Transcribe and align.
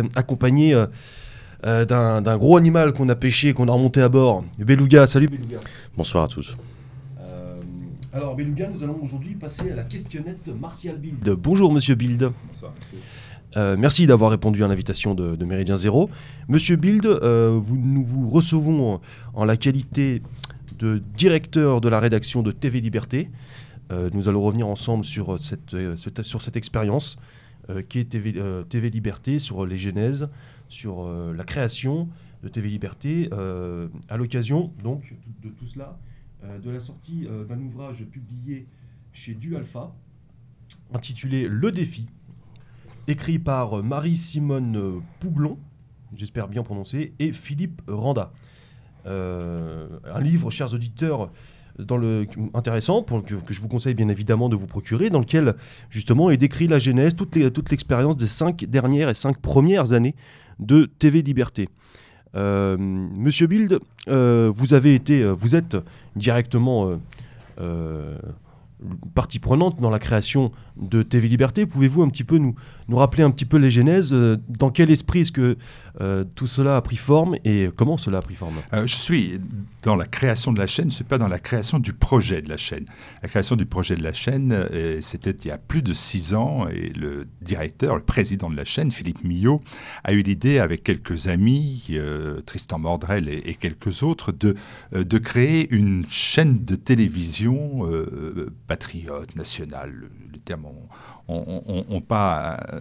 aujourd'hui 0.00 0.14
est 0.14 0.18
accompagné 0.18 0.84
d'un 1.62 2.36
gros 2.38 2.56
animal 2.56 2.92
qu'on 2.92 3.08
a 3.08 3.16
pêché, 3.16 3.52
qu'on 3.52 3.68
a 3.68 3.72
remonté 3.72 4.00
à 4.02 4.08
bord. 4.08 4.44
Beluga, 4.58 5.06
salut 5.06 5.28
Beluga. 5.28 5.58
Bonsoir 5.96 6.24
à 6.24 6.28
tous. 6.28 6.56
alors 8.12 8.34
Beluga, 8.34 8.68
nous 8.68 8.82
allons 8.82 8.98
aujourd'hui 9.02 9.34
passer 9.34 9.70
à 9.70 9.76
la 9.76 9.84
questionnette 9.84 10.48
Martial 10.60 10.96
Bild. 10.96 11.30
Bonjour 11.30 11.72
Monsieur 11.72 11.94
Bild. 11.94 12.30
Bonsoir 12.52 12.72
monsieur. 12.78 12.98
Euh, 13.56 13.76
merci 13.78 14.06
d'avoir 14.06 14.30
répondu 14.30 14.62
à 14.62 14.68
l'invitation 14.68 15.14
de, 15.14 15.44
Méridien 15.44 15.76
Zéro. 15.76 16.10
Monsieur 16.48 16.76
Bild, 16.76 17.06
euh, 17.06 17.60
nous 17.68 18.04
vous 18.04 18.30
recevons 18.30 19.00
en, 19.34 19.44
la 19.44 19.56
qualité 19.56 20.22
de 20.78 21.02
directeur 21.16 21.80
de 21.80 21.88
la 21.88 21.98
rédaction 21.98 22.42
de 22.42 22.52
TV 22.52 22.80
Liberté. 22.80 23.28
Euh, 23.90 24.08
nous 24.12 24.28
allons 24.28 24.42
revenir 24.42 24.68
ensemble 24.68 25.04
sur 25.04 25.40
cette, 25.40 25.76
sur 26.22 26.42
cette 26.42 26.56
expérience 26.56 27.18
qui 27.88 27.98
est 27.98 28.04
TV, 28.04 28.34
TV, 28.68 28.90
Liberté, 28.90 29.38
sur 29.38 29.66
les 29.66 29.78
genèses, 29.78 30.28
sur 30.68 31.08
la 31.08 31.44
création 31.44 32.08
de 32.42 32.48
TV 32.48 32.68
Liberté, 32.68 33.28
à 34.08 34.16
l'occasion 34.16 34.72
donc 34.82 35.14
de 35.42 35.48
tout 35.50 35.66
cela, 35.66 35.98
de 36.42 36.70
la 36.70 36.80
sortie 36.80 37.26
d'un 37.48 37.60
ouvrage 37.60 38.04
publié 38.04 38.66
chez 39.12 39.34
Du 39.34 39.56
Alpha, 39.56 39.92
intitulé 40.92 41.48
Le 41.48 41.72
défi, 41.72 42.06
écrit 43.06 43.38
par 43.38 43.78
euh, 43.78 43.82
Marie-Simone 43.82 44.76
euh, 44.76 45.00
Pouglon, 45.18 45.58
j'espère 46.14 46.48
bien 46.48 46.62
prononcer, 46.62 47.12
et 47.18 47.32
Philippe 47.32 47.82
Randa. 47.88 48.32
Euh, 49.06 49.88
un 50.04 50.20
livre, 50.20 50.50
chers 50.50 50.74
auditeurs, 50.74 51.30
intéressant, 52.54 53.02
que, 53.02 53.34
je 53.48 53.60
vous 53.60 53.68
conseille 53.68 53.94
bien 53.94 54.08
évidemment 54.08 54.48
de 54.48 54.56
vous 54.56 54.66
procurer, 54.66 55.10
dans 55.10 55.20
lequel 55.20 55.54
justement 55.90 56.30
est 56.30 56.36
décrit 56.36 56.68
la 56.68 56.78
genèse, 56.78 57.14
toute, 57.14 57.34
l'expérience 57.70 58.16
des 58.16 58.26
cinq 58.26 58.64
dernières 58.64 59.08
et 59.08 59.14
cinq 59.14 59.38
premières 59.38 59.92
années 59.92 60.14
de 60.58 60.84
TV 60.98 61.22
Liberté. 61.22 61.68
Monsieur 62.34 63.46
Bild, 63.46 63.78
vous 64.06 64.74
avez 64.74 64.94
été, 64.94 65.24
vous 65.24 65.56
êtes 65.56 65.76
directement 66.16 66.98
partie 69.14 69.38
prenante 69.38 69.80
dans 69.80 69.90
la 69.90 69.98
création 69.98 70.52
de 70.80 71.02
TV 71.02 71.28
Liberté. 71.28 71.66
Pouvez-vous 71.66 72.02
un 72.02 72.08
petit 72.08 72.24
peu 72.24 72.38
nous, 72.38 72.54
nous 72.88 72.96
rappeler 72.96 73.22
un 73.22 73.30
petit 73.30 73.44
peu 73.44 73.56
les 73.56 73.70
genèses 73.70 74.12
euh, 74.12 74.36
Dans 74.48 74.70
quel 74.70 74.90
esprit 74.90 75.20
est-ce 75.20 75.32
que 75.32 75.56
euh, 76.00 76.24
tout 76.34 76.46
cela 76.46 76.76
a 76.76 76.80
pris 76.82 76.96
forme 76.96 77.36
et 77.44 77.68
comment 77.76 77.96
cela 77.96 78.18
a 78.18 78.20
pris 78.20 78.34
forme? 78.34 78.56
Euh, 78.72 78.86
Je 78.86 78.94
suis 78.94 79.38
dans 79.82 79.96
la 79.96 80.06
création 80.06 80.52
de 80.52 80.58
la 80.58 80.66
chaîne, 80.66 80.86
je 80.86 80.90
ne 80.90 80.94
suis 80.94 81.04
pas 81.04 81.18
dans 81.18 81.28
la 81.28 81.38
création 81.38 81.78
du 81.78 81.92
projet 81.92 82.42
de 82.42 82.48
la 82.48 82.56
chaîne. 82.56 82.86
La 83.22 83.28
création 83.28 83.56
du 83.56 83.66
projet 83.66 83.96
de 83.96 84.02
la 84.02 84.12
chaîne, 84.12 84.54
c'était 85.00 85.30
il 85.30 85.48
y 85.48 85.50
a 85.50 85.58
plus 85.58 85.82
de 85.82 85.94
six 85.94 86.34
ans 86.34 86.68
et 86.68 86.90
le 86.90 87.26
directeur, 87.40 87.96
le 87.96 88.02
président 88.02 88.50
de 88.50 88.56
la 88.56 88.64
chaîne, 88.64 88.92
Philippe 88.92 89.24
Millot, 89.24 89.62
a 90.04 90.12
eu 90.12 90.22
l'idée 90.22 90.58
avec 90.58 90.84
quelques 90.84 91.28
amis, 91.28 91.96
Tristan 92.44 92.78
Mordrel 92.78 93.28
et, 93.28 93.54
quelques 93.54 94.02
autres, 94.02 94.32
de, 94.32 94.54
de 94.92 95.18
créer 95.18 95.72
une 95.72 96.04
chaîne 96.08 96.64
de 96.64 96.76
télévision 96.76 97.88
patriote, 98.66 99.34
nationale, 99.36 100.10
le, 100.32 100.38
terme 100.38 100.66
ont, 101.28 102.00
pas 102.00 102.60
euh, 102.72 102.80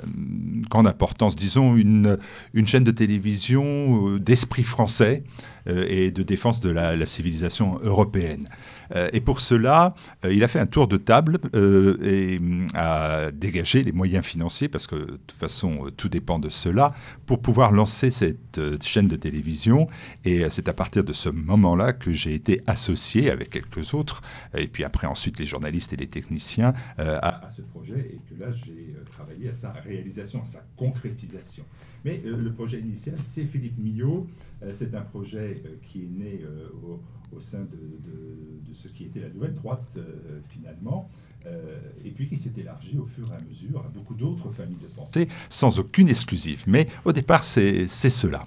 grande 0.70 0.88
importance. 0.88 1.36
Disons 1.36 1.76
une, 1.76 2.18
une 2.54 2.68
chaîne 2.68 2.84
de 2.84 2.92
télévision 2.92 3.64
euh, 4.08 4.20
d'esprit 4.20 4.64
français 4.64 5.24
euh, 5.68 5.86
et 5.88 6.12
de 6.12 6.24
défense 6.24 6.62
de 6.62 6.70
la 6.70 7.06
civilisation 7.06 7.80
européenne. 7.84 8.48
Euh, 8.96 9.10
et 9.14 9.22
pour 9.22 9.40
cela, 9.40 9.94
euh, 10.26 10.34
il 10.34 10.44
a 10.44 10.48
fait 10.48 10.60
un 10.60 10.66
tour 10.66 10.88
de 10.88 10.98
table 10.98 11.40
euh, 11.56 11.98
et 12.04 12.40
mm, 12.40 12.68
a 12.74 13.32
dégagé 13.32 13.84
les 13.84 13.92
moyens 13.92 14.26
financiers, 14.26 14.68
parce 14.68 14.88
que 14.88 14.96
de 14.96 15.20
toute 15.28 15.32
façon, 15.32 15.92
tout 15.96 16.10
dépend 16.10 16.40
de 16.40 16.50
cela, 16.50 16.94
pour 17.26 17.42
pouvoir 17.42 17.72
lancer 17.72 18.10
cette 18.10 18.84
chaîne 18.84 19.08
de 19.08 19.16
télévision. 19.16 19.88
Et 20.26 20.50
c'est 20.50 20.68
à 20.68 20.74
partir 20.74 21.04
de 21.04 21.14
ce 21.14 21.30
moment-là 21.30 21.94
que 21.94 22.12
j'ai 22.12 22.34
été 22.34 22.62
associé 22.68 23.30
avec 23.30 23.50
quelques 23.50 23.94
autres, 23.94 24.22
et 24.56 24.68
puis 24.68 24.84
après 24.84 25.08
ensuite 25.08 25.40
les 25.40 25.46
journalistes 25.46 25.94
et 25.94 25.98
les 25.98 26.08
techniciens, 26.08 26.74
à, 26.98 27.48
ce 27.50 27.62
projet, 27.62 28.00
et 28.14 28.20
que 28.30 28.40
là 28.40 28.52
j'ai 28.52 28.96
travaillé 29.12 29.50
à 29.50 29.54
sa 29.54 29.72
réalisation, 29.72 30.42
à 30.42 30.46
sa 30.46 30.64
concrétisation. 30.76 31.64
Mais 32.06 32.22
le 32.24 32.52
projet 32.54 32.80
initial, 32.80 33.16
c'est 33.22 33.46
Philippe 33.46 33.78
Millot. 33.78 34.28
c'est 34.70 34.94
un 34.96 35.02
projet 35.02 35.62
qui 35.88 36.04
est 36.04 36.10
né 36.10 36.42
au, 36.84 37.00
au 37.36 37.40
sein 37.40 37.60
de, 37.60 38.74
ce 38.74 38.88
qui 38.88 39.06
était 39.06 39.20
la 39.20 39.30
nouvelle 39.30 39.54
droite 39.54 39.84
euh, 39.98 40.40
finalement. 40.50 41.10
Euh, 41.46 41.80
et 42.04 42.12
puis 42.12 42.28
qui 42.28 42.38
s'est 42.38 42.52
élargi 42.58 42.98
au 42.98 43.06
fur 43.06 43.32
et 43.32 43.36
à 43.36 43.40
mesure 43.50 43.80
à 43.80 43.88
beaucoup 43.88 44.14
d'autres 44.14 44.52
familles 44.52 44.78
de 44.82 44.88
pensée, 44.88 45.28
sans 45.50 45.80
aucune 45.80 46.10
exclusive. 46.10 46.66
Mais 46.68 46.88
au 47.06 47.14
départ, 47.14 47.46
c'est 47.46 47.88
cela. 47.88 48.46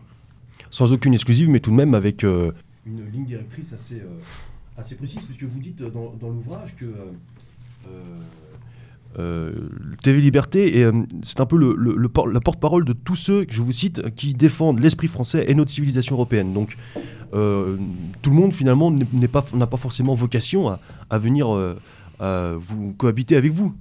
Sans 0.70 0.92
aucune 0.92 1.14
exclusive, 1.14 1.48
mais 1.48 1.60
tout 1.60 1.70
de 1.70 1.76
même 1.76 1.94
avec 1.94 2.22
euh, 2.22 2.52
une 2.84 3.10
ligne 3.10 3.24
directrice 3.24 3.72
assez, 3.72 4.02
assez 4.76 4.94
précise, 4.96 5.22
puisque 5.22 5.44
vous 5.44 5.58
dites 5.58 5.82
dans, 5.82 6.12
l'ouvrage 6.20 6.76
que 6.76 6.92
TV 10.02 10.20
Liberté, 10.20 10.86
c'est 11.22 11.40
un 11.40 11.46
peu 11.46 11.56
le, 11.56 11.96
la 12.30 12.40
porte-parole 12.40 12.84
de 12.84 12.92
tous 12.92 13.16
ceux, 13.16 13.46
je 13.48 13.62
vous 13.62 13.72
cite, 13.72 14.14
qui 14.14 14.34
défendent 14.34 14.80
l'esprit 14.80 15.08
français 15.08 15.46
et 15.48 15.54
notre 15.54 15.70
civilisation 15.70 16.16
européenne. 16.16 16.52
Donc, 16.52 16.76
euh, 17.32 17.76
tout 18.20 18.30
le 18.30 18.36
monde, 18.36 18.52
finalement, 18.52 18.90
n'a 18.90 19.28
pas, 19.28 19.76
forcément 19.76 20.14
vocation 20.14 20.78
à, 21.10 21.18
venir 21.18 21.48
vous 22.20 22.94
cohabiter 22.96 23.36
avec 23.36 23.52
vous. 23.52 23.74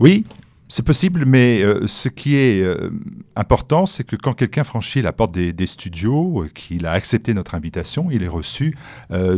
Oui, 0.00 0.24
c'est 0.68 0.84
possible, 0.84 1.24
mais 1.26 1.62
ce 1.86 2.08
qui 2.08 2.34
est 2.36 2.64
important, 3.36 3.86
c'est 3.86 4.04
que 4.04 4.16
quand 4.16 4.32
quelqu'un 4.32 4.64
franchit 4.64 5.02
la 5.02 5.12
porte 5.12 5.32
des, 5.32 5.66
studios, 5.66 6.46
qu'il 6.54 6.86
a 6.86 6.92
accepté 6.92 7.34
notre 7.34 7.54
invitation, 7.54 8.10
il 8.10 8.22
est 8.22 8.28
reçu 8.28 8.76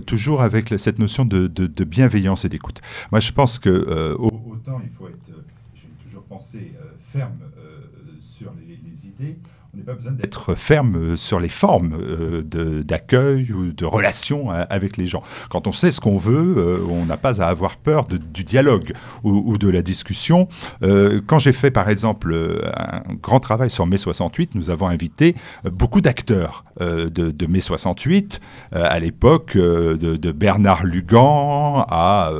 toujours 0.06 0.42
avec 0.42 0.74
cette 0.78 0.98
notion 0.98 1.24
de, 1.24 1.84
bienveillance 1.84 2.44
et 2.44 2.48
d'écoute. 2.48 2.80
Moi, 3.10 3.20
je 3.20 3.32
pense 3.32 3.58
que 3.58 4.14
autant 4.18 4.80
il 4.82 4.90
faut 4.96 5.08
être, 5.08 5.16
j'ai 5.74 5.88
toujours 6.04 6.22
pensé, 6.22 6.72
ferme 7.12 7.32
sur 8.20 8.52
les 8.68 9.06
idées, 9.06 9.38
on 9.74 9.78
n'a 9.78 9.84
pas 9.84 9.94
besoin 9.94 10.12
d'être 10.12 10.54
ferme 10.54 11.16
sur 11.16 11.40
les 11.40 11.48
formes 11.48 11.96
euh, 12.00 12.82
d'accueil 12.82 13.50
ou 13.52 13.72
de 13.72 13.84
relation 13.84 14.52
euh, 14.52 14.64
avec 14.70 14.96
les 14.96 15.06
gens. 15.06 15.22
Quand 15.50 15.66
on 15.66 15.72
sait 15.72 15.90
ce 15.90 16.00
qu'on 16.00 16.16
veut, 16.16 16.54
euh, 16.56 16.78
on 16.88 17.06
n'a 17.06 17.16
pas 17.16 17.42
à 17.42 17.46
avoir 17.46 17.76
peur 17.76 18.06
du 18.06 18.44
dialogue 18.44 18.92
ou, 19.22 19.58
de 19.58 19.68
la 19.68 19.82
discussion. 19.82 20.48
quand 21.26 21.38
j'ai 21.38 21.52
fait 21.52 21.70
par 21.70 21.88
exemple 21.88 22.34
un 22.76 23.02
grand 23.22 23.40
travail 23.40 23.70
sur 23.70 23.86
mai 23.86 23.96
68, 23.96 24.54
nous 24.54 24.70
avons 24.70 24.88
invité 24.88 25.34
beaucoup 25.64 26.00
d'acteurs 26.00 26.64
de, 26.80 27.46
mai 27.46 27.60
68, 27.60 28.40
à 28.72 28.98
l'époque 28.98 29.56
de, 29.56 30.32
Bernard 30.32 30.84
Lugan 30.84 31.84
à 31.88 32.30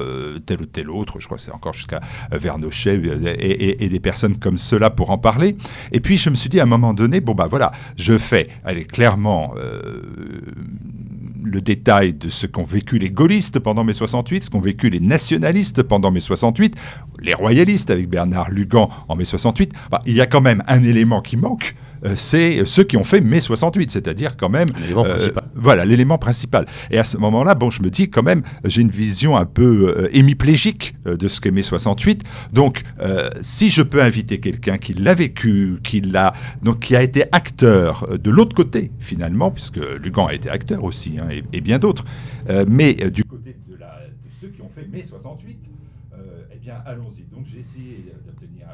tel 0.47 0.63
ou 0.63 0.67
tel 0.67 0.91
autre, 0.91 1.21
je 1.21 1.27
crois 1.27 1.39
que 1.39 1.45
c'est 1.45 1.53
encore 1.53 1.73
jusqu'à 1.73 2.01
Vernochet 2.31 3.01
et, 3.39 3.85
et 3.85 3.89
des 3.89 4.01
personnes 4.01 4.37
comme 4.37 4.59
cela 4.59 4.91
pour 4.91 5.11
en 5.11 5.19
parler. 5.19 5.57
Et 5.93 6.01
puis 6.01 6.17
je 6.17 6.31
me 6.31 6.35
suis 6.35 6.49
dit 6.49 6.61
à 6.61 6.65
un 6.65 6.67
moment 6.67 6.95
donné, 6.95 7.21
bon 7.25 7.35
bah 7.35 7.47
voilà, 7.49 7.73
je 7.97 8.17
fais, 8.19 8.49
clairement 8.91 9.55
euh, 9.57 10.03
le 11.43 11.61
détail 11.61 12.15
de 12.15 12.29
ce 12.29 12.47
qu'ont 12.47 12.65
vécu 12.65 12.99
les 12.99 13.11
gaullistes 13.11 13.59
pendant 13.59 13.85
mai 13.85 13.93
68, 13.93 14.45
ce 14.45 14.51
qu'ont 14.51 14.61
vécu 14.61 14.91
les 14.91 15.01
nationalistes 15.01 15.83
pendant 15.83 16.11
mai 16.11 16.21
68, 16.21 16.77
les 17.21 17.35
royalistes 17.35 17.91
avec 17.91 18.09
Bernard 18.09 18.51
Lugan 18.51 18.89
en 19.09 19.17
mai 19.17 19.25
68. 19.25 19.73
Bah, 19.91 20.01
il 20.07 20.15
y 20.15 20.21
a 20.21 20.27
quand 20.27 20.41
même 20.41 20.63
un 20.67 20.83
élément 20.83 21.21
qui 21.21 21.37
manque, 21.37 21.75
c'est 22.17 22.65
ceux 22.67 22.85
qui 22.85 22.97
ont 22.97 23.05
fait 23.05 23.21
mai 23.21 23.41
68, 23.41 23.91
c'est-à-dire 23.91 24.37
quand 24.37 24.49
même... 24.49 24.69
L'élément 24.81 25.05
euh, 25.05 25.09
principal. 25.09 25.45
Voilà, 25.55 25.85
l'élément 25.85 26.19
principal. 26.19 26.67
Et 26.91 26.99
à 26.99 27.05
ce 27.05 27.17
moment-là, 27.19 27.55
bon, 27.55 27.71
je 27.71 27.83
me 27.83 27.91
dis 27.91 28.11
quand 28.11 28.23
même, 28.23 28.43
j'ai 28.65 28.83
une 28.83 28.91
vision 28.91 29.37
un 29.37 29.47
peu 29.47 29.95
euh, 29.97 30.09
hémiplégique 30.13 30.95
de 31.05 31.29
ce 31.29 31.41
qu'est 31.41 31.51
mai 31.51 31.63
68. 31.63 32.23
Donc, 32.53 32.83
si 33.41 33.71
je 33.71 33.83
peux 33.83 34.03
inviter 34.03 34.41
quelqu'un 34.41 34.79
qui 34.79 34.95
l'a 34.95 35.15
vécu, 35.15 35.79
qui 35.83 36.01
l'a, 36.01 36.33
donc 36.63 36.81
qui 36.81 36.97
a 36.97 37.03
été 37.03 37.25
acteur 37.33 38.07
de 38.19 38.31
l'autre 38.31 38.55
côté 38.55 38.91
finalement, 38.99 39.51
puisque 39.51 39.77
Lugan 40.03 40.27
a 40.27 40.35
été 40.35 40.49
acteur 40.51 40.85
aussi, 40.85 41.19
hein, 41.19 41.29
et, 41.53 41.61
bien 41.61 41.79
d'autres, 41.79 42.05
mais 42.69 42.95
du 42.95 43.25
côté 43.25 43.57
de, 43.69 43.77
la, 43.79 43.87
de, 43.87 44.31
ceux 44.41 44.49
qui 44.49 44.63
ont 44.63 44.71
fait 44.75 44.87
mai 44.91 45.05
68, 45.09 45.59
eh 46.53 46.59
bien, 46.59 46.77
allons-y. 46.87 47.23
Donc, 47.35 47.47
j'ai 47.47 47.61
essayé 47.61 48.13
d'obtenir 48.27 48.67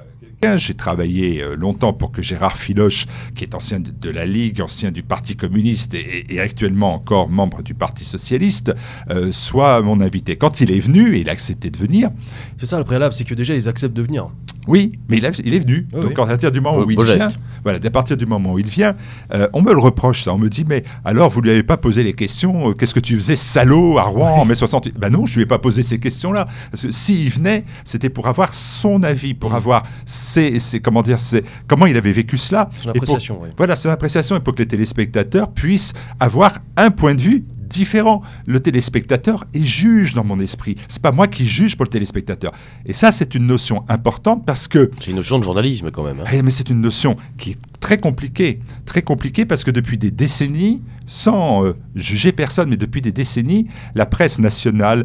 j'ai 0.57 0.75
travaillé 0.75 1.43
euh, 1.43 1.55
longtemps 1.55 1.93
pour 1.93 2.13
que 2.13 2.23
Gérard 2.23 2.57
Filoche, 2.57 3.07
qui 3.35 3.45
est 3.45 3.55
ancien 3.55 3.79
de, 3.81 4.11
la 4.11 4.25
Ligue, 4.25 4.63
ancien 4.63 4.91
du 4.91 5.03
Parti 5.03 5.37
communiste 5.37 5.95
et, 5.95 6.41
actuellement 6.41 6.95
encore 6.95 7.29
membre 7.29 7.63
du 7.63 7.75
Parti 7.75 8.05
socialiste, 8.05 8.75
euh, 9.11 9.33
soit 9.33 9.83
mon 9.83 10.01
invité. 10.01 10.37
Quand 10.37 10.61
il 10.61 10.71
est 10.71 10.81
venu, 10.81 11.15
et 11.15 11.21
il 11.21 11.29
a 11.29 11.33
accepté 11.33 11.71
de 11.71 11.77
venir. 11.77 12.11
C'est 12.57 12.67
ça 12.67 12.79
le 12.79 12.85
préalable, 12.85 13.15
c'est 13.15 13.25
que 13.25 13.35
déjà 13.35 13.55
ils 13.55 13.69
acceptent 13.69 13.97
de 13.97 14.03
venir. 14.03 14.31
Oui, 14.69 14.93
mais 15.09 15.17
il, 15.17 15.25
est 15.25 15.59
venu. 15.59 15.87
Donc 15.91 16.19
à 16.19 16.27
partir 16.27 16.53
du 16.53 16.61
moment 16.61 16.79
où 16.79 16.91
il 16.91 17.03
vient, 17.03 17.29
voilà, 17.65 17.79
à 17.83 17.91
partir 17.91 18.17
du 18.17 18.27
moment 18.27 18.53
où 18.53 18.59
il 18.59 18.67
vient, 18.67 18.95
euh, 19.33 19.49
on 19.55 19.63
me 19.63 19.73
le 19.73 19.81
reproche 19.81 20.25
ça. 20.25 20.35
On 20.35 20.39
me 20.39 20.49
dit 20.49 20.65
mais 20.69 20.85
alors 21.05 21.31
vous 21.31 21.41
lui 21.41 21.51
avez 21.51 21.63
pas 21.63 21.79
posé 21.79 22.05
les 22.05 22.13
questions 22.13 22.71
euh, 22.71 22.75
Qu'est-ce 22.75 22.95
que 22.95 23.01
tu 23.01 23.17
faisais 23.17 23.37
salaud 23.37 23.99
à 23.99 24.03
Rouen 24.03 24.31
en 24.31 24.45
mai 24.45 24.55
68 24.55 24.99
Ben 24.99 25.11
non, 25.11 25.25
je 25.25 25.37
lui 25.37 25.43
ai 25.43 25.47
pas 25.47 25.59
posé 25.59 25.83
ces 25.83 25.99
questions-là. 25.99 26.47
Parce 26.71 26.85
que 26.85 26.91
s'il 26.91 27.30
venait, 27.31 27.65
c'était 27.85 28.11
pour 28.11 28.29
avoir 28.29 28.55
son 28.55 29.03
avis, 29.03 29.35
pour 29.35 29.53
mmh. 29.53 29.57
avoir 29.57 29.83
ses, 30.05 30.59
comment 30.83 31.03
dire, 31.03 31.19
comment 31.67 31.87
il 31.87 31.97
avait 31.97 32.13
vécu 32.13 32.39
cela. 32.39 32.71
Son 32.83 32.91
appréciation. 32.91 33.41
Voilà, 33.57 33.77
son 33.77 33.91
appréciation 33.91 34.37
et 34.37 34.41
pour 34.41 34.55
que 34.55 34.63
les 34.63 34.69
téléspectateurs 34.69 35.51
puissent 35.53 35.93
avoir 36.19 36.59
un 36.77 36.91
point 36.91 37.15
de 37.15 37.21
vue 37.21 37.45
différent. 37.71 38.23
Le 38.47 38.61
téléspectateur 38.61 39.47
est 39.55 39.65
juge 39.65 40.15
dans 40.15 40.25
mon 40.25 40.39
esprit. 40.41 40.77
C'est 40.89 41.01
pas 41.01 41.13
moi 41.13 41.27
qui 41.27 41.47
juge 41.47 41.77
pour 41.77 41.85
le 41.85 41.91
téléspectateur. 41.91 42.53
Et 42.85 42.93
ça, 42.93 43.13
c'est 43.13 43.35
une 43.35 43.47
notion 43.47 43.85
importante 43.89 44.45
parce 44.45 44.69
que. 44.69 44.91
C'est 45.01 45.11
une 45.11 45.17
notion 45.17 45.39
de 45.39 45.45
journalisme 45.45 45.91
quand 45.91 46.03
même. 46.03 46.21
Hein. 46.21 46.31
Eh, 46.33 46.43
mais 46.43 46.51
c'est 46.51 46.69
une 46.69 46.81
notion 46.81 47.17
qui 47.39 47.53
est 47.53 47.59
très 47.81 47.99
compliquée. 47.99 48.61
Très 48.85 49.03
compliquée 49.03 49.47
parce 49.47 49.65
que 49.65 49.71
depuis 49.71 49.97
des 49.97 50.11
décennies, 50.11 50.83
sans 51.07 51.65
euh, 51.65 51.77
juger 51.95 52.33
personne, 52.33 52.69
mais 52.69 52.77
depuis 52.77 53.01
des 53.01 53.13
décennies, 53.13 53.69
la 53.95 54.07
presse 54.07 54.39
nationale 54.39 55.05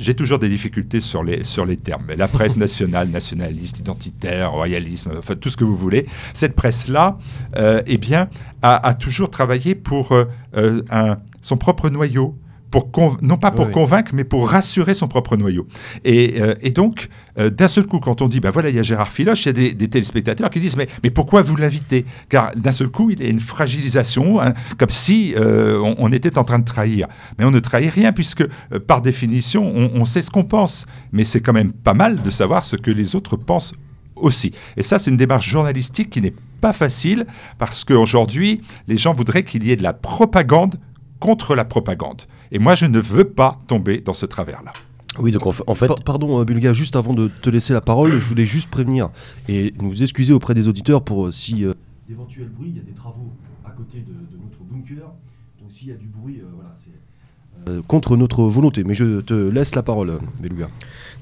j'ai 0.00 0.14
toujours 0.14 0.38
des 0.38 0.48
difficultés 0.48 1.00
sur 1.00 1.22
les, 1.22 1.44
sur 1.44 1.66
les 1.66 1.76
termes. 1.76 2.04
Mais 2.08 2.16
la 2.16 2.28
presse 2.28 2.56
nationale, 2.66 3.08
nationaliste, 3.10 3.78
identitaire, 3.78 4.52
royalisme, 4.52 5.12
enfin 5.18 5.36
tout 5.36 5.50
ce 5.50 5.56
que 5.56 5.64
vous 5.64 5.76
voulez, 5.76 6.06
cette 6.32 6.54
presse-là, 6.54 7.18
euh, 7.56 7.82
eh 7.86 7.98
bien, 7.98 8.28
a, 8.62 8.94
toujours 8.94 9.30
travaillé 9.30 9.74
pour 9.74 10.12
euh, 10.12 10.82
un, 10.90 11.18
son 11.40 11.56
propre 11.56 11.90
noyau, 11.90 12.36
pour 12.70 13.18
non 13.20 13.36
pas 13.36 13.50
pour 13.50 13.70
convaincre, 13.70 14.12
mais 14.14 14.24
pour 14.24 14.48
rassurer 14.48 14.94
son 14.94 15.08
propre 15.08 15.36
noyau. 15.36 15.66
Et, 16.04 16.40
euh, 16.40 16.54
donc, 16.72 17.08
euh, 17.38 17.50
d'un 17.50 17.66
seul 17.66 17.86
coup, 17.86 17.98
quand 17.98 18.22
on 18.22 18.28
dit, 18.28 18.38
ben 18.38 18.50
voilà, 18.50 18.68
il 18.68 18.76
y 18.76 18.78
a 18.78 18.82
Gérard 18.82 19.10
Filoche, 19.10 19.44
il 19.44 19.46
y 19.46 19.70
a 19.70 19.74
des, 19.74 19.88
téléspectateurs 19.88 20.50
qui 20.50 20.60
disent, 20.60 20.76
mais, 20.76 20.88
mais 21.02 21.10
pourquoi 21.10 21.42
vous 21.42 21.56
l'invitez? 21.56 22.06
Car 22.28 22.52
d'un 22.54 22.72
seul 22.72 22.88
coup, 22.88 23.10
il 23.10 23.20
y 23.20 23.26
a 23.26 23.28
une 23.28 23.40
fragilisation, 23.40 24.40
hein, 24.40 24.54
comme 24.78 24.88
si 24.88 25.34
euh, 25.36 25.80
on, 25.98 26.12
était 26.12 26.38
en 26.38 26.44
train 26.44 26.60
de 26.60 26.64
trahir. 26.64 27.08
Mais 27.38 27.44
on 27.44 27.50
ne 27.50 27.58
trahit 27.58 27.90
rien, 27.90 28.12
puisque 28.12 28.46
par 28.86 29.02
définition, 29.02 29.72
on, 29.74 29.90
on 30.00 30.04
sait 30.04 30.22
ce 30.22 30.30
qu'on 30.30 30.44
pense. 30.44 30.86
Mais 31.12 31.24
c'est 31.24 31.40
quand 31.40 31.52
même 31.52 31.72
pas 31.72 31.94
mal 31.94 32.22
de 32.22 32.30
savoir 32.30 32.64
ce 32.64 32.76
que 32.76 32.90
les 32.90 33.16
autres 33.16 33.36
pensent 33.36 33.72
aussi. 34.14 34.52
Et 34.76 34.82
ça, 34.82 34.98
c'est 34.98 35.10
une 35.10 35.16
démarche 35.16 35.48
journalistique 35.48 36.10
qui 36.10 36.20
n'est 36.20 36.34
pas 36.60 36.72
facile, 36.72 37.26
parce 37.58 37.84
qu'aujourd'hui, 37.84 38.60
les 38.86 38.96
gens 38.96 39.12
voudraient 39.12 39.44
qu'il 39.44 39.64
y 39.64 39.72
ait 39.72 39.76
de 39.76 39.82
la 39.82 39.94
propagande 39.94 40.76
contre 41.20 41.54
la 41.54 41.64
propagande. 41.64 42.22
Et 42.50 42.58
moi, 42.58 42.74
je 42.74 42.86
ne 42.86 42.98
veux 42.98 43.24
pas 43.24 43.60
tomber 43.68 44.00
dans 44.00 44.14
ce 44.14 44.26
travers-là. 44.26 44.72
Oui, 45.18 45.32
donc 45.32 45.46
en 45.46 45.74
fait. 45.74 45.90
pardon, 46.04 46.40
euh, 46.40 46.44
Bulga, 46.44 46.72
juste 46.72 46.96
avant 46.96 47.14
de 47.14 47.28
te 47.28 47.50
laisser 47.50 47.72
la 47.72 47.80
parole, 47.80 48.18
je 48.18 48.28
voulais 48.28 48.46
juste 48.46 48.70
prévenir 48.70 49.10
et 49.48 49.74
nous 49.80 50.02
excuser 50.02 50.32
auprès 50.32 50.54
des 50.54 50.68
auditeurs 50.68 51.02
pour 51.02 51.26
euh, 51.26 51.32
si. 51.32 51.64
Euh, 51.64 51.74
D'éventuels 52.08 52.48
bruits, 52.48 52.70
il 52.70 52.76
y 52.76 52.80
a 52.80 52.82
des 52.82 52.92
travaux 52.92 53.32
à 53.66 53.70
côté 53.70 53.98
de, 53.98 54.36
notre 54.42 54.62
bunker. 54.62 55.12
Donc 55.60 55.70
s'il 55.70 55.88
y 55.88 55.92
a 55.92 55.96
du 55.96 56.06
bruit, 56.06 56.40
voilà, 56.54 56.74
c'est. 56.84 57.86
contre 57.86 58.16
notre 58.16 58.44
volonté. 58.44 58.84
Mais 58.84 58.94
je 58.94 59.20
te 59.20 59.34
laisse 59.34 59.74
la 59.74 59.82
parole, 59.82 60.18
Beluga. 60.40 60.68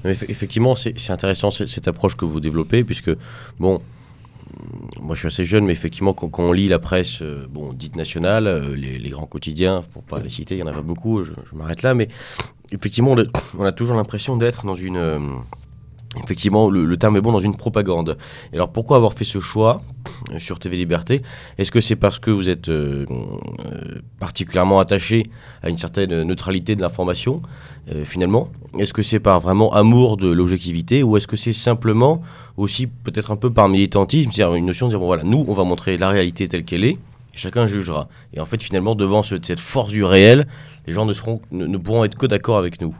Effectivement, 0.05 0.75
c'est 0.75 1.11
intéressant 1.11 1.51
cette 1.51 1.87
approche 1.87 2.15
que 2.15 2.25
vous 2.25 2.39
développez, 2.39 2.83
puisque, 2.83 3.11
bon, 3.59 3.81
moi 5.01 5.15
je 5.15 5.19
suis 5.19 5.27
assez 5.27 5.43
jeune, 5.43 5.65
mais 5.65 5.73
effectivement, 5.73 6.13
quand, 6.13 6.39
on 6.39 6.51
lit 6.51 6.67
la 6.67 6.79
presse 6.79 7.21
euh, 7.21 7.45
bon, 7.49 7.73
dite 7.73 7.95
nationale, 7.95 8.47
euh, 8.47 8.75
les, 8.75 9.09
grands 9.09 9.25
quotidiens, 9.25 9.83
pour 9.93 10.03
pas 10.03 10.19
les 10.19 10.29
citer, 10.29 10.55
il 10.55 10.59
y 10.59 10.63
en 10.63 10.67
a 10.67 10.73
pas 10.73 10.81
beaucoup, 10.81 11.23
je, 11.23 11.31
m'arrête 11.53 11.81
là, 11.81 11.93
mais 11.93 12.07
effectivement, 12.71 13.15
on 13.57 13.63
a, 13.63 13.71
toujours 13.71 13.95
l'impression 13.95 14.37
d'être 14.37 14.65
dans 14.65 14.75
une. 14.75 15.41
Euh, 16.15 16.21
effectivement, 16.23 16.69
le, 16.69 16.97
terme 16.97 17.17
est 17.17 17.21
bon 17.21 17.31
dans 17.31 17.39
une 17.39 17.55
propagande. 17.55 18.17
Et 18.51 18.55
alors 18.55 18.71
pourquoi 18.71 18.97
avoir 18.97 19.13
fait 19.13 19.23
ce 19.23 19.39
choix 19.39 19.81
sur 20.37 20.59
TV 20.59 20.77
Liberté? 20.77 21.21
Est-ce 21.57 21.71
que 21.71 21.81
c'est 21.81 21.95
parce 21.95 22.19
que 22.19 22.31
vous 22.31 22.49
êtes 22.49 22.69
particulièrement 24.19 24.79
attaché 24.79 25.23
à 25.61 25.69
une 25.69 25.77
certaine 25.77 26.23
neutralité 26.23 26.75
de 26.75 26.81
l'information, 26.81 27.41
finalement? 28.05 28.49
Est-ce 28.77 28.93
que 28.93 29.01
c'est 29.01 29.19
par 29.19 29.39
vraiment 29.39 29.73
amour 29.73 30.17
de 30.17 30.29
l'objectivité 30.29 31.03
ou 31.03 31.17
est-ce 31.17 31.27
que 31.27 31.37
c'est 31.37 31.53
simplement 31.53 32.21
aussi 32.57 32.87
peut-être 32.87 33.31
un 33.31 33.35
peu 33.35 33.51
par 33.51 33.69
militantisme, 33.69 34.31
c'est-à-dire 34.31 34.55
une 34.55 34.65
notion 34.65 34.87
de 34.87 34.91
dire, 34.91 34.99
bon 34.99 35.07
voilà, 35.07 35.23
nous, 35.23 35.45
on 35.47 35.53
va 35.53 35.63
montrer 35.63 35.97
la 35.97 36.09
réalité 36.09 36.47
telle 36.47 36.63
qu'elle 36.63 36.83
est, 36.83 36.97
chacun 37.33 37.67
jugera. 37.67 38.07
Et 38.33 38.39
en 38.39 38.45
fait, 38.45 38.61
finalement, 38.61 38.95
devant 38.95 39.23
cette 39.23 39.59
force 39.59 39.91
du 39.91 40.03
réel, 40.03 40.47
les 40.85 40.93
gens 40.93 41.05
ne, 41.05 41.13
seront, 41.13 41.41
ne, 41.51 41.77
pourront 41.77 42.03
être 42.03 42.17
que 42.17 42.25
d'accord 42.25 42.57
avec 42.57 42.81
nous. 42.81 42.95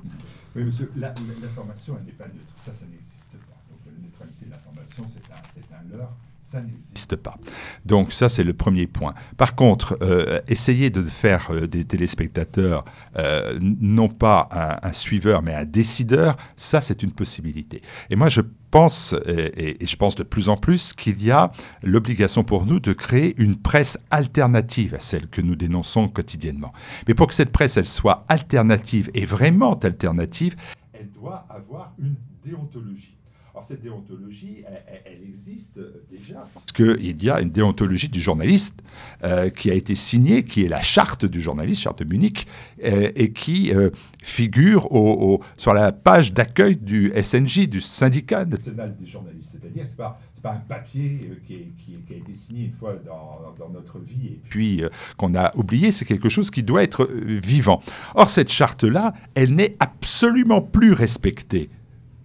Oui, 0.56 0.64
monsieur, 0.64 0.92
l'information, 0.96 1.96
elle 2.00 2.06
n'est 2.06 2.12
pas. 2.14 2.26
Ça, 2.58 2.72
ça 2.74 2.86
n'existe 2.90 3.32
pas. 3.32 3.58
Donc, 3.70 3.80
la 3.86 3.92
neutralité 4.02 4.46
de 4.46 4.52
l'information, 4.52 5.04
c'est 5.14 5.72
un, 5.72 5.78
un 5.78 5.98
leurre 5.98 6.14
ça 6.50 6.62
n'existe 6.62 7.16
pas. 7.16 7.38
Donc 7.86 8.12
ça, 8.12 8.28
c'est 8.28 8.44
le 8.44 8.54
premier 8.54 8.88
point. 8.88 9.14
Par 9.38 9.56
contre, 9.56 10.00
euh, 10.02 10.42
essayer 10.48 10.90
de 10.90 11.04
faire 11.04 11.52
euh, 11.52 11.68
des 11.68 11.84
téléspectateurs 11.84 12.86
euh, 13.18 13.60
non 13.62 14.10
pas 14.10 14.50
un, 14.82 14.92
suiveur, 14.92 15.44
mais 15.44 15.54
un 15.54 15.66
décideur, 15.66 16.38
ça, 16.56 16.82
c'est 16.82 17.04
une 17.04 17.12
possibilité. 17.12 17.84
Et 18.10 18.16
moi, 18.16 18.30
je 18.30 18.42
pense, 18.72 19.14
et, 19.28 19.78
je 19.86 19.96
pense 19.96 20.16
de 20.16 20.24
plus 20.24 20.50
en 20.50 20.58
plus, 20.58 20.94
qu'il 20.94 21.24
y 21.24 21.30
a 21.30 21.52
l'obligation 21.84 22.44
pour 22.44 22.66
nous 22.66 22.80
de 22.80 22.94
créer 22.94 23.40
une 23.40 23.56
presse 23.56 24.00
alternative 24.10 24.96
à 24.96 25.00
celle 25.00 25.28
que 25.28 25.42
nous 25.42 25.56
dénonçons 25.56 26.08
quotidiennement. 26.08 26.74
Mais 27.08 27.14
pour 27.14 27.28
que 27.28 27.36
cette 27.36 27.52
presse, 27.52 27.78
elle 27.78 27.86
soit 27.86 28.26
alternative 28.28 29.12
et 29.14 29.26
vraiment 29.26 29.78
alternative, 29.78 30.56
elle 30.94 31.12
doit 31.12 31.46
avoir 31.48 31.94
une 32.00 32.16
déontologie. 32.44 33.19
Alors 33.60 33.68
cette 33.68 33.82
déontologie, 33.82 34.64
elle, 35.06 35.22
existe 35.22 35.78
déjà 36.10 36.48
parce 36.54 36.72
qu'il 36.72 37.22
y 37.22 37.30
a 37.30 37.42
une 37.42 37.50
déontologie 37.50 38.08
du 38.08 38.22
journaliste 38.22 38.82
euh, 39.26 39.50
qui 39.50 39.70
a 39.70 39.74
été 39.74 39.96
signée, 39.96 40.46
qui 40.46 40.64
est 40.64 40.70
la 40.70 40.82
charte 40.82 41.26
du 41.26 41.42
journaliste, 41.42 41.82
charte 41.82 42.00
de 42.00 42.06
Munich, 42.06 42.48
euh, 42.86 43.12
et 43.18 43.34
qui 43.34 43.74
euh, 43.76 43.90
figure 44.24 44.90
au, 44.94 45.44
sur 45.58 45.74
la 45.74 45.92
page 45.92 46.32
d'accueil 46.32 46.78
du 46.78 47.12
SNJ, 47.22 47.68
du 47.68 47.82
syndicat 47.82 48.46
national 48.46 48.96
des 48.98 49.06
journalistes. 49.06 49.58
C'est-à-dire 49.60 49.84
que 49.84 49.90
ce 49.90 49.92
n'est 49.92 49.98
pas, 49.98 50.22
pas, 50.42 50.54
un 50.54 50.60
papier 50.60 51.30
qui, 51.46 51.74
qui, 51.84 52.14
a 52.14 52.16
été 52.16 52.34
signé 52.34 52.68
une 52.68 52.74
fois 52.76 52.96
dans, 53.06 53.54
dans 53.60 53.74
notre 53.74 54.00
vie 54.00 54.28
et 54.28 54.42
puis 54.48 54.84
qu'on 55.18 55.36
a 55.36 55.54
oublié, 55.58 55.92
c'est 55.92 56.06
quelque 56.06 56.30
chose 56.30 56.50
qui 56.50 56.64
doit 56.64 56.82
être 56.82 57.10
vivant. 57.12 57.82
Or, 58.16 58.30
cette 58.30 58.50
charte-là, 58.50 59.14
elle 59.36 59.54
n'est 59.54 59.76
absolument 59.82 60.62
plus 60.62 60.94
respectée 60.94 61.70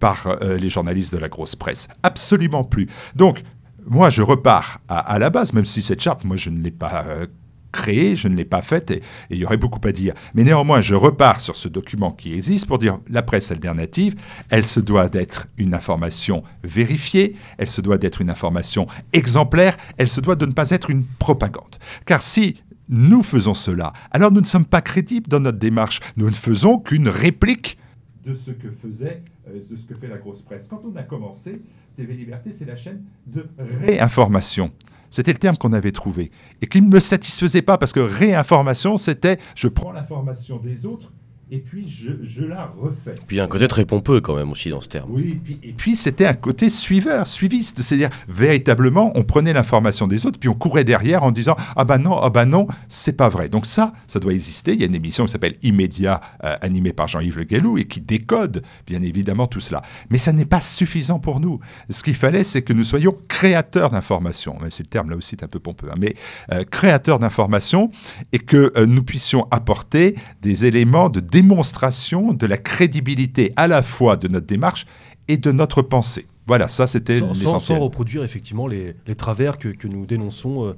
par 0.05 0.27
euh, 0.27 0.55
les 0.57 0.69
journalistes 0.69 1.11
de 1.11 1.17
la 1.17 1.29
grosse 1.29 1.55
presse. 1.55 1.87
Absolument 2.03 2.63
plus. 2.63 2.87
Donc, 3.15 3.41
moi, 3.87 4.11
je 4.11 4.21
repars 4.21 4.79
à, 4.87 5.17
la 5.17 5.31
base, 5.31 5.51
même 5.53 5.65
si 5.65 5.81
cette 5.81 5.99
charte, 5.99 6.25
moi, 6.25 6.37
je 6.37 6.51
ne 6.51 6.61
l'ai 6.61 6.69
pas 6.69 7.05
euh, 7.07 7.25
créée, 7.71 8.15
je 8.15 8.27
ne 8.27 8.35
l'ai 8.35 8.45
pas 8.45 8.61
faite, 8.61 8.91
et 8.91 9.01
il 9.31 9.37
y 9.37 9.45
aurait 9.45 9.57
beaucoup 9.57 9.79
à 9.83 9.91
dire. 9.91 10.13
Mais 10.35 10.43
néanmoins, 10.43 10.81
je 10.81 10.93
repars 10.93 11.39
sur 11.39 11.55
ce 11.55 11.67
document 11.67 12.11
qui 12.11 12.35
existe 12.35 12.67
pour 12.67 12.77
dire 12.77 12.99
la 13.09 13.23
presse 13.23 13.49
alternative, 13.49 14.13
elle 14.51 14.67
se 14.67 14.79
doit 14.79 15.09
d'être 15.09 15.47
une 15.57 15.73
information 15.73 16.43
vérifiée, 16.63 17.35
elle 17.57 17.69
se 17.69 17.81
doit 17.81 17.97
d'être 17.97 18.21
une 18.21 18.29
information 18.29 18.85
exemplaire, 19.11 19.75
elle 19.97 20.07
se 20.07 20.21
doit 20.21 20.35
de 20.35 20.45
ne 20.45 20.53
pas 20.53 20.69
être 20.69 20.91
une 20.91 21.05
propagande. 21.17 21.77
Car 22.05 22.21
si 22.21 22.61
nous 22.89 23.23
faisons 23.23 23.55
cela, 23.55 23.91
alors 24.11 24.31
nous 24.31 24.41
ne 24.41 24.45
sommes 24.45 24.65
pas 24.65 24.81
crédibles 24.81 25.27
dans 25.27 25.39
notre 25.39 25.57
démarche, 25.57 25.99
nous 26.15 26.29
ne 26.29 26.35
faisons 26.35 26.77
qu'une 26.77 27.09
réplique 27.09 27.79
de 28.25 28.33
ce 28.33 28.51
que 28.51 28.69
faisait, 28.71 29.21
euh, 29.47 29.59
de 29.69 29.75
ce 29.75 29.85
que 29.85 29.95
fait 29.95 30.07
la 30.07 30.17
grosse 30.17 30.41
presse. 30.41 30.67
Quand 30.67 30.81
on 30.83 30.95
a 30.95 31.03
commencé, 31.03 31.61
TV 31.95 32.13
Liberté, 32.15 32.51
c'est 32.51 32.65
la 32.65 32.75
chaîne 32.75 33.03
de 33.27 33.47
réinformation. 33.57 34.71
C'était 35.09 35.31
le 35.31 35.39
terme 35.39 35.55
qu'on 35.55 35.71
avait 35.71 35.91
trouvé 35.91 36.31
et 36.61 36.67
qui 36.67 36.81
ne 36.81 36.89
me 36.89 36.99
satisfaisait 36.99 37.61
pas 37.61 37.77
parce 37.77 37.93
que 37.93 37.99
réinformation, 37.99 38.97
c'était 38.97 39.39
je 39.55 39.67
prends 39.67 39.91
l'information 39.91 40.57
des 40.57 40.85
autres 40.85 41.11
et 41.51 41.59
puis 41.59 41.87
je, 41.87 42.43
la 42.43 42.73
refais. 42.75 43.15
Puis 43.27 43.35
il 43.35 43.37
y 43.37 43.39
a 43.39 43.43
un 43.43 43.47
côté 43.47 43.67
très 43.67 43.85
pompeux 43.85 44.19
quand 44.19 44.35
même 44.35 44.51
aussi 44.51 44.69
dans 44.69 44.81
ce 44.81 44.89
terme. 44.89 45.09
Oui, 45.11 45.39
et 45.63 45.73
puis, 45.73 45.95
c'était 45.95 46.25
un 46.25 46.33
côté 46.33 46.69
suiveur, 46.69 47.27
suiviste, 47.27 47.81
c'est-à-dire 47.81 48.09
véritablement 48.27 49.11
on 49.15 49.23
prenait 49.23 49.53
l'information 49.53 50.07
des 50.07 50.25
autres 50.25 50.39
puis 50.39 50.49
on 50.49 50.55
courait 50.55 50.83
derrière 50.83 51.23
en 51.23 51.31
disant 51.31 51.55
ah 51.75 51.85
ben 51.85 51.99
non, 51.99 52.17
ah 52.17 52.31
ben 52.31 52.45
non, 52.45 52.67
c'est 52.87 53.13
pas 53.13 53.29
vrai. 53.29 53.47
Donc 53.49 53.67
ça, 53.67 53.93
ça 54.07 54.19
doit 54.19 54.33
exister. 54.33 54.73
Il 54.73 54.79
y 54.79 54.83
a 54.83 54.87
une 54.87 54.95
émission 54.95 55.25
qui 55.25 55.31
s'appelle 55.31 55.55
Immédiat, 55.61 56.19
euh, 56.43 56.55
animée 56.61 56.93
par 56.93 57.07
Jean-Yves 57.07 57.37
Le 57.37 57.43
Gallou 57.43 57.77
et 57.77 57.85
qui 57.85 58.01
décode 58.01 58.63
bien 58.87 59.01
évidemment 59.03 59.45
tout 59.45 59.59
cela. 59.59 59.83
Mais 60.09 60.17
ça 60.17 60.31
n'est 60.31 60.45
pas 60.45 60.61
suffisant 60.61 61.19
pour 61.19 61.39
nous. 61.39 61.59
Ce 61.91 62.03
qu'il 62.03 62.15
fallait, 62.15 62.43
c'est 62.43 62.63
que 62.63 62.73
nous 62.73 62.83
soyons 62.83 63.15
créateurs 63.27 63.91
d'informations, 63.91 64.57
même 64.59 64.71
si 64.71 64.81
le 64.81 64.87
terme 64.87 65.11
là 65.11 65.15
aussi 65.15 65.35
est 65.35 65.43
un 65.43 65.47
peu 65.47 65.59
pompeux, 65.59 65.89
hein, 65.91 65.95
mais 65.97 66.15
euh, 66.51 66.63
créateurs 66.63 67.19
d'informations 67.19 67.91
et 68.31 68.39
que 68.39 68.73
euh, 68.77 68.87
nous 68.87 69.03
puissions 69.03 69.47
apporter 69.51 70.15
des 70.41 70.65
éléments 70.65 71.09
de 71.09 71.19
démonstration 71.35 72.31
de 72.31 72.45
la 72.47 72.55
crédibilité 72.55 73.51
à 73.57 73.67
la 73.67 73.81
fois 73.83 74.15
de 74.15 74.29
notre 74.29 74.45
démarche 74.45 74.85
et 75.27 75.35
de 75.35 75.51
notre 75.51 75.81
pensée. 75.81 76.27
Voilà, 76.47 76.69
ça 76.69 76.87
c'était 76.87 77.19
l'essentiel. 77.19 77.77
Sans, 77.77 77.83
reproduire 77.83 78.23
effectivement 78.23 78.67
les, 78.67 78.95
travers 79.17 79.57
que, 79.57 79.69
nous 79.85 80.05
dénonçons 80.05 80.63
euh, 80.63 80.73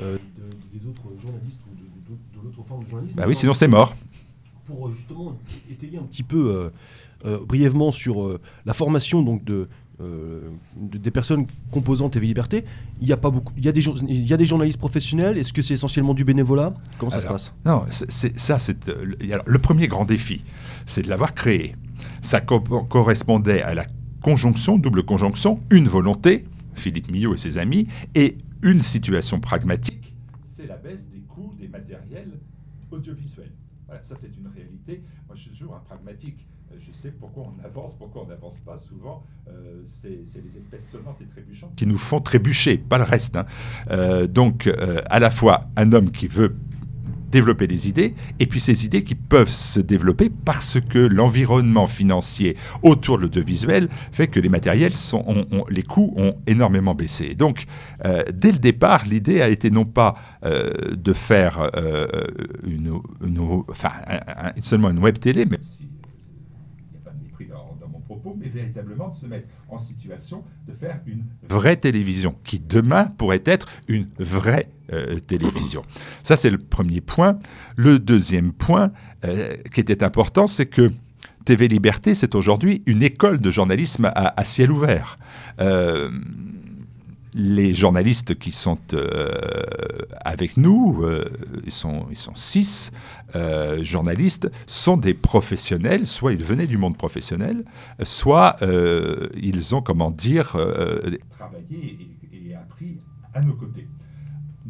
euh, 0.00 0.16
des 0.72 0.86
autres 0.88 1.02
journalistes 1.20 1.60
ou 1.70 1.74
de, 2.10 2.42
l'autre 2.42 2.66
forme 2.66 2.84
de 2.84 2.88
journalisme. 2.88 3.16
Bah 3.18 3.24
oui, 3.26 3.34
sinon 3.34 3.52
c'est 3.52 3.68
mort. 3.68 3.94
Pour 4.66 4.88
euh, 4.88 4.92
justement 4.92 5.36
étayer 5.70 5.98
un 5.98 6.04
petit 6.04 6.22
peu 6.22 6.70
brièvement 7.46 7.90
sur 7.90 8.38
la 8.64 8.72
formation 8.72 9.22
donc 9.22 9.44
de, 9.44 9.68
euh, 10.00 10.50
de- 10.76 10.98
des 10.98 11.10
personnes 11.10 11.46
composant 11.70 12.08
TV 12.08 12.26
Liberté, 12.26 12.64
il 13.00 13.08
y 13.08 13.12
a 13.12 13.16
pas 13.16 13.30
beaucoup, 13.30 13.52
il 13.56 13.64
y 13.64 13.68
a 13.68 13.72
des, 13.72 13.80
jour- 13.80 13.98
il 14.08 14.26
y 14.26 14.32
a 14.32 14.36
des 14.36 14.44
journalistes 14.46 14.78
professionnels. 14.78 15.36
Est-ce 15.38 15.52
que 15.52 15.62
c'est 15.62 15.74
essentiellement 15.74 16.14
du 16.14 16.24
bénévolat? 16.24 16.74
Comment 16.98 17.10
ça 17.10 17.20
se 17.20 17.26
passe? 17.32 17.54
Non, 17.64 17.84
c'est- 17.90 18.38
ça, 18.38 18.58
c'est 18.58 18.88
euh, 18.88 19.14
le- 19.44 19.58
premier 19.58 19.88
grand 19.88 20.04
défi, 20.04 20.44
c'est 20.86 21.02
de 21.02 21.08
l'avoir 21.08 21.34
créé. 21.34 21.74
Ça 22.22 22.40
co- 22.40 22.60
correspondait 22.60 23.62
à 23.62 23.74
la 23.74 23.86
conjonction, 24.22 24.78
double 24.78 25.02
conjonction, 25.04 25.60
une 25.70 25.88
volonté, 25.88 26.44
Philippe 26.74 27.10
Millot 27.10 27.34
et 27.34 27.38
ses 27.38 27.58
amis, 27.58 27.86
et 28.14 28.36
une 28.62 28.82
situation 28.82 29.40
pragmatique. 29.40 30.14
C'est 30.44 30.66
la 30.66 30.76
baisse 30.76 31.08
des 31.08 31.20
coûts 31.20 31.54
des 31.58 31.68
matériels 31.68 32.32
audiovisuels. 32.90 33.52
Voilà, 33.86 34.02
ça 34.02 34.16
c'est 34.20 34.28
une 34.36 34.48
réalité. 34.54 35.02
Moi, 35.26 35.36
je 35.36 35.42
suis 35.42 35.50
toujours 35.50 35.74
un 35.76 35.80
pragmatique. 35.80 36.46
Je 36.78 36.92
sais 36.92 37.10
pourquoi 37.10 37.44
on 37.44 37.64
avance, 37.64 37.94
pourquoi 37.94 38.22
on 38.24 38.28
n'avance 38.28 38.58
pas 38.64 38.76
souvent. 38.76 39.22
Euh, 39.48 39.80
c'est 39.84 40.08
les 40.44 40.56
espèces 40.58 40.88
sonnantes 40.90 41.16
et 41.20 41.26
trébuchantes 41.26 41.74
qui 41.76 41.86
nous 41.86 41.98
font 41.98 42.20
trébucher, 42.20 42.78
pas 42.78 42.98
le 42.98 43.04
reste. 43.04 43.36
hein. 43.36 43.46
Euh, 43.90 44.26
donc, 44.26 44.66
euh, 44.66 45.00
à 45.10 45.18
la 45.18 45.30
fois 45.30 45.66
un 45.76 45.92
homme 45.92 46.10
qui 46.10 46.28
veut 46.28 46.54
développer 47.30 47.66
des 47.66 47.88
idées, 47.90 48.14
et 48.38 48.46
puis 48.46 48.58
ces 48.58 48.86
idées 48.86 49.04
qui 49.04 49.14
peuvent 49.14 49.50
se 49.50 49.80
développer 49.80 50.30
parce 50.30 50.80
que 50.80 50.98
l'environnement 50.98 51.86
financier 51.86 52.56
autour 52.82 53.18
de 53.18 53.22
l'audiovisuel 53.24 53.88
fait 54.12 54.28
que 54.28 54.40
les 54.40 54.48
matériels, 54.48 54.94
sont, 54.94 55.22
ont- 55.26 55.46
ont- 55.52 55.64
les 55.68 55.82
coûts 55.82 56.14
ont 56.16 56.36
énormément 56.46 56.94
baissé. 56.94 57.34
Donc, 57.34 57.66
dès 58.32 58.50
le 58.52 58.58
départ, 58.58 59.04
l'idée 59.04 59.42
a 59.42 59.48
été 59.50 59.70
non 59.70 59.84
pas 59.84 60.14
de 60.42 61.12
faire 61.12 61.70
une, 62.66 62.98
seulement 64.62 64.88
une 64.90 64.98
web 65.00 65.18
télé, 65.18 65.44
mais 65.44 65.58
il 65.80 65.86
n'y 66.92 66.96
a 66.96 67.00
pas 67.04 67.10
de 67.10 67.22
mépris 67.22 67.46
dans, 67.46 67.76
dans 67.78 67.88
mais 68.48 68.60
véritablement 68.60 69.08
de 69.08 69.16
se 69.16 69.26
mettre 69.26 69.48
en 69.68 69.78
situation 69.78 70.44
de 70.66 70.74
faire 70.74 71.00
une 71.06 71.24
vraie 71.48 71.76
télévision 71.76 72.34
qui 72.44 72.58
demain 72.58 73.06
pourrait 73.06 73.42
être 73.44 73.68
une 73.88 74.08
vraie 74.18 74.68
euh, 74.92 75.18
télévision. 75.20 75.82
Ça, 76.22 76.36
c'est 76.36 76.50
le 76.50 76.58
premier 76.58 77.00
point. 77.00 77.38
Le 77.76 77.98
deuxième 77.98 78.52
point 78.52 78.92
euh, 79.24 79.56
qui 79.72 79.80
était 79.80 80.02
important, 80.02 80.46
c'est 80.46 80.66
que 80.66 80.90
TV 81.44 81.68
Liberté, 81.68 82.14
c'est 82.14 82.34
aujourd'hui 82.34 82.82
une 82.86 83.02
école 83.02 83.40
de 83.40 83.50
journalisme 83.50 84.10
à, 84.14 84.44
ciel 84.44 84.70
ouvert. 84.70 85.18
Euh, 85.60 86.10
les 87.34 87.72
journalistes 87.72 88.38
qui 88.38 88.52
sont 88.52 88.78
avec 90.24 90.56
nous, 90.56 91.04
ils, 91.64 91.70
sont, 91.70 92.06
ils 92.10 92.16
sont 92.16 92.34
six 92.34 92.90
euh, 93.36 93.82
journalistes, 93.82 94.50
sont 94.66 94.96
des 94.96 95.14
professionnels, 95.14 96.06
soit 96.06 96.32
ils 96.32 96.42
venaient 96.42 96.66
du 96.66 96.78
monde 96.78 96.96
professionnel, 96.96 97.64
soit 98.02 98.56
euh, 98.62 99.28
ils 99.40 99.74
ont, 99.74 99.82
comment 99.82 100.10
dire, 100.10 100.56
euh, 100.56 100.98
travaillé 101.30 101.98
et, 102.32 102.50
et 102.50 102.54
appris 102.54 102.98
à 103.34 103.40
nos 103.40 103.54
côtés. 103.54 103.86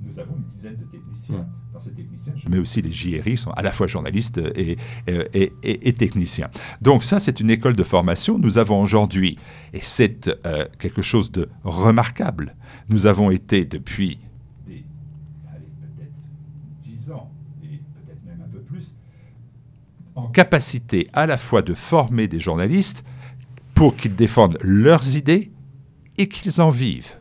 Nous 0.04 0.18
avons 0.18 0.36
une 0.36 0.44
dizaine 0.44 0.76
de 0.76 0.84
techniciens. 0.84 1.46
Dans 1.72 1.80
ces 1.80 1.92
techniciens, 1.92 2.32
je 2.34 2.48
mets 2.48 2.58
aussi 2.58 2.80
les 2.82 2.90
JRI, 2.90 3.36
sont 3.36 3.50
à 3.50 3.62
la 3.62 3.72
fois 3.72 3.86
journalistes 3.86 4.38
et, 4.56 4.76
et, 5.06 5.52
et- 5.62 5.88
et 5.88 5.92
techniciens. 5.92 6.48
Donc 6.80 7.04
ça, 7.04 7.20
c'est 7.20 7.40
une 7.40 7.50
école 7.50 7.76
de 7.76 7.82
formation. 7.84 8.38
Nous 8.38 8.58
avons 8.58 8.80
aujourd'hui, 8.80 9.38
et 9.74 9.80
c'est 9.80 10.30
quelque 10.78 11.02
chose 11.02 11.30
de 11.30 11.48
remarquable, 11.64 12.56
nous 12.88 13.06
avons 13.06 13.30
été 13.30 13.64
depuis 13.64 14.18
des, 14.66 14.84
allez, 15.52 15.66
peut-être 15.96 16.12
10 16.82 17.10
ans, 17.12 17.30
et 17.62 17.66
peut-être 17.76 18.24
même 18.26 18.40
un 18.44 18.48
peu 18.50 18.60
plus, 18.60 18.94
en 20.14 20.27
capacité 20.42 21.08
à 21.14 21.26
la 21.26 21.36
fois 21.36 21.62
de 21.62 21.74
former 21.74 22.28
des 22.28 22.38
journalistes 22.38 23.04
pour 23.74 23.96
qu'ils 23.96 24.14
défendent 24.14 24.56
leurs 24.62 25.16
idées 25.16 25.50
et 26.16 26.28
qu'ils 26.28 26.60
en 26.60 26.70
vivent. 26.70 27.14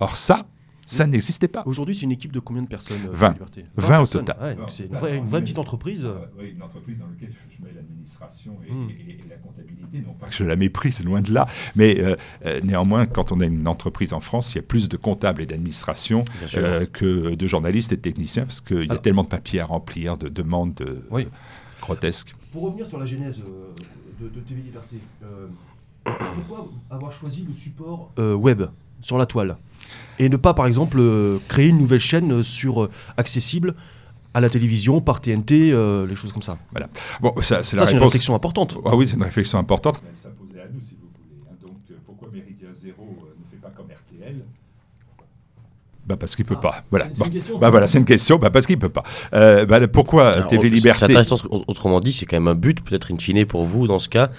Or 0.00 0.18
ça, 0.18 0.46
ça 0.84 1.06
n'existait 1.06 1.48
pas. 1.48 1.62
Aujourd'hui, 1.64 1.94
c'est 1.94 2.02
une 2.02 2.12
équipe 2.12 2.30
de 2.32 2.40
combien 2.40 2.60
de 2.62 2.68
personnes 2.68 3.00
euh, 3.06 3.10
20. 3.10 3.28
TV 3.32 3.32
Liberté 3.38 3.64
20 3.76 4.00
au 4.02 4.06
total. 4.06 4.36
Ouais, 4.42 4.56
c'est 4.68 4.84
une 4.84 4.96
vraie, 4.96 5.16
une 5.16 5.26
vraie 5.26 5.40
petite 5.40 5.58
entreprise. 5.58 6.04
Euh, 6.04 6.18
oui, 6.38 6.52
une 6.54 6.62
entreprise 6.62 6.98
dans 6.98 7.06
laquelle 7.06 7.32
je 7.58 7.64
mets 7.64 7.72
l'administration 7.74 8.58
et, 8.68 8.72
Mm. 8.72 8.90
et- 8.90 9.10
et 9.12 9.24
la 9.30 9.36
comptabilité, 9.36 9.98
non 10.06 10.12
pas 10.12 10.26
que 10.26 10.34
je 10.34 10.44
la 10.44 10.56
méprise, 10.56 11.02
loin 11.06 11.22
de 11.22 11.32
là, 11.32 11.46
mais 11.74 12.00
euh, 12.00 12.16
euh, 12.44 12.60
néanmoins, 12.62 13.06
quand 13.06 13.32
on 13.32 13.40
a 13.40 13.46
une 13.46 13.66
entreprise 13.66 14.12
en 14.12 14.20
France, 14.20 14.52
il 14.52 14.56
y 14.56 14.58
a 14.58 14.62
plus 14.62 14.90
de 14.90 14.98
comptables 14.98 15.40
et 15.40 15.46
d'administration 15.46 16.24
euh, 16.58 16.84
que 16.84 17.34
de 17.34 17.46
journalistes 17.46 17.92
et 17.94 17.96
de 17.96 18.02
techniciens, 18.02 18.44
parce 18.44 18.60
qu'il 18.60 18.84
y 18.88 18.92
a 18.92 18.98
tellement 18.98 19.22
de 19.24 19.28
papiers 19.28 19.60
à 19.60 19.64
remplir, 19.66 20.18
de 20.18 20.28
demandes 20.28 20.74
de- 20.74 21.02
Oui. 21.10 21.28
grotesques. 21.80 22.34
Pour 22.52 22.62
revenir 22.64 22.86
sur 22.86 22.98
la 22.98 23.06
genèse 23.06 23.40
euh, 23.40 23.72
de, 24.20 24.28
de 24.28 24.40
TV 24.40 24.60
Liberté, 24.62 24.96
euh, 25.24 25.46
pourquoi 26.04 26.68
avoir 26.90 27.10
choisi 27.12 27.44
le 27.46 27.54
support 27.54 28.10
euh, 28.18 28.34
web 28.34 28.62
sur 29.00 29.18
la 29.18 29.26
toile 29.26 29.56
et 30.18 30.28
ne 30.28 30.36
pas, 30.36 30.54
par 30.54 30.66
exemple, 30.66 31.00
créer 31.48 31.68
une 31.68 31.78
nouvelle 31.78 32.00
chaîne 32.00 32.42
sur 32.44 32.88
accessible 33.16 33.74
à 34.34 34.40
la 34.40 34.48
télévision 34.48 35.00
par 35.00 35.20
TNT, 35.20 35.72
euh, 35.72 36.06
les 36.06 36.14
choses 36.14 36.32
comme 36.32 36.42
ça? 36.42 36.56
Bon, 37.20 37.34
ça, 37.42 37.62
c'est 37.62 37.76
une 37.76 37.98
réflexion 37.98 38.34
importante. 38.34 38.78
Ah 38.84 38.94
oui, 38.94 39.08
c'est 39.08 39.16
une 39.16 39.22
réflexion 39.22 39.58
importante. 39.58 40.02
Elle 40.06 40.16
s'imposait 40.18 40.60
à 40.60 40.68
nous, 40.72 40.80
si 40.80 40.94
vous 40.94 41.08
voulez. 41.16 41.50
hein. 41.50 41.56
Donc, 41.60 41.76
euh, 41.90 41.94
pourquoi 42.06 42.28
Méridien 42.32 42.68
Zéro 42.74 43.02
euh, 43.02 43.34
ne 43.44 43.50
fait 43.50 43.60
pas 43.60 43.70
comme 43.70 43.86
RTL 43.86 44.42
bah 46.12 46.18
parce 46.18 46.36
qu'il 46.36 46.44
peut 46.44 46.56
Ah, 46.58 46.62
pas. 46.62 46.84
Voilà. 46.90 47.06
Bon. 47.16 47.24
une 47.26 47.32
question. 47.32 47.58
Bah 47.58 47.70
voilà, 47.70 47.86
c'est 47.86 47.98
une 47.98 48.04
question. 48.04 48.36
Bah 48.36 48.50
parce 48.50 48.66
qu'il 48.66 48.78
peut 48.78 48.88
pas. 48.88 49.02
Euh, 49.34 49.64
bah, 49.64 49.86
pourquoi 49.88 50.28
Alors, 50.28 50.48
TV 50.48 50.68
Liberté 50.68 51.04
intéressant, 51.04 51.36
autrement 51.50 52.00
dit, 52.00 52.12
c'est 52.12 52.26
quand 52.26 52.36
même 52.36 52.48
un 52.48 52.54
but, 52.54 52.82
peut-être 52.82 53.12
in 53.12 53.16
fine 53.16 53.44
pour 53.46 53.64
vous, 53.64 53.86
dans 53.86 53.98
ce 53.98 54.08
cas, 54.08 54.30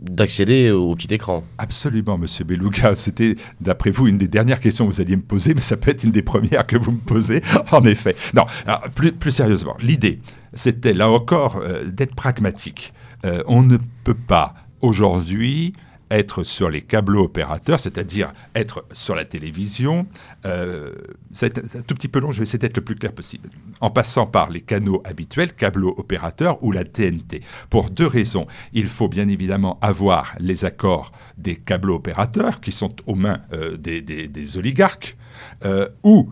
d'accéder 0.00 0.70
au 0.70 0.94
petit 0.94 1.12
écran. 1.14 1.44
Absolument, 1.58 2.18
Monsieur 2.18 2.44
Beluga. 2.44 2.94
C'était, 2.94 3.36
d'après 3.60 3.90
vous, 3.90 4.08
une 4.08 4.18
des 4.18 4.28
dernières 4.28 4.60
questions 4.60 4.86
que 4.86 4.92
vous 4.94 5.00
alliez 5.00 5.16
me 5.16 5.22
poser, 5.22 5.54
mais 5.54 5.60
ça 5.60 5.76
peut 5.76 5.90
être 5.90 6.02
une 6.04 6.12
des 6.12 6.22
premières 6.22 6.66
que 6.66 6.76
vous 6.76 6.92
me 6.92 6.98
posez, 6.98 7.42
en 7.72 7.84
effet. 7.84 8.16
Non, 8.34 8.44
alors, 8.66 8.82
plus, 8.94 9.12
plus 9.12 9.30
sérieusement, 9.30 9.76
l'idée, 9.80 10.18
c'était 10.54 10.94
là 10.94 11.10
encore 11.10 11.60
euh, 11.62 11.84
d'être 11.84 12.14
pragmatique. 12.14 12.92
Euh, 13.24 13.42
on 13.46 13.62
ne 13.62 13.76
peut 14.04 14.14
pas 14.14 14.54
aujourd'hui 14.80 15.74
être 16.12 16.44
sur 16.44 16.70
les 16.70 16.82
câbleaux 16.82 17.24
opérateurs, 17.24 17.80
c'est-à-dire 17.80 18.32
être 18.54 18.84
sur 18.92 19.14
la 19.14 19.24
télévision. 19.24 20.06
Euh, 20.44 20.92
c'est 21.30 21.58
un 21.58 21.80
tout 21.80 21.94
petit 21.94 22.08
peu 22.08 22.20
long, 22.20 22.30
je 22.30 22.38
vais 22.38 22.42
essayer 22.42 22.58
d'être 22.58 22.76
le 22.76 22.84
plus 22.84 22.96
clair 22.96 23.12
possible. 23.12 23.48
En 23.80 23.90
passant 23.90 24.26
par 24.26 24.50
les 24.50 24.60
canaux 24.60 25.02
habituels, 25.04 25.54
câbleaux 25.54 25.94
opérateurs 25.96 26.62
ou 26.62 26.70
la 26.70 26.84
TNT. 26.84 27.40
Pour 27.70 27.90
deux 27.90 28.06
raisons. 28.06 28.46
Il 28.74 28.86
faut 28.86 29.08
bien 29.08 29.26
évidemment 29.28 29.78
avoir 29.80 30.34
les 30.38 30.64
accords 30.64 31.12
des 31.38 31.56
câbleaux 31.56 31.96
opérateurs 31.96 32.60
qui 32.60 32.72
sont 32.72 32.94
aux 33.06 33.14
mains 33.14 33.40
euh, 33.52 33.76
des, 33.78 34.58
oligarques, 34.58 35.16
euh, 35.64 35.88
ou 36.04 36.28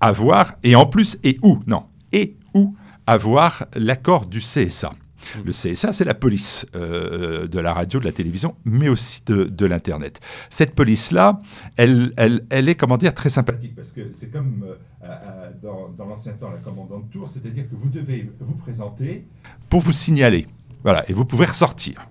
avoir, 0.00 0.54
et 0.62 0.76
en 0.76 0.84
plus, 0.84 1.18
et 1.24 1.38
où, 1.42 1.60
non, 1.66 1.84
et 2.12 2.36
ou 2.52 2.76
avoir 3.06 3.66
l'accord 3.74 4.26
du 4.26 4.40
CSA. 4.40 4.92
Le 5.44 5.52
CSA, 5.52 5.92
c'est 5.92 6.04
la 6.04 6.14
police 6.14 6.66
euh, 6.74 7.46
de 7.46 7.58
la 7.58 7.72
radio, 7.72 8.00
de 8.00 8.04
la 8.04 8.12
télévision, 8.12 8.54
mais 8.64 8.88
aussi 8.88 9.22
de, 9.26 9.66
l'Internet. 9.66 10.20
Cette 10.50 10.74
police-là, 10.74 11.38
elle, 11.76 12.12
est, 12.50 12.74
comment 12.74 12.98
dire, 12.98 13.14
très 13.14 13.30
sympathique, 13.30 13.74
parce 13.74 13.92
que 13.92 14.10
c'est 14.12 14.30
comme 14.30 14.64
euh, 14.64 14.74
euh, 15.04 15.50
dans, 15.62 16.04
l'ancien 16.04 16.32
temps 16.32 16.50
la 16.50 16.58
commandante 16.58 17.10
tour, 17.10 17.28
c'est-à-dire 17.28 17.64
que 17.68 17.74
vous 17.74 17.88
devez 17.88 18.30
vous 18.40 18.54
présenter 18.54 19.26
pour 19.68 19.80
vous 19.80 19.92
signaler. 19.92 20.46
Voilà, 20.82 21.04
et 21.08 21.12
vous 21.12 21.24
pouvez 21.24 21.46
ressortir. 21.46 22.06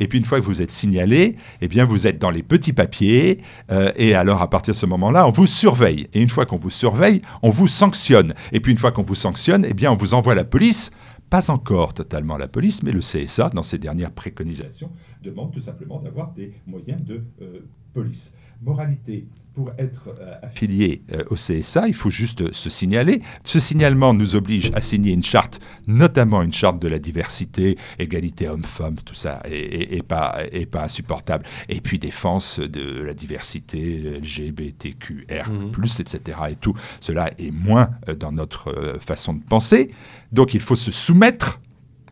Et 0.00 0.06
puis 0.06 0.18
une 0.18 0.24
fois 0.24 0.40
que 0.40 0.44
vous 0.44 0.62
êtes 0.62 0.70
signalé, 0.70 1.36
eh 1.60 1.68
bien 1.68 1.84
vous 1.84 2.06
êtes 2.06 2.18
dans 2.18 2.30
les 2.30 2.42
petits 2.42 2.72
papiers, 2.72 3.40
euh, 3.70 3.90
et 3.96 4.14
alors 4.14 4.42
à 4.42 4.48
partir 4.48 4.74
de 4.74 4.78
ce 4.78 4.86
moment-là, 4.86 5.26
on 5.26 5.30
vous 5.30 5.46
surveille. 5.46 6.08
Et 6.14 6.20
une 6.20 6.28
fois 6.28 6.46
qu'on 6.46 6.56
vous 6.56 6.70
surveille, 6.70 7.22
on 7.42 7.50
vous 7.50 7.68
sanctionne. 7.68 8.34
Et 8.52 8.60
puis 8.60 8.72
une 8.72 8.78
fois 8.78 8.92
qu'on 8.92 9.02
vous 9.02 9.14
sanctionne, 9.14 9.66
eh 9.68 9.74
bien 9.74 9.90
on 9.90 9.96
vous 9.96 10.14
envoie 10.14 10.34
la 10.34 10.44
police. 10.44 10.90
Pas 11.30 11.50
encore 11.50 11.92
totalement 11.92 12.38
la 12.38 12.48
police, 12.48 12.82
mais 12.82 12.92
le 12.92 13.00
CSA, 13.00 13.50
dans 13.50 13.62
ses 13.62 13.78
dernières 13.78 14.12
préconisations, 14.12 14.90
demande 15.22 15.52
tout 15.52 15.60
simplement 15.60 16.00
d'avoir 16.00 16.32
des 16.32 16.54
moyens 16.66 17.02
de 17.04 17.22
euh, 17.42 17.60
police. 17.92 18.34
Moralité, 18.62 19.28
pour 19.58 19.72
être 19.76 20.08
euh, 20.20 20.34
affilié 20.44 21.02
euh, 21.12 21.24
au 21.30 21.34
CSA, 21.34 21.88
il 21.88 21.94
faut 21.94 22.10
juste 22.10 22.52
se 22.52 22.70
signaler. 22.70 23.20
Ce 23.42 23.58
signalement 23.58 24.14
nous 24.14 24.36
oblige 24.36 24.70
à 24.72 24.80
signer 24.80 25.12
une 25.12 25.24
charte, 25.24 25.58
notamment 25.88 26.42
une 26.42 26.52
charte 26.52 26.80
de 26.80 26.86
la 26.86 27.00
diversité, 27.00 27.76
égalité 27.98 28.48
homme-femme, 28.48 28.94
tout 29.04 29.14
ça 29.16 29.42
est, 29.44 29.56
est- 29.56 29.96
est 29.96 30.02
pas, 30.04 30.38
est 30.52 30.66
pas 30.66 30.84
insupportable. 30.84 31.44
Et 31.68 31.80
puis 31.80 31.98
défense 31.98 32.60
de 32.60 33.02
la 33.02 33.14
diversité 33.14 34.20
LGBTQR+, 34.22 35.50
Mhm. 35.50 35.72
etc. 35.98 36.38
Et 36.52 36.54
tout 36.56 36.74
cela 37.00 37.32
est 37.36 37.50
moins 37.50 37.90
euh, 38.08 38.14
dans 38.14 38.30
notre 38.30 38.68
euh, 38.68 38.98
façon 39.00 39.34
de 39.34 39.42
penser. 39.42 39.90
Donc 40.30 40.54
il 40.54 40.60
faut 40.60 40.76
se 40.76 40.92
soumettre 40.92 41.60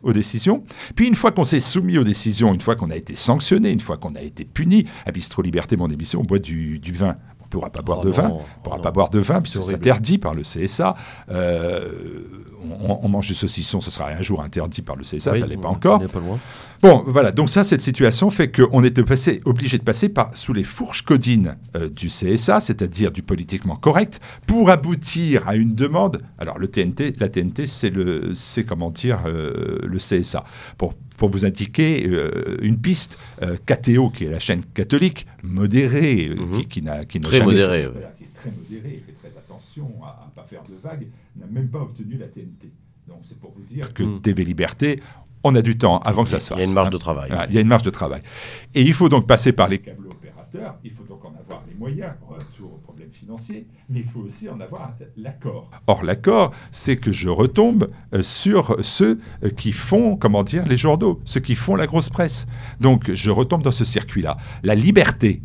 aux 0.03 0.13
décisions. 0.13 0.63
Puis 0.95 1.09
une 1.09 1.15
fois 1.17 1.33
qu'on 1.33 1.43
s'est 1.43 1.59
soumis 1.59 1.99
aux 1.99 2.05
décisions, 2.05 2.55
une 2.55 2.61
fois 2.61 2.77
qu'on 2.77 2.91
a 2.91 2.97
été 2.97 3.15
sanctionné, 3.17 3.71
une 3.71 3.81
fois 3.81 3.97
qu'on 3.97 4.15
a 4.15 4.21
été 4.23 4.45
puni, 4.45 4.85
à 5.05 5.11
Bistro 5.11 5.43
Liberté, 5.43 5.77
mon 5.77 5.89
émission, 5.91 6.21
on 6.21 6.25
boit 6.25 6.39
du, 6.39 6.79
du 6.79 6.93
vin. 6.93 7.17
Ne 7.47 7.51
pourra 7.51 7.71
pas 7.71 7.83
boire 7.83 8.01
Oh 8.03 8.07
de 8.07 8.11
vin, 8.11 8.29
non, 8.29 8.39
ne 8.39 8.63
pourra 8.63 8.77
oh 8.79 8.83
pas 8.83 8.91
boire 8.91 9.09
de 9.09 9.21
vin 9.21 9.41
puisque 9.41 9.63
C'est 9.63 9.75
interdit 9.75 10.19
par 10.19 10.35
le 10.35 10.43
CSA. 10.43 10.97
Euh, 11.31 11.93
on, 12.83 12.99
on 13.03 13.09
mange 13.09 13.29
du 13.29 13.35
saucisson, 13.35 13.81
ce 13.81 13.91
sera 13.91 14.09
un 14.09 14.23
jour 14.23 14.43
interdit 14.43 14.83
par 14.83 14.97
le 14.97 15.03
CSA, 15.03 15.33
Oui, 15.33 15.39
ça 15.39 15.47
l'est 15.47 15.57
pas 15.57 15.69
encore. 15.69 16.01
pas. 16.01 16.21
Bon, 16.83 17.05
voilà, 17.07 17.33
donc 17.33 17.49
ça, 17.49 17.65
cette 17.65 17.81
situation 17.81 18.29
fait 18.31 18.51
qu'on 18.51 18.85
était 18.85 19.03
passé, 19.03 19.41
obligé 19.45 19.79
de 19.79 19.83
passer 19.83 20.09
par, 20.09 20.31
sous 20.37 20.53
les 20.53 20.65
fourches 20.65 21.03
codines 21.03 21.57
euh, 21.77 21.89
du 21.89 22.09
CSA, 22.09 22.61
c'est-à-dire 22.61 23.13
du 23.13 23.23
politiquement 23.23 23.77
correct, 23.77 24.21
pour 24.47 24.71
aboutir 24.71 25.49
à 25.49 25.57
une 25.57 25.75
demande. 25.75 26.23
Alors, 26.39 26.59
le 26.59 26.69
TNT, 26.69 27.15
la 27.19 27.29
TNT, 27.29 27.67
c'est 27.67 27.91
le, 27.91 28.35
c'est 28.35 28.65
comment 28.65 28.91
dire, 28.91 29.21
euh, 29.27 29.79
le 29.83 29.99
CSA. 29.99 30.45
Pour, 30.77 30.95
pour 31.17 31.31
vous 31.31 31.45
indiquer 31.45 32.07
euh, 32.07 32.57
une 32.63 32.79
piste, 32.79 33.19
euh, 33.43 33.57
KTO, 33.67 34.11
qui 34.11 34.25
est 34.25 34.31
la 34.31 34.39
chaîne 34.39 34.65
catholique, 34.65 35.27
modérée, 35.43 36.29
euh, 36.29 36.35
Mhm. 36.37 36.57
qui, 36.61 36.67
qui 36.69 36.83
n'a 36.83 37.05
qui 37.05 37.21
n'a 37.21 37.29
Très 37.29 37.39
jamais 37.39 37.53
modérée, 37.53 37.81
fait- 37.83 37.87
ouais. 37.87 37.93
voilà, 37.93 38.09
qui 38.19 38.25
est 38.25 38.35
très 38.35 38.51
modérée, 38.51 39.03
fait 39.07 39.29
très 39.29 39.39
attention 39.39 39.91
à 40.05 40.27
ne 40.29 40.35
pas 40.35 40.47
faire 40.49 40.63
de 40.69 40.75
vagues, 40.83 41.07
n'a 41.37 41.47
même 41.47 41.69
pas 41.69 41.81
obtenu 41.81 42.17
la 42.19 42.27
TNT. 42.27 42.69
Donc, 43.09 43.19
c'est 43.23 43.39
pour 43.39 43.53
vous 43.57 43.63
dire 43.63 43.93
que 43.95 44.03
Mhm. 44.03 44.21
TV 44.21 44.45
Liberté, 44.45 45.01
on 45.45 45.55
a 45.55 45.63
du 45.63 45.79
temps 45.79 45.99
avant 46.01 46.25
que 46.25 46.31
ça 46.31 46.41
se 46.41 46.49
fasse. 46.49 46.59
Il 46.59 46.63
y 46.63 46.65
a 46.65 46.69
une 46.69 46.75
marge 46.75 46.91
de 46.91 46.99
travail. 46.99 47.31
Il 47.49 47.55
y 47.55 47.59
a 47.59 47.61
une 47.61 47.69
marge 47.69 47.85
de 47.85 47.91
travail. 47.91 48.21
Et 48.75 48.83
il 48.83 48.93
faut 48.93 49.09
donc 49.09 49.27
passer 49.27 49.53
par 49.53 49.69
les 49.69 49.79
câbles 49.79 50.09
opérateurs, 50.09 50.77
il 50.85 50.91
faut 50.91 51.05
donc 51.05 51.25
en 51.25 51.33
avoir 51.39 51.63
les 51.69 51.75
moyens, 51.75 52.13
retour 52.29 52.81
mais 53.89 54.01
il 54.01 54.05
faut 54.05 54.21
aussi 54.21 54.49
en 54.49 54.61
avoir 54.61 54.95
l'accord. 55.17 55.71
Or, 55.87 56.03
l'accord, 56.05 56.53
c'est 56.71 56.97
que 56.97 57.13
je 57.13 57.29
retombe 57.29 57.91
euh, 58.15 58.23
sur 58.23 58.77
ceux 58.83 59.19
euh, 59.43 59.51
qui 59.51 59.73
font, 59.73 60.17
comment 60.17 60.43
dire, 60.43 60.65
les 60.67 60.77
journaux, 60.77 61.21
ceux 61.25 61.41
qui 61.41 61.55
font 61.55 61.75
la 61.77 61.87
grosse 61.87 62.09
presse. 62.09 62.47
Donc, 62.81 63.13
je 63.13 63.31
retombe 63.31 63.63
dans 63.63 63.71
ce 63.71 63.85
circuit-là. 63.85 64.37
La 64.63 64.75
liberté, 64.75 65.43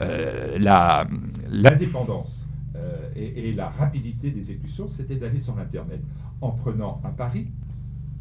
euh, 0.00 0.58
la- 0.58 1.06
l'indépendance 1.50 2.48
euh, 2.76 3.10
et, 3.16 3.48
et 3.48 3.52
la 3.52 3.68
rapidité 3.68 4.30
d'exécution, 4.30 4.88
c'était 4.88 5.16
d'aller 5.16 5.38
sur 5.38 5.54
l'Internet 5.56 6.00
en 6.40 6.50
prenant 6.50 7.00
un 7.04 7.10
pari. 7.10 7.46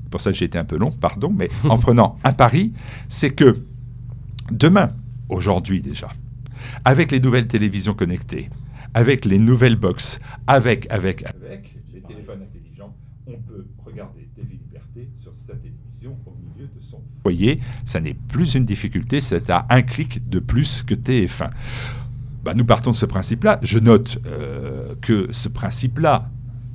Pour 0.10 0.22
ça, 0.22 0.32
j'ai 0.32 0.46
été 0.46 0.58
un 0.58 0.66
peu 0.66 0.78
long, 0.78 0.92
pardon, 0.92 1.34
mais 1.36 1.50
en 1.70 1.78
prenant 1.78 2.18
un 2.24 2.34
pari, 2.34 2.74
c'est 3.10 3.32
que 3.32 3.64
demain, 4.52 4.92
aujourd'hui 5.30 5.82
déjà, 5.82 6.10
avec 6.86 7.12
les 7.12 7.20
nouvelles 7.20 7.48
télévisions 7.48 7.94
connectées, 7.94 8.50
avec 8.94 9.26
les 9.26 9.40
nouvelles 9.40 9.76
box, 9.76 10.20
avec, 10.48 10.92
avec, 10.92 11.24
avec 11.24 11.76
les 11.94 12.02
téléphones 12.02 12.42
intelligents, 12.44 12.96
on 13.28 13.34
peut 13.34 13.66
regarder 13.86 14.30
TV 14.36 14.54
Liberté 14.54 15.10
sur 15.18 15.34
sa 15.34 15.54
télévision 15.56 16.18
au 16.26 16.36
milieu 16.36 16.68
de 16.68 16.82
son 16.82 17.02
foyer. 17.22 17.60
Ça 17.86 18.00
n'est 18.00 18.14
plus 18.14 18.56
une 18.56 18.66
difficulté, 18.66 19.22
c'est 19.22 19.50
à 19.50 19.66
un 19.70 19.82
clic 19.82 20.28
de 20.30 20.40
plus 20.40 20.84
que 20.84 20.94
TF1. 20.94 21.50
Bah, 22.44 22.54
nous 22.54 22.66
partons 22.66 22.92
de 22.92 22.96
ce 22.96 23.06
principe-là. 23.06 23.60
Je 23.64 23.80
note 23.80 24.20
euh, 24.28 24.96
que 25.02 25.32
ce 25.32 25.48
principe-là, 25.48 26.30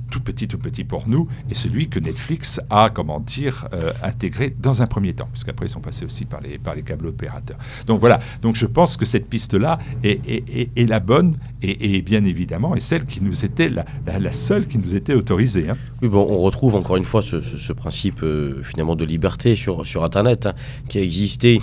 tout 0.09 0.19
petit, 0.21 0.47
tout 0.47 0.57
petit 0.57 0.83
pour 0.83 1.07
nous, 1.07 1.27
est 1.49 1.53
celui 1.53 1.87
que 1.89 1.99
Netflix 1.99 2.59
a, 2.69 2.89
comment 2.89 3.19
dire, 3.19 3.67
euh, 3.73 3.93
intégré 4.03 4.55
dans 4.59 4.81
un 4.81 4.87
premier 4.87 5.13
temps, 5.13 5.27
parce 5.31 5.43
qu'après 5.43 5.65
ils 5.67 5.69
sont 5.69 5.79
passés 5.81 6.05
aussi 6.05 6.25
par 6.25 6.41
les, 6.41 6.57
par 6.57 6.75
les 6.75 6.81
câbles 6.81 7.07
opérateurs. 7.07 7.57
Donc 7.87 7.99
voilà, 7.99 8.19
donc 8.41 8.55
je 8.55 8.65
pense 8.65 8.97
que 8.97 9.05
cette 9.05 9.27
piste-là 9.29 9.79
est, 10.03 10.19
est- 10.27 10.69
est- 10.75 10.85
la 10.87 10.99
bonne 10.99 11.37
et, 11.61 11.95
et 11.95 12.01
bien 12.01 12.23
évidemment 12.23 12.75
est 12.75 12.79
celle 12.79 13.05
qui 13.05 13.21
nous 13.21 13.45
était 13.45 13.69
la, 13.69 14.31
seule 14.31 14.67
qui 14.67 14.77
nous 14.77 14.95
était 14.95 15.13
autorisée. 15.13 15.69
hein. 15.69 15.77
Oui, 16.01 16.07
bon, 16.09 16.25
on 16.29 16.39
retrouve 16.39 16.75
encore 16.75 16.97
une 16.97 17.03
fois 17.03 17.21
ce, 17.21 17.41
ce- 17.41 17.57
ce 17.57 17.73
principe 17.73 18.23
euh, 18.23 18.61
finalement 18.63 18.95
de 18.95 19.05
liberté 19.05 19.55
sur, 19.55 19.85
sur 19.85 20.03
Internet 20.03 20.45
hein, 20.47 20.53
qui 20.87 20.97
a 20.97 21.01
existé 21.01 21.61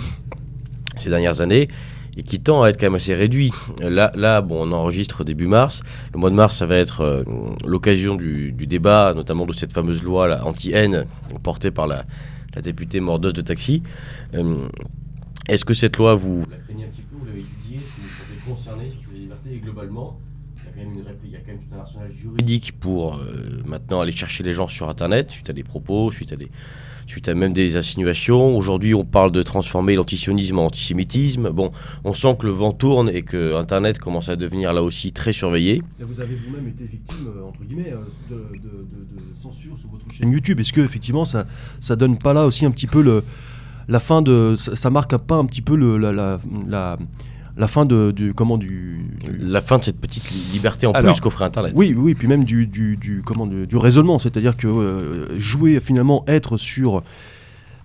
ces 0.95 1.09
dernières 1.09 1.41
années 1.41 1.67
et 2.17 2.23
qui 2.23 2.39
tend 2.39 2.63
à 2.63 2.69
être 2.69 2.79
quand 2.79 2.87
même 2.87 2.95
assez 2.95 3.13
réduit. 3.13 3.53
Là, 3.79 4.11
là 4.15 4.41
bon, 4.41 4.67
on 4.67 4.71
enregistre 4.71 5.23
début 5.23 5.47
mars. 5.47 5.83
Le 6.13 6.19
mois 6.19 6.31
de 6.31 6.35
mars, 6.35 6.57
ça 6.57 6.65
va 6.65 6.75
être 6.75 7.01
euh, 7.01 7.23
l'occasion 7.65 8.15
du, 8.15 8.51
débat, 8.51 9.13
notamment 9.15 9.45
de 9.45 9.53
cette 9.53 9.71
fameuse 9.71 10.03
loi 10.03 10.43
anti-haine 10.43 11.05
portée 11.43 11.71
par 11.71 11.87
la, 11.87 12.03
députée 12.61 12.99
mordeuse 12.99 13.33
de 13.33 13.41
taxi. 13.41 13.83
Euh, 14.33 14.67
Est-ce 15.47 15.63
que 15.63 15.75
cette 15.75 15.97
loi, 15.97 16.15
vous 16.15 16.43
la 16.49 16.57
craignez 16.57 16.85
un 16.85 16.87
petit 16.87 17.03
peu, 17.03 17.15
vous 17.19 17.25
l'avez 17.25 17.41
étudiée, 17.41 17.77
vous 17.77 18.03
vous 18.03 18.09
sentez 18.09 18.49
concerné 18.49 18.89
sur 18.89 19.11
les 19.13 19.19
libertés 19.19 19.53
et 19.53 19.59
globalement 19.59 20.19
il 21.23 21.31
y 21.31 21.35
a 21.35 21.39
quand 21.39 21.47
même 21.47 21.59
tout 21.59 21.75
un 21.75 21.79
arsenal 21.79 22.11
juridique 22.11 22.79
pour 22.79 23.15
euh, 23.15 23.63
maintenant 23.65 24.01
aller 24.01 24.11
chercher 24.11 24.43
les 24.43 24.53
gens 24.53 24.67
sur 24.67 24.89
Internet, 24.89 25.31
suite 25.31 25.49
à 25.49 25.53
des 25.53 25.63
propos, 25.63 26.11
suite 26.11 26.33
à, 26.33 26.35
des, 26.35 26.49
suite 27.09 27.29
à 27.29 27.33
même 27.35 27.53
des 27.53 27.75
insinuations. 27.77 28.55
Aujourd'hui, 28.57 28.93
on 28.93 29.05
parle 29.05 29.31
de 29.31 29.41
transformer 29.43 29.95
l'antisionisme 29.95 30.59
en 30.59 30.65
antisémitisme. 30.65 31.49
Bon, 31.49 31.71
on 32.03 32.13
sent 32.13 32.35
que 32.39 32.45
le 32.45 32.51
vent 32.51 32.71
tourne 32.71 33.09
et 33.09 33.21
que 33.21 33.55
Internet 33.55 33.99
commence 33.99 34.29
à 34.29 34.35
devenir 34.35 34.73
là 34.73 34.83
aussi 34.83 35.11
très 35.11 35.33
surveillé. 35.33 35.81
Vous 35.99 36.19
avez 36.21 36.35
vous-même 36.35 36.67
été 36.67 36.83
victime, 36.85 37.27
euh, 37.27 37.47
entre 37.47 37.63
guillemets, 37.63 37.93
euh, 37.93 37.97
de, 38.29 38.35
de- 38.35 38.59
de- 38.59 39.15
de 39.15 39.41
censure 39.41 39.77
sur 39.77 39.89
votre 39.89 40.03
chaîne 40.13 40.31
YouTube. 40.31 40.59
Est-ce 40.59 40.73
que 40.73 40.81
effectivement 40.81 41.25
ça, 41.25 41.45
ça 41.79 41.95
donne 41.95 42.17
pas 42.17 42.33
là 42.33 42.45
aussi 42.45 42.65
un 42.65 42.71
petit 42.71 42.87
peu 42.87 43.01
le, 43.01 43.23
la 43.87 43.99
fin 43.99 44.21
de. 44.21 44.55
Ça, 44.57 44.75
ça 44.75 44.89
marque 44.89 45.17
pas 45.17 45.35
un 45.35 45.45
petit 45.45 45.61
peu 45.61 45.75
le, 45.75 45.97
la, 45.97 46.11
la, 46.11 46.39
la, 46.67 46.97
la 47.57 47.67
fin 47.67 47.85
de, 47.85 48.11
du. 48.11 48.33
Comment 48.33 48.57
du. 48.57 48.99
du- 49.23 49.37
La 49.39 49.61
fin 49.61 49.77
de 49.79 49.83
cette 49.83 49.99
petite 49.99 50.29
li- 50.31 50.51
liberté 50.53 50.85
en 50.87 50.91
Alors, 50.91 51.11
plus 51.13 51.21
qu'offrait 51.21 51.45
Internet. 51.45 51.73
Oui, 51.75 51.93
oui, 51.97 52.13
puis 52.15 52.27
même 52.27 52.43
du, 52.43 52.67
du, 52.67 52.97
du- 52.97 53.21
comment, 53.25 53.47
du, 53.47 53.65
du 53.67 53.75
raisonnement, 53.77 54.19
c'est-à-dire 54.19 54.55
que 54.55 54.67
euh, 54.67 55.39
jouer 55.39 55.79
finalement, 55.79 56.23
être 56.27 56.57
sur 56.57 57.03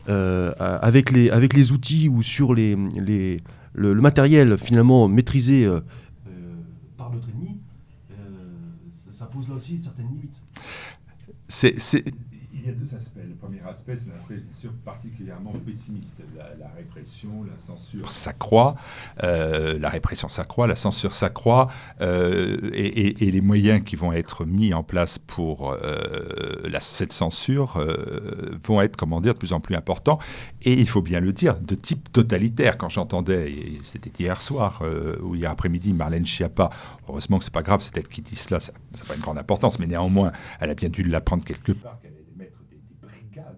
euh, 0.08 0.52
avec 0.58 1.10
les 1.10 1.30
avec 1.30 1.54
les 1.54 1.72
outils 1.72 2.08
ou 2.08 2.22
sur 2.22 2.54
les, 2.54 2.76
les 2.96 3.38
le, 3.74 3.94
le 3.94 4.00
matériel 4.02 4.58
finalement 4.58 5.08
maîtrisé 5.08 5.64
euh, 5.64 5.80
euh, 6.28 6.30
par 6.98 7.10
notre 7.12 7.28
ennemi, 7.30 7.56
euh, 8.10 8.14
ça, 9.10 9.18
ça 9.20 9.24
pose 9.26 9.48
là 9.48 9.54
aussi 9.54 9.78
certaines 9.78 10.06
limites. 10.08 10.36
C'est- 11.48 11.74
Il 12.54 12.66
y 12.66 12.70
a 12.70 12.72
deux 12.74 12.94
aspects. 12.94 13.11
Aspect, 13.72 13.96
c'est 13.96 14.10
un 14.10 14.16
aspect 14.16 14.36
bien 14.36 14.54
sûr 14.54 14.72
particulièrement 14.84 15.52
pessimiste. 15.52 16.22
La, 16.36 16.68
répression, 16.76 17.44
la 17.44 17.58
censure 17.58 18.12
s'accroît, 18.12 18.76
euh, 19.22 19.78
la 19.78 19.88
répression 19.88 20.28
s'accroît, 20.28 20.66
la 20.66 20.76
censure 20.76 21.14
s'accroît, 21.14 21.68
euh, 22.00 22.70
et, 22.72 23.30
les 23.32 23.40
moyens 23.40 23.82
qui 23.82 23.96
vont 23.96 24.12
être 24.12 24.44
mis 24.44 24.74
en 24.74 24.82
place 24.82 25.18
pour 25.18 25.72
euh, 25.72 26.68
cette 26.82 27.12
censure 27.12 27.76
euh, 27.78 28.58
vont 28.64 28.80
être, 28.80 28.96
comment 28.96 29.20
dire, 29.20 29.34
de 29.34 29.38
plus 29.38 29.52
en 29.52 29.60
plus 29.60 29.74
importants. 29.74 30.18
Et 30.62 30.74
il 30.74 30.88
faut 30.88 31.00
bien 31.00 31.20
le 31.20 31.32
dire, 31.32 31.58
de 31.58 31.74
type 31.74 32.12
totalitaire. 32.12 32.76
Quand 32.76 32.88
j'entendais, 32.88 33.78
c'était 33.82 34.22
hier 34.22 34.42
soir 34.42 34.80
euh, 34.82 35.16
ou 35.22 35.34
hier 35.34 35.50
après-midi, 35.50 35.94
Marlène 35.94 36.26
Schiappa, 36.26 36.70
heureusement 37.08 37.38
que 37.38 37.44
c'est 37.44 37.52
pas 37.52 37.62
grave, 37.62 37.80
c'est 37.80 37.96
elle 37.96 38.08
qui 38.08 38.20
dit 38.20 38.36
cela, 38.36 38.60
ça 38.60 38.72
n'a 38.72 39.04
pas 39.06 39.14
une 39.14 39.22
grande 39.22 39.38
importance, 39.38 39.78
mais 39.78 39.86
néanmoins, 39.86 40.32
elle 40.60 40.70
a 40.70 40.74
bien 40.74 40.88
dû 40.88 41.02
l'apprendre 41.02 41.44
quelque 41.44 41.72
part 41.72 41.98
qu'elle 42.00 42.12
allait 42.12 42.36
mettre 42.36 42.58
des, 42.70 42.76
des 42.76 42.94
brigades 43.00 43.56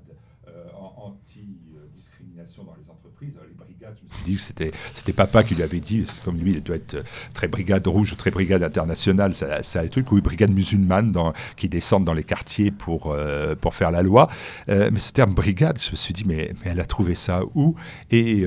euh, 0.48 0.68
en 0.78 0.94
anti-discrimination 1.08 2.64
dans 2.64 2.76
les 2.76 2.88
entreprises. 2.90 3.36
Alors, 3.36 3.48
les 3.48 3.54
brigades, 3.54 3.96
je 3.96 4.03
me 4.03 4.03
suis 4.03 4.03
dit 4.24 4.36
que 4.36 4.40
c'était, 4.40 4.72
c'était 4.94 5.12
papa 5.12 5.42
qui 5.42 5.54
lui 5.54 5.62
avait 5.62 5.80
dit, 5.80 6.04
comme 6.24 6.38
lui, 6.38 6.52
il 6.52 6.62
doit 6.62 6.76
être 6.76 6.94
euh, 6.94 7.02
très 7.32 7.48
brigade 7.48 7.86
rouge, 7.86 8.16
très 8.16 8.30
brigade 8.30 8.62
internationale, 8.62 9.34
ça, 9.34 9.62
ça 9.62 9.80
a 9.80 9.82
des 9.82 9.88
trucs, 9.88 10.10
ou 10.12 10.20
brigade 10.20 10.50
musulmane 10.50 11.12
qui 11.56 11.68
descendent 11.68 12.04
dans 12.04 12.14
les 12.14 12.24
quartiers 12.24 12.70
pour, 12.70 13.12
euh, 13.12 13.54
pour 13.54 13.74
faire 13.74 13.90
la 13.90 14.02
loi. 14.02 14.28
Euh, 14.68 14.90
mais 14.92 14.98
ce 14.98 15.12
terme 15.12 15.34
brigade, 15.34 15.78
je 15.80 15.90
me 15.90 15.96
suis 15.96 16.14
dit, 16.14 16.24
mais, 16.26 16.52
elle 16.64 16.80
a 16.80 16.86
trouvé 16.86 17.14
ça 17.14 17.42
où? 17.54 17.74
Et 18.10 18.44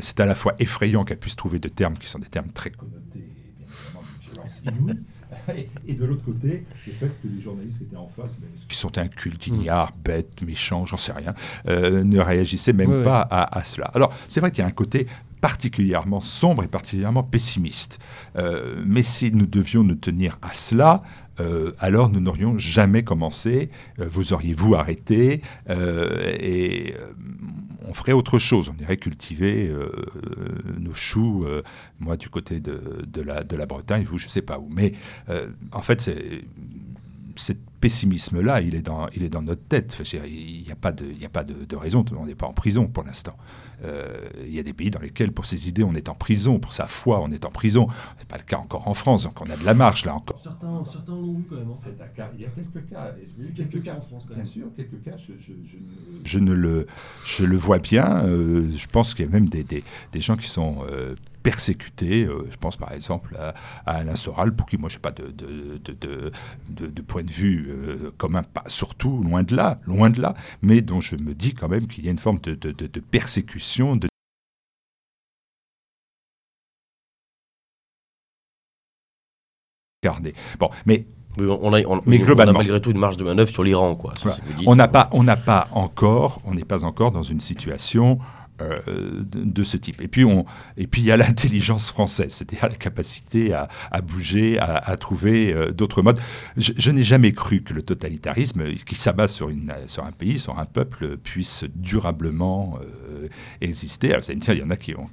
c'est 0.00 0.20
à 0.20 0.26
la 0.26 0.34
fois 0.34 0.54
effrayant 0.58 1.04
qu'elle 1.04 1.18
puisse 1.18 1.36
trouver 1.36 1.58
de 1.58 1.68
termes 1.68 1.96
qui 1.96 2.08
sont 2.08 2.18
des 2.18 2.28
termes 2.28 2.50
très 2.52 2.70
connotés, 2.70 3.24
bien 3.54 3.66
évidemment. 4.64 4.94
Et, 5.86 5.94
de 5.94 6.04
l'autre 6.04 6.24
côté, 6.24 6.64
le 6.86 6.92
fait 6.92 7.06
que 7.22 7.28
les 7.28 7.40
journalistes 7.40 7.78
qui 7.78 7.84
étaient 7.84 7.96
en 7.96 8.08
face, 8.08 8.36
mais, 8.40 8.48
qui 8.68 8.76
sont 8.76 8.96
incultes, 8.98 9.46
ignares, 9.46 9.92
bêtes, 10.04 10.42
méchants, 10.42 10.86
j'en 10.86 10.96
sais 10.96 11.12
rien, 11.12 11.34
euh, 11.68 12.04
ne 12.04 12.18
réagissaient 12.18 12.72
même 12.72 12.90
Ouais, 12.90 12.96
ouais. 12.98 13.04
pas 13.04 13.20
à, 13.20 13.58
à 13.58 13.64
cela. 13.64 13.86
Alors, 13.94 14.12
c'est 14.26 14.40
vrai 14.40 14.50
qu'il 14.50 14.60
y 14.60 14.64
a 14.64 14.66
un 14.68 14.72
côté 14.72 15.06
particulièrement 15.40 16.20
sombre 16.20 16.64
et 16.64 16.68
particulièrement 16.68 17.22
pessimiste. 17.22 17.98
Euh, 18.36 18.82
mais 18.84 19.02
si 19.02 19.30
nous 19.32 19.46
devions 19.46 19.84
nous 19.84 19.94
tenir 19.94 20.38
à 20.42 20.54
cela, 20.54 21.02
euh, 21.40 21.72
alors 21.78 22.08
nous 22.08 22.20
n'aurions 22.20 22.58
jamais 22.58 23.02
commencé, 23.04 23.70
euh, 23.98 24.06
vous 24.08 24.32
auriez 24.32 24.54
vous 24.54 24.74
arrêté, 24.74 25.42
euh, 25.70 26.36
et 26.40 26.94
on 27.86 27.94
ferait 27.94 28.12
autre 28.12 28.38
chose. 28.38 28.70
On 28.76 28.82
irait 28.82 28.96
cultiver 28.98 29.72
nos 30.78 30.92
choux, 30.92 31.46
moi 31.98 32.16
du 32.18 32.28
côté 32.28 32.60
de, 32.60 33.22
la, 33.22 33.66
Bretagne, 33.66 34.04
vous 34.04 34.18
je 34.18 34.26
ne 34.26 34.30
sais 34.30 34.42
pas 34.42 34.58
où. 34.58 34.68
Mais 34.68 34.92
en 35.72 35.80
fait, 35.80 36.02
c'est 36.02 36.44
ce 37.36 37.52
pessimisme-là, 37.80 38.60
il, 38.60 38.74
est 38.74 38.82
dans- 38.82 39.08
notre 39.42 39.62
tête. 39.62 39.96
Il 40.12 40.64
n'y 40.64 40.72
a 40.72 40.76
pas 40.76 40.92
de, 40.92 41.64
de 41.64 41.76
raison, 41.76 42.04
on 42.18 42.26
n'est 42.26 42.34
pas 42.34 42.46
en 42.46 42.52
prison 42.52 42.88
pour 42.88 43.04
l'instant. 43.04 43.36
Euh, 43.84 44.28
il 44.44 44.52
y 44.52 44.58
a 44.58 44.62
des 44.62 44.72
pays 44.72 44.90
dans 44.90 44.98
lesquels, 45.00 45.30
pour 45.32 45.46
ses 45.46 45.68
idées, 45.68 45.84
on 45.84 45.94
est 45.94 46.08
en 46.08 46.14
prison, 46.14 46.58
pour 46.58 46.72
sa 46.72 46.86
foi, 46.86 47.20
on 47.22 47.30
est 47.30 47.44
en 47.44 47.50
prison. 47.50 47.86
Ce 48.16 48.20
n'est 48.20 48.26
pas 48.26 48.38
le 48.38 48.42
cas 48.44 48.56
encore 48.58 48.88
en 48.88 48.94
France, 48.94 49.22
donc 49.24 49.40
on 49.40 49.48
a 49.50 49.56
de 49.56 49.64
la 49.64 49.74
marge 49.74 50.04
là 50.04 50.14
encore. 50.14 50.40
Certains, 50.40 50.82
certains 50.90 51.12
l'ont 51.12 51.38
eu 51.40 51.44
quand 51.48 51.56
même. 51.56 51.68
hein. 51.70 51.74
C'est 51.76 52.00
un 52.00 52.06
cas. 52.08 52.30
Il 52.34 52.40
y 52.42 52.44
a 52.46 52.48
quelques 52.48 52.88
cas. 52.88 53.12
Il 53.38 53.44
y 53.44 53.46
a 53.46 53.50
eu 53.50 53.52
quelques 53.52 53.82
cas 53.82 53.94
en 53.94 54.00
France 54.00 54.24
quand 54.26 54.34
Bien 54.34 54.42
même. 54.42 54.46
sûr, 54.52 54.66
quelques 54.76 55.02
cas, 55.02 55.16
je, 55.16 55.32
je- 55.38 55.52
je 55.66 55.76
ne, 55.76 56.24
je 56.24 56.38
ne 56.40 56.52
le, 56.52 56.86
je 57.24 57.44
le 57.44 57.56
vois 57.56 57.78
bien. 57.78 58.24
euh, 58.24 58.70
je 58.74 58.86
pense 58.88 59.14
qu'il 59.14 59.26
y 59.26 59.28
a 59.28 59.30
même 59.32 59.48
des, 59.48 59.62
des- 59.64 59.84
des 60.12 60.20
gens 60.20 60.36
qui 60.36 60.48
sont 60.48 60.78
euh, 60.90 61.14
persécutés. 61.50 62.24
Euh, 62.24 62.46
je 62.50 62.56
pense 62.56 62.76
par 62.76 62.92
exemple 62.92 63.36
à, 63.38 63.54
Alain 63.86 64.16
Soral, 64.16 64.54
pour 64.54 64.66
qui 64.66 64.76
moi 64.76 64.88
je 64.90 64.96
n'ai 64.96 65.00
pas 65.00 65.12
de, 65.12 65.30
de, 65.30 67.02
point 67.02 67.22
de 67.22 67.30
vue 67.30 67.74
commun, 68.18 68.42
pas 68.42 68.64
surtout, 68.66 69.22
loin 69.22 69.42
de 69.42 69.56
là, 69.56 69.78
loin 69.86 70.10
de 70.10 70.20
là, 70.20 70.34
mais 70.60 70.82
dont 70.82 71.00
je 71.00 71.16
me 71.16 71.32
dis 71.34 71.54
quand 71.54 71.68
même 71.68 71.86
qu'il 71.86 72.04
y 72.04 72.08
a 72.08 72.10
une 72.10 72.18
forme 72.18 72.40
de, 72.40 73.00
persécution, 73.00 73.96
de 73.96 74.08
Bon, 80.58 80.70
mais 80.86 81.06
on, 81.40 81.72
a, 81.74 82.00
mais 82.06 82.18
globalement, 82.18 82.58
malgré 82.58 82.80
tout 82.80 82.90
une 82.90 82.98
marge 82.98 83.16
de 83.16 83.24
manœuvre 83.24 83.50
sur 83.50 83.62
l'Iran, 83.62 83.94
quoi. 83.94 84.14
on 84.66 84.74
n'a 84.74 84.88
pas, 84.88 85.08
on 85.12 85.22
n'a 85.22 85.36
pas 85.36 85.68
encore, 85.72 86.40
on 86.44 86.54
n'est 86.54 86.64
pas 86.64 86.84
encore 86.84 87.12
dans 87.12 87.22
une 87.22 87.40
situation 87.40 88.18
euh, 88.60 89.22
de, 89.22 89.62
ce 89.62 89.76
type. 89.76 90.00
Et 90.00 90.08
puis, 90.08 90.24
on, 90.24 90.44
et 90.76 90.88
puis 90.88 91.02
il 91.02 91.04
y 91.04 91.12
a 91.12 91.16
l'intelligence 91.16 91.90
française, 91.90 92.32
c'est-à-dire 92.32 92.68
la 92.68 92.74
capacité 92.74 93.52
à, 93.52 93.68
bouger, 94.00 94.58
à, 94.58 94.96
trouver 94.96 95.52
euh, 95.52 95.70
d'autres 95.70 96.02
modes. 96.02 96.18
Je, 96.56 96.90
n'ai 96.90 97.04
jamais 97.04 97.32
cru 97.32 97.62
que 97.62 97.72
le 97.72 97.82
totalitarisme, 97.82 98.74
qui 98.86 98.96
s'abat 98.96 99.28
sur, 99.28 99.50
sur 99.86 100.04
un 100.04 100.10
pays, 100.10 100.40
sur 100.40 100.58
un 100.58 100.64
peuple, 100.64 101.18
puisse 101.18 101.64
durablement 101.76 102.80
euh, 102.82 103.28
exister. 103.60 104.10
Alors, 104.10 104.24
ça 104.24 104.34
me 104.34 104.40
dire, 104.40 104.54
il 104.54 104.60
y 104.60 104.64
en 104.64 104.70
a 104.70 104.76
qui 104.76 104.94
ont, 104.94 105.06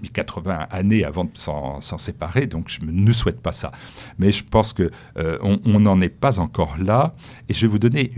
mis 0.00 0.10
80 0.10 0.68
années 0.70 1.04
avant 1.04 1.24
de 1.24 1.36
s'en 1.36 1.80
séparer, 1.80 2.46
donc 2.46 2.68
je 2.68 2.80
ne 2.84 3.12
souhaite 3.12 3.40
pas 3.40 3.52
ça. 3.52 3.72
Mais 4.18 4.30
je 4.30 4.44
pense 4.44 4.72
qu'on 4.72 5.60
on 5.64 5.80
n'en 5.80 6.00
est 6.00 6.08
pas 6.08 6.38
encore 6.38 6.76
là. 6.78 7.14
Et 7.48 7.52
je 7.52 7.62
vais 7.62 7.70
vous 7.70 7.78
donner 7.80 8.12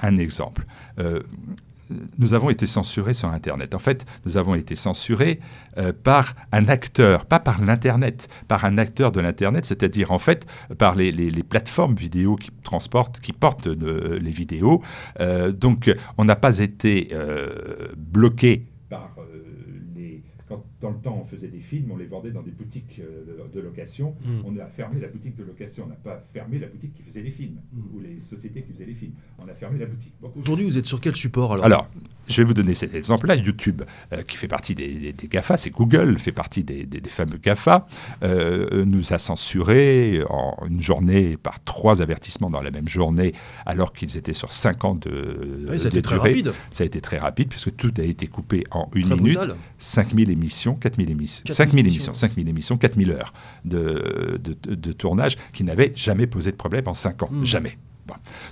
un 0.00 0.16
exemple 0.16 0.66
nous 2.18 2.34
avons 2.34 2.50
été 2.50 2.66
censurés 2.66 3.14
sur 3.14 3.28
Internet. 3.28 3.74
En 3.74 3.78
fait, 3.78 4.04
nous 4.24 4.36
avons 4.36 4.54
été 4.54 4.76
censurés 4.76 5.40
euh, 5.78 5.92
par 5.92 6.34
un 6.52 6.68
acteur, 6.68 7.26
pas 7.26 7.40
par 7.40 7.60
l'Internet, 7.60 8.28
par 8.48 8.64
un 8.64 8.78
acteur 8.78 9.12
de 9.12 9.20
l'Internet, 9.20 9.64
c'est-à-dire 9.64 10.12
en 10.12 10.18
fait 10.18 10.46
par 10.78 10.94
les, 10.94 11.12
plateformes 11.42 11.94
vidéo 11.94 12.36
qui 12.36 12.50
transportent, 12.62 13.20
qui 13.20 13.32
portent 13.32 13.66
euh, 13.66 14.18
les 14.20 14.30
vidéos. 14.30 14.82
Euh, 15.20 15.52
donc, 15.52 15.92
on 16.18 16.24
n'a 16.24 16.36
pas 16.36 16.58
été 16.58 17.10
bloqué 17.96 18.66
dans 20.82 20.90
le 20.90 20.98
temps, 20.98 21.18
on 21.22 21.24
faisait 21.24 21.48
des 21.48 21.60
films, 21.60 21.90
on 21.92 21.96
les 21.96 22.06
vendait 22.06 22.32
dans 22.32 22.42
des 22.42 22.50
boutiques 22.50 23.00
euh, 23.00 23.48
de, 23.54 23.60
location. 23.60 24.14
Hmm. 24.24 24.40
On 24.44 24.58
a 24.58 24.66
fermé 24.66 25.00
la 25.00 25.08
boutique 25.08 25.36
de 25.36 25.44
location. 25.44 25.84
On 25.86 25.88
n'a 25.88 25.94
pas 25.94 26.22
fermé 26.32 26.58
la 26.58 26.66
boutique 26.66 26.92
qui 26.94 27.02
faisait 27.02 27.22
les 27.22 27.30
films, 27.30 27.56
hmm. 27.72 27.96
ou 27.96 28.00
les 28.00 28.20
sociétés 28.20 28.62
qui 28.62 28.72
faisaient 28.72 28.84
les 28.84 28.94
films. 28.94 29.12
On 29.38 29.48
a 29.48 29.54
fermé 29.54 29.78
la 29.78 29.86
boutique. 29.86 30.12
Aujourd'hui, 30.36 30.66
vous 30.66 30.76
êtes 30.76 30.86
sur 30.86 31.00
quel 31.00 31.14
support 31.14 31.54
alors? 31.54 31.64
Alors, 31.64 31.88
je 32.28 32.42
vais 32.42 32.46
vous 32.46 32.54
donner 32.54 32.74
cet 32.74 32.94
exemple-là. 32.94 33.36
YouTube, 33.36 33.82
euh, 34.12 34.22
qui 34.22 34.36
fait 34.36 34.48
partie 34.48 34.74
des, 34.74 35.14
GAFA, 35.30 35.56
c'est 35.56 35.70
Google, 35.70 36.18
fait 36.18 36.32
partie 36.32 36.64
des, 36.64 36.86
fameux 37.06 37.38
GAFA, 37.38 37.86
euh, 38.22 38.84
nous 38.84 39.12
a 39.12 39.18
censuré 39.18 40.22
en 40.28 40.56
une 40.68 40.80
journée 40.80 41.36
par 41.36 41.62
trois 41.64 42.02
avertissements 42.02 42.50
dans 42.50 42.62
la 42.62 42.70
même 42.70 42.88
journée, 42.88 43.34
alors 43.66 43.92
qu'ils 43.92 44.16
étaient 44.16 44.34
sur 44.34 44.52
cinq 44.52 44.84
ans 44.84 44.94
de, 44.94 45.66
oui, 45.70 45.78
ça 45.78 45.86
a 45.86 45.88
été 45.88 46.02
très 46.02 46.16
rapide. 46.16 46.52
Ça 46.70 46.82
a 46.82 46.86
été 46.86 47.00
très 47.00 47.18
rapide, 47.18 47.48
puisque 47.48 47.76
tout 47.76 47.92
a 47.98 48.02
été 48.02 48.26
coupé 48.26 48.64
en 48.72 48.88
une 48.94 49.14
minute. 49.14 49.38
5000 49.78 50.30
émissions 50.30 50.71
4000 50.74 51.10
émissions, 51.10 51.44
5000 51.48 51.86
émissions, 51.86 52.14
5000 52.14 52.48
émissions, 52.48 52.76
4000 52.76 53.12
heures 53.12 53.32
de, 53.64 54.40
de, 54.42 54.92
tournage 54.92 55.36
qui 55.52 55.64
n'avaient 55.64 55.92
jamais 55.94 56.26
posé 56.26 56.52
de 56.52 56.56
problème 56.56 56.88
en 56.88 56.94
5 56.94 57.22
ans. 57.22 57.28
Hmm. 57.30 57.44
Jamais. 57.44 57.78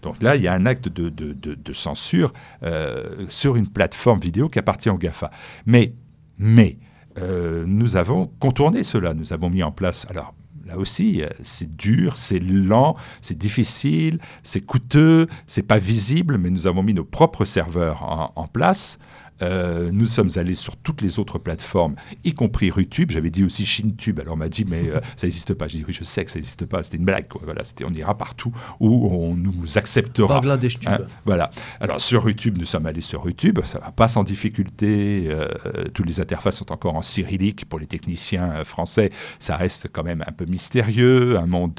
Donc 0.02 0.22
là, 0.22 0.36
il 0.36 0.42
y 0.42 0.48
a 0.48 0.54
un 0.54 0.64
acte 0.64 0.88
de, 0.88 1.08
de 1.10 1.72
censure 1.72 2.32
euh, 2.62 3.26
sur 3.28 3.56
une 3.56 3.66
plateforme 3.66 4.20
vidéo 4.20 4.48
qui 4.48 4.58
appartient 4.58 4.88
au 4.88 4.96
GAFA. 4.96 5.30
Mais, 5.66 5.92
mais 6.38 6.78
euh, 7.18 7.64
nous 7.66 7.96
avons 7.96 8.30
contourné 8.38 8.84
cela. 8.84 9.14
Nous 9.14 9.32
avons 9.32 9.50
mis 9.50 9.62
en 9.62 9.72
place, 9.72 10.06
alors 10.08 10.34
là 10.66 10.78
aussi, 10.78 11.22
euh, 11.22 11.28
c'est 11.42 11.76
dur, 11.76 12.16
c'est 12.16 12.38
lent, 12.38 12.96
c'est 13.20 13.36
difficile, 13.36 14.18
c'est 14.42 14.60
coûteux, 14.60 15.26
c'est 15.46 15.62
pas 15.62 15.78
visible, 15.78 16.38
mais 16.38 16.50
nous 16.50 16.66
avons 16.66 16.82
mis 16.82 16.94
nos 16.94 17.04
propres 17.04 17.44
serveurs 17.44 18.02
en, 18.02 18.32
en 18.36 18.46
place. 18.46 18.98
Euh, 19.42 19.90
nous 19.92 20.06
sommes 20.06 20.30
allés 20.36 20.54
sur 20.54 20.76
toutes 20.76 21.02
les 21.02 21.18
autres 21.18 21.38
plateformes, 21.38 21.94
y 22.24 22.34
compris 22.34 22.70
Rutube. 22.70 23.10
J'avais 23.10 23.30
dit 23.30 23.44
aussi 23.44 23.66
ShinTube. 23.66 24.20
Alors 24.20 24.34
on 24.34 24.36
m'a 24.36 24.48
dit, 24.48 24.64
mais 24.68 24.88
euh, 24.88 25.00
ça 25.16 25.26
n'existe 25.26 25.54
pas. 25.54 25.68
J'ai 25.68 25.78
dit, 25.78 25.84
oui, 25.86 25.92
je 25.92 26.04
sais 26.04 26.24
que 26.24 26.30
ça 26.30 26.38
n'existe 26.38 26.66
pas. 26.66 26.82
C'était 26.82 26.98
une 26.98 27.04
blague. 27.04 27.26
Voilà, 27.42 27.62
on 27.84 27.92
ira 27.92 28.16
partout 28.16 28.52
où 28.80 29.08
on 29.12 29.34
nous 29.34 29.78
acceptera. 29.78 30.40
Bangladesh 30.40 30.80
Tube. 30.80 30.90
Hein, 30.90 31.06
voilà. 31.24 31.50
Alors 31.80 32.00
sur 32.00 32.28
YouTube, 32.28 32.58
nous 32.58 32.64
sommes 32.66 32.86
allés 32.86 33.00
sur 33.00 33.24
YouTube. 33.26 33.60
Ça 33.64 33.78
va 33.78 33.90
pas 33.90 34.08
sans 34.08 34.24
difficulté. 34.24 35.26
Euh, 35.28 35.48
toutes 35.94 36.06
les 36.06 36.20
interfaces 36.20 36.56
sont 36.56 36.72
encore 36.72 36.96
en 36.96 37.02
cyrillique 37.02 37.64
pour 37.66 37.78
les 37.78 37.86
techniciens 37.86 38.64
français. 38.64 39.10
Ça 39.38 39.56
reste 39.56 39.88
quand 39.92 40.02
même 40.02 40.24
un 40.26 40.32
peu 40.32 40.44
mystérieux, 40.46 41.38
un 41.38 41.46
monde 41.46 41.74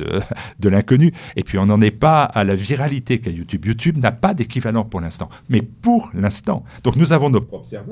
de, 0.60 0.69
l'inconnu. 0.69 1.13
Et 1.36 1.43
puis 1.43 1.58
on 1.58 1.65
n'en 1.65 1.82
est 1.82 1.91
pas 1.91 2.24
à 2.24 2.43
la 2.43 2.56
viralité 2.56 3.19
qu'a 3.19 3.32
YouTube. 3.32 3.65
YouTube 3.65 3.97
n'a 3.97 4.12
pas 4.12 4.34
d'équivalent 4.34 4.86
pour 4.86 5.02
l'instant. 5.02 5.30
Mais 5.50 5.62
pour 5.62 6.12
l'instant. 6.13 6.63
Donc 6.84 6.95
nous 6.95 7.13
avons 7.13 7.30
nos 7.30 7.41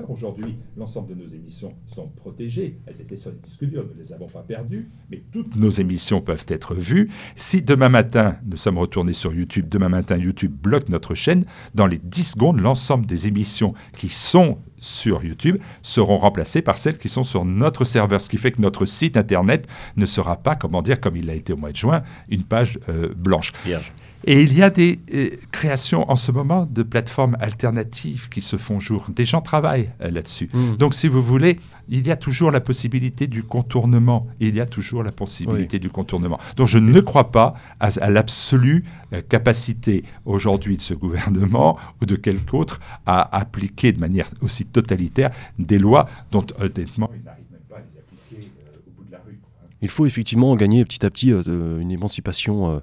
Aujourd'hui, 0.08 0.58
l'ensemble 0.78 1.10
de 1.10 1.22
nos 1.22 1.28
émissions 1.28 1.74
sont 1.86 2.08
protégées. 2.08 2.80
Elles 2.86 3.02
étaient 3.02 3.16
sur 3.16 3.32
les 3.32 3.38
disques 3.38 3.66
durs, 3.66 3.86
nous 3.88 3.96
ne 3.96 4.00
les 4.00 4.14
avons 4.14 4.28
pas 4.28 4.42
perdues, 4.42 4.90
mais 5.12 5.22
toutes 5.32 5.56
nos 5.56 5.70
émissions 5.70 6.22
peuvent 6.22 6.46
être 6.48 6.76
vues. 6.76 7.10
Si 7.36 7.62
demain 7.62 7.90
matin, 7.90 8.38
nous 8.46 8.58
sommes 8.58 8.78
retournés 8.78 9.14
sur 9.14 9.34
YouTube, 9.34 9.68
demain 9.70 9.90
matin, 9.90 10.18
YouTube 10.18 10.52
bloque 10.52 10.90
notre 10.90 11.14
chaîne, 11.14 11.46
dans 11.76 11.88
les 11.88 12.00
10 12.00 12.24
secondes, 12.24 12.60
l'ensemble 12.60 13.06
des 13.06 13.28
émissions 13.28 13.74
qui 13.98 14.10
sont 14.10 14.60
sur 14.78 15.24
YouTube 15.24 15.58
seront 15.82 16.18
remplacées 16.18 16.62
par 16.62 16.78
celles 16.78 16.98
qui 16.98 17.10
sont 17.10 17.24
sur 17.24 17.44
notre 17.44 17.84
serveur, 17.84 18.22
ce 18.22 18.30
qui 18.30 18.38
fait 18.38 18.52
que 18.52 18.62
notre 18.62 18.86
site 18.86 19.18
internet 19.18 19.68
ne 19.98 20.06
sera 20.06 20.38
pas, 20.38 20.56
comment 20.56 20.82
dire, 20.82 21.02
comme 21.02 21.18
il 21.18 21.26
l'a 21.26 21.36
été 21.36 21.54
au 21.54 21.58
mois 21.58 21.72
de 21.72 21.78
juin, 21.78 22.02
une 22.30 22.44
page 22.44 22.80
euh, 22.88 23.14
blanche. 23.16 23.52
Vierge. 23.66 23.92
Et 24.26 24.42
il 24.42 24.54
y 24.54 24.62
a 24.62 24.70
des 24.70 25.00
euh, 25.14 25.30
créations 25.52 26.10
en 26.12 26.16
ce 26.16 26.32
moment 26.32 26.68
de 26.70 26.84
plateformes 26.84 27.38
alternatives 27.40 28.28
qui 28.30 28.42
se 28.42 28.58
font 28.58 28.80
jour. 28.80 29.08
Des 29.16 29.26
gens 29.26 29.42
travaillent 29.42 29.92
euh, 30.02 30.12
là-dessus. 30.12 30.50
Mm. 30.54 30.76
Donc, 30.76 30.94
si 30.94 31.08
vous 31.08 31.24
voulez, 31.24 31.60
il 31.88 32.06
y 32.06 32.12
a 32.12 32.18
toujours 32.18 32.52
la 32.52 32.60
possibilité 32.60 33.28
du 33.28 33.44
contournement. 33.44 34.28
Il 34.40 34.56
y 34.56 34.60
a 34.60 34.66
toujours 34.66 35.04
la 35.04 35.12
possibilité 35.12 35.80
du 35.80 35.90
contournement. 35.90 36.38
Donc, 36.58 36.68
je 36.68 36.78
ne 36.78 37.00
crois 37.00 37.32
pas 37.32 37.54
à, 37.80 38.10
l'absolue 38.10 38.84
euh, 39.14 39.22
capacité 39.28 40.04
aujourd'hui 40.26 40.76
de 40.76 40.82
ce 40.82 40.94
gouvernement 40.94 41.78
ou 42.02 42.06
de 42.06 42.16
quelque 42.16 42.54
autre 42.54 42.80
à 43.06 43.36
appliquer 43.38 43.94
de 43.94 44.00
manière 44.00 44.30
aussi 44.42 44.66
totalitaire 44.66 45.32
des 45.58 45.80
lois 45.80 46.10
dont, 46.32 46.46
honnêtement, 46.60 47.10
il 47.16 47.24
n'arrive 47.24 47.46
même 47.52 47.62
pas 47.70 47.78
à 47.78 47.80
les 47.80 48.00
appliquer 48.00 48.52
au 48.86 48.92
bout 49.02 49.08
de 49.08 49.12
la 49.12 49.20
rue. 49.26 49.40
Il 49.82 49.90
faut 49.90 50.06
effectivement 50.06 50.54
gagner 50.56 50.84
petit 50.84 51.06
à 51.06 51.10
petit 51.10 51.32
une 51.32 51.90
émancipation 51.90 52.82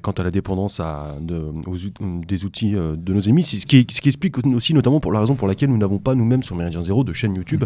quant 0.00 0.12
à 0.12 0.22
la 0.22 0.30
dépendance 0.30 0.80
à, 0.80 1.16
des 1.20 2.44
outils 2.44 2.76
euh, 2.76 2.94
de 2.96 3.12
nos 3.12 3.20
émis, 3.20 3.42
ce 3.42 3.66
qui, 3.66 3.86
ce 3.90 4.00
qui, 4.00 4.08
explique 4.08 4.38
aussi 4.46 4.74
notamment 4.74 5.00
pour 5.00 5.12
la 5.12 5.20
raison 5.20 5.34
pour 5.34 5.48
laquelle 5.48 5.70
nous 5.70 5.78
n'avons 5.78 5.98
pas 5.98 6.14
nous-mêmes 6.14 6.42
sur 6.42 6.56
Méridien 6.56 6.82
Zéro 6.82 7.04
de 7.04 7.12
chaîne 7.12 7.34
YouTube. 7.34 7.64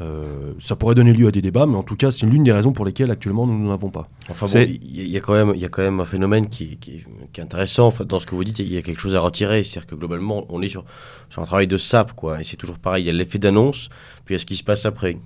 Euh, 0.00 0.52
ça 0.60 0.76
pourrait 0.76 0.94
donner 0.94 1.12
lieu 1.12 1.26
à 1.26 1.32
des 1.32 1.42
débats, 1.42 1.66
mais 1.66 1.76
en 1.76 1.82
tout 1.82 1.96
cas, 1.96 2.12
c'est 2.12 2.24
l'une 2.24 2.44
des 2.44 2.52
raisons 2.52 2.72
pour 2.72 2.84
lesquelles 2.84 3.10
actuellement 3.10 3.46
nous 3.46 3.58
n'en 3.58 3.72
avons 3.72 3.90
pas. 3.90 4.08
Enfin 4.28 4.46
bon, 4.46 4.60
il 4.60 5.08
y, 5.08 5.16
a 5.16 5.20
quand 5.20 5.32
même, 5.32 5.52
il 5.56 5.60
y 5.60 5.64
a 5.64 5.68
quand 5.68 5.82
même 5.82 5.98
un 5.98 6.04
phénomène 6.04 6.48
qui, 6.48 6.76
qui, 6.76 7.04
est 7.36 7.40
intéressant. 7.40 7.92
dans 8.06 8.20
ce 8.20 8.26
que 8.26 8.36
vous 8.36 8.44
dites, 8.44 8.60
il 8.60 8.72
y 8.72 8.76
a 8.76 8.82
quelque 8.82 9.00
chose 9.00 9.16
à 9.16 9.20
retirer. 9.20 9.64
C'est-à-dire 9.64 9.88
que 9.88 9.96
globalement, 9.96 10.46
on 10.50 10.62
est 10.62 10.68
sur, 10.68 10.84
sur 11.30 11.42
un 11.42 11.46
travail 11.46 11.66
de 11.66 11.76
sap, 11.76 12.12
quoi. 12.12 12.40
Et 12.40 12.44
c'est 12.44 12.56
toujours 12.56 12.78
pareil. 12.78 13.02
Il 13.02 13.06
y 13.06 13.10
a 13.10 13.12
l'effet 13.12 13.40
d'annonce, 13.40 13.88
puis 14.24 14.34
il 14.34 14.34
y 14.34 14.36
a 14.36 14.38
ce 14.38 14.46
qui 14.46 14.56
se 14.56 14.62
passe 14.62 14.86
après. 14.86 15.18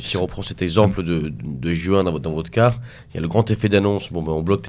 si 0.00 0.18
on 0.18 0.22
reprend 0.22 0.42
cet 0.42 0.60
exemple 0.60 1.02
de, 1.02 1.32
de 1.42 1.72
juin 1.72 2.04
dans, 2.04 2.18
dans, 2.18 2.32
votre 2.32 2.50
cas, 2.50 2.74
il 3.10 3.14
y 3.14 3.18
a 3.18 3.22
le 3.22 3.28
grand 3.28 3.50
effet 3.50 3.70
d'annonce. 3.70 4.12
Bon, 4.12 4.22
ben, 4.22 4.32
on 4.32 4.42
bloque 4.42 4.66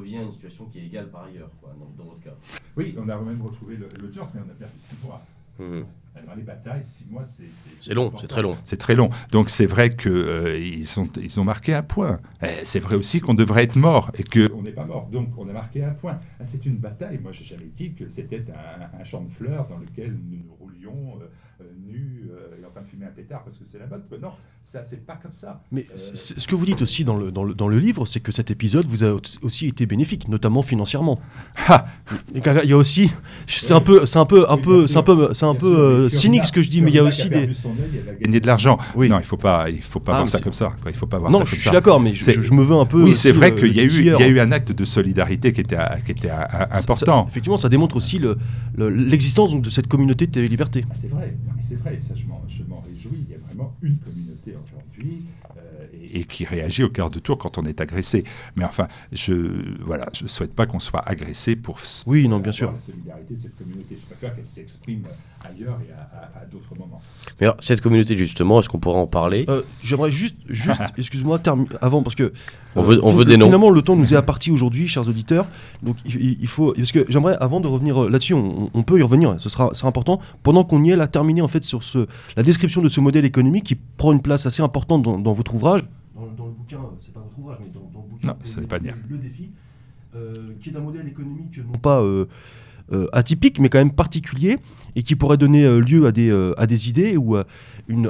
revient 0.00 0.18
à 0.18 0.22
une 0.22 0.32
situation 0.32 0.66
qui 0.66 0.80
est 0.80 0.86
égale 0.86 1.08
par 1.10 1.24
ailleurs, 1.24 1.50
quoi, 1.60 1.74
dans, 1.96 2.04
votre 2.04 2.20
cas. 2.20 2.34
Oui, 2.76 2.94
on 2.98 3.08
a 3.08 3.16
même 3.18 3.42
retrouvé 3.42 3.76
l'audience, 4.00 4.34
mais 4.34 4.40
on 4.46 4.50
a 4.50 4.54
perdu 4.54 4.74
six 4.78 4.96
mois. 5.04 5.22
Mmh. 5.58 5.82
Dans 6.26 6.34
les 6.34 6.42
batailles, 6.42 6.82
six 6.82 7.06
mois, 7.08 7.24
c'est. 7.24 7.44
C'est 7.80 7.94
long, 7.94 8.12
c'est 8.20 8.26
très 8.26 8.42
long. 8.42 8.56
C'est 8.64 8.76
très 8.76 8.94
long. 8.94 9.10
Donc 9.30 9.48
c'est 9.48 9.66
vrai 9.66 9.94
qu'ils 9.94 10.10
euh, 10.10 10.58
ils 10.58 11.40
ont 11.40 11.44
marqué 11.44 11.72
un 11.72 11.82
point. 11.82 12.20
C'est 12.64 12.80
vrai 12.80 12.96
aussi 12.96 13.20
qu'on 13.20 13.34
devrait 13.34 13.64
être 13.64 13.76
mort 13.76 14.10
et 14.18 14.24
qu'on 14.24 14.62
n'est 14.62 14.72
pas 14.72 14.84
mort. 14.84 15.08
Donc 15.10 15.28
on 15.38 15.48
a 15.48 15.52
marqué 15.52 15.84
un 15.84 15.92
point. 15.92 16.18
Ah, 16.38 16.44
c'est 16.44 16.66
une 16.66 16.76
bataille. 16.76 17.18
Moi, 17.18 17.32
j'ai 17.32 17.44
jamais 17.44 17.70
dit 17.76 17.94
que 17.94 18.08
c'était 18.08 18.44
un, 18.98 19.04
champ 19.04 19.22
de 19.22 19.30
fleurs 19.30 19.68
dans 19.68 19.78
lequel 19.78 20.12
nous 20.12 20.38
nous 20.44 20.54
roulions 20.58 21.20
euh, 21.20 21.62
euh, 21.62 21.72
nus 21.86 22.28
et 22.60 22.64
en 22.64 22.70
train 22.70 22.82
de 22.82 22.88
fumer 22.88 23.06
un 23.06 23.10
pétard 23.10 23.44
parce 23.44 23.56
que 23.56 23.64
c'est 23.64 23.78
la 23.78 23.86
mode. 23.86 24.02
Non, 24.20 24.32
ça, 24.70 24.84
c'est 24.84 25.04
pas 25.04 25.18
comme 25.20 25.32
ça. 25.32 25.64
Mais 25.72 25.84
euh, 25.90 25.96
ce 25.96 26.46
que 26.46 26.54
vous 26.54 26.64
dites 26.64 26.80
aussi 26.80 27.04
dans 27.04 27.16
le, 27.16 27.32
dans 27.32 27.42
le, 27.42 27.54
dans 27.54 27.66
le 27.66 27.76
livre, 27.80 28.06
c'est 28.06 28.20
que 28.20 28.30
cet 28.30 28.52
épisode 28.52 28.86
vous 28.86 29.02
a 29.02 29.12
aussi 29.42 29.66
été 29.66 29.84
bénéfique, 29.84 30.28
notamment 30.28 30.62
financièrement. 30.62 31.18
il 32.34 32.40
y 32.44 32.72
a 32.72 32.76
aussi, 32.76 33.10
c'est 33.48 33.74
un 33.74 33.80
peu, 33.80 34.06
c'est 34.06 34.20
un 34.20 34.26
peu, 34.26 34.48
un 34.48 34.58
peu, 34.58 34.86
c'est 34.86 34.96
un 34.96 35.02
peu, 35.02 35.34
c'est 35.34 35.44
un 35.44 35.56
peu 35.56 35.76
euh, 35.76 36.08
cynique 36.08 36.44
ce 36.44 36.52
que 36.52 36.62
je 36.62 36.68
dis, 36.68 36.82
mais 36.82 36.92
il 36.92 36.94
y 36.94 37.00
a 37.00 37.02
aussi 37.02 37.28
des. 37.28 37.50
Gagner 38.20 38.38
de 38.38 38.46
l'argent. 38.46 38.78
Oui. 38.94 39.08
Non, 39.08 39.18
il 39.18 39.24
faut 39.24 39.36
pas, 39.36 39.68
il 39.68 39.82
faut 39.82 39.98
pas 39.98 40.12
ah, 40.12 40.16
voir 40.18 40.28
ça 40.28 40.38
comme 40.38 40.52
ça. 40.52 40.70
Il 40.86 40.92
faut 40.92 41.06
pas 41.06 41.18
voir 41.18 41.32
non, 41.32 41.38
ça 41.38 41.44
comme 41.44 41.48
ça. 41.48 41.54
Non, 41.54 41.58
je 41.58 41.62
suis 41.62 41.70
d'accord, 41.72 41.98
mais 41.98 42.14
je, 42.14 42.52
me 42.52 42.62
veux 42.62 42.76
un 42.76 42.86
peu. 42.86 43.02
Oui, 43.02 43.16
c'est 43.16 43.32
vrai 43.32 43.56
qu'il 43.56 43.74
y 43.74 43.80
a 43.80 43.82
eu, 43.82 43.90
il 43.90 44.04
y 44.04 44.10
a 44.10 44.28
eu 44.28 44.38
un 44.38 44.52
acte 44.52 44.70
de 44.70 44.84
solidarité 44.84 45.52
qui 45.52 45.62
était, 45.62 45.78
qui 46.04 46.12
était 46.12 46.30
important. 46.30 47.26
effectivement, 47.28 47.56
ça 47.56 47.68
démontre 47.68 47.96
aussi 47.96 48.20
l'existence 48.78 49.60
de 49.60 49.70
cette 49.70 49.88
communauté 49.88 50.28
de 50.28 50.40
liberté. 50.42 50.84
Ah, 50.88 50.92
c'est 50.94 51.08
vrai, 51.08 51.36
c'est 51.60 51.74
vrai, 51.76 51.98
ça 51.98 52.14
je 52.14 52.24
m'en 52.26 52.80
réjouis. 52.82 53.26
Il 53.28 53.32
y 53.32 53.34
a 53.34 53.38
vraiment 53.48 53.74
une 53.82 53.98
communauté 53.98 54.49
aujourd'hui 54.56 55.24
euh, 55.56 55.69
et, 56.12 56.24
qui 56.24 56.44
réagit 56.44 56.82
au 56.82 56.88
quart 56.88 57.10
de 57.10 57.18
tour 57.18 57.38
quand 57.38 57.58
on 57.58 57.64
est 57.64 57.80
agressé. 57.80 58.24
Mais 58.56 58.64
enfin, 58.64 58.88
je 59.12 59.34
voilà, 59.84 60.06
je 60.12 60.26
souhaite 60.26 60.54
pas 60.54 60.66
qu'on 60.66 60.80
soit 60.80 61.02
agressé 61.08 61.56
pour 61.56 61.78
oui, 62.06 62.28
non, 62.28 62.38
bien 62.38 62.52
sûr. 62.52 62.72
la 62.72 62.78
solidarité 62.78 63.34
de 63.34 63.40
cette 63.40 63.56
communauté. 63.56 63.98
Je 64.00 64.06
préfère 64.06 64.34
qu'elle 64.34 64.46
s'exprime 64.46 65.02
ailleurs 65.44 65.78
et 65.88 65.92
à, 65.92 66.44
d'autres 66.50 66.74
moments. 66.78 67.00
Mais 67.40 67.46
alors, 67.46 67.56
cette 67.60 67.80
communauté 67.80 68.16
justement, 68.16 68.60
est-ce 68.60 68.68
qu'on 68.68 68.78
pourrait 68.78 68.98
en 68.98 69.06
parler? 69.06 69.44
Euh, 69.48 69.62
J'aimerais 69.82 70.10
juste, 70.10 70.36
juste, 70.48 70.80
excuse-moi, 70.98 71.40
avant 71.80 72.02
parce 72.02 72.16
que 72.16 72.32
on 72.76 72.82
veut, 72.82 73.00
on 73.04 73.12
veut 73.12 73.24
des 73.24 73.36
noms. 73.36 73.46
Finalement, 73.46 73.70
le 73.70 73.82
temps 73.82 73.96
nous 73.96 74.12
est 74.14 74.16
imparti 74.16 74.50
aujourd'hui, 74.50 74.86
chers 74.86 75.08
auditeurs. 75.08 75.46
Donc, 75.82 75.96
il, 76.04 76.46
faut 76.46 76.72
parce 76.72 76.92
que 76.92 77.04
j'aimerais, 77.08 77.36
avant 77.40 77.60
de 77.60 77.66
revenir 77.66 78.04
euh, 78.04 78.10
là-dessus, 78.10 78.34
on, 78.34 78.82
peut 78.82 78.98
y 78.98 79.02
revenir. 79.02 79.34
Ce 79.38 79.48
sera, 79.48 79.74
sera 79.74 79.88
important. 79.88 80.20
Pendant 80.42 80.62
qu'on 80.62 80.84
y 80.84 80.90
est, 80.90 80.96
là, 80.96 81.08
terminer 81.08 81.42
en 81.42 81.48
fait 81.48 81.64
sur 81.64 81.82
ce, 81.82 82.06
la 82.36 82.42
description 82.42 82.80
de 82.80 82.88
ce 82.88 83.00
modèle 83.00 83.24
économique 83.24 83.64
qui 83.64 83.74
prend 83.74 84.12
une 84.12 84.22
place 84.22 84.46
assez 84.46 84.62
importante 84.62 85.02
dans, 85.02 85.32
votre 85.32 85.54
ouvrage. 85.54 85.69
Dans, 85.78 86.46
le 86.46 86.52
bouquin, 86.52 86.80
c'est 87.00 87.14
pas 87.14 87.20
votre 87.20 87.38
ouvrage, 87.38 87.58
mais 87.60 87.70
dans, 87.70 87.80
le 87.80 88.08
bouquin. 88.08 88.28
Non, 88.28 88.36
ce 88.42 88.60
n'est 88.60 88.66
pas 88.66 88.78
bien. 88.78 88.94
Le 89.08 89.16
défi, 89.16 89.50
euh, 90.14 90.52
qui 90.60 90.70
est 90.70 90.76
un 90.76 90.80
modèle 90.80 91.08
économique 91.08 91.58
non 91.58 91.78
pas 91.78 92.02
euh, 92.02 92.26
atypique, 93.12 93.58
mais 93.58 93.68
quand 93.68 93.78
même 93.78 93.92
particulier, 93.92 94.58
et 94.96 95.02
qui 95.02 95.16
pourrait 95.16 95.38
donner 95.38 95.80
lieu 95.80 96.06
à 96.06 96.12
des, 96.12 96.30
à 96.56 96.66
des 96.66 96.88
idées 96.88 97.16
ou 97.16 97.36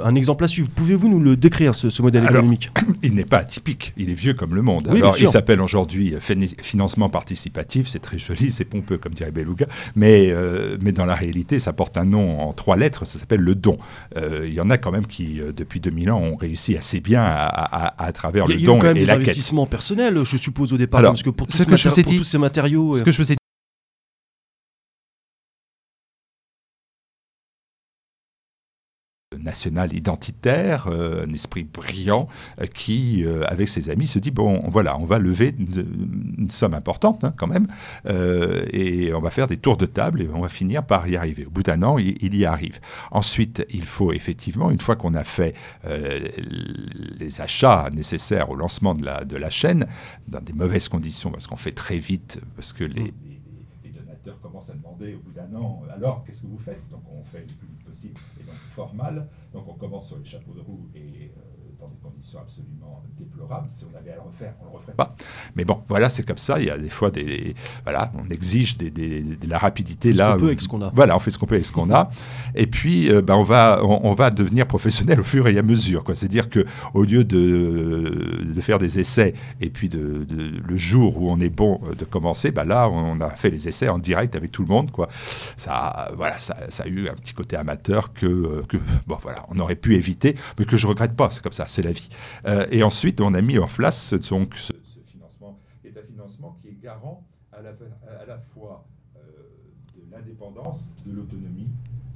un 0.03 0.15
exemple 0.15 0.43
à 0.43 0.47
suivre. 0.47 0.69
Pouvez-vous 0.73 1.09
nous 1.09 1.19
le 1.19 1.35
décrire, 1.35 1.75
ce, 1.75 2.01
modèle 2.01 2.23
économique? 2.23 2.71
Il 3.03 3.15
n'est 3.15 3.25
pas 3.25 3.39
atypique, 3.39 3.93
il 3.97 4.09
est 4.09 4.13
vieux 4.13 4.33
comme 4.33 4.55
le 4.55 4.61
monde. 4.61 4.87
Alors, 4.89 5.17
il 5.19 5.27
s'appelle 5.27 5.61
aujourd'hui 5.61 6.15
financement 6.61 7.09
participatif, 7.09 7.87
c'est 7.87 7.99
très 7.99 8.17
joli, 8.17 8.51
c'est 8.51 8.65
pompeux, 8.65 8.97
comme 8.97 9.13
dirait 9.13 9.31
Beluga, 9.31 9.67
mais, 9.95 10.29
euh, 10.31 10.77
mais 10.81 10.91
dans 10.91 11.05
la 11.05 11.15
réalité, 11.15 11.59
ça 11.59 11.73
porte 11.73 11.97
un 11.97 12.05
nom 12.05 12.41
en 12.41 12.53
trois 12.53 12.77
lettres, 12.77 13.05
ça 13.05 13.19
s'appelle 13.19 13.41
le 13.41 13.55
don. 13.55 13.77
Euh, 14.17 14.45
il 14.45 14.53
y 14.53 14.61
en 14.61 14.69
a 14.69 14.77
quand 14.77 14.91
même 14.91 15.07
qui, 15.07 15.39
euh, 15.41 15.51
depuis 15.51 15.79
2000 15.79 16.11
ans, 16.11 16.19
ont 16.19 16.35
réussi 16.35 16.77
assez 16.77 16.99
bien 16.99 17.23
à, 17.23 18.11
travers 18.13 18.47
le 18.47 18.55
don 18.55 18.59
et 18.59 18.59
la 18.59 18.63
quête. 18.63 18.67
Il 18.67 18.67
y 18.67 18.69
a 18.69 18.79
quand 18.79 18.95
même 18.95 19.05
des 19.05 19.09
investissements 19.09 19.65
personnels, 19.65 20.23
je 20.23 20.37
suppose, 20.37 20.73
au 20.73 20.77
départ, 20.77 21.01
parce 21.01 21.23
que 21.23 21.29
pour, 21.29 21.49
ce 21.49 21.63
que 21.63 21.75
je 21.75 21.89
pour 21.89 22.03
tous 22.03 22.23
ces 22.23 22.37
matériaux... 22.37 22.95
Ce 22.95 23.03
que 23.03 23.11
je 23.11 23.21
vous 23.21 23.31
ai 23.31 23.40
national 29.43 29.93
identitaire, 29.93 30.87
euh, 30.87 31.25
un 31.25 31.33
esprit 31.33 31.63
brillant 31.63 32.27
euh, 32.59 32.65
qui, 32.65 33.23
euh, 33.25 33.43
avec 33.47 33.69
ses 33.69 33.89
amis, 33.89 34.07
se 34.07 34.19
dit 34.19 34.31
bon, 34.31 34.63
voilà, 34.67 34.97
on 34.97 35.05
va 35.05 35.19
lever 35.19 35.55
une, 35.57 36.49
somme 36.49 36.73
importante 36.73 37.23
hein, 37.23 37.33
quand 37.37 37.47
même, 37.47 37.67
et 38.73 39.13
on 39.13 39.21
va 39.21 39.29
faire 39.29 39.47
des 39.47 39.57
tours 39.57 39.77
de 39.77 39.85
table 39.85 40.21
et 40.21 40.29
on 40.33 40.41
va 40.41 40.49
finir 40.49 40.83
par 40.83 41.07
y 41.07 41.15
arriver. 41.15 41.45
Au 41.45 41.49
bout 41.49 41.63
d'un 41.63 41.81
an, 41.83 41.97
il, 41.97 42.35
y 42.35 42.45
arrive. 42.45 42.79
Ensuite, 43.11 43.65
il 43.69 43.85
faut 43.85 44.11
effectivement, 44.11 44.69
une 44.69 44.81
fois 44.81 44.95
qu'on 44.95 45.13
a 45.13 45.23
fait 45.23 45.53
les 45.85 47.41
achats 47.41 47.89
nécessaires 47.93 48.49
au 48.49 48.55
lancement 48.55 48.95
de 48.95 49.05
la, 49.05 49.23
de 49.23 49.37
la 49.37 49.49
chaîne, 49.49 49.85
dans 50.27 50.41
des 50.41 50.53
mauvaises 50.53 50.89
conditions, 50.89 51.31
parce 51.31 51.47
qu'on 51.47 51.55
fait 51.55 51.71
très 51.71 51.99
vite, 51.99 52.41
parce 52.55 52.73
que 52.73 52.83
les, 52.83 53.13
au 55.01 55.19
bout 55.19 55.31
d'un 55.31 55.53
an, 55.55 55.83
alors 55.91 56.23
qu'est-ce 56.23 56.41
que 56.41 56.47
vous 56.47 56.57
faites? 56.57 56.87
Donc 56.89 57.03
on 57.09 57.23
fait 57.23 57.39
le 57.39 57.45
plus 57.45 57.67
vite 57.67 57.83
possible 57.83 58.19
et 58.39 58.43
donc 58.43 58.55
formal. 58.75 59.27
Donc 59.53 59.67
on 59.67 59.73
commence 59.73 60.07
sur 60.07 60.17
les 60.17 60.25
chapeaux 60.25 60.53
de 60.53 60.61
roue 60.61 60.89
et 60.95 61.31
euh, 61.37 61.40
dans 61.81 61.87
des 61.87 61.97
conditions 61.97 62.39
absolument 62.39 63.03
déplorables. 63.17 63.67
Si 63.69 63.85
on 63.91 63.97
avait 63.97 64.11
à 64.11 64.15
le 64.15 64.21
refaire, 64.21 64.53
on 64.61 64.65
le 64.65 64.77
referait 64.77 64.93
pas. 64.93 65.15
Mais 65.55 65.65
bon, 65.65 65.81
voilà, 65.89 66.09
c'est 66.09 66.23
comme 66.23 66.37
ça. 66.37 66.59
Il 66.59 66.65
y 66.65 66.69
a 66.69 66.77
des 66.77 66.89
fois 66.91 67.09
des. 67.09 67.55
Voilà, 67.83 68.11
on 68.15 68.29
exige 68.29 68.77
des, 68.77 68.91
de 68.91 69.49
la 69.49 69.57
rapidité 69.57 70.13
là. 70.13 70.35
On 70.35 70.39
peut 70.39 70.47
avec 70.47 70.61
ce 70.61 70.67
qu'on 70.67 70.81
a. 70.83 70.91
Voilà, 70.93 71.15
on 71.15 71.19
fait 71.19 71.31
ce 71.31 71.39
qu'on 71.39 71.47
peut 71.47 71.55
avec 71.55 71.65
ce 71.65 71.71
qu'on 71.71 71.91
a. 71.91 72.11
Et 72.53 72.67
puis, 72.67 73.11
euh, 73.11 73.21
ben, 73.23 73.33
on, 73.33 73.43
va, 73.43 73.83
on, 73.83 74.13
va 74.13 74.29
devenir 74.29 74.67
professionnel 74.67 75.19
au 75.19 75.23
fur 75.23 75.47
et 75.47 75.57
à 75.57 75.63
mesure. 75.63 76.03
C'est-à-dire 76.13 76.49
qu'au 76.49 77.03
lieu 77.03 77.23
de, 77.23 78.43
de, 78.53 78.61
faire 78.61 78.77
des 78.77 78.99
essais 78.99 79.33
et 79.59 79.71
puis 79.71 79.89
de, 79.89 80.27
le 80.29 80.77
jour 80.77 81.19
où 81.19 81.31
on 81.31 81.39
est 81.39 81.49
bon 81.49 81.81
euh, 81.83 81.95
de 81.95 82.05
commencer, 82.05 82.51
ben 82.51 82.65
là, 82.65 82.89
on 82.89 83.19
a 83.21 83.31
fait 83.31 83.49
les 83.49 83.67
essais 83.67 83.89
en 83.89 83.97
direct 83.97 84.35
avec 84.35 84.51
tout 84.51 84.61
le 84.61 84.67
monde. 84.67 84.91
Quoi. 84.91 85.09
Ça, 85.57 86.11
voilà, 86.15 86.39
ça, 86.39 86.57
ça 86.69 86.83
a 86.83 86.87
eu 86.87 87.09
un 87.09 87.13
petit 87.13 87.33
côté 87.33 87.55
amateur 87.55 88.13
que, 88.13 88.63
que 88.67 88.77
bon, 89.07 89.17
voilà, 89.19 89.45
on 89.49 89.59
aurait 89.59 89.75
pu 89.75 89.95
éviter, 89.95 90.35
mais 90.59 90.65
que 90.65 90.77
je 90.77 90.85
regrette 90.85 91.15
pas. 91.15 91.29
C'est 91.31 91.41
comme 91.41 91.53
ça 91.53 91.65
c'est 91.71 91.81
la 91.81 91.91
vie. 91.91 92.09
Euh, 92.45 92.67
et 92.69 92.83
ensuite, 92.83 93.21
on 93.21 93.33
a 93.33 93.41
mis 93.41 93.57
en 93.57 93.67
place 93.67 94.13
donc, 94.29 94.55
ce, 94.55 94.73
financement, 95.07 95.59
qui 95.81 95.87
est 95.87 95.97
un 95.97 96.03
financement 96.03 96.57
qui 96.61 96.69
est 96.69 96.77
garant 96.81 97.23
à 97.51 97.61
la, 97.61 97.73
fois 98.53 98.85
euh, 99.15 99.19
de 99.95 100.11
l'indépendance, 100.11 100.95
de 101.05 101.13
l'autonomie. 101.13 101.69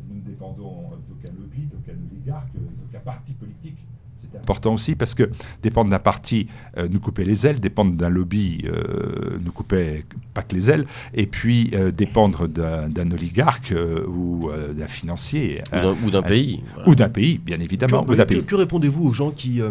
Nous 0.08 0.16
ne 0.16 0.22
dépendons 0.22 0.90
d'aucun 1.10 1.34
lobby, 1.34 1.66
d'aucun 1.66 1.98
oligarque, 2.12 2.52
d'aucun 2.54 3.00
parti 3.00 3.34
politique 3.34 3.80
c'est 4.18 4.38
important 4.38 4.74
aussi 4.74 4.96
parce 4.96 5.14
que 5.14 5.30
dépendre 5.62 5.90
d'un 5.90 6.00
parti 6.00 6.48
euh, 6.78 6.88
nous 6.90 7.00
coupait 7.00 7.24
les 7.24 7.46
ailes, 7.48 7.60
dépendre 7.60 7.94
d'un 7.94 8.10
lobby 8.10 8.66
euh, 8.66 9.38
nous 9.44 9.52
coupait 9.52 10.04
pas 10.34 10.42
que 10.42 10.56
les 10.56 10.70
ailes, 10.70 10.86
et 11.14 11.28
puis 11.28 11.72
euh, 11.74 11.92
dépendre 11.92 12.48
d'un 12.48 13.12
oligarque 13.12 13.74
ou 14.08 14.50
d'un 14.74 14.88
financier. 14.88 15.62
Ou 16.04 16.12
d'un 16.12 16.22
pays. 16.22 16.64
Ou 16.86 16.96
d'un 16.96 17.10
pays, 17.10 17.38
bien 17.38 17.60
évidemment. 17.60 18.04
Que, 18.04 18.42
que 18.42 18.56
répondez-vous 18.56 19.08
aux 19.08 19.14
gens 19.14 19.32
qui, 19.32 19.62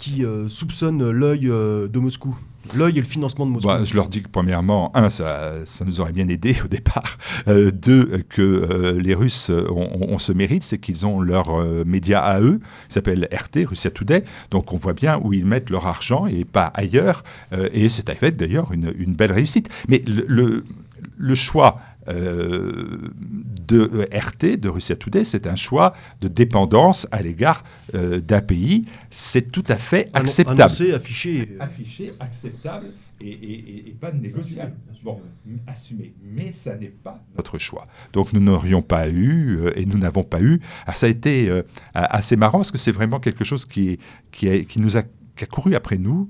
qui 0.00 0.24
soupçonnent 0.48 1.10
l'œil 1.10 1.42
de 1.42 1.98
Moscou 1.98 2.36
L'œil 2.74 2.98
et 2.98 3.00
le 3.00 3.06
financement 3.06 3.46
de 3.46 3.52
Moscou. 3.52 3.68
Bah, 3.68 3.80
je 3.82 3.94
leur 3.94 4.08
dis 4.08 4.22
que 4.22 4.28
premièrement, 4.28 4.94
un, 4.94 5.08
ça, 5.08 5.54
ça 5.64 5.84
nous 5.84 6.00
aurait 6.00 6.12
bien 6.12 6.28
aidé 6.28 6.56
au 6.64 6.68
départ. 6.68 7.18
Euh, 7.48 7.70
deux, 7.70 8.22
que 8.28 8.42
euh, 8.42 9.00
les 9.00 9.14
Russes 9.14 9.50
ont, 9.50 10.18
ce 10.18 10.32
mérite, 10.32 10.62
c'est 10.62 10.78
qu'ils 10.78 11.06
ont 11.06 11.20
leur 11.20 11.50
euh, 11.50 11.84
média 11.86 12.20
à 12.20 12.40
eux, 12.40 12.60
qui 12.88 12.94
s'appelle 12.94 13.28
RT, 13.32 13.66
Russia 13.66 13.90
Today. 13.90 14.24
Donc 14.50 14.72
on 14.72 14.76
voit 14.76 14.92
bien 14.92 15.18
où 15.22 15.32
ils 15.32 15.46
mettent 15.46 15.70
leur 15.70 15.86
argent 15.86 16.26
et 16.26 16.44
pas 16.44 16.66
ailleurs. 16.74 17.24
et 17.72 17.88
c'est 17.88 18.06
d'ailleurs 18.36 18.72
une, 18.72 19.14
belle 19.14 19.32
réussite. 19.32 19.68
Mais 19.88 20.02
le 20.06 21.34
choix 21.34 21.80
euh, 22.08 23.10
de 23.22 24.08
RT, 24.12 24.58
de 24.58 24.68
Russia 24.68 24.96
Today, 24.96 25.24
c'est 25.24 25.46
un 25.46 25.54
choix 25.54 25.92
de 26.20 26.28
dépendance 26.28 27.06
à 27.10 27.22
l'égard 27.22 27.62
euh, 27.94 28.20
d'un 28.20 28.40
pays. 28.40 28.84
C'est 29.10 29.52
tout 29.52 29.64
à 29.68 29.76
fait 29.76 30.08
acceptable. 30.14 30.62
Annoncé, 30.62 30.92
affiché. 30.92 31.56
Affiché, 31.60 32.12
acceptable 32.18 32.86
et, 33.20 33.94
pas 34.00 34.12
négociable. 34.12 34.72
Bon, 35.04 35.20
assumé. 35.66 36.14
Mais 36.22 36.52
ça 36.54 36.74
n'est 36.76 36.88
pas 36.88 37.22
notre 37.36 37.58
choix. 37.58 37.86
Donc 38.12 38.32
nous 38.32 38.40
n'aurions 38.40 38.82
pas 38.82 39.08
eu, 39.08 39.58
euh, 39.58 39.78
et 39.78 39.84
nous 39.84 39.98
n'avons 39.98 40.24
pas 40.24 40.40
eu. 40.40 40.60
Alors, 40.86 40.96
ça 40.96 41.06
a 41.06 41.10
été 41.10 41.50
assez 41.94 42.36
marrant 42.36 42.58
parce 42.58 42.70
que 42.70 42.78
c'est 42.78 42.92
vraiment 42.92 43.20
quelque 43.20 43.44
chose 43.44 43.66
qui, 43.66 43.98
qui, 44.32 44.64
qui 44.66 44.80
nous 44.80 44.96
a 44.96 45.02
qui 45.36 45.44
a 45.44 45.46
couru 45.46 45.74
après 45.74 45.96
nous, 45.96 46.28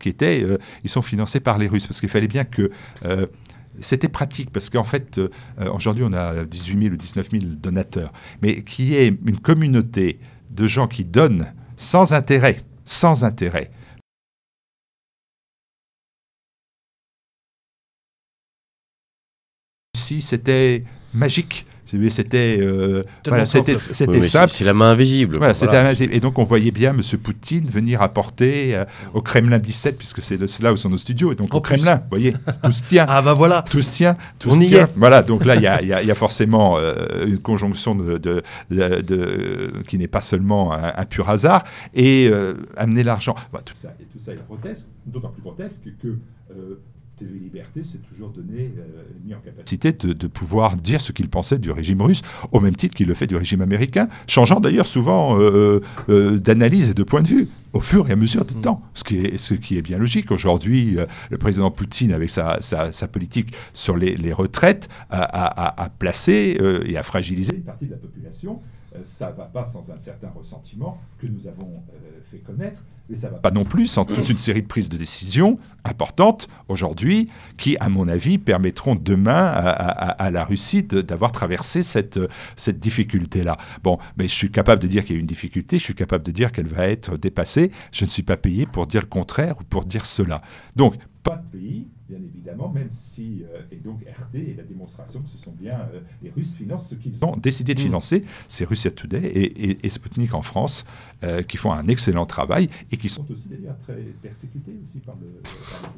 qui 0.00 0.08
était, 0.08 0.46
ils 0.82 0.88
sont 0.88 1.02
financés 1.02 1.40
par 1.40 1.58
les 1.58 1.66
Russes, 1.66 1.86
parce 1.86 2.00
qu'il 2.00 2.08
fallait 2.08 2.28
bien 2.28 2.44
que 2.44 2.70
c'était 3.80 4.08
pratique 4.08 4.50
parce 4.50 4.70
qu'en 4.70 4.84
fait, 4.84 5.18
euh, 5.18 5.28
aujourd'hui, 5.72 6.04
on 6.06 6.12
a 6.12 6.44
18 6.44 6.82
000 6.82 6.94
ou 6.94 6.96
19 6.96 7.30
000 7.30 7.44
donateurs, 7.56 8.12
mais 8.42 8.62
qui 8.62 8.94
est 8.94 9.08
une 9.08 9.38
communauté 9.38 10.18
de 10.50 10.66
gens 10.66 10.86
qui 10.86 11.04
donnent 11.04 11.52
sans 11.76 12.12
intérêt, 12.12 12.62
sans 12.84 13.24
intérêt. 13.24 13.70
Si 19.96 20.22
c'était 20.22 20.84
magique, 21.12 21.66
c'était 22.10 22.58
euh, 22.60 23.02
voilà, 23.26 23.46
c'était 23.46 23.78
simple. 23.78 24.48
C'est 24.48 24.64
la 24.64 24.74
main 24.74 24.90
invisible. 24.90 25.38
Voilà, 25.38 25.52
voilà. 25.52 25.92
Et 25.92 26.20
donc 26.20 26.38
on 26.38 26.44
voyait 26.44 26.70
bien 26.70 26.90
M. 26.90 27.00
Poutine 27.22 27.66
venir 27.66 28.02
apporter 28.02 28.74
euh, 28.74 28.84
au 29.12 29.22
Kremlin 29.22 29.58
17, 29.58 29.96
puisque 29.96 30.22
c'est 30.22 30.38
là 30.62 30.72
où 30.72 30.76
sont 30.76 30.90
nos 30.90 30.96
studios, 30.96 31.32
et 31.32 31.34
donc 31.34 31.54
au 31.54 31.60
Kremlin, 31.60 31.96
vous 31.96 32.08
voyez, 32.10 32.34
tout 32.62 32.72
se 32.72 32.82
tient. 32.82 33.06
ah 33.08 33.22
bah 33.22 33.34
voilà. 33.34 33.62
Tout 33.62 33.82
se 33.82 33.92
tient. 33.92 34.16
Tout 34.38 34.50
on 34.50 34.54
se 34.54 34.62
y 34.62 34.66
tient. 34.68 34.84
Est. 34.84 34.92
Voilà, 34.96 35.22
donc 35.22 35.44
là 35.44 35.56
il 35.56 35.62
y 35.62 35.66
a, 35.66 35.82
y, 35.82 36.06
y 36.06 36.10
a, 36.10 36.14
forcément 36.14 36.76
euh, 36.78 37.26
une 37.26 37.38
conjonction 37.38 37.94
de, 37.94 38.18
de, 38.18 38.42
de, 38.70 39.72
qui 39.86 39.98
n'est 39.98 40.08
pas 40.08 40.20
seulement 40.20 40.72
un, 40.72 40.92
un, 40.96 41.04
pur 41.04 41.28
hasard, 41.28 41.64
et 41.94 42.30
amener 42.76 43.02
l'argent. 43.02 43.34
Bah, 43.52 43.60
tout, 43.64 43.74
ça, 43.76 43.94
et 44.00 44.04
tout 44.04 44.18
ça 44.18 44.32
est 44.32 44.38
grotesque, 44.46 44.86
d'autant 45.06 45.28
plus 45.28 45.42
grotesque 45.42 45.82
que 46.02 46.18
TV 47.16 47.38
Liberté 47.38 47.84
s'est 47.84 47.98
toujours 47.98 48.30
donné, 48.30 48.72
euh, 48.78 49.02
mis 49.24 49.34
en 49.34 49.40
capacité 49.40 49.92
de, 49.92 50.12
de, 50.12 50.26
pouvoir 50.26 50.76
dire 50.76 51.00
ce 51.00 51.12
qu'il 51.12 51.28
pensait 51.28 51.58
du 51.58 51.70
régime 51.70 52.02
russe, 52.02 52.22
au 52.52 52.60
même 52.60 52.74
titre 52.74 52.94
qu'il 52.94 53.08
le 53.08 53.14
fait 53.14 53.26
du 53.26 53.36
régime 53.36 53.62
américain, 53.62 54.08
changeant 54.26 54.60
d'ailleurs 54.60 54.86
souvent 54.86 55.38
euh, 55.38 55.80
euh, 56.08 56.38
d'analyse 56.38 56.90
et 56.90 56.94
de 56.94 57.02
point 57.02 57.22
de 57.22 57.28
vue 57.28 57.48
au 57.72 57.80
fur 57.80 58.08
et 58.08 58.12
à 58.12 58.16
mesure 58.16 58.44
du 58.44 58.56
mm. 58.56 58.60
temps, 58.62 58.82
ce 58.94 59.04
qui, 59.04 59.18
est, 59.18 59.38
ce 59.38 59.54
qui 59.54 59.76
est 59.78 59.82
bien 59.82 59.98
logique. 59.98 60.30
Aujourd'hui, 60.30 60.96
le 61.30 61.38
président 61.38 61.70
Poutine, 61.70 62.12
avec 62.12 62.30
sa, 62.30 62.60
sa, 62.60 62.92
sa 62.92 63.08
politique 63.08 63.54
sur 63.72 63.96
les, 63.96 64.16
les 64.16 64.32
retraites, 64.32 64.88
a, 65.10 65.22
a, 65.22 65.82
a 65.82 65.88
placé 65.88 66.56
et 66.86 66.96
a 66.96 67.02
fragilisé 67.02 67.56
une 67.56 67.62
partie 67.62 67.86
de 67.86 67.92
la 67.92 67.96
population 67.96 68.60
ça 69.02 69.32
ne 69.32 69.36
va 69.36 69.46
pas 69.46 69.64
sans 69.64 69.90
un 69.90 69.96
certain 69.96 70.28
ressentiment 70.28 70.98
que 71.18 71.26
nous 71.26 71.48
avons 71.48 71.82
fait 72.30 72.38
connaître, 72.38 72.80
pas 73.42 73.50
non 73.50 73.64
plus 73.64 73.86
sans 73.86 74.04
toute 74.04 74.28
une 74.30 74.38
série 74.38 74.62
de 74.62 74.66
prises 74.66 74.88
de 74.88 74.96
décisions 74.96 75.58
importantes 75.84 76.48
aujourd'hui 76.68 77.28
qui, 77.58 77.76
à 77.78 77.88
mon 77.88 78.08
avis, 78.08 78.38
permettront 78.38 78.94
demain 78.94 79.34
à, 79.34 80.30
la 80.30 80.44
Russie 80.44 80.82
d'avoir 80.82 81.30
traversé 81.30 81.82
cette, 81.82 82.18
cette 82.56 82.78
difficulté-là. 82.78 83.58
Bon, 83.82 83.98
mais 84.16 84.26
je 84.26 84.34
suis 84.34 84.50
capable 84.50 84.80
de 84.80 84.86
dire 84.86 85.04
qu'il 85.04 85.16
y 85.16 85.18
a 85.18 85.20
une 85.20 85.26
difficulté, 85.26 85.78
je 85.78 85.84
suis 85.84 85.94
capable 85.94 86.24
de 86.24 86.30
dire 86.30 86.50
qu'elle 86.52 86.66
va 86.66 86.88
être 86.88 87.18
dépassée. 87.18 87.70
Je 87.92 88.04
ne 88.04 88.10
suis 88.10 88.22
pas 88.22 88.36
payé 88.36 88.66
pour 88.66 88.86
dire 88.86 89.02
le 89.02 89.06
contraire 89.06 89.56
ou 89.60 89.64
pour 89.64 89.84
dire 89.84 90.06
cela. 90.06 90.40
Donc, 90.74 90.96
pas 91.22 91.36
de 91.36 91.58
pays 91.58 91.88
bien 92.08 92.18
évidemment, 92.18 92.68
même 92.68 92.88
si, 92.90 93.44
euh, 93.44 93.60
et 93.72 93.76
donc 93.76 94.02
RT 94.02 94.36
est 94.36 94.56
la 94.56 94.62
démonstration 94.62 95.20
que 95.20 95.30
ce 95.30 95.38
sont 95.38 95.52
bien 95.52 95.80
euh, 95.94 96.00
les 96.22 96.30
Russes 96.30 96.52
financent 96.52 96.88
ce 96.88 96.94
qu'ils 96.96 97.24
ont 97.24 97.36
décidé 97.36 97.74
de 97.74 97.80
mm. 97.80 97.84
financer, 97.84 98.24
c'est 98.48 98.64
Russia 98.64 98.90
Today 98.90 99.24
et, 99.24 99.86
et, 99.86 99.88
Sputnik 99.88 100.34
en 100.34 100.42
France, 100.42 100.84
euh, 101.22 101.42
qui 101.42 101.56
font 101.56 101.72
un 101.72 101.88
excellent 101.88 102.26
travail 102.26 102.68
et 102.92 102.96
qui 102.98 103.08
sont 103.08 103.24
aussi 103.30 103.48
d'ailleurs 103.48 103.78
très 103.78 104.02
persécutés 104.20 104.76
aussi 104.82 104.98
par 104.98 105.14
le, 105.20 105.26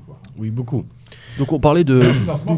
pouvoir. 0.01 0.21
Oui, 0.37 0.51
beaucoup. 0.51 0.85
Donc 1.39 1.53
on 1.53 1.59
parlait 1.59 1.85
de 1.85 2.03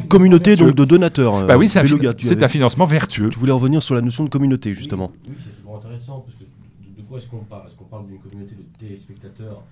communauté 0.08 0.56
donc 0.56 0.74
de 0.74 0.84
donateurs. 0.84 1.46
Bah 1.46 1.56
oui, 1.56 1.68
c'est 1.68 1.78
un, 1.78 2.42
un, 2.42 2.48
financement 2.48 2.86
vertueux. 2.86 3.30
Tu 3.30 3.38
voulais 3.38 3.52
revenir 3.52 3.82
sur 3.82 3.94
la 3.94 4.02
notion 4.02 4.24
de 4.24 4.28
communauté 4.28 4.74
justement. 4.74 5.10
Oui, 5.26 5.34
c'est 5.38 5.56
toujours 5.56 5.76
intéressant 5.76 6.20
parce 6.20 6.36
que 6.36 6.44
de, 6.44 7.02
quoi 7.02 7.18
est-ce 7.18 7.28
qu'on 7.28 7.38
parle? 7.38 7.66
Est-ce 7.66 7.76
qu'on 7.76 7.84
parle 7.84 8.06
d'une 8.06 8.18
communauté 8.18 8.54
de 8.54 8.64
téléspectateurs 8.78 9.62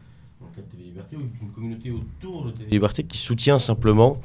dans 0.40 0.46
le 0.56 0.62
Télé 0.62 0.84
Liberté, 0.84 1.16
ou 1.16 1.20
une 1.42 1.52
communauté 1.52 1.90
autour 1.90 2.46
de 2.46 2.50
Télé 2.52 2.70
Liberté 2.70 3.04
qui 3.04 3.18
soutient 3.18 3.58
simplement 3.58 4.20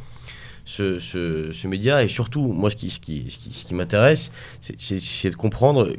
ce, 0.66 1.00
ce, 1.00 1.68
média. 1.68 2.04
Et 2.04 2.08
surtout, 2.08 2.42
moi, 2.42 2.70
ce 2.70 2.76
qui, 2.76 2.90
ce 2.90 3.00
qui, 3.00 3.30
ce 3.30 3.66
qui, 3.66 3.74
m'intéresse, 3.74 4.32
c'est 4.60 5.30
de 5.30 5.36
comprendre 5.36 5.94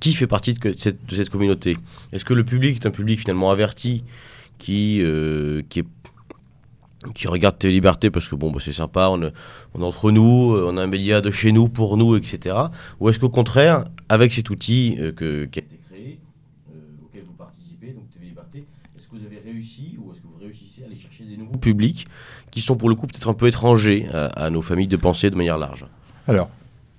qui 0.00 0.12
fait 0.12 0.26
partie 0.26 0.54
de 0.54 0.74
cette, 0.76 1.06
de 1.06 1.14
cette 1.14 1.30
communauté. 1.30 1.76
Est-ce 2.12 2.24
que 2.24 2.34
le 2.34 2.44
public 2.44 2.76
est 2.76 2.86
un 2.86 2.90
public 2.90 3.20
finalement 3.20 3.50
averti 3.50 4.04
qui, 4.58 5.00
euh, 5.02 5.62
qui, 5.68 5.80
est, 5.80 5.86
Liberté 7.64 8.10
parce 8.10 8.28
que 8.28 8.34
bon, 8.34 8.50
bah, 8.50 8.58
c'est 8.60 8.72
sympa, 8.72 9.08
on, 9.10 9.22
est 9.22 9.32
entre 9.74 10.10
nous, 10.10 10.54
euh, 10.54 10.68
on 10.68 10.76
a 10.76 10.82
un 10.82 10.86
média 10.86 11.20
de 11.20 11.30
chez 11.30 11.52
nous, 11.52 11.68
pour 11.68 11.96
nous, 11.96 12.16
etc. 12.16 12.56
Ou 12.98 13.08
est-ce 13.08 13.20
qu'au 13.20 13.28
contraire, 13.28 13.84
avec 14.08 14.32
cet 14.32 14.50
outil 14.50 14.96
euh, 14.98 15.12
que, 15.12 15.48
vous 19.12 19.24
avez 19.24 19.35
réussi 19.46 19.96
ou 19.98 20.12
est-ce 20.12 20.20
que 20.20 20.26
vous 20.26 20.38
réussissez 20.40 20.82
à 20.82 20.86
aller 20.86 20.96
chercher 20.96 21.24
des 21.24 21.36
nouveaux 21.36 21.58
publics 21.58 22.06
qui 22.50 22.60
sont 22.60 22.76
pour 22.76 22.88
le 22.88 22.94
coup 22.94 23.06
peut-être 23.06 23.28
un 23.28 23.34
peu 23.34 23.46
étrangers 23.46 24.08
à, 24.12 24.50
nos 24.50 24.62
familles 24.62 24.88
de 24.88 24.96
pensée 24.96 25.30
de 25.30 25.36
manière 25.36 25.58
large? 25.58 25.86
Alors, 26.26 26.50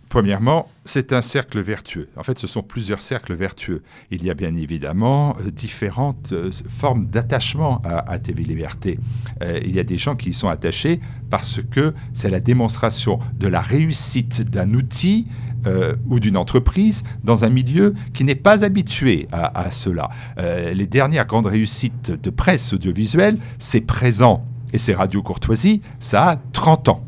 Premièrement, 0.10 0.70
c'est 0.86 1.12
un 1.12 1.22
cercle 1.22 1.60
vertueux. 1.60 2.08
En 2.16 2.24
fait, 2.24 2.40
ce 2.40 2.48
sont 2.48 2.64
plusieurs 2.64 3.02
cercles 3.02 3.34
vertueux. 3.34 3.84
Il 4.10 4.24
y 4.24 4.30
a 4.30 4.34
bien 4.34 4.56
évidemment 4.56 5.36
euh, 5.40 5.52
différentes 5.52 6.32
euh, 6.32 6.50
formes 6.70 7.08
d'attachement 7.08 7.82
à, 7.84 8.18
TV 8.20 8.44
Liberté. 8.44 9.00
Euh, 9.44 9.60
il 9.66 9.76
y 9.76 9.80
a 9.80 9.84
des 9.84 9.98
gens 9.98 10.16
qui 10.16 10.30
y 10.30 10.34
sont 10.34 10.48
attachés 10.48 11.02
parce 11.30 11.60
que 11.62 11.94
c'est 12.14 12.30
la 12.30 12.40
démonstration 12.40 13.20
de 13.38 13.48
la 13.48 13.60
réussite 13.60 14.44
d'un 14.44 14.74
outil 14.76 15.28
euh, 15.65 15.96
ou 16.08 16.20
d'une 16.20 16.38
entreprise 16.38 17.04
dans 17.24 17.43
un 17.43 17.50
milieu 17.50 17.93
qui 18.13 18.24
n'est 18.24 18.36
pas 18.36 18.63
habitué 18.63 19.28
à, 19.32 19.72
cela. 19.72 20.10
Euh, 20.38 20.74
les 20.74 20.86
dernières 20.86 21.26
grandes 21.26 21.48
réussites 21.48 22.12
de 22.12 22.30
presse 22.30 22.74
audiovisuelle, 22.74 23.38
c'est 23.58 23.82
présent 23.82 24.46
et 24.72 24.78
c'est 24.78 24.93
Radio 24.93 25.24
Courtoisie, 25.24 25.82
ça 26.00 26.30
a 26.30 26.36
30 26.54 26.89
ans. 26.89 27.06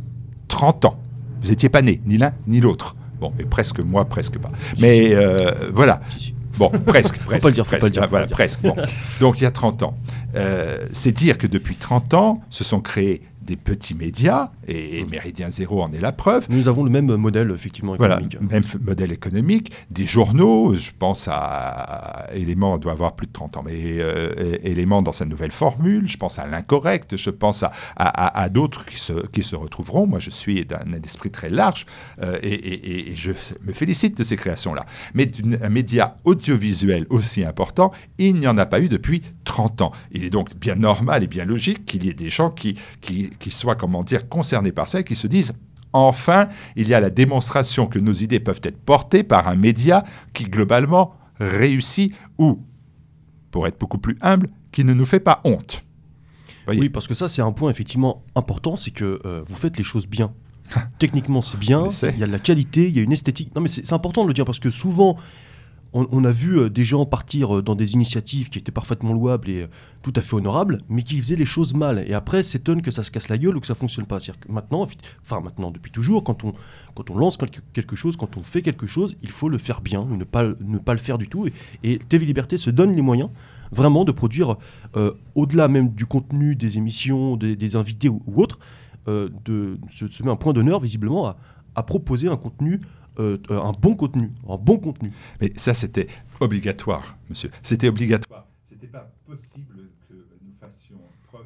30 0.48 0.86
ans. 0.86 1.00
Vous 1.42 1.50
n'étiez 1.50 1.70
pas 1.70 1.82
né, 1.82 2.02
ni 2.06 2.18
l'un 2.18 2.34
ni 2.48 2.60
l'autre. 2.60 2.96
Bon, 3.22 3.32
et 3.40 3.44
presque 3.44 3.80
moi, 3.80 4.06
presque 4.06 4.40
pas. 4.40 4.52
Mais 4.80 5.14
euh, 5.14 5.52
voilà. 5.72 6.02
Bon, 6.58 6.70
presque, 6.86 7.18
presque. 7.20 7.44
pas 7.44 7.50
le 7.50 7.54
dire, 7.54 7.66
presque, 7.66 7.82
pas 7.82 7.90
dire, 7.90 8.08
voilà, 8.10 8.28
presque. 8.28 8.62
Bon. 8.62 8.76
Donc 9.22 9.40
il 9.40 9.44
y 9.44 9.48
a 9.48 9.52
30 9.52 9.84
ans. 9.84 9.96
c'est 10.92 11.12
dire 11.12 11.38
que 11.38 11.48
depuis 11.48 11.76
30 11.76 12.14
ans, 12.16 12.42
se 12.50 12.64
sont 12.64 12.82
créés 12.82 13.22
des 13.50 13.56
petits 13.56 13.96
médias, 13.96 14.52
et. 14.68 15.04
Méridien 15.06 15.50
Zéro 15.50 15.82
en 15.82 15.92
est 15.92 16.00
la 16.00 16.12
preuve. 16.12 16.46
Nous 16.50 16.68
avons 16.68 16.84
le 16.84 16.92
même 16.92 17.16
modèle, 17.16 17.50
effectivement, 17.52 17.96
économique. 17.96 18.38
Voilà, 18.40 18.54
même 18.54 18.64
modèle 18.86 19.12
économique. 19.12 19.72
Des 19.90 20.06
journaux, 20.06 20.76
je 20.76 20.92
pense 20.98 21.28
à 21.32 22.28
Élément, 22.34 22.78
doit 22.78 22.92
avoir 22.92 23.16
plus 23.16 23.26
de 23.26 23.32
30 23.32 23.58
ans, 23.58 23.64
mais 23.66 23.74
euh, 23.74 24.56
Élément 24.64 25.02
dans 25.02 25.14
sa 25.14 25.26
nouvelle 25.26 25.52
formule, 25.52 26.08
je 26.08 26.18
pense 26.18 26.38
à 26.38 26.46
L'Incorrect, 26.46 27.18
je 27.18 27.32
pense 27.32 27.64
à, 27.64 27.72
à, 27.96 28.50
d'autres 28.50 28.86
qui 28.86 29.00
se, 29.00 29.26
qui 29.28 29.42
se 29.42 29.56
retrouveront. 29.56 30.06
Moi, 30.06 30.20
je 30.20 30.30
suis 30.30 30.64
d'un 30.66 30.94
esprit 31.04 31.32
très 31.32 31.50
large, 31.50 31.88
euh, 32.22 32.38
et, 32.44 33.10
et, 33.10 33.16
je 33.16 33.32
me 33.66 33.74
félicite 33.74 34.16
de 34.16 34.24
ces 34.24 34.38
créations-là. 34.38 34.86
Mais 35.16 35.32
un 35.62 35.70
média 35.70 36.18
audiovisuel 36.24 37.08
aussi 37.10 37.44
important, 37.44 37.92
il 38.20 38.36
n'y 38.36 38.48
en 38.48 38.60
a 38.60 38.68
pas 38.68 38.80
eu 38.80 38.90
depuis 38.90 39.24
30 39.46 39.82
ans. 39.82 39.92
Il 40.12 40.24
est 40.24 40.30
donc 40.30 40.56
bien 40.56 40.76
normal 40.76 41.24
et 41.24 41.28
bien 41.28 41.46
logique 41.46 41.86
qu'il 41.86 42.06
y 42.06 42.10
ait 42.10 42.14
des 42.14 42.30
gens 42.30 42.52
qui, 42.52 42.76
qui, 43.02 43.32
qui 43.40 43.52
soient, 43.52 43.76
comment 43.76 44.04
dire, 44.04 44.30
concernés 44.30 44.72
par 44.72 44.88
ça 44.88 45.00
et 45.00 45.04
qui 45.04 45.16
se 45.16 45.28
disent 45.28 45.54
Enfin, 45.92 46.50
il 46.76 46.88
y 46.88 46.94
a 46.94 47.00
la 47.00 47.10
démonstration 47.10 47.88
que 47.88 47.98
nos 47.98 48.14
idées 48.14 48.40
peuvent 48.40 48.62
être 48.64 48.78
portées 48.78 49.24
par 49.24 49.48
un 49.48 49.56
média 49.56 50.04
qui, 50.34 50.44
globalement, 50.44 51.16
réussit 51.40 52.14
ou, 52.38 52.64
pour 53.50 53.66
être 53.66 53.80
beaucoup 53.80 53.98
plus 53.98 54.18
humble, 54.22 54.50
qui 54.72 54.84
ne 54.84 54.94
nous 54.94 55.06
fait 55.06 55.20
pas 55.20 55.42
honte. 55.46 55.84
Oui, 56.68 56.90
parce 56.90 57.08
que 57.08 57.16
ça, 57.16 57.28
c'est 57.28 57.42
un 57.42 57.52
point 57.52 57.72
effectivement 57.72 58.24
important, 58.36 58.76
c'est 58.76 58.92
que 58.92 59.20
euh, 59.26 59.42
vous 59.48 59.56
faites 59.56 59.78
les 59.78 59.84
choses 59.84 60.06
bien. 60.06 60.32
Techniquement, 61.00 61.42
c'est 61.42 61.58
bien, 61.58 61.90
il 62.04 62.20
y 62.20 62.24
a 62.24 62.28
de 62.28 62.32
la 62.32 62.38
qualité, 62.38 62.88
il 62.88 62.96
y 62.96 63.00
a 63.00 63.02
une 63.02 63.12
esthétique. 63.12 63.56
Non, 63.56 63.62
mais 63.62 63.70
c'est 63.70 63.92
important 63.92 64.22
de 64.24 64.28
le 64.28 64.36
dire 64.36 64.46
parce 64.46 64.60
que 64.60 64.70
souvent, 64.70 65.18
on, 65.94 66.24
a 66.24 66.32
vu 66.32 66.60
euh, 66.60 66.70
des 66.70 66.86
gens 66.86 67.06
partir 67.06 67.58
euh, 67.58 67.62
dans 67.62 67.76
des 67.76 67.94
initiatives 67.94 68.50
qui 68.50 68.60
étaient 68.60 68.72
parfaitement 68.72 69.14
louables 69.14 69.50
et 69.50 69.62
euh, 69.62 69.68
tout 70.04 70.14
à 70.16 70.22
fait 70.22 70.36
honorables, 70.36 70.80
mais 70.88 71.02
qui 71.02 71.18
faisaient 71.20 71.36
les 71.36 71.46
choses 71.46 71.74
mal. 71.74 72.04
Et 72.08 72.14
après, 72.14 72.44
s'étonnent 72.44 72.82
que 72.82 72.92
ça 72.92 73.02
se 73.02 73.10
casse 73.10 73.30
la 73.30 73.38
gueule 73.38 73.58
ou 73.58 73.60
que 73.60 73.68
ça 73.68 73.76
fonctionne 73.76 74.06
pas. 74.06 74.20
Que 74.20 74.52
maintenant, 74.52 74.88
enfin 75.24 75.42
maintenant, 75.42 75.72
depuis 75.72 75.92
toujours, 75.92 76.24
quand 76.24 76.44
on, 76.44 76.54
quand 76.96 77.10
on 77.10 77.18
lance 77.18 77.38
quelque 77.74 77.96
chose, 77.96 78.18
quand 78.18 78.38
on 78.38 78.44
fait 78.44 78.62
quelque 78.62 78.86
chose, 78.86 79.18
il 79.24 79.32
faut 79.32 79.50
le 79.50 79.58
faire 79.58 79.82
bien, 79.82 80.06
ne 80.06 80.24
pas, 80.24 80.44
ne 80.62 80.78
pas 80.78 80.94
le 80.94 81.00
faire 81.00 81.18
du 81.18 81.28
tout. 81.28 81.48
Et, 81.84 81.98
TV 81.98 82.26
Liberté 82.26 82.58
se 82.58 82.70
donne 82.70 82.96
les 82.96 83.02
moyens 83.02 83.30
vraiment 83.72 84.04
de 84.04 84.12
produire, 84.12 84.58
au-delà 85.36 85.68
même 85.68 85.90
du 85.90 86.08
contenu 86.08 86.56
des 86.56 86.80
émissions, 86.80 87.38
des, 87.38 87.76
invités 87.76 88.10
ou, 88.10 88.24
autres, 88.36 88.58
de 89.06 89.78
se, 89.92 90.24
met 90.24 90.32
un 90.32 90.36
point 90.36 90.54
d'honneur 90.54 90.80
visiblement 90.80 91.36
à 91.76 91.84
proposer 91.84 92.28
un 92.30 92.38
contenu 92.38 92.80
euh, 93.20 93.38
un 93.50 93.72
bon 93.72 93.96
contenu, 93.96 94.32
un 94.48 94.58
bon 94.58 94.78
contenu. 94.78 95.12
Mais 95.42 95.52
ça, 95.56 95.74
c'était 95.74 96.08
obligatoire, 96.40 97.18
monsieur. 97.30 97.52
C'était 97.64 97.90
obligatoire. 97.90 98.48
C'était 98.68 98.88
pas 98.88 99.12
possible 99.26 99.90
que 100.08 100.14
nous 100.14 100.54
fassions 100.60 101.02
preuve 101.28 101.46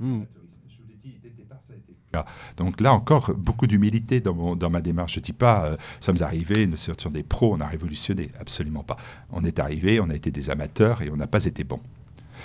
hmm. 0.00 0.24
Je 0.68 0.76
vous 0.78 0.88
l'ai 0.88 0.96
dit, 1.02 1.18
dès 1.22 1.28
le 1.28 1.34
départ, 1.36 1.58
ça 1.60 1.72
a 1.72 1.76
été 1.76 1.92
le 1.92 2.12
cas. 2.12 2.24
Donc 2.56 2.80
là 2.80 2.92
encore, 2.92 3.32
beaucoup 3.36 3.66
d'humilité 3.66 4.20
dans, 4.20 4.56
dans 4.56 4.70
ma 4.70 4.80
démarche. 4.80 5.14
Je 5.14 5.20
ne 5.20 5.24
dis 5.24 5.32
pas, 5.32 5.66
euh, 5.66 5.76
sommes 6.00 6.20
arrivés, 6.20 6.66
nous 6.66 6.90
étions 6.90 7.10
des 7.10 7.22
pros, 7.22 7.54
on 7.54 7.60
a 7.60 7.66
révolutionné. 7.66 8.30
Absolument 8.40 8.82
pas. 8.82 8.96
On 9.30 9.44
est 9.44 9.58
arrivés, 9.58 10.00
on 10.00 10.10
a 10.10 10.14
été 10.14 10.30
des 10.30 10.50
amateurs 10.50 11.02
et 11.02 11.10
on 11.10 11.16
n'a 11.16 11.28
pas 11.28 11.44
été 11.44 11.64
bons. 11.64 11.80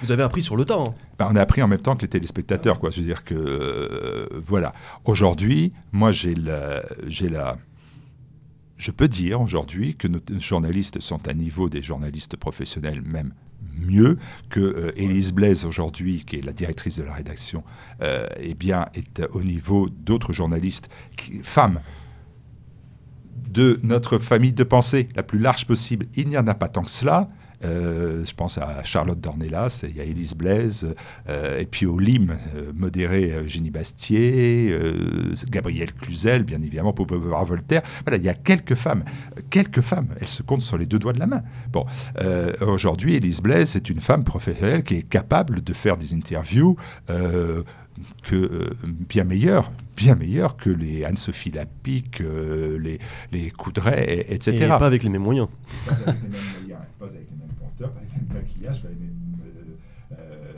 Vous 0.01 0.11
avez 0.11 0.23
appris 0.23 0.41
sur 0.41 0.55
le 0.55 0.65
temps. 0.65 0.89
Hein. 0.89 0.95
Ben, 1.17 1.27
on 1.29 1.35
a 1.35 1.41
appris 1.41 1.61
en 1.61 1.67
même 1.67 1.81
temps 1.81 1.95
que 1.95 2.03
les 2.03 2.07
téléspectateurs. 2.07 2.79
Quoi. 2.79 2.89
Je 2.89 3.01
veux 3.01 3.05
dire 3.05 3.23
que, 3.23 3.33
euh, 3.35 4.27
voilà. 4.31 4.73
Aujourd'hui, 5.05 5.73
moi, 5.91 6.11
j'ai 6.11 6.35
la, 6.35 6.83
j'ai 7.05 7.27
la, 7.27 7.57
je 8.79 8.91
peux 8.91 9.09
dire 9.09 9.41
aujourd'hui 9.41 9.95
que 9.95 10.07
nos 10.07 10.21
journalistes 10.39 11.01
sont 11.01 11.27
à 11.27 11.33
niveau 11.33 11.69
des 11.69 11.81
journalistes 11.81 12.37
professionnels, 12.37 13.01
même 13.01 13.33
mieux 13.77 14.17
que 14.49 14.61
euh, 14.61 14.91
Élise 14.95 15.33
Blaise 15.33 15.65
aujourd'hui, 15.65 16.23
qui 16.25 16.37
est 16.37 16.41
la 16.41 16.53
directrice 16.53 16.97
de 16.97 17.03
la 17.03 17.13
rédaction, 17.13 17.63
euh, 18.01 18.25
eh 18.39 18.53
bien, 18.53 18.87
est 18.93 19.21
au 19.33 19.43
niveau 19.43 19.89
d'autres 19.89 20.31
journalistes, 20.31 20.89
femmes, 21.43 21.81
de 23.49 23.81
notre 23.83 24.17
famille 24.17 24.53
de 24.53 24.63
pensée 24.63 25.09
la 25.13 25.23
plus 25.23 25.39
large 25.39 25.67
possible. 25.67 26.07
Il 26.15 26.29
n'y 26.29 26.37
en 26.37 26.47
a 26.47 26.53
pas 26.53 26.69
tant 26.69 26.83
que 26.83 26.91
cela. 26.91 27.29
Euh, 27.63 28.23
je 28.25 28.33
pense 28.33 28.57
à 28.57 28.83
Charlotte 28.83 29.19
Dornelas, 29.19 29.83
il 29.87 29.95
y 29.97 29.99
a 30.01 30.03
Élise 30.03 30.33
Blaise, 30.33 30.87
euh, 31.27 31.59
et 31.59 31.65
puis 31.65 31.85
au 31.85 31.99
LIM, 31.99 32.37
euh, 32.55 32.71
modéré 32.73 33.33
Génie 33.47 33.69
Bastier, 33.71 34.73
Gabrielle 35.49 35.93
Cluzel, 35.93 36.43
bien 36.43 36.61
évidemment, 36.61 36.93
pour 36.93 37.05
voir 37.07 37.43
Voltaire. 37.45 37.81
Voilà, 38.05 38.17
il 38.17 38.23
y 38.23 38.29
a 38.29 38.33
quelques 38.33 38.75
femmes. 38.75 39.03
Quelques 39.49 39.81
femmes, 39.81 40.07
elles 40.21 40.27
se 40.27 40.41
comptent 40.43 40.61
sur 40.61 40.77
les 40.77 40.85
deux 40.85 40.99
doigts 40.99 41.13
de 41.13 41.19
la 41.19 41.27
main. 41.27 41.43
Bon, 41.71 41.85
aujourd'hui, 42.61 43.15
Élise 43.15 43.41
Blaise 43.41 43.75
est 43.75 43.89
une 43.89 44.01
femme 44.01 44.23
professionnelle 44.23 44.83
qui 44.83 44.95
est 44.95 45.01
capable 45.09 45.61
de 45.61 45.73
faire 45.73 45.97
des 45.97 46.13
interviews 46.13 46.77
que 48.23 48.35
euh, 48.35 48.69
bien 48.85 49.25
meilleur, 49.25 49.71
bien 49.97 50.15
meilleur 50.15 50.55
que 50.55 50.69
les 50.69 51.03
Anne-Sophie 51.03 51.51
Lapic, 51.51 52.21
euh, 52.21 52.77
les, 52.79 52.99
les 53.33 53.51
Coudray, 53.51 54.03
et- 54.29 54.33
etc. 54.33 54.51
Et 54.57 54.67
pas 54.67 54.85
avec 54.85 55.03
les 55.03 55.09
mêmes 55.09 55.21
moyens. 55.23 55.47
Pas 55.85 55.91
avec 55.93 56.05
les 56.07 56.29
mêmes 56.29 56.39
moyens, 56.61 56.79
pas 56.97 57.05
avec 57.05 57.15
les 57.29 57.37
mêmes 57.37 57.48
pas 57.87 57.97
avec 57.99 58.09
les 58.13 58.19
mêmes 58.33 58.43
maquillages, 58.43 58.81
pas 58.81 58.87
avec 58.87 58.99
les 58.99 59.05
mêmes, 59.05 59.37
euh, 59.45 60.15
euh, 60.17 60.53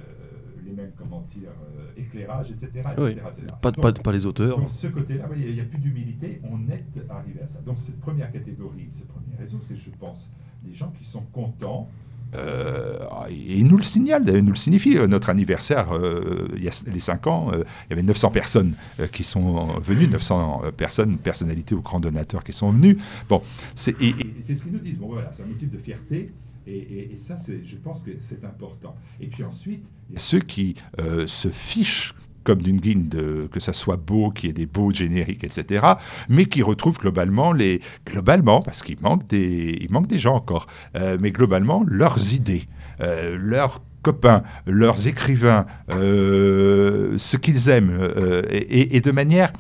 les 0.66 0.72
mêmes 0.72 0.92
comment 0.98 1.22
dire, 1.22 1.50
euh, 1.78 1.88
éclairages, 2.02 2.52
etc. 2.52 2.68
etc., 2.76 2.94
Oui. 3.00 3.12
etc. 3.12 3.44
Pas, 3.62 3.72
Donc, 3.72 3.82
pas, 3.82 3.92
pas 3.94 4.12
les 4.12 4.26
auteurs. 4.26 4.58
donc 4.60 4.70
ce 4.70 4.88
côté-là, 4.88 5.26
il 5.36 5.54
n'y 5.54 5.60
a 5.62 5.66
plus 5.66 5.80
d'humilité, 5.80 6.42
on 6.44 6.60
est 6.72 6.86
arrivé 7.10 7.42
à 7.44 7.48
ça. 7.48 7.60
Donc 7.62 7.80
cette 7.80 8.00
première 8.00 8.32
catégorie, 8.32 8.88
ce 8.92 9.04
premier 9.04 9.36
réseau, 9.40 9.58
c'est, 9.62 9.78
je 9.78 9.90
pense, 10.00 10.30
des 10.64 10.74
gens 10.74 10.92
qui 10.98 11.06
sont 11.06 11.24
contents. 11.34 11.90
Euh, 12.34 12.98
et 13.30 13.58
ils 13.58 13.68
nous 13.68 13.76
le 13.76 13.84
signalent, 13.84 14.24
ils 14.26 14.38
nous 14.42 14.52
le 14.52 14.56
signifient. 14.56 14.98
Euh, 14.98 15.08
Notre 15.08 15.30
anniversaire, 15.30 15.92
euh, 15.92 16.48
il 16.56 16.64
y 16.64 16.70
a 16.70 16.84
les 16.90 17.00
5 17.02 17.28
ans, 17.28 17.52
euh, 17.52 17.64
il 17.88 17.90
y 17.90 17.94
avait 17.94 18.04
900 18.04 18.32
personnes 18.32 18.74
euh, 19.02 19.08
qui 19.08 19.26
sont 19.26 19.78
venues, 19.80 20.08
900 20.08 20.62
euh, 20.64 20.72
personnes, 20.72 21.18
personnalités 21.18 21.76
ou 21.76 21.82
grands 21.82 22.00
donateurs 22.00 22.46
qui 22.46 22.54
sont 22.54 22.72
venus. 22.72 22.96
Bon, 23.28 23.42
c'est, 23.76 24.02
et, 24.02 24.10
et 24.12 24.36
c'est 24.40 24.56
ce 24.56 24.64
qu'ils 24.64 24.72
nous 24.72 24.80
disent. 24.80 24.98
Bon, 24.98 25.08
voilà, 25.08 25.30
c'est 25.34 25.44
un 25.44 25.48
motif 25.48 25.70
de 25.70 25.78
fierté. 25.78 26.28
Et, 26.68 26.78
et- 26.78 27.12
et 27.14 27.16
ça, 27.16 27.36
je 27.64 27.76
pense 27.78 28.04
que 28.04 28.12
c'est 28.20 28.44
important. 28.46 28.96
Et 29.20 29.28
puis 29.28 29.44
ensuite, 29.44 29.86
a 30.16 30.20
ceux 30.20 30.40
qui 30.40 30.76
euh, 31.00 31.26
se 31.28 31.48
fichent 31.50 32.14
comme 32.44 32.62
d'une 32.62 32.78
guine, 32.82 33.08
que 33.52 33.60
ça 33.60 33.72
soit 33.72 33.98
beau, 33.98 34.32
qu'il 34.32 34.48
y 34.48 34.50
ait 34.50 34.54
des 34.54 34.66
beaux 34.66 34.92
génériques, 34.92 35.44
etc., 35.44 35.86
mais 36.28 36.46
qui 36.46 36.64
retrouvent 36.64 36.98
globalement, 36.98 37.54
les, 37.54 37.82
globalement 38.04 38.62
parce 38.62 38.82
qu'il 38.82 39.00
manque, 39.00 39.28
des, 39.28 39.86
manque 39.92 40.08
des 40.08 40.18
gens 40.18 40.36
encore, 40.36 40.66
euh, 40.96 41.18
mais 41.22 41.32
globalement, 41.32 41.84
leurs 41.88 42.34
idées, 42.34 42.64
euh, 43.00 43.38
leurs 43.40 43.84
copains, 44.02 44.42
leurs 44.66 45.06
écrivains, 45.08 45.68
ce 45.90 47.38
qu'ils 47.38 47.70
aiment, 47.70 48.10
et, 48.50 49.00
de 49.02 49.12
manière 49.12 49.54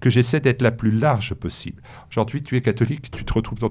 que 0.00 0.08
j'essaie 0.08 0.40
d'être 0.40 0.62
la 0.62 0.70
plus 0.72 0.90
large 0.90 1.34
possible. 1.34 1.82
Aujourd'hui, 2.10 2.42
tu 2.42 2.56
es 2.56 2.62
catholique, 2.62 3.10
tu 3.10 3.24
te 3.26 3.32
retrouves 3.34 3.58
dans. 3.58 3.70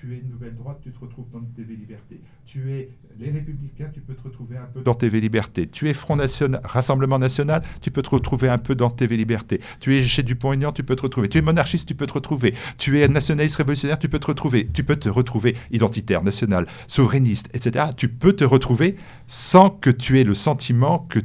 Tu 0.00 0.14
es 0.14 0.22
Nouvelle 0.30 0.54
Droite, 0.54 0.78
tu 0.80 0.92
te 0.92 1.00
retrouves 1.00 1.26
dans 1.32 1.40
TV 1.40 1.74
Liberté. 1.74 2.20
Tu 2.46 2.72
es 2.72 2.90
les 3.18 3.32
Républicains, 3.32 3.90
tu 3.92 4.00
peux 4.00 4.14
te 4.14 4.22
retrouver 4.22 4.56
un 4.56 4.66
peu 4.72 4.80
dans 4.80 4.94
TV 4.94 5.20
Liberté. 5.20 5.66
Tu 5.66 5.88
es 5.88 5.92
Front 5.92 6.14
National, 6.14 6.60
Rassemblement 6.62 7.18
National, 7.18 7.64
tu 7.80 7.90
peux 7.90 8.02
te 8.02 8.10
retrouver 8.10 8.48
un 8.48 8.58
peu 8.58 8.76
dans 8.76 8.90
TV 8.90 9.16
Liberté. 9.16 9.60
Tu 9.80 9.96
es 9.96 10.04
chez 10.04 10.22
Dupont-Aignan, 10.22 10.70
tu 10.70 10.84
peux 10.84 10.94
te 10.94 11.02
retrouver. 11.02 11.28
Tu 11.28 11.38
es 11.38 11.42
monarchiste, 11.42 11.88
tu 11.88 11.96
peux 11.96 12.06
te 12.06 12.12
retrouver. 12.12 12.54
Tu 12.76 13.00
es 13.00 13.08
nationaliste 13.08 13.56
révolutionnaire, 13.56 13.98
tu 13.98 14.08
peux 14.08 14.20
te 14.20 14.28
retrouver. 14.28 14.68
Tu 14.72 14.84
peux 14.84 14.94
te 14.94 15.08
retrouver 15.08 15.56
identitaire, 15.72 16.22
national, 16.22 16.68
souverainiste, 16.86 17.48
etc. 17.52 17.86
Tu 17.96 18.08
peux 18.08 18.34
te 18.34 18.44
retrouver 18.44 18.96
sans 19.26 19.68
que 19.68 19.90
tu 19.90 20.20
aies 20.20 20.24
le 20.24 20.34
sentiment 20.34 21.06
que 21.08 21.18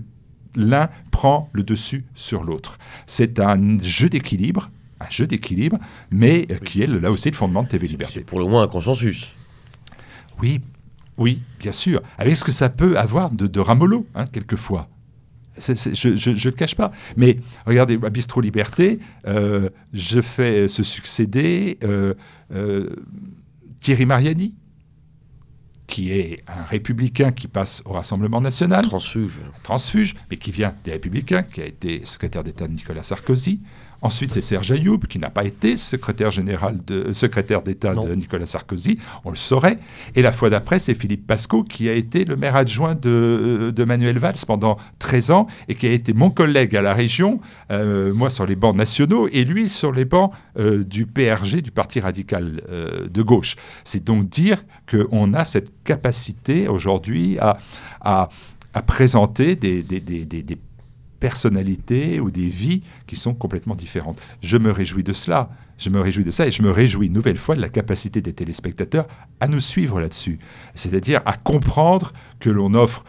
l'un 0.56 0.90
prend 1.12 1.52
le 1.54 1.62
dessus 1.62 2.06
sur 2.16 2.44
l'autre. 2.44 2.80
C'est 3.06 3.40
un 3.40 3.80
jeu 3.82 4.10
d'équilibre, 4.10 4.72
un 5.06 5.10
jeu 5.10 5.28
d'équilibre, 5.28 5.78
mais 6.12 6.48
euh, 6.52 6.56
qui 6.58 6.82
est 6.82 6.88
là 6.88 7.12
aussi 7.12 7.30
le 7.30 7.36
fondement 7.36 7.64
de 7.64 7.68
TV 7.68 7.88
C'est 7.88 7.92
Liberté. 7.92 8.20
pour 8.22 8.40
le 8.40 8.46
moins 8.46 8.64
un 8.64 8.68
consensus. 8.68 9.32
Oui, 10.42 10.62
oui, 11.18 11.42
bien 11.60 11.72
sûr. 11.72 12.02
Avec 12.18 12.36
ce 12.36 12.44
que 12.44 12.52
ça 12.52 12.70
peut 12.70 12.98
avoir 12.98 13.30
de, 13.32 13.48
de 13.48 13.60
ramollo, 13.60 14.06
hein, 14.16 14.26
quelquefois. 14.26 14.90
C'est- 15.60 15.76
c'est- 15.76 15.94
je 15.94 16.10
ne 16.32 16.36
le 16.36 16.52
cache 16.52 16.76
pas. 16.76 16.92
Mais 17.16 17.36
regardez, 17.68 18.00
à 18.04 18.10
Bistro 18.10 18.42
Liberté, 18.42 19.00
euh, 19.28 19.70
je 19.94 20.20
fais 20.22 20.68
se 20.68 20.82
succéder 20.82 21.78
euh, 21.84 22.16
euh, 22.52 22.90
Thierry 23.80 24.08
Mariani, 24.08 24.56
qui 25.86 26.12
est 26.12 26.42
un 26.48 26.64
républicain 26.64 27.32
qui 27.32 27.48
passe 27.48 27.84
au 27.86 27.92
Rassemblement 27.92 28.42
national 28.42 28.82
Transfuge. 28.84 29.42
transfuge, 29.62 30.16
mais 30.32 30.38
qui 30.38 30.50
vient 30.50 30.74
des 30.84 30.92
Républicains, 30.94 31.44
qui 31.44 31.62
a 31.62 31.66
été 31.66 32.04
secrétaire 32.06 32.44
d'État 32.44 32.68
de 32.68 32.74
Nicolas 32.74 33.04
Sarkozy. 33.04 33.62
Ensuite, 34.04 34.34
c'est 34.34 34.42
Serge 34.42 34.70
Ayoub, 34.74 35.00
qui 35.08 35.18
n'a 35.18 35.30
pas 35.30 35.46
été 35.46 35.78
secrétaire 35.78 36.30
général 36.30 36.78
de, 36.86 37.14
secrétaire 37.14 37.62
d'État 37.62 37.96
de 37.96 38.14
Nicolas 38.16 38.46
Sarkozy, 38.46 38.98
on 39.24 39.30
le 39.30 39.38
saurait. 39.38 39.80
Et 40.14 40.22
la 40.22 40.34
fois 40.34 40.50
d'après, 40.50 40.78
c'est 40.78 40.94
Philippe 40.94 41.26
Pasco, 41.26 41.64
qui 41.64 41.88
a 41.88 41.94
été 41.94 42.26
le 42.26 42.36
maire 42.36 42.58
adjoint 42.58 42.96
de, 42.96 43.72
de 43.74 43.84
Manuel 43.86 44.20
Valls 44.20 44.36
pendant 44.46 44.78
13 45.00 45.32
ans, 45.32 45.48
et 45.70 45.76
qui 45.76 45.88
a 45.88 45.92
été 45.92 46.12
mon 46.12 46.30
collègue 46.30 46.76
à 46.76 46.82
la 46.82 46.94
région, 46.94 47.40
euh, 47.72 48.14
moi 48.14 48.30
sur 48.30 48.46
les 48.46 48.58
bancs 48.58 48.76
nationaux, 48.76 49.30
et 49.32 49.46
lui 49.46 49.70
sur 49.70 49.94
les 49.94 50.04
bancs 50.04 50.34
euh, 50.60 50.84
du 50.84 51.06
PRG, 51.06 51.62
du 51.62 51.72
Parti 51.72 52.02
radical 52.02 52.62
euh, 52.70 53.08
de 53.08 53.22
gauche. 53.22 53.56
C'est 53.86 54.04
donc 54.04 54.28
dire 54.28 54.64
qu'on 54.92 55.32
a 55.32 55.46
cette 55.46 55.72
capacité 55.86 56.68
aujourd'hui 56.68 57.40
à, 57.40 57.58
à, 58.02 58.28
à 58.74 58.82
présenter 58.82 59.56
des, 59.56 59.82
des, 59.82 60.02
des, 60.02 60.26
des, 60.26 60.44
des 60.44 60.58
personnalités 61.24 62.20
ou 62.20 62.32
des 62.32 62.50
vies 62.50 62.82
qui 63.08 63.16
sont 63.16 63.34
complètement 63.34 63.76
différentes. 63.76 64.20
Je 64.42 64.58
me 64.58 64.72
réjouis 64.72 65.04
de 65.04 65.14
cela. 65.14 65.50
Je 65.78 65.90
me 65.90 66.02
réjouis 66.02 66.26
de 66.26 66.32
ça 66.32 66.48
et 66.48 66.52
je 66.52 66.62
me 66.62 66.70
réjouis 66.70 67.08
une 67.08 67.14
nouvelle 67.14 67.38
fois 67.38 67.56
de 67.56 67.62
la 67.62 67.70
capacité 67.70 68.20
des 68.20 68.34
téléspectateurs 68.34 69.08
à 69.40 69.48
nous 69.48 69.62
suivre 69.62 70.02
là-dessus. 70.02 70.38
C'est-à-dire 70.76 71.22
à 71.26 71.38
comprendre 71.38 72.12
que 72.42 72.50
l'on 72.50 72.74
offre 72.74 73.06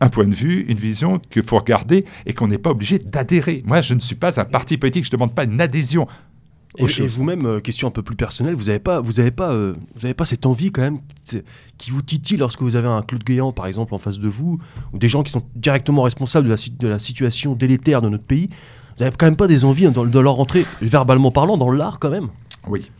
un 0.00 0.08
point 0.08 0.26
de 0.26 0.34
vue, 0.34 0.64
une 0.70 0.78
vision 0.78 1.18
qu'il 1.18 1.42
faut 1.42 1.58
regarder 1.58 2.06
et 2.24 2.32
qu'on 2.32 2.48
n'est 2.48 2.56
pas 2.56 2.70
obligé 2.70 2.98
d'adhérer. 2.98 3.62
Moi, 3.66 3.82
je 3.82 3.92
ne 3.92 4.00
suis 4.00 4.16
pas 4.16 4.40
un 4.40 4.46
parti 4.46 4.78
politique, 4.78 5.04
je 5.04 5.10
ne 5.10 5.16
demande 5.16 5.34
pas 5.34 5.44
une 5.44 5.60
adhésion. 5.60 6.06
Et, 6.78 6.86
vous-même, 7.08 7.46
euh, 7.46 7.60
question 7.60 7.88
un 7.88 7.90
peu 7.90 8.02
plus 8.02 8.14
personnelle, 8.14 8.54
vous 8.54 8.66
n'avez 8.66 8.78
pas, 8.78 9.00
vous 9.00 9.18
avez 9.18 9.32
pas, 9.32 9.52
euh, 9.52 9.74
vous 9.96 10.04
avez 10.04 10.14
pas 10.14 10.24
cette 10.24 10.46
envie 10.46 10.70
quand 10.70 10.82
même 10.82 11.00
qui 11.78 11.90
vous 11.90 12.00
titille 12.02 12.36
lorsque 12.36 12.62
vous 12.62 12.76
avez 12.76 12.86
un 12.88 13.02
Claude 13.02 13.24
Guéant 13.24 13.52
par 13.52 13.66
exemple 13.66 13.92
en 13.94 13.98
face 13.98 14.18
de 14.20 14.28
vous, 14.28 14.60
ou 14.92 14.98
des 14.98 15.08
gens 15.08 15.22
qui 15.24 15.32
sont 15.32 15.42
directement 15.56 16.02
responsables 16.02 16.46
de 16.46 16.50
la, 16.50 16.56
si- 16.56 16.70
de 16.70 16.86
la 16.88 16.98
situation 17.00 17.54
délétère 17.54 18.02
de 18.02 18.08
notre 18.08 18.24
pays? 18.24 18.48
Vous 18.96 19.04
n'avez 19.04 19.16
quand 19.16 19.26
même 19.26 19.36
pas 19.36 19.48
des 19.48 19.64
envies 19.64 19.86
hein, 19.86 19.90
de 19.92 20.18
leur 20.20 20.34
rentrer, 20.34 20.64
verbalement 20.80 21.30
parlant, 21.32 21.56
dans 21.56 21.70
l'art 21.72 21.98
quand 21.98 22.10
même? 22.10 22.28
Oui, 22.68 22.90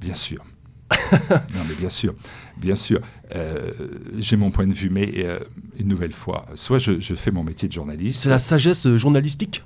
bien 0.00 0.14
sûr. 0.14 0.44
non, 1.12 1.62
mais 1.68 1.74
bien 1.78 1.90
sûr, 1.90 2.14
bien 2.56 2.74
sûr. 2.76 3.00
Euh, 3.34 3.70
J'ai 4.18 4.36
mon 4.36 4.50
point 4.50 4.66
de 4.66 4.74
vue, 4.74 4.88
mais 4.90 5.12
euh, 5.18 5.38
une 5.78 5.88
nouvelle 5.88 6.12
fois, 6.12 6.46
soit 6.54 6.78
je, 6.78 7.00
je 7.00 7.14
fais 7.14 7.30
mon 7.30 7.42
métier 7.44 7.68
de 7.68 7.72
journaliste. 7.72 8.22
C'est 8.22 8.28
la 8.28 8.38
sagesse 8.38 8.88
journalistique? 8.96 9.62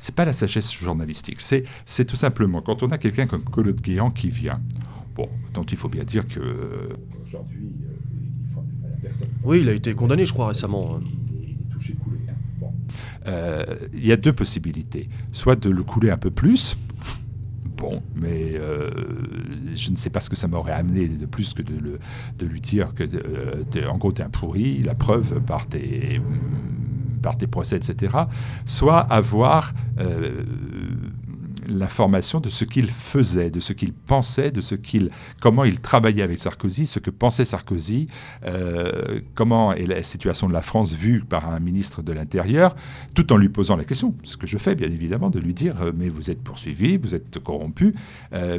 C'est 0.00 0.14
pas 0.14 0.24
la 0.24 0.32
sagesse 0.32 0.72
journalistique, 0.72 1.40
c'est 1.42 1.62
c'est 1.84 2.06
tout 2.06 2.16
simplement 2.16 2.62
quand 2.62 2.82
on 2.82 2.88
a 2.88 2.96
quelqu'un 2.98 3.26
comme 3.26 3.44
Claude 3.44 3.80
Guéant 3.80 4.10
qui 4.10 4.30
vient, 4.30 4.60
bon, 5.14 5.28
dont 5.54 5.62
il 5.62 5.76
faut 5.76 5.90
bien 5.90 6.04
dire 6.04 6.26
que 6.26 6.40
euh, 6.40 6.88
aujourd'hui, 7.26 7.68
euh, 7.84 7.92
il 8.48 8.52
frappe 8.52 8.66
du 8.66 8.80
mal 8.82 8.92
à 8.92 9.00
personne. 9.02 9.28
Oui, 9.44 9.60
il 9.60 9.68
a 9.68 9.72
été 9.74 9.94
condamné, 9.94 10.24
je 10.24 10.32
crois, 10.32 10.48
récemment. 10.48 10.98
Il, 11.02 11.44
il 11.44 11.50
est 11.50 11.70
touché 11.72 11.94
coulé. 12.02 12.16
hein. 12.28 12.32
Bon. 12.58 12.72
Euh, 13.26 13.64
Il 13.92 14.06
y 14.06 14.12
a 14.12 14.16
deux 14.16 14.32
possibilités. 14.32 15.08
Soit 15.32 15.56
de 15.56 15.68
le 15.68 15.82
couler 15.82 16.10
un 16.10 16.16
peu 16.18 16.30
plus. 16.30 16.78
Bon, 17.76 18.02
mais 18.14 18.52
euh, 18.56 18.90
je 19.74 19.90
ne 19.90 19.96
sais 19.96 20.10
pas 20.10 20.20
ce 20.20 20.28
que 20.30 20.36
ça 20.36 20.48
m'aurait 20.48 20.72
amené 20.72 21.08
de 21.08 21.24
plus 21.26 21.54
que 21.54 21.62
de, 21.62 21.78
le- 21.78 21.98
de 22.38 22.46
lui 22.46 22.60
dire 22.60 22.94
que, 22.94 23.04
euh, 23.04 23.64
t'es- 23.70 23.86
en 23.86 23.96
gros, 23.98 24.12
tu 24.12 24.20
es 24.20 24.24
un 24.24 24.28
pourri, 24.28 24.82
la 24.82 24.94
preuve 24.94 25.40
par 25.40 25.66
tes, 25.66 26.20
par 27.20 27.36
tes 27.36 27.46
procès, 27.46 27.76
etc. 27.76 28.14
Soit 28.64 28.98
avoir 28.98 29.72
euh, 29.98 30.42
l'information 31.68 32.40
de 32.40 32.48
ce 32.48 32.64
qu'il 32.64 32.88
faisait, 32.88 33.50
de 33.50 33.60
ce 33.60 33.72
qu'il 33.72 33.92
pensait, 33.92 34.50
de 34.50 34.60
ce 34.60 34.74
qu'il, 34.74 35.10
comment 35.40 35.64
il 35.64 35.80
travaillait 35.80 36.22
avec 36.22 36.38
Sarkozy, 36.38 36.86
ce 36.86 36.98
que 36.98 37.10
pensait 37.10 37.44
Sarkozy, 37.44 38.08
euh, 38.44 39.20
comment 39.34 39.72
est 39.72 39.86
la 39.86 40.02
situation 40.02 40.48
de 40.48 40.52
la 40.52 40.62
France 40.62 40.94
vue 40.94 41.20
par 41.20 41.48
un 41.52 41.60
ministre 41.60 42.02
de 42.02 42.12
l'Intérieur, 42.12 42.74
tout 43.14 43.32
en 43.32 43.36
lui 43.36 43.48
posant 43.48 43.76
la 43.76 43.84
question, 43.84 44.14
ce 44.22 44.36
que 44.36 44.46
je 44.46 44.58
fais 44.58 44.74
bien 44.74 44.88
évidemment, 44.88 45.30
de 45.30 45.38
lui 45.38 45.54
dire 45.54 45.80
euh, 45.82 45.92
mais 45.94 46.08
vous 46.08 46.30
êtes 46.30 46.42
poursuivi, 46.42 46.96
vous 46.96 47.14
êtes 47.14 47.38
corrompu, 47.38 47.94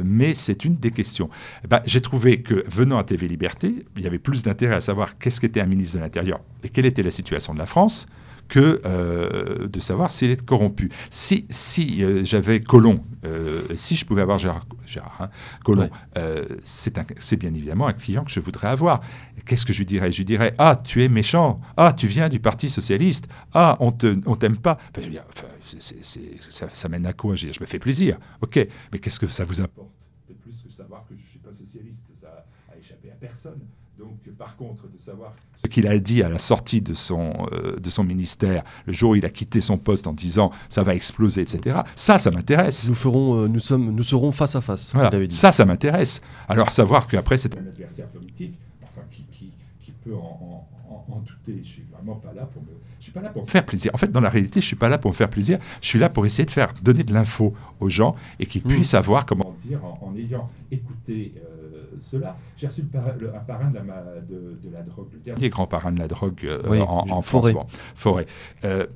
mais 0.04 0.34
c'est 0.34 0.64
une 0.64 0.76
des 0.76 0.90
questions. 0.90 1.28
Eh 1.64 1.68
ben, 1.68 1.80
J'ai 1.84 2.00
trouvé 2.00 2.42
que 2.42 2.64
venant 2.68 2.98
à 2.98 3.04
TV 3.04 3.28
Liberté, 3.28 3.84
il 3.96 4.02
y 4.02 4.06
avait 4.06 4.18
plus 4.18 4.42
d'intérêt 4.42 4.76
à 4.76 4.80
savoir 4.80 5.18
qu'est-ce 5.18 5.40
qu'était 5.40 5.60
un 5.60 5.66
ministre 5.66 5.96
de 5.96 6.02
l'Intérieur 6.02 6.40
et 6.62 6.68
quelle 6.68 6.86
était 6.86 7.02
la 7.02 7.10
situation 7.10 7.52
de 7.52 7.58
la 7.58 7.66
France 7.66 8.06
que 8.52 8.82
euh, 8.84 9.66
de 9.66 9.80
savoir 9.80 10.12
s'il 10.12 10.30
est 10.30 10.44
corrompu. 10.44 10.90
Si, 11.08 11.46
si 11.48 12.04
euh, 12.04 12.22
j'avais 12.22 12.60
Colomb, 12.60 13.02
euh, 13.24 13.62
si 13.76 13.96
je 13.96 14.04
pouvais 14.04 14.20
avoir 14.20 14.38
Gérard, 14.38 14.66
Gérard 14.84 15.16
hein, 15.22 15.88
euh, 16.18 16.44
c'est 16.62 16.94
c'est 17.18 17.38
bien 17.38 17.54
évidemment 17.54 17.86
un 17.86 17.94
client 17.94 18.24
que 18.24 18.30
je 18.30 18.40
voudrais 18.40 18.68
avoir. 18.68 19.00
Qu'est-ce 19.46 19.64
que 19.64 19.72
je 19.72 19.78
lui 19.78 19.86
dirais? 19.86 20.12
Je 20.12 20.18
lui 20.18 20.26
dirais 20.26 20.54
Ah, 20.58 20.78
tu 20.84 21.02
es 21.02 21.08
méchant. 21.08 21.62
Ah, 21.78 21.94
tu 21.96 22.06
viens 22.06 22.28
du 22.28 22.40
Parti 22.40 22.68
Socialiste. 22.68 23.26
Ah, 23.54 23.78
on 23.80 23.90
te, 23.90 24.20
on 24.26 24.36
t'aime 24.36 24.58
pas. 24.58 24.76
Enfin, 24.90 25.00
je 25.00 25.04
veux 25.06 25.10
dire, 25.12 25.24
enfin, 25.30 25.46
c'est- 25.64 26.04
c'est- 26.04 26.42
ça, 26.50 26.68
ça 26.74 26.88
mène 26.90 27.06
à 27.06 27.14
quoi? 27.14 27.34
Je, 27.36 27.46
me 27.58 27.64
fais 27.64 27.78
plaisir. 27.78 28.18
Ok, 28.42 28.68
mais 28.92 28.98
qu'est-ce 28.98 29.18
que 29.18 29.26
ça 29.28 29.46
vous 29.46 29.62
importe? 29.62 29.88
De 30.28 30.34
plus 30.34 30.52
que 30.62 30.70
savoir 30.70 31.06
que 31.08 31.14
je 31.16 31.22
ne 31.22 31.26
suis 31.26 31.38
pas 31.38 31.52
socialiste, 31.54 32.04
ça 32.20 32.44
a 32.70 32.76
échappé 32.78 33.10
à 33.10 33.14
personne. 33.14 33.60
Donc, 33.98 34.18
par 34.36 34.56
contre, 34.56 34.88
de 34.88 34.98
savoir 34.98 35.32
ce 35.64 35.68
qu'il 35.70 35.86
a 35.86 35.98
dit 35.98 36.22
à 36.22 36.28
la 36.28 36.38
sortie 36.38 36.80
de 36.80 36.92
son, 36.94 37.32
euh, 37.52 37.76
de 37.78 37.88
son 37.90 38.02
ministère, 38.04 38.64
le 38.86 38.92
jour 38.92 39.12
où 39.12 39.14
il 39.14 39.24
a 39.24 39.30
quitté 39.30 39.60
son 39.60 39.78
poste 39.78 40.06
en 40.06 40.12
disant 40.12 40.50
ça 40.68 40.82
va 40.82 40.94
exploser, 40.94 41.42
etc., 41.42 41.80
ça, 41.94 42.18
ça 42.18 42.30
m'intéresse. 42.30 42.88
Nous, 42.88 42.94
ferons, 42.94 43.42
euh, 43.44 43.48
nous, 43.48 43.60
sommes, 43.60 43.92
nous 43.94 44.02
serons 44.02 44.32
face 44.32 44.56
à 44.56 44.60
face, 44.60 44.90
Voilà, 44.92 45.10
dit. 45.26 45.34
ça, 45.34 45.52
ça 45.52 45.64
m'intéresse. 45.64 46.20
Alors, 46.48 46.72
savoir 46.72 47.06
qu'après, 47.06 47.36
c'est 47.36 47.56
un 47.56 47.60
adversaire 47.66 48.08
politique, 48.08 48.54
enfin, 48.82 49.02
qui, 49.12 49.22
qui- 49.32 49.52
qui 49.84 49.92
peut 49.92 50.14
en, 50.14 50.18
en- 50.18 50.68
en, 50.90 51.12
en 51.14 51.18
douter. 51.20 51.60
Je 51.62 51.68
suis 51.68 51.84
vraiment 51.92 52.16
pas 52.16 52.32
là 52.34 52.42
pour 52.52 52.62
me, 52.62 52.68
je 52.98 53.04
suis 53.04 53.12
pas 53.12 53.20
là 53.22 53.30
pour 53.30 53.42
me 53.42 53.48
faire 53.48 53.64
plaisir. 53.64 53.92
En 53.94 53.98
fait, 53.98 54.10
dans 54.10 54.20
la 54.20 54.28
réalité, 54.30 54.60
je 54.60 54.66
suis 54.66 54.76
pas 54.76 54.88
là 54.88 54.98
pour 54.98 55.10
me 55.12 55.16
faire 55.16 55.30
plaisir. 55.30 55.58
Je 55.80 55.86
suis 55.88 55.98
là 55.98 56.08
pour 56.08 56.26
essayer 56.26 56.44
de 56.44 56.50
faire 56.50 56.74
donner 56.82 57.04
de 57.04 57.12
l'info 57.14 57.54
aux 57.80 57.88
gens 57.88 58.16
et 58.40 58.46
qu'ils 58.46 58.62
Mm. 58.62 58.68
puissent 58.68 58.90
savoir 58.90 59.26
comment 59.26 59.54
dire 59.64 59.84
en, 59.84 59.98
en 60.08 60.16
ayant 60.16 60.48
écouté 60.72 61.34
euh, 61.36 61.61
cela. 62.00 62.36
J'ai 62.56 62.66
reçu 62.66 62.82
le 62.82 62.88
para- 62.88 63.14
le- 63.18 63.34
un 63.34 63.38
parrain 63.40 63.70
de 63.70 63.76
la, 63.76 63.82
de, 64.28 64.58
de 64.62 64.72
la 64.72 64.82
drogue, 64.82 65.08
le 65.12 65.18
dernier 65.20 65.48
grand 65.50 65.66
parrain 65.66 65.92
de 65.92 65.98
la 65.98 66.08
drogue 66.08 66.40
euh, 66.44 66.60
Oui, 66.68 66.80
en, 66.80 67.06
en 67.10 67.22
Forêt. 67.22 67.52
France. 67.52 67.66
Bon, 67.70 67.78
Forêt. 67.94 68.26
Euh, 68.64 68.86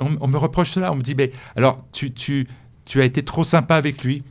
on, 0.00 0.08
on 0.20 0.28
me 0.28 0.36
reproche 0.36 0.70
cela. 0.72 0.92
On 0.92 0.96
me 0.96 1.02
dit, 1.02 1.14
mais 1.14 1.30
alors, 1.56 1.84
tu, 1.92 2.12
tu, 2.12 2.46
tu 2.84 3.00
as 3.00 3.04
été 3.04 3.22
trop 3.22 3.44
sympa 3.44 3.76
avec 3.76 4.02
lui 4.04 4.22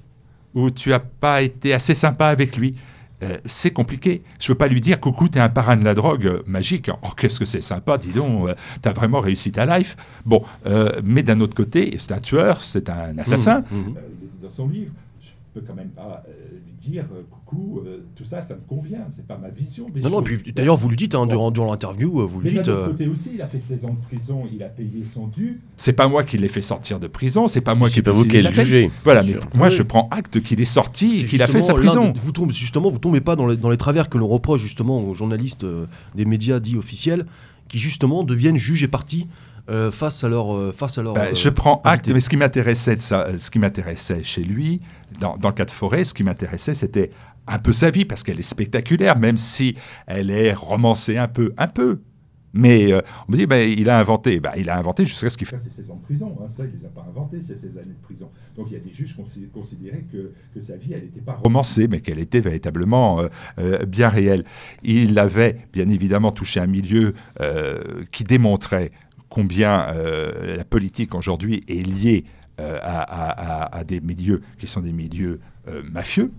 ou 0.53 0.72
tu 0.72 0.89
n'as 0.89 0.99
pas 0.99 1.41
été 1.41 1.74
assez 1.74 1.95
sympa 1.95 2.28
avec 2.28 2.57
lui. 2.57 2.76
Euh, 3.24 3.38
c'est 3.45 3.72
compliqué. 3.72 4.22
Je 4.39 4.45
ne 4.45 4.53
peux 4.53 4.57
pas 4.59 4.68
lui 4.68 4.80
dire 4.80 4.99
coucou, 4.99 5.28
tu 5.28 5.39
es 5.39 5.41
un 5.41 5.49
parrain 5.49 5.76
de 5.76 5.84
la 5.84 5.95
drogue 5.95 6.28
euh, 6.28 6.43
magique. 6.45 6.91
Oh, 7.01 7.07
qu'est-ce 7.18 7.39
que 7.39 7.45
c'est 7.45 7.61
sympa, 7.63 7.97
dis 7.97 8.09
donc, 8.11 8.47
tu 8.84 8.88
as 8.89 8.93
vraiment 8.93 9.22
réussi 9.22 9.51
ta 9.51 9.65
life. 9.78 9.97
Bon, 10.26 10.43
euh, 10.68 10.91
mais 11.03 11.24
d'un 11.24 11.39
autre 11.39 11.55
côté, 11.55 11.95
c'est 11.97 12.11
un 12.11 12.20
tueur, 12.20 12.61
c'est 12.63 12.89
un 12.91 13.18
assassin. 13.18 13.63
Euh, 13.74 13.86
il 14.22 14.26
était 14.28 14.43
dans 14.43 14.49
son 14.51 14.68
livre. 14.68 14.91
Peux 15.60 15.66
quand 15.66 15.74
même 15.76 15.89
pas 15.89 16.24
euh, 16.30 16.32
lui 16.66 16.74
dire 16.91 17.05
euh, 17.16 17.24
coucou, 17.32 17.82
euh, 17.84 18.01
tout 18.16 18.24
ça, 18.26 18.43
ça 18.43 18.53
me 18.53 18.60
convient. 18.68 19.05
C'est 19.10 19.26
pas 19.26 19.38
ma 19.39 19.49
vision. 19.49 19.89
Des 19.89 20.01
Non, 20.01 20.10
non, 20.12 20.22
puis 20.22 20.53
d'ailleurs, 20.53 20.76
vous 20.76 20.88
lui 20.88 20.95
dites, 20.97 21.16
hein, 21.16 21.22
Bon. 21.22 21.26
durant, 21.26 21.49
durant 21.51 21.72
l'interview, 21.72 22.28
vous 22.28 22.39
Mais 22.41 22.49
lui 22.49 22.55
d'un 22.58 22.62
dites. 22.62 22.72
euh, 22.72 22.88
côté 22.89 23.08
aussi, 23.08 23.32
il 23.34 23.41
a 23.41 23.47
fait 23.47 23.58
16 23.58 23.86
ans 23.86 23.93
de 23.99 24.16
prison, 24.16 24.43
il 24.53 24.62
a 24.62 24.68
payé 24.70 25.03
son 25.03 25.26
dû. 25.26 25.62
C'est 25.76 25.93
pas 25.93 26.08
moi 26.08 26.24
qui 26.24 26.38
l'ai 26.38 26.47
fait 26.47 26.62
sortir 26.62 26.99
de 26.99 27.08
prison, 27.08 27.47
c'est 27.47 27.62
pas 27.62 27.74
moi 27.74 27.88
qui 27.88 27.95
C'est 27.95 27.99
ai 28.01 28.03
pas 28.03 28.12
vous 28.12 28.26
qui 28.26 28.39
le 28.39 28.51
juger. 28.51 28.91
Voilà, 29.03 29.24
bien 29.24 29.34
mais 29.36 29.41
sûr. 29.41 29.49
moi 29.55 29.68
Oui. 29.70 29.76
je 29.76 29.82
prends 29.82 30.08
acte 30.12 30.41
qu'il 30.43 30.62
est 30.62 30.66
sorti 30.66 31.22
et 31.22 31.26
qu'il 31.26 31.41
a 31.41 31.47
fait 31.47 31.64
sa 31.64 31.74
prison. 31.74 32.10
des- 32.12 32.20
vous 32.20 32.32
tombez, 32.32 32.53
justement, 32.53 32.89
vous 32.91 32.99
tombez 32.99 33.22
pas 33.22 33.36
dans 33.36 33.47
les, 33.47 33.58
dans 33.58 33.70
les 33.72 33.78
travers 33.78 34.08
que 34.10 34.20
l'on 34.20 34.28
reproche 34.28 34.62
justement 34.62 35.01
aux 35.01 35.16
journalistes 35.16 35.64
euh, 35.64 35.88
des 36.14 36.26
médias 36.26 36.60
dits 36.60 36.78
officiels, 36.78 37.26
qui 37.68 37.80
justement 37.80 38.24
deviennent 38.24 38.58
juges 38.58 38.84
et 38.84 38.88
partis 38.88 39.28
euh, 39.70 39.91
face 39.91 40.24
à 40.24 40.30
leur, 40.30 40.55
euh, 40.55 40.72
face 40.72 40.97
à 40.97 41.03
leur. 41.03 41.13
Bah, 41.13 41.26
euh, 41.32 41.36
je 41.36 41.49
prends 41.49 41.82
acte, 41.84 42.07
mais 42.09 42.20
ce 42.20 42.30
qui 42.30 42.38
m'intéressait 42.38 42.95
de 42.95 43.01
ça, 43.01 43.22
euh, 43.28 43.38
ce 43.38 43.49
qui 43.51 43.59
m'intéressait 43.59 44.24
chez 44.24 44.43
lui, 44.43 44.82
dans, 45.20 45.38
dans 45.38 45.49
le 45.49 45.53
cas 45.55 45.65
de 45.65 45.72
Forêt, 45.72 46.03
ce 46.03 46.13
qui 46.13 46.24
m'intéressait, 46.24 46.74
c'était 46.76 47.11
un 47.47 47.59
peu 47.59 47.72
sa 47.72 47.89
vie, 47.91 48.05
parce 48.05 48.24
qu'elle 48.24 48.39
est 48.39 48.43
spectaculaire, 48.43 49.18
même 49.18 49.38
si 49.38 49.76
elle 50.05 50.30
est 50.32 50.53
romancée 50.53 51.18
un 51.18 51.28
peu, 51.28 51.53
un 51.57 51.68
peu. 51.68 51.99
Mais 52.53 52.91
euh, 52.91 53.01
on 53.28 53.34
me 53.34 53.38
dit, 53.38 53.45
bah, 53.45 53.61
il 53.61 53.88
a 53.89 53.99
inventé. 53.99 54.39
Bah, 54.39 54.53
il 54.57 54.70
a 54.70 54.78
inventé 54.80 55.05
jusqu'à 55.05 55.30
ce 55.30 55.38
qu'il 55.38 55.45
fasse 55.45 55.63
ses 55.63 55.70
16 55.70 55.91
ans 55.91 55.95
de 55.97 56.01
prison. 56.03 56.36
hein. 56.41 56.47
Ça, 56.47 56.63
il 56.65 56.72
ne 56.74 56.78
les 56.80 56.86
a 56.86 56.89
pas 56.89 57.05
inventés, 57.07 57.41
ces 57.41 57.55
16 57.55 57.78
années 57.78 57.88
de 57.89 58.01
prison. 58.03 58.30
Donc 58.55 58.68
il 58.72 58.74
y 58.74 58.76
a 58.78 58.80
des 58.80 58.91
juges 58.91 59.15
qui 59.15 59.22
considé- 59.22 59.47
considéraient 59.53 60.05
que, 60.11 60.32
que 60.55 60.61
sa 60.61 60.76
vie, 60.76 60.93
elle 60.93 61.01
n'était 61.03 61.20
pas 61.22 61.34
romancée, 61.43 61.88
mais 61.88 61.99
qu'elle 61.99 62.18
était 62.20 62.39
véritablement 62.39 63.20
euh, 63.20 63.28
euh, 63.59 63.86
bien 63.86 64.09
réelle. 64.09 64.43
Il 64.82 65.20
avait 65.20 65.68
bien 65.72 65.88
évidemment 65.89 66.32
touché 66.32 66.59
un 66.59 66.68
milieu 66.68 67.13
euh, 67.41 67.80
qui 68.11 68.24
démontrait 68.24 68.91
combien 69.42 69.88
euh, 69.90 70.58
la 70.58 70.64
politique 70.66 71.14
aujourd'hui 71.14 71.64
est 71.68 71.86
liée 71.86 72.26
euh, 72.60 72.80
à, 72.82 73.02
à- 73.02 73.66
à- 73.66 73.78
à 73.80 73.84
des 73.84 74.02
milieux 74.02 74.42
qui 74.60 74.66
sont 74.68 74.82
des 74.82 74.92
milieux 74.92 75.40
euh, 75.68 75.84
mafieux. 75.92 76.32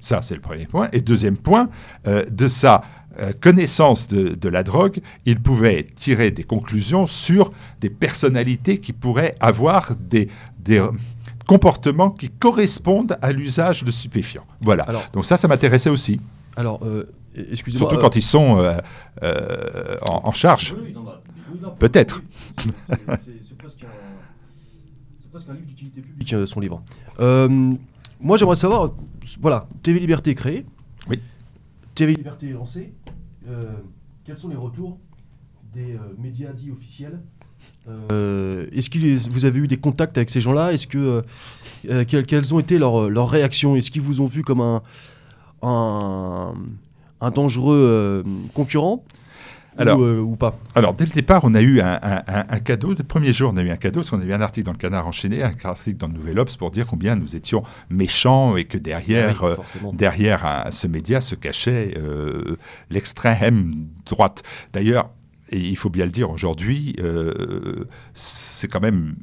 Ça, 0.00 0.20
c'est 0.20 0.34
le 0.34 0.40
premier 0.42 0.66
point. 0.66 0.88
Et 0.92 1.00
deuxième 1.00 1.38
point, 1.38 1.70
de 2.04 2.48
sa 2.48 2.82
euh, 3.20 3.32
connaissance 3.40 4.06
de, 4.08 4.34
de 4.34 4.48
la 4.50 4.62
drogue, 4.64 4.98
il 5.24 5.38
pouvait 5.40 5.84
tirer 5.94 6.30
des 6.30 6.44
conclusions 6.44 7.06
sur 7.06 7.52
des 7.80 7.88
personnalités 7.88 8.78
qui 8.78 8.92
pourraient 8.92 9.34
avoir 9.40 9.94
des, 9.96 10.28
des 10.58 10.82
comportements 11.46 12.10
qui 12.10 12.28
correspondent 12.28 13.16
à 13.22 13.32
l'usage 13.32 13.84
de 13.84 13.90
stupéfiants. 13.90 14.44
Voilà. 14.60 14.82
Alors- 14.84 15.04
Donc 15.12 15.24
ça, 15.24 15.36
ça 15.36 15.48
m'intéressait 15.48 15.90
aussi. 15.90 16.20
Alors, 16.56 16.80
euh, 16.84 17.08
excusez-moi. 17.34 17.88
Surtout 17.90 17.96
euh, 17.96 18.00
quand 18.00 18.16
ils 18.16 18.22
sont 18.22 18.58
euh, 18.58 18.76
euh, 19.22 19.96
en, 20.10 20.28
en 20.28 20.32
charge. 20.32 20.74
Peut-être. 21.78 22.22
C'est 22.58 23.56
presque, 23.58 23.84
un- 25.48 25.54
livre 25.54 25.66
d'utilité 25.66 26.00
publique, 26.02 26.32
euh, 26.32 26.46
son 26.46 26.60
livre. 26.60 26.82
Euh, 27.20 27.74
moi, 28.20 28.36
j'aimerais 28.36 28.56
savoir, 28.56 28.90
voilà, 29.40 29.66
TV 29.82 29.98
Liberté 30.00 30.30
est 30.30 30.34
créé. 30.34 30.66
Oui. 31.08 31.20
TV 31.94 32.14
Liberté 32.14 32.48
est 32.48 32.52
lancé. 32.52 32.92
Euh, 33.48 33.64
quels 34.24 34.38
sont 34.38 34.48
les 34.48 34.56
retours 34.56 34.98
des 35.74 35.94
euh, 35.94 35.98
médias 36.18 36.52
dits 36.52 36.70
officiels 36.70 37.18
Euh, 37.88 38.66
Est-ce 38.72 38.90
que 38.90 38.98
vous 39.30 39.44
avez 39.44 39.58
eu 39.60 39.66
des 39.68 39.76
contacts 39.78 40.16
avec 40.16 40.30
ces 40.30 40.40
gens-là? 40.40 40.72
Est-ce 40.72 40.86
que 40.86 41.22
euh, 41.88 42.04
quelles, 42.06 42.26
quelles 42.26 42.52
ont 42.54 42.60
été 42.60 42.78
leurs, 42.78 43.08
leurs 43.10 43.28
réactions? 43.30 43.74
Est-ce 43.76 43.90
qu'ils 43.90 44.02
vous 44.02 44.20
ont 44.20 44.26
vu 44.26 44.42
comme 44.42 44.60
un 44.60 44.82
un, 45.64 46.54
un 47.22 47.30
dangereux 47.30 47.78
euh, 47.78 48.22
concurrent 48.52 49.02
Alors- 49.78 49.98
ou, 50.00 50.02
euh, 50.04 50.20
ou 50.20 50.36
pas 50.36 50.58
Alors, 50.74 50.92
dès 50.92 51.06
le 51.06 51.12
départ, 51.12 51.42
on 51.44 51.54
a 51.54 51.62
eu 51.62 51.80
un, 51.80 51.98
un- 52.02 52.22
un- 52.28 52.44
un 52.50 52.58
cadeau. 52.58 52.90
Le 52.94 53.02
premier 53.04 53.32
jour, 53.32 53.52
on 53.54 53.56
a 53.56 53.62
eu 53.62 53.70
un 53.70 53.76
cadeau, 53.76 54.00
parce 54.00 54.10
qu'on 54.10 54.20
a 54.20 54.24
eu 54.24 54.32
un 54.34 54.40
article 54.42 54.66
dans 54.66 54.72
le 54.72 54.78
Canard 54.78 55.06
enchaîné, 55.06 55.42
un 55.42 55.52
article 55.64 55.96
dans 55.96 56.08
le 56.08 56.12
Nouvel 56.14 56.38
Obs 56.38 56.56
pour 56.58 56.70
dire 56.70 56.84
combien 56.86 57.16
nous 57.16 57.34
étions 57.36 57.62
méchants 57.88 58.56
et 58.56 58.64
que 58.64 58.76
derrière, 58.76 59.38
Ah 59.40 59.44
oui, 59.46 59.50
euh, 59.52 59.56
forcément. 59.56 59.92
derrière 59.94 60.44
un- 60.44 60.70
ce 60.70 60.86
média 60.86 61.22
se 61.22 61.34
cachait 61.34 61.94
euh, 61.96 62.56
l'extrême 62.90 63.86
droite. 64.04 64.42
D'ailleurs, 64.74 65.08
et 65.50 65.58
il 65.58 65.76
faut 65.76 65.90
bien 65.90 66.04
le 66.04 66.10
dire 66.10 66.30
aujourd'hui, 66.30 66.94
euh, 67.00 67.84
c'est 68.14 68.68
quand 68.68 68.80
même. 68.80 69.14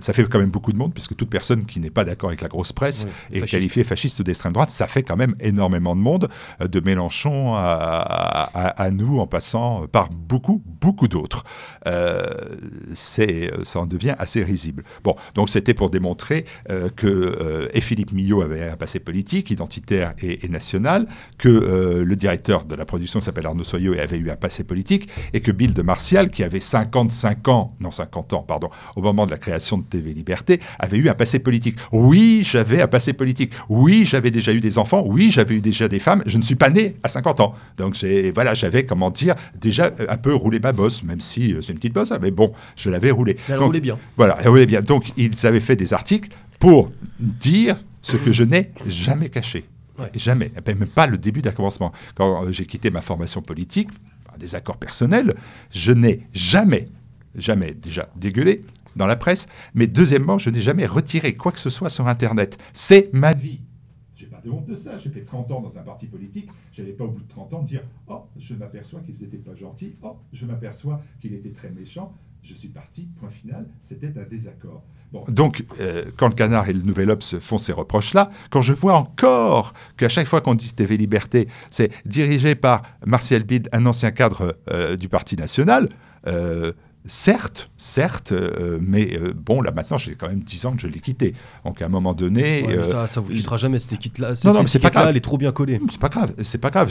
Ça 0.00 0.12
fait 0.12 0.24
quand 0.24 0.38
même 0.40 0.50
beaucoup 0.50 0.72
de 0.72 0.78
monde, 0.78 0.92
puisque 0.92 1.16
toute 1.16 1.30
personne 1.30 1.64
qui 1.64 1.80
n'est 1.80 1.90
pas 1.90 2.04
d'accord 2.04 2.28
avec 2.30 2.40
la 2.42 2.48
grosse 2.48 2.72
presse 2.72 3.04
Oui, 3.06 3.10
est 3.30 3.40
fasciste. 3.40 3.50
qualifiée 3.50 3.84
fasciste 3.84 4.18
ou 4.20 4.22
d'extrême 4.24 4.52
droite. 4.52 4.70
Ça 4.70 4.86
fait 4.86 5.02
quand 5.02 5.16
même 5.16 5.34
énormément 5.40 5.94
de 5.96 6.00
monde, 6.00 6.28
euh, 6.60 6.66
de 6.68 6.80
Mélenchon 6.80 7.54
à, 7.54 7.60
à- 7.60 8.82
à 8.82 8.90
nous, 8.90 9.18
en 9.20 9.26
passant 9.26 9.86
par 9.86 10.10
beaucoup, 10.10 10.62
beaucoup 10.80 11.08
d'autres. 11.08 11.44
Euh, 11.86 12.26
c'est, 12.92 13.50
ça 13.62 13.80
en 13.80 13.86
devient 13.86 14.14
assez 14.18 14.42
risible. 14.42 14.84
Bon, 15.02 15.14
donc 15.34 15.48
c'était 15.50 15.74
pour 15.74 15.90
démontrer 15.90 16.44
euh, 16.70 16.88
que 16.94 17.06
euh, 17.06 17.68
et 17.72 17.80
Philippe 17.80 18.12
Millot 18.12 18.42
avait 18.42 18.68
un 18.68 18.76
passé 18.76 18.98
politique, 19.00 19.50
identitaire 19.50 20.14
et, 20.20 20.44
et 20.44 20.48
national, 20.48 21.06
que 21.38 21.48
le 21.48 22.16
directeur 22.16 22.64
de 22.64 22.74
la 22.74 22.84
production 22.84 23.20
s'appelle 23.20 23.46
Arnaud 23.46 23.64
Soyeux 23.64 23.96
et 23.96 24.00
avait 24.00 24.16
eu 24.18 24.30
un 24.30 24.36
passé 24.36 24.64
politique, 24.64 25.08
et 25.32 25.40
que 25.40 25.52
Bill 25.52 25.74
de 25.74 25.82
Martial, 25.82 26.30
qui 26.30 26.42
avait 26.42 26.60
55 26.60 27.48
ans, 27.48 27.76
non 27.80 27.90
50 27.90 28.32
ans, 28.32 28.42
pardon, 28.42 28.70
au 28.96 29.02
moment 29.02 29.26
de 29.26 29.30
la 29.30 29.38
création 29.38 29.78
de 29.78 29.83
TV 29.88 30.12
Liberté, 30.14 30.60
avait 30.78 30.98
eu 30.98 31.08
un 31.08 31.14
passé 31.14 31.38
politique. 31.38 31.76
Oui, 31.92 32.42
j'avais 32.44 32.80
un 32.82 32.86
passé 32.88 33.12
politique. 33.12 33.52
Oui, 33.68 34.04
j'avais 34.04 34.30
déjà 34.30 34.52
eu 34.52 34.60
des 34.60 34.78
enfants. 34.78 35.04
Oui, 35.06 35.30
j'avais 35.30 35.54
eu 35.56 35.60
déjà 35.60 35.88
des 35.88 35.98
femmes. 35.98 36.22
Je 36.26 36.38
ne 36.38 36.42
suis 36.42 36.54
pas 36.54 36.70
né 36.70 36.96
à 37.02 37.08
50 37.08 37.40
ans. 37.40 37.54
Donc 37.76 37.94
j'ai, 37.94 38.30
voilà, 38.30 38.54
j'avais, 38.54 38.84
comment 38.84 39.10
dire, 39.10 39.34
déjà 39.60 39.90
euh, 40.00 40.06
un 40.08 40.16
peu 40.16 40.34
roulé 40.34 40.60
ma 40.60 40.72
bosse, 40.72 41.02
même 41.02 41.20
si 41.20 41.52
euh, 41.54 41.60
c'est 41.60 41.72
une 41.72 41.78
petite 41.78 41.94
bosse, 41.94 42.12
hein, 42.12 42.18
mais 42.20 42.30
bon, 42.30 42.52
je 42.76 42.90
l'avais 42.90 43.10
roulé. 43.10 43.36
Elle 43.48 43.56
Donc, 43.56 43.66
roulait 43.66 43.80
bien. 43.80 43.98
voilà, 44.16 44.38
elle 44.40 44.48
roulait 44.48 44.66
bien. 44.66 44.82
Donc, 44.82 45.12
ils 45.16 45.46
avaient 45.46 45.60
fait 45.60 45.76
des 45.76 45.92
articles 45.92 46.30
pour 46.58 46.90
dire 47.18 47.76
ce 48.02 48.16
que 48.16 48.32
je 48.32 48.44
n'ai 48.44 48.70
jamais 48.86 49.28
caché. 49.28 49.64
Ouais. 49.98 50.10
Jamais. 50.14 50.50
Et 50.66 50.74
Même 50.74 50.88
pas 50.88 51.06
le 51.06 51.16
début 51.18 51.40
d'un 51.42 51.52
commencement. 51.52 51.92
Quand 52.14 52.44
euh, 52.46 52.52
j'ai 52.52 52.66
quitté 52.66 52.90
ma 52.90 53.00
formation 53.00 53.42
politique, 53.42 53.88
par 54.26 54.36
des 54.38 54.54
accords 54.54 54.76
personnels, 54.76 55.34
je 55.70 55.92
n'ai 55.92 56.26
jamais, 56.32 56.86
jamais 57.36 57.74
déjà 57.74 58.08
dégueulé 58.16 58.62
dans 58.96 59.06
la 59.06 59.16
presse, 59.16 59.46
mais 59.74 59.86
deuxièmement, 59.86 60.38
je 60.38 60.50
n'ai 60.50 60.60
jamais 60.60 60.86
retiré 60.86 61.34
quoi 61.34 61.52
que 61.52 61.60
ce 61.60 61.70
soit 61.70 61.90
sur 61.90 62.06
Internet. 62.08 62.58
C'est 62.72 63.12
ma 63.12 63.32
vie. 63.32 63.60
J'ai 64.14 64.26
pas 64.26 64.40
de 64.44 64.50
honte 64.50 64.66
de 64.66 64.74
ça. 64.74 64.96
J'ai 64.98 65.10
fait 65.10 65.22
30 65.22 65.50
ans 65.50 65.60
dans 65.60 65.76
un 65.78 65.82
parti 65.82 66.06
politique. 66.06 66.48
J'allais 66.72 66.92
pas 66.92 67.04
au 67.04 67.08
bout 67.08 67.22
de 67.22 67.28
30 67.28 67.54
ans 67.54 67.62
dire 67.62 67.82
Oh, 68.06 68.26
je 68.38 68.54
m'aperçois 68.54 69.00
qu'ils 69.00 69.20
n'étaient 69.20 69.38
pas 69.38 69.54
gentils. 69.54 69.96
Oh, 70.02 70.16
je 70.32 70.46
m'aperçois 70.46 71.02
qu'il 71.20 71.34
était 71.34 71.50
très 71.50 71.70
méchant. 71.70 72.12
Je 72.42 72.54
suis 72.54 72.68
parti, 72.68 73.08
point 73.18 73.30
final. 73.30 73.66
C'était 73.82 74.12
un 74.18 74.24
désaccord. 74.24 74.84
Donc, 75.28 75.64
euh, 75.80 76.04
quand 76.16 76.28
le 76.28 76.34
Canard 76.34 76.68
et 76.68 76.72
le 76.72 76.82
Nouvel 76.82 77.10
Obs 77.10 77.38
font 77.38 77.58
ces 77.58 77.72
reproches-là, 77.72 78.30
quand 78.50 78.60
je 78.60 78.72
vois 78.72 78.94
encore 78.94 79.72
qu'à 79.96 80.08
chaque 80.08 80.26
fois 80.26 80.40
qu'on 80.40 80.54
dit 80.54 80.72
TV 80.72 80.96
Liberté, 80.96 81.48
c'est 81.70 81.90
dirigé 82.04 82.54
par 82.54 82.82
Martial 83.06 83.44
Bild, 83.44 83.68
un 83.72 83.86
ancien 83.86 84.10
cadre 84.10 84.56
euh, 84.70 84.96
du 84.96 85.08
Parti 85.08 85.36
national, 85.36 85.88
euh, 86.26 86.72
Certes, 87.06 87.70
certes, 87.76 88.32
euh, 88.32 88.78
mais 88.80 89.18
euh, 89.18 89.34
bon, 89.36 89.60
là 89.60 89.72
maintenant, 89.72 89.98
j'ai 89.98 90.14
quand 90.14 90.26
même 90.28 90.40
10 90.40 90.64
ans 90.64 90.72
que 90.72 90.80
je 90.80 90.86
l'ai 90.86 91.00
quitté. 91.00 91.34
Donc 91.66 91.82
à 91.82 91.84
un 91.84 91.88
moment 91.90 92.14
donné, 92.14 92.62
Ouais, 92.66 92.78
euh, 92.78 92.84
ça, 92.84 93.06
ça 93.06 93.20
vous 93.20 93.28
quittera 93.30 93.58
jamais 93.58 93.78
cette 93.78 93.92
équipe-là. 93.92 94.32
Non, 94.46 94.54
non, 94.54 94.62
mais 94.62 94.68
c'est 94.68 94.78
pas 94.78 94.88
grave. 94.88 95.08
Elle 95.10 95.16
est 95.18 95.20
trop 95.20 95.36
bien 95.36 95.52
collée. 95.52 95.78
c'est 95.90 96.00
pas 96.00 96.08
grave, 96.08 96.34
c'est 96.42 96.56
pas 96.58 96.70
grave. 96.70 96.90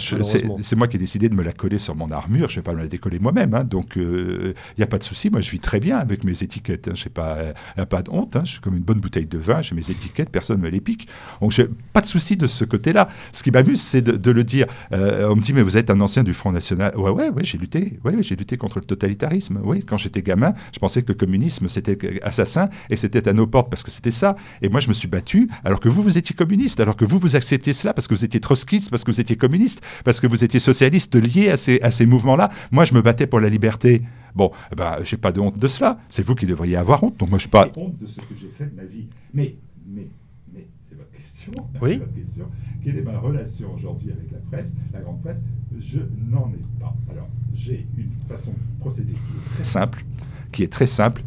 C'est 0.61 0.75
moi 0.75 0.87
qui 0.87 0.97
ai 0.97 0.99
décidé 0.99 1.29
de 1.29 1.35
me 1.35 1.41
la 1.41 1.51
coller 1.51 1.79
sur 1.79 1.95
mon 1.95 2.11
armure. 2.11 2.47
Je 2.49 2.57
vais 2.57 2.61
pas 2.61 2.73
me 2.73 2.79
la 2.79 2.87
décoller 2.87 3.17
moi-même, 3.17 3.55
hein. 3.55 3.63
donc 3.63 3.93
il 3.95 4.53
n'y 4.77 4.83
a 4.83 4.87
pas 4.87 4.99
de 4.99 5.03
souci. 5.03 5.31
Moi, 5.31 5.41
je 5.41 5.49
vis 5.49 5.59
très 5.59 5.79
bien 5.79 5.97
avec 5.97 6.23
mes 6.23 6.43
étiquettes. 6.43 6.89
Hein. 6.89 6.93
Je 6.93 7.09
pas, 7.09 7.37
y 7.75 7.81
a 7.81 7.85
pas 7.87 8.03
de 8.03 8.11
honte. 8.11 8.35
hein. 8.35 8.41
Je 8.45 8.51
suis 8.51 8.59
comme 8.61 8.77
une 8.77 8.83
bonne 8.83 8.99
bouteille 8.99 9.25
de 9.25 9.39
vin. 9.39 9.63
J'ai 9.63 9.73
mes 9.73 9.89
étiquettes, 9.89 10.29
personne 10.29 10.59
me 10.59 10.69
les 10.69 10.79
pique. 10.81 11.07
Donc 11.41 11.59
pas 11.91 12.01
de 12.01 12.05
souci 12.05 12.37
de 12.37 12.45
ce 12.45 12.65
côté-là. 12.65 13.09
Ce 13.31 13.41
qui 13.41 13.49
m'amuse, 13.49 13.81
c'est 13.81 14.03
de, 14.03 14.11
de 14.11 14.29
le 14.31 14.43
dire. 14.43 14.67
On 14.91 15.35
me 15.35 15.41
dit 15.41 15.53
mais 15.53 15.63
vous 15.63 15.75
êtes 15.75 15.89
un 15.89 15.99
ancien 16.01 16.23
du 16.23 16.35
Front 16.35 16.51
National. 16.51 16.95
Ouais, 16.97 17.09
ouais, 17.09 17.29
ouais, 17.29 17.43
j'ai 17.43 17.57
lutté. 17.57 17.99
Ouais, 18.05 18.15
ouais, 18.15 18.21
j'ai 18.21 18.35
lutté 18.35 18.57
contre 18.57 18.77
le 18.77 18.85
totalitarisme. 18.85 19.59
Oui, 19.63 19.83
quand 19.83 19.97
j'étais 20.03 20.21
gamin, 20.21 20.53
je 20.73 20.79
pensais 20.79 21.01
que 21.01 21.07
le 21.07 21.15
communisme 21.15 21.67
c'était 21.67 22.21
assassin 22.23 22.69
et 22.89 22.95
c'était 22.95 23.27
à 23.27 23.33
nos 23.33 23.47
portes 23.47 23.69
parce 23.69 23.83
que 23.83 23.91
c'était 23.91 24.11
ça. 24.11 24.35
Et 24.61 24.69
moi, 24.69 24.79
je 24.79 24.87
me 24.87 24.93
suis 24.93 25.07
battu 25.07 25.49
alors 25.63 25.79
que 25.79 25.89
vous, 25.89 26.01
vous 26.01 26.17
étiez 26.17 26.35
communiste, 26.35 26.79
alors 26.79 26.95
que 26.95 27.05
vous, 27.05 27.19
vous 27.19 27.35
acceptiez 27.35 27.73
cela 27.73 27.93
parce 27.93 28.07
que 28.07 28.13
vous 28.13 28.25
étiez 28.25 28.39
trotskiste, 28.39 28.89
parce 28.89 29.03
que 29.03 29.11
vous 29.11 29.21
étiez 29.21 29.35
communiste, 29.35 29.81
parce 30.03 30.19
que 30.19 30.27
vous 30.27 30.43
étiez 30.43 30.59
socialiste 30.59 31.15
lié 31.15 31.49
à 31.49 31.57
ces, 31.57 31.79
à 31.81 31.91
ces 31.91 32.05
mouvements-là. 32.05 32.49
Moi, 32.71 32.85
je 32.85 32.93
me 32.93 33.01
battais 33.01 33.27
pour 33.27 33.39
la 33.39 33.49
liberté. 33.49 34.01
Bon, 34.35 34.51
eh 34.71 34.75
ben, 34.75 34.97
j'ai 35.03 35.17
pas 35.17 35.31
de 35.31 35.39
honte 35.39 35.57
de 35.57 35.67
cela. 35.67 35.99
C'est 36.09 36.25
vous 36.25 36.35
qui 36.35 36.45
devriez 36.45 36.75
avoir 36.75 37.03
honte. 37.03 37.17
Donc 37.17 37.29
moi, 37.29 37.39
je 37.39 37.45
n'ai 37.45 37.51
pas 37.51 37.69
honte 37.75 37.97
de 37.97 38.07
ce 38.07 38.17
que 38.17 38.35
j'ai 38.35 38.49
fait 38.49 38.65
de 38.65 38.75
ma 38.75 38.83
vie. 38.83 39.07
Mais, 39.33 39.55
mais, 39.85 40.07
mais, 40.53 40.67
c'est 40.89 40.95
votre 40.95 41.11
question. 41.11 41.51
Oui. 41.81 41.97
votre 41.97 42.13
question. 42.13 42.45
Quelle 42.83 42.97
est 42.97 43.01
ma 43.01 43.17
relation 43.17 43.73
aujourd'hui 43.75 44.11
avec 44.11 44.31
la 44.31 44.39
presse, 44.39 44.73
la 44.91 44.99
grande 45.01 45.21
presse? 45.21 45.41
Je 45.79 45.99
n'en 46.29 46.51
ai 46.53 46.79
pas. 46.79 46.95
Alors, 47.11 47.29
j'ai 47.53 47.87
une 47.97 48.11
façon 48.27 48.51
de 48.51 48.79
procéder 48.79 49.13
qui 49.13 49.19
est 49.21 49.53
très 49.55 49.63
simple, 49.63 50.05
qui 50.51 50.63
est 50.63 50.67
très 50.71 50.87
simple. 50.87 51.21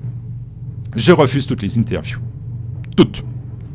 Je 0.95 1.13
refuse 1.13 1.47
toutes 1.47 1.63
les 1.63 1.79
interviews. 1.79 2.19
Toutes. 2.97 3.23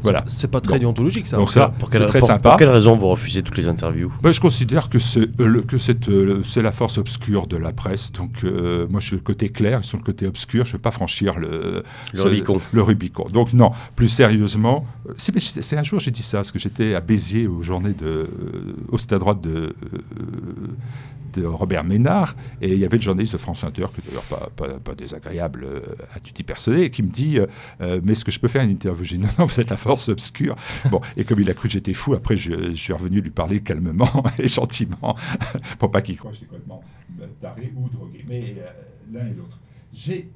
Voilà. 0.04 0.24
C'est 0.28 0.50
pas 0.50 0.62
très 0.62 0.74
Bon. 0.74 0.80
déontologique 0.80 1.28
ça. 1.28 1.38
Donc 1.38 1.52
ça, 1.52 1.68
Pour 1.78 1.90
c'est 1.92 2.00
quelle, 2.00 2.08
très 2.08 2.18
pour- 2.20 2.28
sympa. 2.28 2.50
pour 2.50 2.58
quelle 2.58 2.70
raison 2.70 2.98
vous 2.98 3.06
refusez 3.08 3.44
toutes 3.44 3.58
les 3.58 3.68
interviews? 3.68 4.12
Ben, 4.24 4.32
je 4.32 4.42
considère 4.42 4.90
que 4.90 4.98
c'est 4.98 5.30
euh, 5.40 5.46
le- 5.48 5.62
que 5.62 5.78
c'est 5.78 6.10
euh, 6.10 6.42
c'est 6.44 6.64
la 6.64 6.72
force 6.72 6.98
obscure 6.98 7.46
de 7.46 7.56
la 7.56 7.72
presse. 7.72 8.12
Donc 8.12 8.44
euh, 8.44 8.88
moi 8.90 9.00
je 9.00 9.06
suis 9.08 9.16
le 9.16 9.22
côté 9.22 9.50
clair, 9.50 9.82
ils 9.84 9.86
sont 9.88 9.98
le 9.98 10.04
côté 10.04 10.26
obscur. 10.26 10.66
Je 10.66 10.72
ne 10.72 10.78
vais 10.78 10.82
pas 10.82 10.90
franchir 10.90 11.38
le, 11.38 11.84
Le 12.14 12.18
ce- 12.20 12.24
Rubicon. 12.24 12.60
le 12.74 12.82
Rubicon. 12.82 13.28
Donc 13.32 13.54
non, 13.54 13.70
plus 13.96 14.10
sérieusement, 14.10 14.88
c'est 15.18 15.78
un 15.78 15.84
jour 15.84 16.00
j'ai 16.00 16.10
dit 16.10 16.24
ça 16.24 16.40
parce 16.40 16.52
que 16.52 16.58
j'étais 16.58 16.96
à 16.96 17.00
Béziers 17.00 17.46
aux 17.46 17.62
journées 17.62 17.94
de 17.94 18.28
au 18.90 18.98
stade 18.98 19.20
droit 19.20 19.36
de 19.36 19.76
de 21.34 21.46
Robert 21.46 21.84
Ménard, 21.84 22.36
et 22.62 22.72
il 22.74 22.80
y 22.80 22.86
avait 22.86 22.98
le 22.98 23.02
journaliste 23.04 23.34
de 23.34 23.38
France 23.38 23.64
Inter, 23.64 23.86
qui 23.94 24.02
d'ailleurs 24.08 24.24
pas, 24.24 24.50
pas, 24.56 24.80
pas 24.80 24.96
désagréable 24.96 25.64
euh, 25.64 25.82
à 26.16 26.20
tutti 26.20 26.44
personnel, 26.44 26.90
qui 26.92 27.04
me 27.04 27.10
dit 27.10 27.40
euh, 27.40 27.46
Euh, 27.82 28.02
Mais 28.04 28.12
est-ce 28.14 28.24
que 28.26 28.32
je 28.32 28.40
peux 28.40 28.48
faire 28.48 28.64
une 28.64 28.70
interview? 28.72 29.04
J'ai 29.04 29.18
dit 29.18 29.24
Non, 29.24 29.30
non, 29.40 29.46
vous 29.46 29.60
êtes 29.60 29.70
la 29.70 29.78
force 29.78 30.10
obscure. 30.10 30.56
bon, 30.90 31.02
et 31.18 31.24
comme 31.24 31.40
il 31.40 31.50
a 31.50 31.54
cru 31.54 31.68
que 31.68 31.74
j'étais 31.74 31.94
fou, 31.94 32.14
après 32.14 32.38
je, 32.38 32.70
je 32.70 32.74
suis 32.76 32.94
revenu 32.94 33.22
lui 33.22 33.30
parler 33.32 33.62
calmement 33.62 34.24
et 34.40 34.48
gentiment, 34.48 35.16
pour 35.80 35.92
pas 35.92 36.02
qu'il 36.02 36.18
croie 36.18 36.32
que 36.32 36.38
j'étais 36.38 36.48
complètement 36.48 36.84
taré 37.42 37.72
ou 37.76 37.90
drogué. 37.90 38.26
Mais 38.28 38.56
euh, 38.60 38.70
l'un 39.14 39.28
et 39.28 39.34
l'autre. 39.34 39.60
J'ai. 39.94 40.30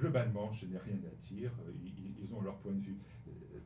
Globalement, 0.00 0.50
je 0.52 0.66
n'ai 0.66 0.78
rien 0.84 0.96
à 0.96 1.34
dire. 1.34 1.50
Ils, 1.84 1.92
ils 2.28 2.34
ont 2.34 2.42
leur 2.42 2.54
point 2.56 2.72
de 2.72 2.80
vue. 2.80 2.96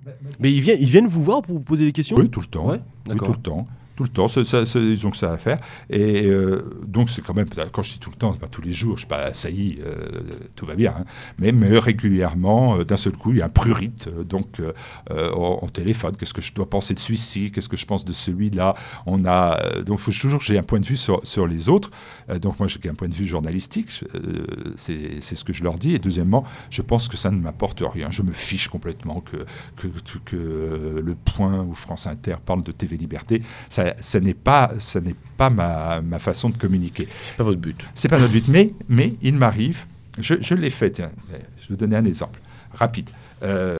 Ma- 0.04 0.10
ma- 0.12 0.36
Mais 0.38 0.52
ils 0.52 0.60
viennent, 0.60 0.78
ils 0.80 0.88
viennent 0.88 1.06
vous 1.08 1.22
voir 1.22 1.42
pour 1.42 1.54
vous 1.56 1.62
poser 1.64 1.84
des 1.86 1.92
questions? 1.92 2.16
Oui, 2.16 2.28
tout 2.28 2.40
le 2.40 2.46
temps. 2.46 2.66
Ouais, 2.68 2.80
Oui, 3.08 3.16
tout 3.16 3.32
le 3.32 3.38
temps. 3.40 3.64
Tout 3.96 4.02
le 4.02 4.10
temps, 4.10 4.28
ça- 4.28 4.44
ça- 4.44 4.66
ça- 4.66 4.78
ils 4.78 5.06
ont 5.06 5.10
que 5.10 5.16
ça 5.16 5.32
à 5.32 5.38
faire. 5.38 5.58
Et 5.90 6.26
euh, 6.26 6.62
donc, 6.86 7.08
c'est 7.08 7.22
quand 7.22 7.34
même, 7.34 7.48
quand 7.72 7.82
je 7.82 7.92
dis 7.92 7.98
tout 7.98 8.10
le 8.10 8.16
temps, 8.16 8.32
pas 8.34 8.46
tous 8.46 8.60
les 8.62 8.72
jours, 8.72 8.96
je 8.96 9.00
suis 9.00 9.08
pas 9.08 9.22
assailli, 9.24 9.78
euh, 9.84 10.20
tout 10.54 10.66
va 10.66 10.74
bien. 10.74 10.94
hein. 10.98 11.04
mais, 11.38 11.50
mais 11.52 11.78
régulièrement, 11.78 12.76
euh, 12.78 12.84
d'un 12.84 12.96
seul 12.98 13.14
coup, 13.14 13.32
il 13.32 13.38
y 13.38 13.42
a 13.42 13.46
un 13.46 13.48
prurite. 13.48 14.08
donc, 14.28 14.60
on, 15.10 15.58
on 15.62 15.68
téléphone. 15.68 16.14
Qu'est-ce 16.16 16.34
que 16.34 16.42
je 16.42 16.52
dois 16.52 16.68
penser 16.68 16.94
de 16.94 16.98
celui-ci? 16.98 17.50
Qu'est-ce 17.50 17.68
que 17.68 17.76
je 17.76 17.86
pense 17.86 18.04
de 18.04 18.12
celui-là? 18.12 18.74
On 19.06 19.24
a, 19.24 19.58
donc, 19.82 19.98
faut 19.98 20.10
toujours 20.12 20.40
j'ai 20.40 20.58
un 20.58 20.62
point 20.62 20.80
de 20.80 20.86
vue 20.86 20.96
sur, 20.96 21.46
les 21.46 21.68
autres. 21.68 21.90
Donc, 22.40 22.58
moi, 22.58 22.68
j'ai 22.68 22.88
un 22.90 22.94
point 22.94 23.08
de 23.08 23.14
vue 23.14 23.26
journalistique. 23.26 23.88
c'est 24.76 25.20
ce 25.20 25.44
que 25.44 25.52
je 25.52 25.64
leur 25.64 25.76
dis. 25.76 25.94
Et 25.94 25.98
deuxièmement, 25.98 26.44
je 26.70 26.82
pense 26.82 27.08
que 27.08 27.16
ça 27.16 27.30
ne 27.30 27.40
m'apporte 27.40 27.82
rien. 27.82 28.10
Je 28.10 28.22
me 28.22 28.32
fiche 28.32 28.68
complètement 28.68 29.20
que, 29.20 29.38
que, 29.76 29.88
que, 30.24 31.00
le 31.04 31.14
point 31.14 31.62
où 31.62 31.74
France 31.74 32.06
Inter 32.06 32.36
parle 32.44 32.62
de 32.62 32.72
TV 32.72 32.96
Liberté, 32.96 33.42
ça, 33.68 33.85
ça 34.00 34.20
n'est 34.20 34.34
pas, 34.34 34.72
ça 34.78 35.00
n'est 35.00 35.14
pas 35.36 35.50
ma, 35.50 36.00
ma 36.00 36.18
façon 36.18 36.48
de 36.50 36.56
communiquer. 36.56 37.08
C'est 37.20 37.36
pas 37.36 37.44
votre 37.44 37.60
but. 37.60 37.78
C'est 37.94 38.08
pas 38.08 38.18
notre 38.18 38.32
but, 38.32 38.48
mais, 38.48 38.72
mais 38.88 39.14
il 39.22 39.34
m'arrive, 39.34 39.84
je, 40.18 40.34
je 40.40 40.54
l'ai 40.54 40.70
fait, 40.70 40.90
tiens, 40.90 41.10
je 41.30 41.34
vais 41.36 41.44
vous 41.70 41.76
donner 41.76 41.96
un 41.96 42.04
exemple 42.04 42.40
rapide. 42.72 43.10
Euh, 43.42 43.76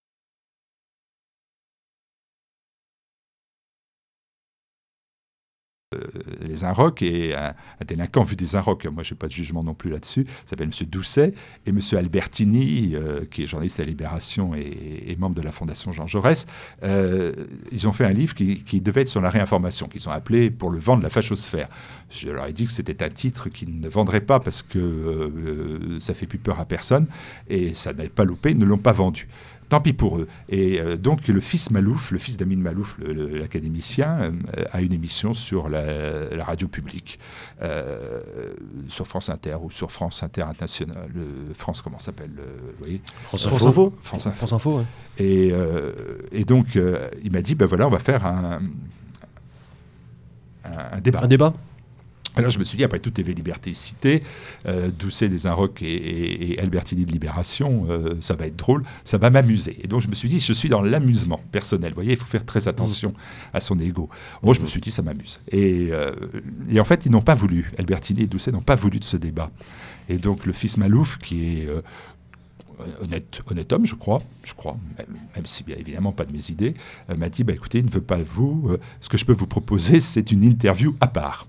les 6.41 6.65
Inrocks 6.65 7.03
et 7.03 7.35
un, 7.35 7.55
un 7.81 7.85
délinquant 7.87 8.23
vu 8.23 8.37
des 8.37 8.57
Inrocks, 8.57 8.87
moi 8.87 9.03
je 9.03 9.15
n'ai 9.15 9.19
pas 9.19 9.27
de 9.27 9.33
jugement 9.33 9.63
non 9.63 9.75
plus 9.75 9.91
là-dessus, 9.91 10.27
s'appelle 10.45 10.69
M. 10.69 10.87
Doucet 10.89 11.33
et 11.67 11.71
M. 11.71 11.81
Albertini, 11.97 12.95
euh, 12.95 13.25
qui 13.31 13.43
est 13.43 13.47
journaliste 13.47 13.81
à 13.81 13.85
Libération 13.85 14.55
et, 14.55 15.17
membre 15.19 15.37
de 15.37 15.43
la 15.43 15.53
Fondation 15.53 15.93
Jean 15.93 16.07
Jaurès, 16.07 16.47
euh, 16.83 17.33
ils 17.73 17.89
ont 17.89 17.93
fait 17.93 18.05
un 18.05 18.13
livre 18.13 18.35
qui, 18.35 18.81
devait 18.83 19.03
être 19.03 19.09
sur 19.09 19.23
la 19.23 19.31
réinformation, 19.31 19.87
qu'ils 19.87 20.07
ont 20.09 20.13
appelé 20.13 20.51
Pour 20.51 20.71
le 20.71 20.79
vent 20.79 20.99
de 20.99 21.03
la 21.03 21.09
fachosphère. 21.09 21.69
Je 22.11 22.29
leur 22.29 22.47
ai 22.47 22.53
dit 22.53 22.67
que 22.67 22.73
c'était 22.73 23.03
un 23.03 23.09
titre 23.09 23.49
qu'ils 23.49 23.81
ne 23.81 23.89
vendraient 23.89 24.21
pas 24.21 24.41
parce 24.41 24.63
que 24.63 24.79
euh, 24.79 25.99
ça 26.01 26.13
fait 26.13 26.27
plus 26.27 26.39
peur 26.39 26.61
à 26.61 26.67
personne 26.67 27.07
et 27.49 27.73
ça 27.73 27.93
n'avait 27.95 28.11
pas 28.11 28.25
loupé, 28.25 28.51
ils 28.51 28.59
ne 28.59 28.67
l'ont 28.67 28.79
pas 28.79 28.93
vendu. 28.93 29.27
Tant 29.69 29.81
pis 29.81 29.93
pour 29.93 30.19
eux. 30.19 30.29
Et 30.49 30.81
euh, 30.81 30.97
donc 30.97 31.27
le 31.27 31.41
fils 31.41 31.73
Malouf, 31.73 32.12
le 32.12 32.19
fils 32.19 32.37
d'Amin 32.37 32.59
Malouf, 32.59 32.97
l'académicien, 33.01 34.33
euh, 34.57 34.64
a 34.71 34.81
une 34.81 34.93
émission 34.93 35.33
sur 35.33 35.69
la, 35.69 36.29
la 36.31 36.45
radio 36.45 36.69
publique, 36.69 37.19
euh, 37.62 38.23
sur 38.87 39.09
France 39.09 39.29
Inter 39.29 39.57
ou 39.61 39.71
sur 39.73 39.91
France 39.91 40.23
Inter 40.23 40.43
International, 40.43 41.11
France 41.55 41.83
comment 41.83 41.99
ça 41.99 42.07
s'appelle, 42.07 42.31
France 43.25 43.47
France 43.49 43.67
Info. 43.67 43.93
France 44.03 44.27
Info. 44.27 44.37
France 44.37 44.53
Info, 44.53 44.79
ouais. 44.79 44.85
Et, 45.19 45.53
et 46.31 46.45
donc 46.45 46.79
il 47.25 47.33
m'a 47.33 47.43
dit, 47.43 47.57
ben 47.57 47.67
voilà, 47.67 47.89
on 47.89 47.91
va 47.91 47.99
faire 47.99 48.25
un, 48.25 48.61
un, 50.64 50.71
un 50.93 51.01
débat. 51.01 51.21
Un 51.23 51.29
débat 51.29 51.53
Alors 52.37 52.51
je 52.51 52.59
me 52.59 52.64
suis 52.64 52.76
dit, 52.76 52.84
après 52.84 52.99
tout 52.99 53.11
TV 53.11 53.32
Liberté 53.34 53.72
cité, 53.72 54.22
euh, 54.66 54.91
Doucet 54.91 55.28
des 55.28 55.47
Inrocks 55.47 55.80
et, 55.82 55.87
et- 55.87 56.53
et 56.55 56.61
Albertini 56.61 57.05
de 57.07 57.11
Libération, 57.12 57.87
euh, 57.89 58.14
ça 58.20 58.34
va 58.34 58.47
être 58.47 58.57
drôle, 58.57 58.82
ça 59.05 59.16
va 59.18 59.30
m'amuser. 59.30 59.78
Et 59.82 59.87
donc 59.89 60.03
je 60.03 60.09
me 60.09 60.14
suis 60.14 60.28
dit, 60.28 60.39
je 60.39 60.53
suis 60.53 60.68
dans 60.68 60.82
l'amusement 60.82 61.41
personnel. 61.51 61.91
Vous 61.93 61.97
voyez, 61.97 62.12
il 62.12 62.18
faut 62.18 62.26
faire 62.26 62.45
très 62.45 62.68
attention 62.68 63.14
à 63.55 63.61
son 63.61 63.78
ego. 63.78 64.09
Moi, 64.43 64.53
je 64.55 64.61
me 64.61 64.66
suis 64.66 64.80
dit, 64.80 64.91
ça 64.91 65.01
m'amuse. 65.03 65.41
Et, 65.51 65.89
euh, 65.93 66.12
et 66.70 66.78
en 66.78 66.84
fait, 66.84 67.07
ils 67.07 67.11
n'ont 67.12 67.22
pas 67.22 67.34
voulu. 67.34 67.72
Albertini 67.78 68.22
et 68.22 68.26
Doucet 68.26 68.53
n'ont 68.53 68.61
pas 68.61 68.76
voulu 68.76 68.99
de 69.01 69.05
ce 69.05 69.16
débat. 69.16 69.51
Et 70.09 70.18
donc 70.18 70.47
le 70.47 70.53
fils 70.53 70.76
Malouf, 70.76 71.18
qui 71.18 71.43
est 71.47 71.68
honnête, 73.03 73.41
honnête 73.51 73.72
homme, 73.72 73.87
je 73.87 73.95
crois, 73.95 74.22
je 74.45 74.53
crois, 74.53 74.76
même, 74.99 75.07
même 75.34 75.47
si 75.47 75.64
bien 75.64 75.76
évidemment 75.78 76.12
pas 76.12 76.26
de 76.26 76.32
mes 76.32 76.51
idées, 76.51 76.74
euh, 77.11 77.16
m'a 77.16 77.28
dit, 77.30 77.43
bah, 77.45 77.55
écoutez, 77.55 77.78
il 77.78 77.87
ne 77.87 77.91
veut 77.91 78.03
pas 78.03 78.18
vous. 78.22 78.68
euh, 78.70 78.78
ce 79.01 79.09
que 79.09 79.16
je 79.16 79.24
peux 79.24 79.32
vous 79.32 79.47
proposer, 79.47 80.01
c'est 80.01 80.30
une 80.32 80.45
interview 80.45 80.95
à 81.01 81.07
part. 81.07 81.47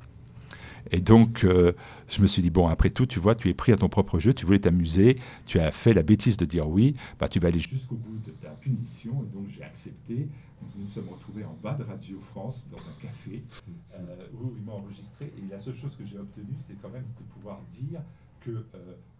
Et 0.91 0.99
donc, 0.99 1.43
euh, 1.43 1.73
je 2.07 2.21
me 2.21 2.27
suis 2.27 2.41
dit, 2.41 2.49
bon, 2.49 2.67
après 2.67 2.89
tout, 2.89 3.05
tu 3.05 3.19
vois, 3.19 3.35
tu 3.35 3.49
es 3.49 3.53
pris 3.53 3.71
à 3.71 3.77
ton 3.77 3.89
propre 3.89 4.19
jeu, 4.19 4.33
tu 4.33 4.45
voulais 4.45 4.59
t'amuser, 4.59 5.17
tu 5.45 5.59
as 5.59 5.71
fait 5.71 5.93
la 5.93 6.03
bêtise 6.03 6.38
de 6.38 6.45
dire 6.45 6.67
oui, 6.67 6.95
bah, 7.19 7.27
tu 7.27 7.39
vas 7.39 7.49
aller 7.49 7.59
jusqu'au 7.59 7.95
bout 7.95 8.19
de 8.25 8.31
ta 8.31 8.49
punition. 8.49 9.23
Et 9.23 9.35
donc, 9.35 9.47
j'ai 9.49 9.63
accepté. 9.63 10.27
Nous 10.75 10.83
nous 10.83 10.89
sommes 10.89 11.09
retrouvés 11.09 11.43
en 11.43 11.55
bas 11.61 11.73
de 11.73 11.83
Radio 11.83 12.19
France, 12.31 12.67
dans 12.71 12.77
un 12.77 13.01
café, 13.01 13.43
où 14.33 14.53
ils 14.57 14.63
m'ont 14.63 14.73
enregistré. 14.73 15.31
Et 15.38 15.51
la 15.51 15.59
seule 15.59 15.75
chose 15.75 15.95
que 15.97 16.05
j'ai 16.05 16.17
obtenue, 16.17 16.55
c'est 16.59 16.79
quand 16.81 16.89
même 16.89 17.05
de 17.19 17.23
pouvoir 17.33 17.61
dire 17.71 18.01
que 18.45 18.51
euh, 18.51 18.63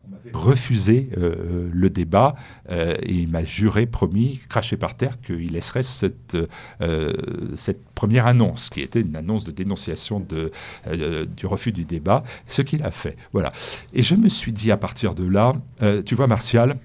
m'avait 0.09 0.32
refusé 0.34 1.09
euh, 1.18 1.70
le 1.72 1.89
débat 1.89 2.36
euh, 2.70 2.95
et 3.01 3.13
il 3.13 3.28
m'a 3.28 3.43
juré, 3.43 3.86
promis, 3.86 4.39
craché 4.49 4.78
par 4.78 4.95
terre, 4.95 5.20
qu'il 5.22 5.51
laisserait 5.51 5.84
cette, 5.84 6.38
euh, 6.82 7.13
cette 7.55 7.88
première 7.89 8.26
annonce, 8.26 8.70
qui 8.70 8.82
était 8.82 9.01
une 9.01 9.15
annonce 9.15 9.43
de 9.43 9.51
dénonciation 9.51 10.20
de, 10.20 10.51
euh, 10.88 11.26
du 11.26 11.45
refus 11.45 11.72
du 11.72 11.86
débat, 11.86 12.24
ce 12.47 12.61
qu'il 12.61 12.84
a 12.84 12.91
fait. 12.91 13.18
Voilà. 13.34 13.51
Et 13.93 14.01
je 14.01 14.15
me 14.15 14.30
suis 14.30 14.53
dit 14.53 14.72
à 14.72 14.78
partir 14.78 15.13
de 15.13 15.26
là, 15.26 15.51
euh, 15.82 16.01
tu 16.01 16.15
vois, 16.15 16.28
Martial, 16.28 16.78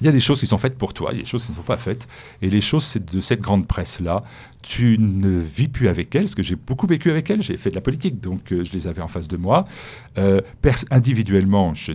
il 0.00 0.06
y 0.06 0.08
a 0.08 0.12
des 0.12 0.20
choses 0.20 0.40
qui 0.40 0.46
sont 0.46 0.58
faites 0.58 0.76
pour 0.76 0.94
toi, 0.94 1.10
il 1.12 1.18
y 1.18 1.20
a 1.20 1.22
des 1.22 1.28
choses 1.28 1.44
qui 1.44 1.52
ne 1.52 1.56
sont 1.56 1.62
pas 1.62 1.76
faites. 1.76 2.08
Et 2.40 2.50
les 2.50 2.60
choses 2.60 2.84
c'est 2.84 3.04
de 3.04 3.20
cette 3.20 3.40
grande 3.40 3.68
presse-là, 3.68 4.24
tu 4.62 4.96
ne 4.98 5.38
vis 5.38 5.68
plus 5.68 5.88
avec 5.88 6.14
elle, 6.14 6.22
parce 6.22 6.34
que 6.34 6.42
j'ai 6.42 6.56
beaucoup 6.56 6.86
vécu 6.86 7.10
avec 7.10 7.28
elle, 7.30 7.42
j'ai 7.42 7.56
fait 7.56 7.70
de 7.70 7.74
la 7.74 7.80
politique, 7.80 8.20
donc 8.20 8.52
euh, 8.52 8.64
je 8.64 8.72
les 8.72 8.86
avais 8.86 9.02
en 9.02 9.08
face 9.08 9.28
de 9.28 9.36
moi. 9.36 9.66
Euh, 10.18 10.40
individuellement, 10.90 11.74
je 11.74 11.92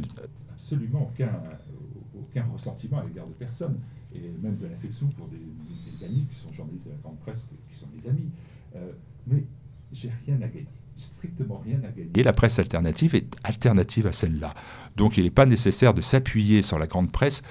absolument 0.52 1.10
aucun, 1.14 1.32
ressentiment 2.54 3.00
à 3.00 3.06
l'égard 3.06 3.26
de 3.26 3.34
personne, 3.34 3.80
et 4.14 4.20
même 4.42 4.58
de 4.58 4.68
l'affection 4.68 5.08
pour 5.18 5.28
des, 5.28 5.38
amis 6.06 6.28
qui 6.32 6.40
sont 6.40 6.54
journalistes 6.54 6.86
de 6.86 6.92
la 6.92 6.98
grande 6.98 7.18
presse, 7.20 7.48
qui 7.72 7.80
sont 7.80 7.88
des 8.00 8.08
amis. 8.08 8.30
Euh, 8.76 8.92
mais 9.26 9.44
j'ai 9.92 10.12
rien 10.28 10.36
à 10.36 10.48
gagner, 10.48 10.68
strictement 10.96 11.64
rien 11.66 11.78
à 11.78 11.88
gagner. 11.88 12.12
Et 12.16 12.22
la 12.22 12.34
presse 12.34 12.60
alternative 12.60 13.16
est 13.16 13.36
alternative 13.44 14.06
à 14.06 14.12
celle-là. 14.12 14.54
Donc 14.96 15.18
il 15.18 15.24
n'est 15.24 15.32
pas 15.32 15.48
nécessaire 15.48 15.96
de 15.96 16.02
s'appuyer 16.02 16.62
sur 16.62 16.78
la 16.78 16.86
grande 16.86 17.12
presse 17.12 17.42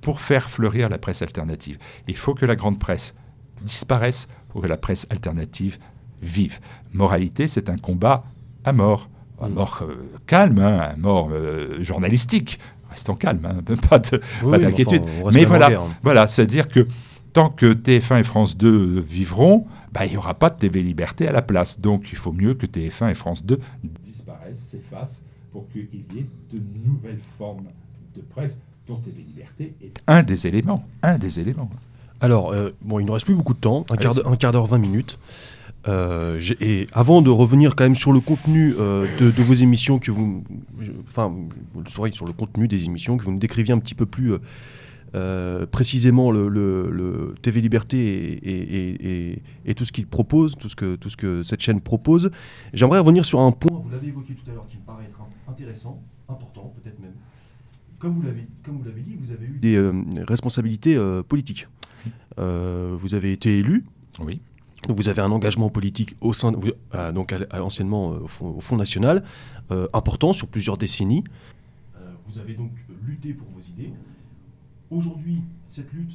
pour 0.00 0.20
faire 0.20 0.48
fleurir 0.48 0.88
la 0.88 0.98
presse 0.98 1.22
alternative. 1.22 1.78
Il 2.06 2.16
faut 2.16 2.34
que 2.34 2.46
la 2.46 2.54
grande 2.54 2.78
presse 2.78 3.16
disparaisse 3.62 4.28
pour 4.56 4.62
que 4.62 4.68
la 4.68 4.78
presse 4.78 5.06
alternative 5.10 5.76
vive. 6.22 6.60
Moralité, 6.94 7.46
c'est 7.46 7.68
un 7.68 7.76
combat 7.76 8.24
à 8.64 8.72
mort. 8.72 9.10
Un 9.38 9.50
Mm. 9.50 9.52
mort 9.52 9.80
euh, 9.82 9.96
calme, 10.26 10.58
hein, 10.60 10.92
un 10.94 10.96
mort 10.96 11.28
euh, 11.30 11.76
journalistique. 11.82 12.58
Restons 12.88 13.16
calmes, 13.16 13.44
hein, 13.44 13.60
pas 13.90 14.00
Oui, 14.42 14.58
d'inquiétude. 14.58 15.02
enfin, 15.20 15.30
Mais 15.34 15.44
voilà, 15.44 15.66
hein. 15.78 15.88
voilà, 16.02 16.26
c'est-à-dire 16.26 16.68
que 16.68 16.88
tant 17.34 17.50
que 17.50 17.74
TF1 17.74 18.20
et 18.20 18.22
France 18.22 18.56
2 18.56 18.98
vivront, 19.00 19.66
bah, 19.92 20.06
il 20.06 20.12
n'y 20.12 20.16
aura 20.16 20.32
pas 20.32 20.48
de 20.48 20.58
TV 20.58 20.82
Liberté 20.82 21.28
à 21.28 21.32
la 21.32 21.42
place. 21.42 21.78
Donc 21.78 22.10
il 22.12 22.16
faut 22.16 22.32
mieux 22.32 22.54
que 22.54 22.64
TF1 22.64 23.10
et 23.10 23.14
France 23.14 23.44
2 23.44 23.60
disparaissent, 24.02 24.58
s'effacent, 24.70 25.22
pour 25.52 25.68
qu'il 25.68 25.82
y 25.92 26.18
ait 26.18 26.26
de 26.50 26.62
nouvelle 26.88 27.18
forme 27.36 27.64
de 28.14 28.22
presse 28.22 28.56
dont 28.88 28.96
TV 28.96 29.20
Liberté 29.22 29.74
est 29.82 30.00
un 30.06 30.22
des 30.22 30.46
éléments. 30.46 30.82
Un 31.02 31.18
des 31.18 31.40
éléments. 31.40 31.68
Alors, 32.20 32.52
euh, 32.52 32.70
bon, 32.82 32.98
il 32.98 33.06
ne 33.06 33.10
reste 33.10 33.26
plus 33.26 33.34
beaucoup 33.34 33.54
de 33.54 33.58
temps, 33.58 33.84
un 33.90 33.96
quart, 33.96 34.14
d'heure, 34.14 34.28
un 34.28 34.36
quart 34.36 34.52
d'heure, 34.52 34.66
20 34.66 34.78
minutes. 34.78 35.18
Euh, 35.88 36.40
et 36.60 36.86
avant 36.92 37.22
de 37.22 37.30
revenir 37.30 37.76
quand 37.76 37.84
même 37.84 37.94
sur 37.94 38.12
le 38.12 38.18
contenu 38.18 38.74
euh, 38.78 39.06
de, 39.20 39.42
vos 39.42 39.54
émissions, 39.54 40.00
que 40.00 40.10
vous, 40.10 40.42
enfin, 41.08 41.32
vous 41.72 41.80
le 41.80 41.88
saurez 41.88 42.10
sur 42.12 42.26
le 42.26 42.32
contenu 42.32 42.66
des 42.66 42.86
émissions, 42.86 43.16
que 43.16 43.24
vous 43.24 43.32
nous 43.32 43.38
décriviez 43.38 43.72
un 43.72 43.78
petit 43.78 43.94
peu 43.94 44.06
plus 44.06 44.32
précisément 45.70 46.30
le, 46.30 47.34
TV 47.40 47.60
Liberté 47.62 49.40
et, 49.64 49.74
tout 49.74 49.84
ce 49.84 49.92
qu'il 49.92 50.06
propose, 50.06 50.56
tout 50.56 50.68
ce, 50.68 50.76
que, 50.76 50.96
tout 50.96 51.08
ce 51.08 51.16
que 51.16 51.42
cette 51.42 51.60
chaîne 51.60 51.80
propose. 51.80 52.30
J'aimerais 52.74 52.98
revenir 52.98 53.24
sur 53.24 53.40
un 53.40 53.52
point, 53.52 53.80
vous 53.82 53.90
l'avez 53.90 54.08
évoqué 54.08 54.34
tout 54.34 54.50
à 54.50 54.54
l'heure, 54.54 54.66
qui 54.68 54.76
me 54.76 54.82
paraît 54.82 55.04
être 55.04 55.20
intéressant, 55.48 56.02
important 56.28 56.74
peut-être 56.82 56.98
même. 56.98 57.14
Comme 57.98 58.14
vous 58.14 58.22
l'avez 58.22 58.42
dit, 59.00 59.16
vous 59.18 59.32
avez 59.32 59.46
eu 59.46 59.58
des 59.58 60.24
responsabilités 60.26 60.98
politiques. 61.28 61.66
Euh, 62.38 62.96
vous 62.98 63.14
avez 63.14 63.32
été 63.32 63.58
élu. 63.58 63.84
Oui. 64.20 64.40
Vous 64.88 65.08
avez 65.08 65.22
un 65.22 65.30
engagement 65.32 65.70
politique 65.70 66.16
au 66.20 66.32
sein, 66.32 66.52
euh, 66.94 67.12
donc 67.12 67.34
anciennement 67.52 68.12
euh, 68.12 68.18
au, 68.40 68.60
Front, 68.60 68.76
National, 68.76 69.24
important 69.92 70.32
sur 70.32 70.46
plusieurs 70.46 70.78
décennies. 70.78 71.24
vous 72.28 72.38
avez 72.38 72.54
donc 72.54 72.70
lutté 73.04 73.32
pour 73.32 73.48
vos 73.48 73.60
idées. 73.60 73.92
Aujourd'hui, 74.90 75.42
cette 75.68 75.92
lutte, 75.92 76.12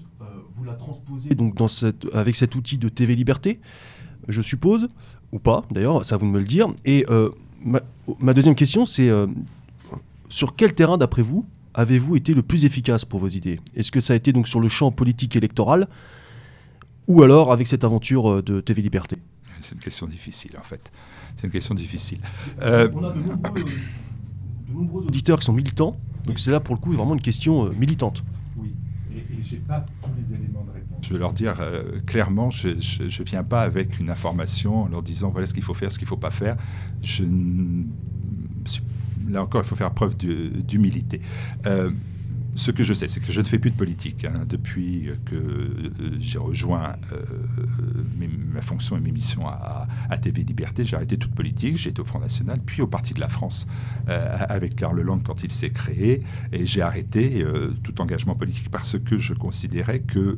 vous 0.56 0.64
la 0.64 0.74
transposez 0.74 1.36
donc 1.36 1.56
dans 1.56 1.68
cette, 1.68 2.08
avec 2.14 2.38
cet 2.38 2.56
outil 2.56 2.78
de 2.78 2.88
TV 2.88 3.14
Liberté, 3.16 3.60
je 4.30 4.42
suppose, 4.42 4.88
ou 5.34 5.40
pas 5.40 5.66
d'ailleurs, 5.70 6.06
ça 6.06 6.16
vous 6.16 6.26
de 6.26 6.32
me 6.32 6.40
le 6.40 6.46
dire. 6.46 6.70
Et 6.86 7.06
ma, 7.62 7.82
ma, 8.20 8.34
deuxième 8.34 8.56
question, 8.56 8.86
c'est 8.86 9.10
sur 10.30 10.56
quel 10.56 10.74
terrain, 10.74 10.98
d'après 10.98 11.24
vous, 11.24 11.46
avez-vous 11.74 12.16
été 12.16 12.34
le 12.34 12.42
plus 12.42 12.66
efficace 12.66 13.06
pour 13.06 13.20
vos 13.20 13.28
idées? 13.28 13.60
Est-ce 13.76 13.92
que 13.92 14.02
ça 14.02 14.14
a 14.14 14.16
été 14.16 14.34
donc 14.34 14.48
sur 14.48 14.60
le 14.60 14.70
champ 14.70 14.92
politique 14.92 15.36
électoral 15.36 15.88
ou 17.08 17.24
alors 17.24 17.52
avec 17.52 17.68
cette 17.68 17.84
aventure 17.84 18.30
euh, 18.30 18.42
de 18.42 18.62
TV 18.62 18.82
Liberté? 18.82 19.18
C'est 19.62 19.76
une 19.76 19.82
question 19.82 20.08
difficile 20.08 20.52
en 20.60 20.64
fait. 20.64 20.92
C'est 21.36 21.48
une 21.48 21.54
question 21.54 21.76
difficile. 21.76 22.20
Euh, 22.62 22.90
On 22.94 23.04
a 23.04 23.12
de 23.12 23.20
nombreux, 24.74 25.06
auditeurs 25.06 25.40
qui 25.40 25.46
sont 25.46 25.54
militants, 25.54 25.98
donc 26.26 26.40
c'est 26.40 26.52
là 26.52 26.60
pour 26.60 26.76
le 26.76 26.82
coup 26.82 26.92
vraiment 26.92 27.14
une 27.14 27.22
question 27.22 27.66
euh, 27.66 27.72
militante. 27.72 28.24
Oui, 28.58 28.74
et, 29.14 29.18
et 29.18 29.42
j'ai 29.42 29.58
pas 29.58 29.86
tous 30.02 30.10
les 30.18 30.36
éléments 30.36 30.64
de 30.64 30.72
réponse. 30.72 31.06
Je 31.06 31.14
vais 31.14 31.20
leur 31.20 31.34
dire 31.34 31.56
clairement, 32.06 32.50
je 32.50 32.70
ne 32.70 33.24
viens 33.24 33.44
pas 33.44 33.62
avec 33.62 34.00
une 34.00 34.10
information 34.10 34.84
en 34.84 34.88
leur 34.88 35.04
disant 35.04 35.30
voilà 35.30 35.48
ce 35.48 35.54
qu'il 35.54 35.64
faut 35.64 35.74
faire, 35.74 35.92
ce 35.92 35.98
qu'il 35.98 36.06
ne 36.06 36.10
faut 36.10 36.18
pas 36.18 36.30
faire. 36.30 36.58
Je 37.02 37.24
là 39.30 39.44
encore, 39.44 39.62
il 39.62 39.68
faut 39.68 39.76
faire 39.76 39.92
preuve 39.92 40.16
d'humilité. 40.18 41.22
Euh, 41.66 41.92
ce 42.56 42.72
que 42.72 42.84
je 42.84 42.94
sais, 42.94 43.08
c'est 43.08 43.20
que 43.20 43.32
je 43.32 43.42
ne 43.42 43.46
fais 43.46 43.60
plus 43.60 43.72
de 43.72 43.76
politique. 43.76 44.26
Hein, 44.26 44.44
depuis 44.48 45.10
que 45.26 45.36
euh, 45.36 46.16
j'ai 46.20 46.38
rejoint 46.38 46.94
euh, 47.14 47.18
ma 48.54 48.62
fonction 48.62 48.98
et 48.98 49.00
mes 49.00 49.12
missions 49.12 49.48
à, 49.48 49.88
TV 50.22 50.44
Liberté, 50.44 50.86
j'ai 50.86 50.96
arrêté 50.96 51.18
toute 51.18 51.34
politique. 51.34 51.78
J'ai 51.78 51.92
été 51.92 52.02
au 52.02 52.06
Front 52.06 52.20
National, 52.20 52.60
puis 52.64 52.82
au 52.82 52.88
Parti 52.88 53.14
de 53.14 53.20
la 53.20 53.28
France 53.28 53.66
euh, 54.10 54.38
avec 54.50 54.76
Karl 54.76 55.00
Lang 55.02 55.22
quand 55.24 55.44
il 55.44 55.52
s'est 55.52 55.70
créé. 55.70 56.24
Et 56.52 56.66
j'ai 56.66 56.82
arrêté 56.82 57.44
tout 57.84 58.02
engagement 58.02 58.36
politique 58.36 58.70
parce 58.70 59.00
que 59.00 59.18
je 59.18 59.34
considérais 59.34 60.00
que 60.00 60.38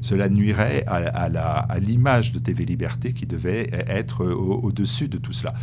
cela 0.00 0.28
nuirait 0.28 0.84
à, 0.86 1.78
l'image 1.80 2.32
de 2.32 2.38
TV 2.38 2.64
Liberté 2.64 3.12
qui 3.12 3.26
devait 3.26 3.68
être 3.88 4.24
au-dessus 4.24 5.08
de 5.08 5.18
tout 5.18 5.32
cela. 5.32 5.54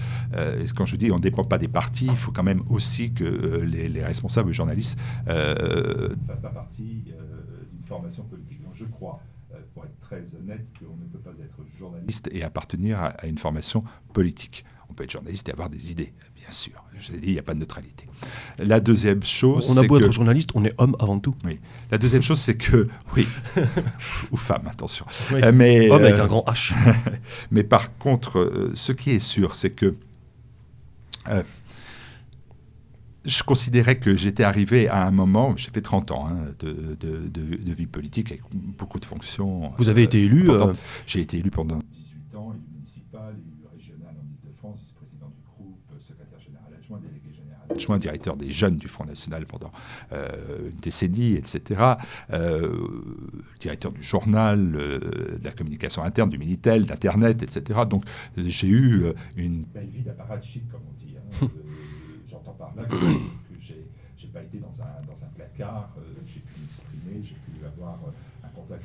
quand 0.75 0.85
je 0.85 0.95
dis 0.95 1.11
on 1.11 1.17
ne 1.17 1.21
dépend 1.21 1.43
pas 1.43 1.57
des 1.57 1.67
partis, 1.67 2.07
il 2.07 2.15
faut 2.15 2.31
quand 2.31 2.43
même 2.43 2.63
aussi 2.69 3.11
que 3.11 3.61
les, 3.63 3.87
les 3.87 4.03
responsables 4.03 4.51
journalistes 4.53 4.97
ne 5.95 6.27
fasse 6.27 6.41
pas 6.41 6.49
partie 6.49 7.03
euh, 7.09 7.65
d'une 7.71 7.85
formation 7.85 8.23
politique. 8.23 8.61
Donc 8.63 8.73
je 8.73 8.85
crois, 8.85 9.21
euh, 9.53 9.57
pour 9.73 9.85
être 9.85 9.99
très 10.01 10.23
honnête, 10.35 10.65
qu'on 10.79 10.95
ne 10.95 11.05
peut 11.11 11.19
pas 11.19 11.31
être 11.31 11.59
journaliste 11.77 12.29
et 12.31 12.43
appartenir 12.43 12.99
à, 12.99 13.25
une 13.25 13.37
formation 13.37 13.83
politique. 14.13 14.65
On 14.89 14.93
peut 14.93 15.05
être 15.05 15.11
journaliste 15.11 15.47
et 15.47 15.53
avoir 15.53 15.69
des 15.69 15.91
idées, 15.91 16.13
bien 16.35 16.51
sûr. 16.51 16.83
Je 16.99 17.13
l'ai 17.13 17.19
dit, 17.19 17.27
il 17.27 17.33
n'y 17.33 17.39
a 17.39 17.43
pas 17.43 17.53
de 17.53 17.59
neutralité. 17.59 18.05
La 18.57 18.81
deuxième 18.81 19.23
chose, 19.23 19.69
on 19.71 19.81
a 19.81 19.87
beau 19.87 19.97
être 19.99 20.11
journaliste, 20.11 20.49
on 20.53 20.65
est 20.65 20.73
homme 20.77 20.97
avant 20.99 21.17
tout. 21.17 21.33
Oui. 21.45 21.59
La 21.91 21.97
deuxième 21.97 22.21
chose, 22.21 22.41
c'est 22.41 22.57
que 22.57 22.89
oui, 23.15 23.25
ou 24.31 24.37
femme, 24.37 24.67
attention. 24.67 25.05
Euh, 25.31 25.51
mais 25.53 25.89
homme 25.89 26.03
avec 26.03 26.19
un 26.19 26.27
grand 26.27 26.43
H. 26.47 26.73
mais 27.51 27.63
par 27.63 27.97
contre, 27.97 28.71
ce 28.73 28.91
qui 28.91 29.11
est 29.11 29.21
sûr, 29.21 29.55
c'est 29.55 29.71
que 29.71 29.95
je 33.25 33.43
considérais 33.43 33.99
que 33.99 34.15
j'étais 34.15 34.43
arrivé 34.43 34.87
à 34.87 35.05
un 35.05 35.11
moment, 35.11 35.55
j'ai 35.55 35.69
fait 35.69 35.81
30 35.81 36.11
ans 36.11 36.27
hein, 36.27 36.37
de, 36.59 36.95
de, 36.95 37.71
vie 37.71 37.85
politique 37.85 38.31
avec 38.31 38.41
beaucoup 38.51 38.99
de 38.99 39.05
fonctions. 39.05 39.71
Vous 39.77 39.89
avez 39.89 40.03
été 40.03 40.23
élu 40.23 40.49
euh, 40.49 40.73
J'ai 41.05 41.21
été 41.21 41.37
élu 41.37 41.51
pendant 41.51 41.79
18 41.91 42.35
ans, 42.35 42.51
élu 42.53 42.61
municipal, 42.75 43.35
élu 43.37 43.67
régional 43.73 44.15
en 44.17 44.25
Ile-de-France, 44.25 44.79
vice-président 44.81 45.27
du 45.27 45.41
groupe, 45.43 45.77
secrétaire 45.99 46.39
général 46.39 46.73
adjoint, 46.77 46.99
délégué 46.99 47.31
général 47.31 47.61
adjoint, 47.69 47.99
directeur 47.99 48.35
des 48.35 48.51
jeunes 48.51 48.77
du 48.77 48.87
Front 48.87 49.05
National 49.05 49.45
pendant 49.45 49.71
euh, 50.13 50.69
une 50.71 50.79
décennie, 50.79 51.35
etc. 51.35 51.79
Euh, 52.31 52.75
directeur 53.59 53.91
du 53.91 54.01
journal, 54.01 54.71
de 54.71 55.39
la 55.43 55.51
communication 55.51 56.03
interne, 56.03 56.31
du 56.31 56.39
Minitel, 56.39 56.87
d'Internet, 56.87 57.43
etc. 57.43 57.81
Donc 57.87 58.03
j'ai 58.35 58.67
eu 58.67 59.13
une 59.37 59.63
belle 59.65 59.89
vie 59.89 60.01
d'apparatchik, 60.01 60.67
comme 60.69 60.81
on 60.89 60.93
dit. 60.97 61.15
Hein, 61.17 61.47
là 62.75 62.83
que, 62.85 62.95
j'ai 64.21 64.27
pas 64.27 64.43
été 64.43 64.59
dans 64.59 64.81
un, 64.81 65.05
dans 65.07 65.23
un 65.23 65.27
placard, 65.35 65.89
euh, 65.97 66.01
j'ai 66.25 66.41
pu 66.41 66.59
m'exprimer, 66.61 67.23
j'ai 67.23 67.33
pu 67.33 67.65
avoir 67.65 67.99
euh, 68.05 68.45
un 68.45 68.49
contact 68.49 68.83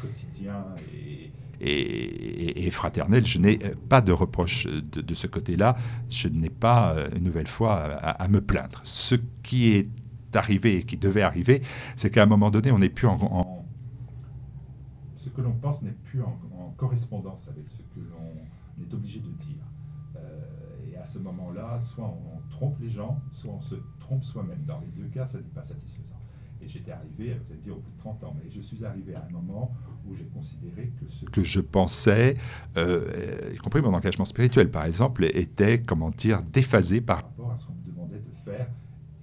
quotidien 0.00 0.64
et, 0.94 1.32
et, 1.60 2.66
et, 2.66 2.70
fraternel. 2.70 3.26
Je 3.26 3.40
n'ai 3.40 3.58
pas 3.88 4.00
de 4.00 4.12
reproche 4.12 4.68
de, 4.68 5.14
ce 5.14 5.26
côté-là. 5.26 5.76
Je 6.08 6.28
n'ai 6.28 6.50
pas, 6.50 6.94
euh, 6.94 7.10
une 7.16 7.24
nouvelle 7.24 7.48
fois, 7.48 7.74
à, 7.74 8.28
me 8.28 8.40
plaindre. 8.40 8.80
Ce 8.84 9.16
qui 9.42 9.70
est 9.70 9.88
arrivé 10.34 10.76
et 10.76 10.82
qui 10.84 10.96
devait 10.96 11.22
arriver, 11.22 11.62
c'est 11.96 12.10
qu'à 12.10 12.22
un 12.22 12.26
moment 12.26 12.50
donné, 12.50 12.70
on 12.70 12.78
n'est 12.78 12.90
plus 12.90 13.08
en, 13.08 13.66
Ce 15.16 15.30
que 15.30 15.40
l'on 15.40 15.54
pense 15.54 15.82
n'est 15.82 15.90
plus 15.90 16.22
en, 16.22 16.38
correspondance 16.76 17.48
avec 17.48 17.68
ce 17.68 17.78
que 17.78 18.00
l'on 18.00 18.82
est 18.82 18.94
obligé 18.94 19.20
de 19.20 19.28
dire 19.30 19.62
à 21.02 21.06
ce 21.06 21.18
moment-là, 21.18 21.80
soit 21.80 22.06
on, 22.06 22.38
les 22.80 22.90
gens, 22.90 23.20
soit 23.30 23.52
on 23.52 23.60
se 23.60 23.76
trompe 24.00 24.24
soi-même. 24.24 24.64
Dans 24.66 24.80
les 24.80 24.88
deux 24.88 25.08
cas, 25.08 25.26
ça 25.26 25.38
n'est 25.38 25.44
pas 25.44 25.64
satisfaisant. 25.64 26.16
Et 26.60 26.68
j'étais 26.68 26.92
arrivé, 26.92 27.36
vous 27.42 27.50
allez 27.50 27.60
dire, 27.60 27.76
au 27.76 27.80
bout 27.80 27.90
de 27.90 27.98
30 27.98 28.24
ans, 28.24 28.36
mais 28.38 28.48
je 28.50 28.60
suis 28.60 28.84
arrivé 28.84 29.14
à 29.14 29.26
un 29.28 29.32
moment 29.32 29.74
où 30.06 30.14
j'ai 30.14 30.26
considéré 30.26 30.92
que 31.00 31.10
ce 31.10 31.24
que 31.24 31.42
je 31.42 31.60
pensais, 31.60 32.36
euh, 32.76 33.52
y 33.52 33.56
compris 33.56 33.82
mon 33.82 33.92
engagement 33.94 34.24
spirituel 34.24 34.70
par 34.70 34.84
exemple, 34.84 35.24
était, 35.24 35.82
comment 35.82 36.10
dire, 36.10 36.42
déphasé 36.42 37.00
par 37.00 37.16
rapport 37.16 37.50
à 37.50 37.56
ce 37.56 37.66
qu'on 37.66 37.72
me 37.72 37.92
demandait 37.92 38.20
de 38.20 38.32
faire 38.44 38.68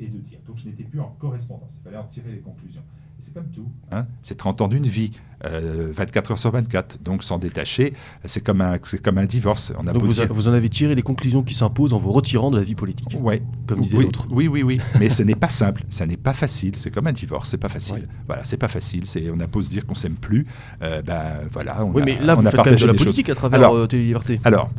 et 0.01 0.07
de 0.07 0.17
dire. 0.17 0.39
Donc 0.45 0.57
je 0.57 0.67
n'étais 0.67 0.83
plus 0.83 0.99
en 0.99 1.11
correspondance, 1.11 1.77
il 1.79 1.83
fallait 1.83 1.97
en 1.97 2.07
tirer 2.07 2.33
les 2.33 2.41
conclusions 2.41 2.83
c'est 3.19 3.33
comme 3.33 3.49
tout. 3.51 3.67
Hein. 3.91 4.05
c'est 4.21 4.37
30 4.37 4.61
ans 4.61 4.67
d'une 4.67 4.85
vie, 4.85 5.11
24 5.43 6.29
euh, 6.29 6.31
heures 6.31 6.39
sur 6.39 6.51
24. 6.51 6.99
Donc 7.03 7.23
s'en 7.23 7.37
détacher, 7.37 7.93
c'est 8.25 8.41
comme, 8.41 8.61
un, 8.61 8.77
comme 8.77 9.17
un 9.17 9.25
divorce. 9.25 9.73
On 9.77 9.87
a 9.87 9.93
donc 9.93 10.03
vous, 10.03 10.47
en 10.47 10.53
avez 10.53 10.69
tiré 10.69 10.95
les 10.95 11.01
conclusions 11.01 11.43
qui 11.43 11.53
s'imposent 11.53 11.93
en 11.93 11.97
vous 11.97 12.11
retirant 12.11 12.51
de 12.51 12.57
la 12.57 12.63
vie 12.63 12.75
politique. 12.75 13.17
Ouais. 13.19 13.41
Comme 13.67 13.79
disait 13.79 13.97
oui, 13.97 14.05
l'autre. 14.05 14.27
Oui, 14.29 14.47
oui, 14.47 14.63
oui. 14.63 14.79
Mais 14.99 15.09
ce 15.09 15.23
n'est 15.23 15.35
pas 15.35 15.49
simple, 15.49 15.83
ça 15.89 16.05
n'est 16.05 16.17
pas 16.17 16.33
facile. 16.33 16.75
C'est 16.75 16.91
comme 16.91 17.07
un 17.07 17.11
divorce, 17.11 17.49
c'est 17.49 17.57
pas 17.57 17.69
facile. 17.69 18.07
Voilà, 18.27 18.43
c'est 18.43 18.57
pas 18.57 18.67
facile. 18.67 19.03
C'est, 19.05 19.29
on 19.29 19.39
a 19.39 19.47
beau 19.47 19.61
se 19.61 19.69
dire 19.69 19.85
qu'on 19.85 19.95
s'aime 19.95 20.15
plus. 20.15 20.45
Euh, 20.81 21.01
ben 21.01 21.47
voilà. 21.51 21.83
On 21.85 21.91
oui, 21.91 22.03
mais 22.05 22.15
là, 22.15 22.35
on 22.37 22.41
vous 22.41 22.47
a 22.47 22.51
faites 22.51 22.61
quand 22.61 22.69
même 22.69 22.79
de 22.79 22.85
la 22.85 22.93
politique 22.93 23.29
à 23.29 23.35
travers 23.35 23.59
alors, 23.59 23.75
euh, 23.75 23.87
Téléliberté. 23.87 24.39
Alors, 24.43 24.69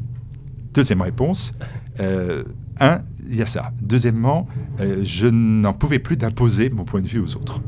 deuxième 0.72 1.02
réponse. 1.02 1.54
un, 1.98 3.02
il 3.28 3.36
y 3.36 3.42
a 3.42 3.46
ça. 3.46 3.72
Deuxièmement, 3.80 4.46
je 4.78 5.26
n'en 5.26 5.72
pouvais 5.72 5.98
plus 5.98 6.16
d'imposer 6.16 6.70
mon 6.70 6.84
point 6.84 7.00
de 7.00 7.08
vue 7.08 7.20
aux 7.20 7.36
autres. 7.36 7.60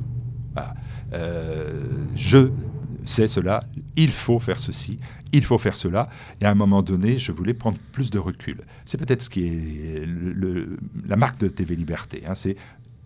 Euh, 1.12 1.80
je 2.14 2.50
sais 3.04 3.26
cela, 3.26 3.64
il 3.96 4.10
faut 4.10 4.38
faire 4.38 4.58
ceci, 4.58 4.98
il 5.32 5.44
faut 5.44 5.58
faire 5.58 5.76
cela. 5.76 6.08
Et 6.40 6.46
à 6.46 6.50
un 6.50 6.54
moment 6.54 6.82
donné, 6.82 7.18
je 7.18 7.32
voulais 7.32 7.54
prendre 7.54 7.78
plus 7.92 8.10
de 8.10 8.18
recul. 8.18 8.62
C'est 8.84 8.98
peut-être 8.98 9.22
ce 9.22 9.30
qui 9.30 9.46
est 9.46 10.06
la 11.06 11.16
marque 11.16 11.38
de 11.40 11.48
TV 11.48 11.76
Liberté. 11.76 12.22
Hein, 12.26 12.34
c'est 12.34 12.56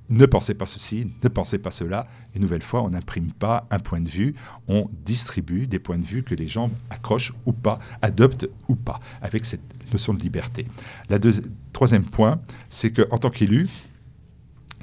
ne 0.09 0.25
pensez 0.27 0.55
pas 0.55 0.67
ceci, 0.67 1.11
ne 1.23 1.29
pensez 1.29 1.59
pas 1.59 1.71
cela. 1.71 2.07
Et 2.35 2.39
nouvelle 2.39 2.63
fois, 2.63 2.83
on 2.83 2.91
n'imprime 2.91 3.33
pas 3.33 3.67
un 3.71 3.79
point 3.79 4.01
de 4.01 4.09
vue, 4.09 4.35
on 4.69 4.89
distribue 5.05 5.67
des 5.67 5.79
points 5.79 5.99
de 5.99 6.05
vue 6.05 6.23
que 6.23 6.35
les 6.35 6.47
gens 6.47 6.71
accrochent 6.91 7.33
ou 7.45 7.53
pas, 7.53 7.81
adoptent 8.03 8.49
ou 8.69 8.77
pas, 8.77 9.01
avec 9.21 9.45
cette 9.45 9.63
notion 9.93 10.15
de 10.15 10.23
liberté. 10.23 10.67
Le 11.11 11.19
troisième 11.73 12.05
point, 12.05 12.41
c'est 12.69 12.93
qu'en 12.93 13.19
tant 13.19 13.31
qu'élu, 13.31 13.69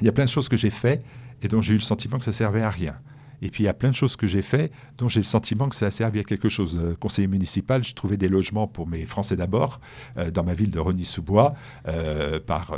il 0.01 0.05
y 0.05 0.09
a 0.09 0.11
plein 0.11 0.25
de 0.25 0.29
choses 0.29 0.49
que 0.49 0.57
j'ai 0.57 0.69
faites 0.69 1.03
et 1.41 1.47
dont 1.47 1.61
j'ai 1.61 1.73
eu 1.73 1.77
le 1.77 1.83
sentiment 1.83 2.17
que 2.17 2.25
ça 2.25 2.33
servait 2.33 2.61
à 2.61 2.69
rien. 2.69 2.95
Et 3.43 3.49
puis 3.49 3.63
il 3.63 3.65
y 3.65 3.69
a 3.69 3.73
plein 3.73 3.89
de 3.89 3.95
choses 3.95 4.15
que 4.15 4.25
j'ai 4.25 4.41
fait 4.41 4.71
dont 4.97 5.09
j'ai 5.09 5.19
le 5.19 5.25
sentiment 5.25 5.67
que 5.67 5.75
ça 5.75 5.87
a 5.87 5.91
servi 5.91 6.19
à 6.19 6.23
quelque 6.23 6.47
chose. 6.47 6.79
Euh, 6.81 6.95
conseiller 6.95 7.27
municipal, 7.27 7.83
je 7.83 7.93
trouvais 7.93 8.15
des 8.15 8.29
logements 8.29 8.67
pour 8.67 8.87
mes 8.87 9.03
Français 9.03 9.35
d'abord 9.35 9.81
euh, 10.17 10.31
dans 10.31 10.45
ma 10.45 10.53
ville 10.53 10.71
de 10.71 10.79
Rony-sous-Bois 10.79 11.53
euh, 11.87 12.39
par 12.39 12.75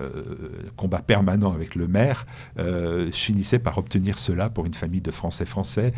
combat 0.76 1.02
permanent 1.02 1.54
avec 1.54 1.76
le 1.76 1.88
maire. 1.88 2.26
je 2.58 3.10
finissais 3.12 3.60
par 3.60 3.78
obtenir 3.78 4.18
cela 4.18 4.50
pour 4.50 4.66
une 4.66 4.74
famille 4.74 5.02
de 5.02 5.12
Français 5.12 5.46
français, 5.46 5.94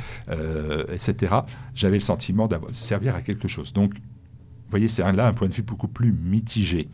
etc. 0.91 1.35
J'avais 1.73 1.97
le 1.97 2.01
sentiment 2.01 2.47
de 2.47 2.57
servir 2.73 3.15
à 3.15 3.21
quelque 3.21 3.47
chose. 3.47 3.71
Donc, 3.71 3.93
vous 4.67 4.71
voyez, 4.71 4.89
c'est 4.89 5.01
là 5.13 5.27
un 5.27 5.33
point 5.33 5.47
de 5.47 5.53
vue 5.53 5.63
beaucoup 5.63 5.87
plus 5.87 6.11
mitigé. 6.11 6.89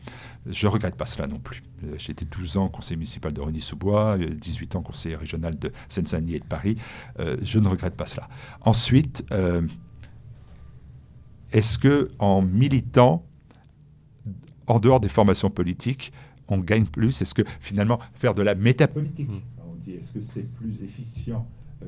Je 0.45 0.67
ne 0.67 0.71
regrette 0.71 0.95
pas 0.95 1.07
cela 1.07 1.25
non 1.25 1.39
plus. 1.39 1.63
Euh, 1.83 1.95
j'ai 1.97 2.11
été 2.11 2.23
12 2.23 2.57
ans 2.57 2.69
conseiller 2.69 2.97
municipal 2.97 3.33
de 3.33 3.41
Rony-sous-Bois, 3.41 4.19
18 4.19 4.75
euh, 4.75 4.77
ans 4.77 4.83
conseiller 4.83 5.15
régional 5.15 5.57
de 5.57 5.71
Seine-Saint-Denis 5.89 6.35
et 6.35 6.39
de 6.39 6.45
Paris. 6.45 6.77
Euh, 7.19 7.35
je 7.41 7.57
ne 7.57 7.67
regrette 7.67 7.95
pas 7.95 8.05
cela. 8.05 8.29
Ensuite, 8.61 9.25
est-ce 11.51 11.79
que 11.79 12.11
en 12.19 12.43
militant, 12.43 13.25
en 14.67 14.79
dehors 14.79 14.99
des 14.99 15.09
formations 15.09 15.49
politiques, 15.49 16.13
on 16.49 16.59
gagne 16.59 16.85
plus? 16.85 17.23
Est-ce 17.23 17.33
que 17.33 17.41
finalement 17.59 17.97
faire 18.13 18.35
de 18.35 18.43
la 18.43 18.53
métapolitique, 18.53 19.29
mmh. 19.29 19.41
on 19.67 19.73
dit, 19.77 19.93
est-ce 19.93 20.11
que 20.11 20.21
c'est 20.21 20.43
plus 20.43 20.83
efficient 20.83 21.47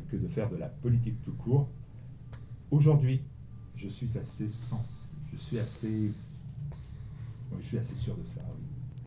que 0.10 0.16
de 0.16 0.28
faire 0.30 0.50
de 0.50 0.58
la 0.58 0.68
politique 0.68 1.22
tout 1.24 1.34
court? 1.34 1.70
Aujourd'hui, 2.72 3.22
je 3.76 3.88
suis 3.88 4.18
assez 4.18 4.50
je 5.38 5.44
suis 5.44 5.60
assez 5.60 6.12
je 7.62 7.68
suis 7.68 7.78
assez 7.78 7.96
sûr 7.96 8.16
de 8.16 8.26
cela. 8.26 8.46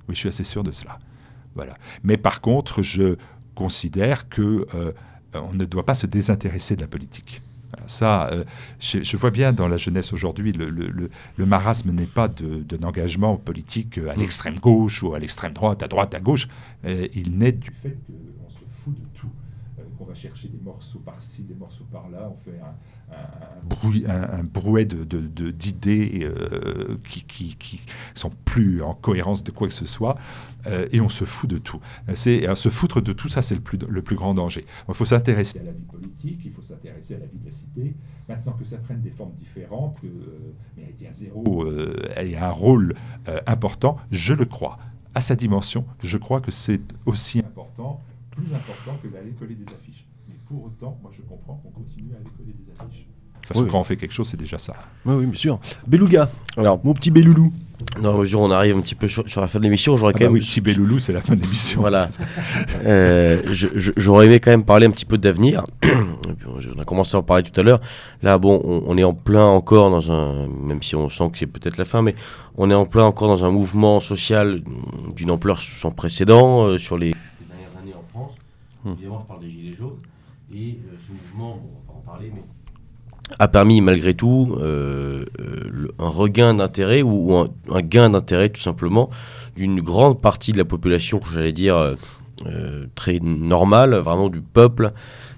Oui. 0.09 0.15
je 0.15 0.19
suis 0.19 0.29
assez 0.29 0.45
sûr 0.45 0.63
de 0.63 0.73
cela. 0.73 0.99
Voilà. 1.55 1.77
Mais 2.03 2.17
par 2.17 2.41
contre, 2.41 2.83
je 2.83 3.17
considère 3.55 4.29
que 4.29 4.67
euh, 4.75 4.93
on 5.35 5.53
ne 5.53 5.65
doit 5.65 5.85
pas 5.85 5.95
se 5.95 6.07
désintéresser 6.07 6.77
de 6.77 6.81
la 6.81 6.87
politique. 6.87 7.43
ça, 7.87 8.29
euh, 8.29 8.45
je, 8.79 9.17
vois 9.17 9.31
bien 9.31 9.53
dans 9.53 9.69
la 9.69 9.77
jeunesse 9.77 10.13
aujourd'hui, 10.13 10.53
le, 10.53 10.71
le, 10.71 11.47
marasme 11.47 11.91
n'est 11.91 12.07
pas 12.07 12.29
d'un 12.29 12.87
engagement 12.87 13.37
politique 13.37 13.99
à 13.99 14.15
mm. 14.15 14.19
l'extrême 14.21 14.59
gauche 14.59 15.03
ou 15.03 15.15
à 15.15 15.19
l'extrême 15.19 15.53
droite, 15.53 15.83
à 15.83 15.89
droite, 15.89 16.15
à 16.15 16.21
gauche. 16.21 16.49
Euh, 16.85 17.09
il 17.15 17.37
naît 17.39 17.53
du 17.53 17.71
fait 17.71 17.97
qu'on 18.07 18.51
se 18.51 18.65
fout 18.83 18.95
de 18.95 19.07
tout, 19.19 19.31
va 20.09 20.15
chercher 20.15 20.49
des 20.49 20.59
morceaux 20.59 20.99
par-ci, 21.01 21.43
des 21.43 21.55
morceaux 21.55 21.87
par-là, 21.93 22.33
on 22.33 22.37
fait 22.37 22.59
un, 22.61 22.75
un, 24.09 24.43
brouet 24.45 24.87
d'idées 24.87 26.21
euh, 26.23 26.97
qui, 27.09 27.57
qui, 27.57 27.81
sont 28.15 28.31
plus 28.45 28.83
en 28.83 28.95
cohérence 28.95 29.45
de 29.45 29.51
quoi 29.51 29.69
que 29.69 29.75
ce 29.75 29.85
soit, 29.85 30.17
euh, 30.67 30.89
et 30.93 31.01
on 31.01 31.09
se 31.09 31.25
fout 31.25 31.49
de 31.49 31.59
tout. 31.59 31.81
C'est 32.15 32.55
se 32.57 32.69
foutre 32.69 33.01
de 33.01 33.13
tout 33.13 33.29
ça, 33.29 33.43
c'est 33.43 33.55
le 33.55 33.61
plus, 33.61 33.79
le 33.79 34.03
plus 34.03 34.17
grand 34.17 34.35
danger. 34.35 34.65
Il 34.89 34.95
faut 34.95 35.05
s'intéresser 35.05 35.61
à 35.61 35.65
la 35.65 35.73
vie 35.73 35.85
politique, 35.85 36.41
il 36.45 36.53
faut 36.53 36.63
s'intéresser 36.63 37.15
à 37.15 37.19
la 37.19 37.27
vie 37.27 37.39
de 37.39 37.47
la 37.47 37.53
cité. 37.53 37.95
Maintenant 38.29 38.53
que 38.53 38.65
ça 38.65 38.79
prenne 38.79 39.01
des 39.01 39.11
formes 39.11 39.35
différentes, 39.35 40.01
que 40.01 40.07
euh, 40.07 40.55
Méridien 40.77 41.13
Zéro 41.13 41.67
ait 42.17 42.37
un 42.37 42.51
rôle 42.51 42.95
important, 43.47 43.99
je 44.11 44.35
le 44.35 44.45
crois. 44.45 44.79
À 45.15 45.21
sa 45.21 45.35
dimension, 45.35 45.85
je 46.03 46.17
crois 46.19 46.41
que 46.41 46.51
c'est 46.51 46.81
aussi 47.07 47.41
important, 47.41 48.03
plus 48.39 48.55
important 48.55 48.99
que 49.03 49.09
d'aller 49.09 49.33
coller 49.39 49.55
des 49.55 49.67
affiches. 49.67 50.07
Mais 50.29 50.37
pour 50.47 50.65
autant, 50.65 50.99
moi 51.03 51.11
je 51.15 51.23
comprends 51.23 51.61
qu'on 51.63 51.71
continue 51.71 52.13
à 52.15 52.17
aller 52.17 52.31
coller 52.37 52.55
des 52.59 52.73
affiches. 52.73 53.07
De 53.07 53.55
toute 53.55 53.57
façon, 53.57 53.67
quand 53.71 53.81
on 53.81 53.85
fait 53.85 53.97
quelque 53.97 54.13
chose, 54.13 54.29
c'est 54.29 54.37
déjà 54.37 54.59
ça. 54.59 54.75
Oui, 55.07 55.15
oui, 55.15 55.27
bien 55.27 55.39
sûr. 55.39 55.59
Beluga, 55.87 56.31
alors 56.57 56.81
mon 56.85 56.93
petit 56.93 57.11
Beloulou. 57.11 57.53
Dans 58.03 58.19
mesure 58.19 58.41
où 58.41 58.45
on 58.45 58.51
arrive 58.51 58.77
un 58.77 58.81
petit 58.81 58.97
peu 58.97 59.07
sur, 59.09 59.25
la 59.41 59.47
fin 59.47 59.61
de 59.61 59.65
l'émission, 59.65 59.97
j'aurais 59.97 60.13
ah 60.15 60.19
quand 60.19 60.25
bah 60.25 60.31
même. 60.31 60.35
Oui, 60.35 60.41
petit 60.41 60.61
Beloulou, 60.61 60.99
c'est 60.99 61.13
la 61.13 61.23
fin 61.23 61.37
de 61.37 61.41
l'émission. 61.41 61.81
Voilà. 61.81 62.09
euh, 62.85 63.41
j'aurais 63.53 64.27
aimé 64.27 64.41
quand 64.41 64.51
même 64.51 64.65
parler 64.65 64.87
un 64.87 64.91
petit 64.91 65.07
peu 65.07 65.17
d'avenir. 65.17 65.65
on 65.85 66.81
a 66.81 66.85
commencé 66.85 67.17
à 67.17 67.21
en 67.21 67.23
parler 67.23 67.45
tout 67.45 67.59
à 67.59 67.63
l'heure. 67.63 67.81
Là, 68.23 68.37
bon, 68.37 68.61
on, 68.87 68.99
est 68.99 69.05
en 69.05 69.15
plein 69.15 69.45
encore 69.45 69.91
dans 69.91 70.13
un. 70.13 70.49
Même 70.49 70.83
si 70.83 70.97
on 70.97 71.09
sent 71.09 71.31
que 71.33 71.39
c'est 71.39 71.47
peut-être 71.47 71.79
la 71.79 71.85
fin, 71.85 72.03
mais 72.03 72.15
on 72.57 72.71
est 72.71 72.75
en 72.75 72.85
plein 72.85 73.05
encore 73.05 73.29
dans 73.29 73.45
un 73.45 73.51
mouvement 73.51 74.01
social 74.01 74.61
d'une 75.15 75.31
ampleur 75.31 75.61
sans 75.61 75.93
précédent 75.93 76.67
euh, 76.67 76.79
sur 76.79 76.99
les, 76.99 77.15
Hmm. 78.85 78.93
Évidemment, 78.93 79.19
je 79.21 79.27
parle 79.27 79.41
des 79.41 79.51
Gilets 79.51 79.77
jaunes. 79.77 79.99
Et 80.55 80.79
euh, 80.87 80.97
ce 80.97 81.13
mouvement, 81.13 81.57
bon, 81.57 81.71
on 81.73 81.93
va 81.93 81.93
pas 81.93 81.99
en 81.99 82.13
parler, 82.13 82.33
mais 82.35 82.43
a 83.39 83.49
permis 83.49 83.81
malgré 83.81 84.15
tout 84.15 84.57
euh, 84.59 85.25
euh, 85.41 85.89
un 85.99 86.09
regain 86.09 86.55
d'intérêt 86.55 87.03
ou, 87.03 87.35
un, 87.35 87.83
gain 87.83 88.11
d'intérêt 88.11 88.49
tout 88.49 88.61
simplement 88.61 89.11
d'une 89.57 89.81
grande 89.81 90.21
partie 90.21 90.53
de 90.53 90.59
la 90.59 90.65
population, 90.65 91.21
j'allais 91.33 91.53
dire 91.53 91.77
euh, 92.47 92.87
très 92.95 93.19
normale, 93.21 93.95
vraiment 93.97 94.29
du 94.29 94.41
peuple 94.41 94.93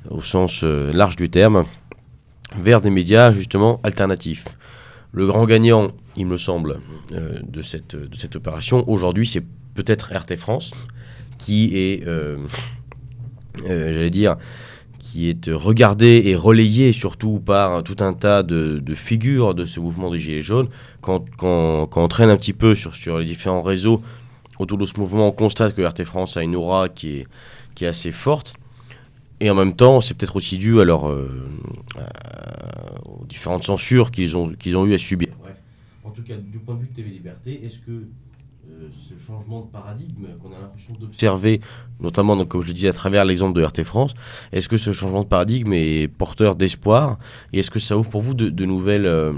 au 0.09 0.22
sens 0.22 0.62
large 0.62 1.16
du 1.16 1.30
terme, 1.30 1.64
vers 2.57 2.80
des 2.80 2.91
médias 2.91 3.32
justement 3.32 3.80
alternatifs. 3.82 4.47
Le 5.12 5.26
grand 5.26 5.45
gagnant, 5.47 5.88
il 6.16 6.26
me 6.26 6.36
semble, 6.36 6.78
de, 7.11 7.62
cette, 7.62 7.97
de 7.97 8.18
cette 8.18 8.36
opération 8.36 8.88
aujourd'hui, 8.88 9.26
c'est 9.26 9.45
peut-être 9.74 10.12
RT 10.14 10.36
France, 10.36 10.72
qui 11.38 11.76
est, 11.76 12.07
j'allais 13.66 14.11
dire, 14.11 14.36
qui 14.98 15.30
est 15.30 15.51
regardé 15.51 16.22
et 16.26 16.36
relayé 16.36 16.92
surtout 16.92 17.40
par 17.40 17.82
tout 17.82 17.96
un 18.01 18.12
tas 18.12 18.42
de, 18.42 18.82
figures 18.94 19.55
de 19.55 19.64
ce 19.64 19.80
mouvement 19.80 20.11
des 20.11 20.18
Gilets 20.18 20.42
jaunes. 20.42 20.68
Quand, 21.01 21.24
quand, 21.36 21.88
on 21.96 22.09
traîne 22.09 22.30
un 22.30 22.36
petit 22.36 22.53
peu 22.53 22.74
sur, 22.74 22.94
sur 22.94 23.18
les 23.18 23.24
différents 23.24 23.62
réseaux 23.62 24.03
autour 24.59 24.78
de 24.78 24.86
ce 24.86 24.98
mouvement, 24.98 25.28
on 25.28 25.32
constate 25.32 25.74
que 25.74 25.82
RT 25.82 26.05
France 26.05 26.36
a 26.36 26.42
une 26.42 26.55
aura 26.55 26.88
qui 26.88 27.18
est, 27.18 27.26
qui 27.74 27.84
est 27.84 27.88
assez 27.88 28.12
forte. 28.12 28.55
Et 29.40 29.51
en 29.51 29.55
même 29.55 29.74
temps, 29.74 30.03
c'est 30.03 30.14
peut-être 30.14 30.36
aussi 30.36 30.59
dû 30.59 30.80
à 30.80 30.84
euh, 30.84 31.28
aux 33.07 33.24
différentes 33.26 33.64
censures 33.64 34.11
qu'ils 34.11 34.36
ont, 34.36 34.51
qu'ils 34.51 34.76
ont 34.76 34.84
eu 34.84 34.92
à 34.92 34.98
subir. 34.98 35.28
Bref, 35.40 35.57
en 36.05 36.11
tout 36.11 36.22
cas, 36.22 36.36
du 36.36 36.59
point 36.59 36.74
de 36.74 36.80
vue 36.80 36.88
de 36.88 36.94
TV 36.94 37.09
Liberté, 37.09 37.64
est-ce 37.64 37.78
que 37.78 38.05
ce 38.91 39.14
changement 39.22 39.62
de 39.62 39.66
paradigme 39.66 40.26
qu'on 40.43 40.49
a 40.49 40.61
l'impression 40.61 40.95
d'observer, 40.99 41.61
notamment, 42.01 42.45
comme 42.45 42.62
je 42.62 42.68
le 42.68 42.72
disais, 42.72 42.89
à 42.89 42.93
travers 42.93 43.24
l'exemple 43.24 43.59
de 43.59 43.64
RT 43.64 43.85
France, 43.85 44.14
est-ce 44.53 44.68
que 44.68 44.76
ce 44.76 44.93
changement 44.93 45.22
de 45.22 45.28
paradigme 45.28 45.72
est 45.72 46.09
porteur 46.09 46.57
d'espoir 46.57 47.18
Et 47.53 47.61
est-ce 47.61 47.70
que 47.70 47.78
ça 47.78 47.97
ouvre 47.97 48.11
pour 48.11 48.22
vous 48.22 48.35
de, 48.35 48.64
nouvelles, 48.64 49.07
euh, 49.07 49.33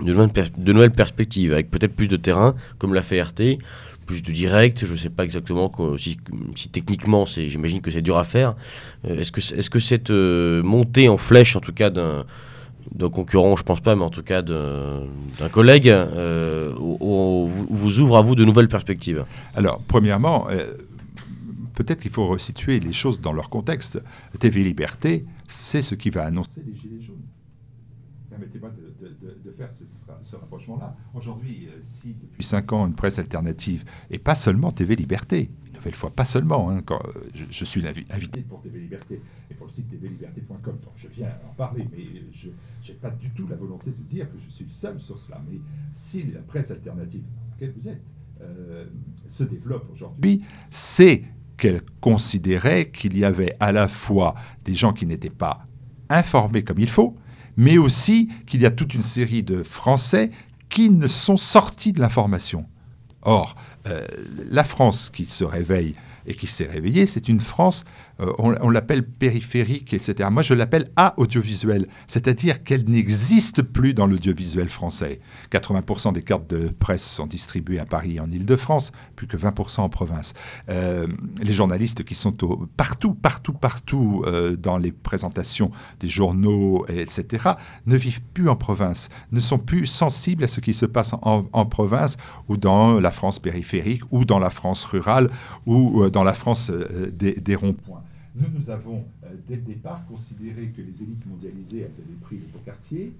de, 0.00 0.72
nouvelles 0.72 0.92
perspectives, 0.92 1.52
avec 1.52 1.70
peut-être 1.70 1.94
plus 1.94 2.08
de 2.08 2.16
terrain, 2.16 2.54
comme 2.78 2.94
l'a 2.94 3.02
fait 3.02 3.22
RT 3.22 3.58
plus 4.06 4.22
de 4.22 4.32
direct, 4.32 4.84
je 4.84 4.90
ne 4.90 4.96
sais 4.96 5.08
pas 5.08 5.22
exactement 5.22 5.70
si, 5.96 6.18
techniquement, 6.72 7.26
j'imagine 7.26 7.80
que 7.80 7.92
c'est 7.92 8.02
dur 8.02 8.18
à 8.18 8.24
faire. 8.24 8.56
Euh, 9.04 9.18
est-ce 9.18 9.30
que, 9.30 9.38
est 9.38 9.60
-ce 9.60 9.70
que 9.70 9.78
cette 9.78 10.10
euh, 10.10 10.64
montée 10.64 11.08
en 11.08 11.16
flèche, 11.16 11.54
en 11.54 11.60
tout 11.60 11.72
cas, 11.72 11.90
d'un 11.90 12.24
d'un 12.94 13.08
concurrent, 13.08 13.56
je 13.56 13.62
pense 13.62 13.80
pas, 13.80 13.96
mais 13.96 14.02
en 14.02 14.10
tout 14.10 14.22
cas 14.22 14.42
d'un 14.42 15.48
collègue, 15.52 15.88
euh, 15.88 16.72
vous, 16.78 18.00
ouvre 18.00 18.16
à 18.16 18.22
vous 18.22 18.34
de 18.34 18.44
nouvelles 18.44 18.68
perspectives 18.68 19.24
Alors, 19.54 19.80
premièrement, 19.86 20.48
euh, 20.50 20.74
peut-être 21.74 22.02
qu'il 22.02 22.10
faut 22.10 22.26
resituer 22.26 22.80
les 22.80 22.92
choses 22.92 23.20
dans 23.20 23.32
leur 23.32 23.48
contexte. 23.50 24.02
TV 24.38 24.62
Liberté, 24.62 25.24
c'est 25.48 25.82
ce 25.82 25.94
qui 25.94 26.10
va 26.10 26.24
annoncer 26.24 26.62
les 26.66 26.74
Gilets 26.74 27.00
jaunes. 27.00 27.16
Permettez-moi 28.28 28.70
de, 29.00 29.50
faire 29.56 29.68
ce, 30.22 30.36
rapprochement-là. 30.36 30.96
Aujourd'hui, 31.14 31.68
euh, 31.68 31.78
si 31.80 32.14
depuis 32.14 32.44
cinq 32.44 32.72
ans, 32.72 32.86
une 32.86 32.94
presse 32.94 33.18
alternative, 33.18 33.84
et 34.10 34.18
pas 34.18 34.34
seulement 34.34 34.70
TV 34.70 34.96
Liberté, 34.96 35.50
nouvelle 35.80 35.94
fois, 35.94 36.10
pas 36.10 36.24
seulement, 36.24 36.70
hein, 36.70 36.80
quand, 36.84 37.00
je, 37.34 37.64
suis 37.64 37.86
invité 37.86 38.40
pour 38.42 38.60
TV 38.60 38.80
Liberté 38.80 39.20
et 39.50 39.54
pour 39.54 39.66
le 39.66 39.72
site 39.72 39.88
tvliberté.com, 39.88 40.78
donc 40.84 40.92
je 40.94 41.08
viens 41.08 41.32
en 41.48 41.54
parler, 41.54 41.86
mais 41.90 42.04
je 42.32 42.48
n'ai 42.48 42.98
pas 42.98 43.10
du 43.10 43.30
tout 43.30 43.46
la 43.48 43.56
volonté 43.56 43.90
de 43.90 44.02
dire 44.08 44.30
que 44.30 44.38
je 44.38 44.50
suis 44.50 44.64
le 44.64 44.70
seul 44.70 45.00
sur 45.00 45.18
cela. 45.18 45.40
Mais 45.50 45.58
si 45.92 46.24
la 46.24 46.40
presse 46.40 46.70
alternative 46.70 47.22
dans 47.22 47.52
laquelle 47.52 47.74
vous 47.76 47.88
êtes 47.88 48.02
euh, 48.42 48.86
se 49.26 49.44
développe 49.44 49.88
aujourd'hui, 49.92 50.42
c'est 50.70 51.24
qu'elle 51.56 51.82
considérait 52.00 52.90
qu'il 52.90 53.16
y 53.18 53.24
avait 53.24 53.56
à 53.60 53.72
la 53.72 53.88
fois 53.88 54.34
des 54.64 54.74
gens 54.74 54.92
qui 54.92 55.06
n'étaient 55.06 55.30
pas 55.30 55.66
informés 56.08 56.64
comme 56.64 56.78
il 56.78 56.88
faut, 56.88 57.16
mais 57.56 57.78
aussi 57.78 58.30
qu'il 58.46 58.62
y 58.62 58.66
a 58.66 58.70
toute 58.70 58.94
une 58.94 59.02
série 59.02 59.42
de 59.42 59.62
Français 59.62 60.30
qui 60.68 60.90
ne 60.90 61.06
sont 61.06 61.36
sortis 61.36 61.92
de 61.92 62.00
l'information. 62.00 62.66
Or, 63.22 63.56
euh, 63.86 64.06
la 64.50 64.64
France 64.64 65.10
qui 65.10 65.26
se 65.26 65.44
réveille 65.44 65.94
et 66.26 66.34
qui 66.34 66.46
s'est 66.46 66.66
réveillée, 66.66 67.06
c'est 67.06 67.28
une 67.28 67.40
France 67.40 67.84
euh, 68.20 68.32
on, 68.38 68.70
l'appelle 68.70 69.06
périphérique, 69.06 69.94
etc. 69.94 70.28
Moi, 70.30 70.42
je 70.42 70.54
l'appelle 70.54 70.88
a-audiovisuel, 70.96 71.86
c'est-à-dire 72.06 72.62
qu'elle 72.62 72.88
n'existe 72.88 73.62
plus 73.62 73.94
dans 73.94 74.06
l'audiovisuel 74.06 74.68
français. 74.68 75.20
80% 75.50 76.12
des 76.12 76.22
cartes 76.22 76.48
de 76.50 76.68
presse 76.68 77.02
sont 77.02 77.26
distribuées 77.26 77.78
à 77.78 77.86
Paris 77.86 78.16
et 78.16 78.20
en 78.20 78.30
Ile-de-France, 78.30 78.92
plus 79.16 79.26
que 79.26 79.36
20% 79.36 79.80
en 79.80 79.88
province. 79.88 80.34
Euh, 80.68 81.06
les 81.42 81.52
journalistes 81.52 82.04
qui 82.04 82.14
sont 82.14 82.36
partout, 82.76 83.14
partout, 83.14 83.52
partout 83.52 84.22
euh, 84.26 84.56
dans 84.56 84.76
les 84.76 84.92
présentations 84.92 85.70
des 86.00 86.08
journaux, 86.08 86.86
etc., 86.88 87.50
ne 87.86 87.96
vivent 87.96 88.22
plus 88.34 88.48
en 88.48 88.56
province, 88.56 89.08
ne 89.32 89.40
sont 89.40 89.58
plus 89.58 89.86
sensibles 89.86 90.44
à 90.44 90.46
ce 90.46 90.60
qui 90.60 90.74
se 90.74 90.86
passe 90.86 91.14
en, 91.22 91.66
province 91.66 92.16
ou 92.48 92.56
dans 92.56 92.98
la 92.98 93.10
France 93.10 93.38
périphérique 93.38 94.02
ou 94.10 94.24
dans 94.24 94.38
la 94.38 94.50
France 94.50 94.84
rurale 94.84 95.30
ou 95.66 96.08
dans 96.10 96.24
la 96.24 96.34
France 96.34 96.70
des 96.70 97.54
ronds-points. 97.54 98.02
Nous, 98.34 98.46
nous 98.54 98.70
avons, 98.70 99.04
dès 99.48 99.56
le 99.56 99.62
départ, 99.62 100.06
considéré 100.06 100.68
que 100.68 100.82
les 100.82 101.02
élites 101.02 101.26
mondialisées, 101.26 101.80
elles 101.80 102.00
avaient 102.00 102.20
pris 102.20 102.36
le 102.36 102.58
quartier, 102.64 103.12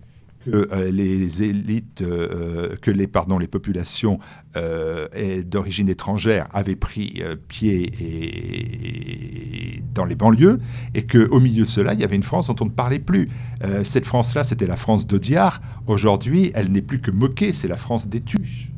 que 0.44 0.68
euh, 0.72 0.90
les 0.90 1.42
élites, 1.42 2.02
euh, 2.02 2.76
que 2.80 2.90
les, 2.90 3.06
pardon, 3.06 3.38
les 3.38 3.46
populations 3.46 4.18
euh, 4.56 5.42
d'origine 5.42 5.88
étrangère 5.88 6.48
avaient 6.52 6.76
pris 6.76 7.22
pied 7.48 7.92
et, 8.00 9.82
dans 9.94 10.04
les 10.04 10.14
banlieues, 10.14 10.60
et 10.94 11.06
qu'au 11.06 11.40
milieu 11.40 11.64
de 11.64 11.68
cela, 11.68 11.94
il 11.94 12.00
y 12.00 12.04
avait 12.04 12.16
une 12.16 12.22
France 12.22 12.46
dont 12.46 12.56
on 12.60 12.64
ne 12.66 12.70
parlait 12.70 12.98
plus. 12.98 13.28
cette 13.84 14.06
France-là, 14.06 14.44
c'était 14.44 14.66
la 14.66 14.76
France 14.76 15.06
d'Audiard. 15.06 15.60
Aujourd'hui, 15.86 16.52
elle 16.54 16.72
n'est 16.72 16.82
plus 16.82 17.00
que 17.00 17.10
moquée, 17.10 17.52
c'est 17.52 17.68
la 17.68 17.76
France 17.76 18.08
des 18.08 18.20
tuches. 18.20 18.70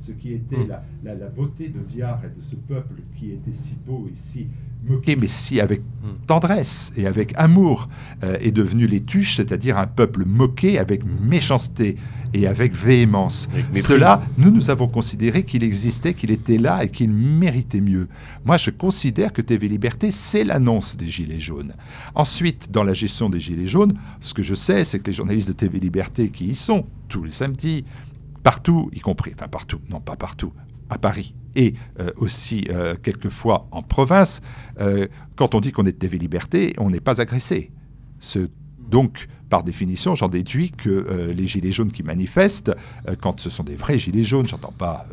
Ce 0.00 0.12
qui 0.12 0.34
était 0.34 0.56
hmm. 0.56 0.68
la, 1.04 1.14
la, 1.14 1.26
beauté 1.26 1.68
d'Audiard 1.68 2.20
et 2.24 2.28
de 2.28 2.40
ce 2.40 2.54
peuple 2.54 3.02
qui 3.16 3.32
était 3.32 3.52
si 3.52 3.74
beau 3.86 4.06
et 4.08 4.14
si 4.14 4.46
moqué, 4.88 5.16
mais 5.16 5.26
si 5.26 5.60
avec 5.60 5.82
tendresse 6.26 6.92
et 6.96 7.06
avec 7.06 7.32
amour, 7.36 7.88
euh, 8.24 8.36
est 8.40 8.50
devenu 8.50 8.86
les 8.86 9.00
tuches, 9.00 9.36
c'est-à-dire 9.36 9.78
un 9.78 9.86
peuple 9.86 10.24
moqué 10.24 10.78
avec 10.78 11.02
méchanceté 11.04 11.96
et 12.34 12.46
avec 12.46 12.74
véhémence. 12.74 13.48
Cela, 13.74 14.22
nous, 14.36 14.50
nous 14.50 14.68
avons 14.68 14.88
considéré 14.88 15.44
qu'il 15.44 15.62
existait, 15.62 16.14
qu'il 16.14 16.30
était 16.30 16.58
là 16.58 16.84
et 16.84 16.90
qu'il 16.90 17.10
méritait 17.10 17.80
mieux. 17.80 18.08
Moi, 18.44 18.56
je 18.56 18.70
considère 18.70 19.32
que 19.32 19.40
TV 19.40 19.68
Liberté, 19.68 20.10
c'est 20.10 20.44
l'annonce 20.44 20.96
des 20.96 21.08
Gilets 21.08 21.40
jaunes. 21.40 21.74
Ensuite, 22.14 22.70
dans 22.70 22.84
la 22.84 22.92
gestion 22.92 23.30
des 23.30 23.40
Gilets 23.40 23.66
jaunes, 23.66 23.94
ce 24.20 24.34
que 24.34 24.42
je 24.42 24.54
sais, 24.54 24.84
c'est 24.84 24.98
que 24.98 25.06
les 25.06 25.12
journalistes 25.12 25.48
de 25.48 25.54
TV 25.54 25.78
Liberté 25.78 26.30
qui 26.30 26.46
y 26.46 26.54
sont 26.54 26.86
tous 27.08 27.24
les 27.24 27.30
samedis, 27.30 27.84
partout, 28.42 28.90
y 28.92 29.00
compris, 29.00 29.32
enfin 29.34 29.48
partout, 29.48 29.80
non 29.88 30.00
pas 30.00 30.16
partout, 30.16 30.52
à 30.90 30.98
Paris 30.98 31.34
et 31.56 31.74
euh, 31.98 32.10
aussi 32.18 32.66
euh, 32.70 32.94
quelquefois 33.02 33.66
en 33.72 33.82
province, 33.82 34.42
euh, 34.78 35.06
quand 35.34 35.54
on 35.54 35.60
dit 35.60 35.72
qu'on 35.72 35.86
est 35.86 35.98
TV 35.98 36.18
Liberté, 36.18 36.74
on 36.78 36.90
n'est 36.90 37.00
pas 37.00 37.20
agressé. 37.20 37.72
Ce, 38.20 38.50
donc, 38.90 39.28
par 39.48 39.62
définition, 39.62 40.14
j'en 40.14 40.28
déduis 40.28 40.72
que 40.72 41.32
les 41.32 41.46
gilets 41.46 41.70
jaunes 41.70 41.92
qui 41.92 42.02
manifestent, 42.02 42.72
quand 43.20 43.38
ce 43.38 43.48
sont 43.48 43.62
des 43.62 43.76
vrais 43.76 43.96
gilets 43.96 44.24
jaunes, 44.24 44.46
j'entends 44.46 44.74
pas 44.76 45.06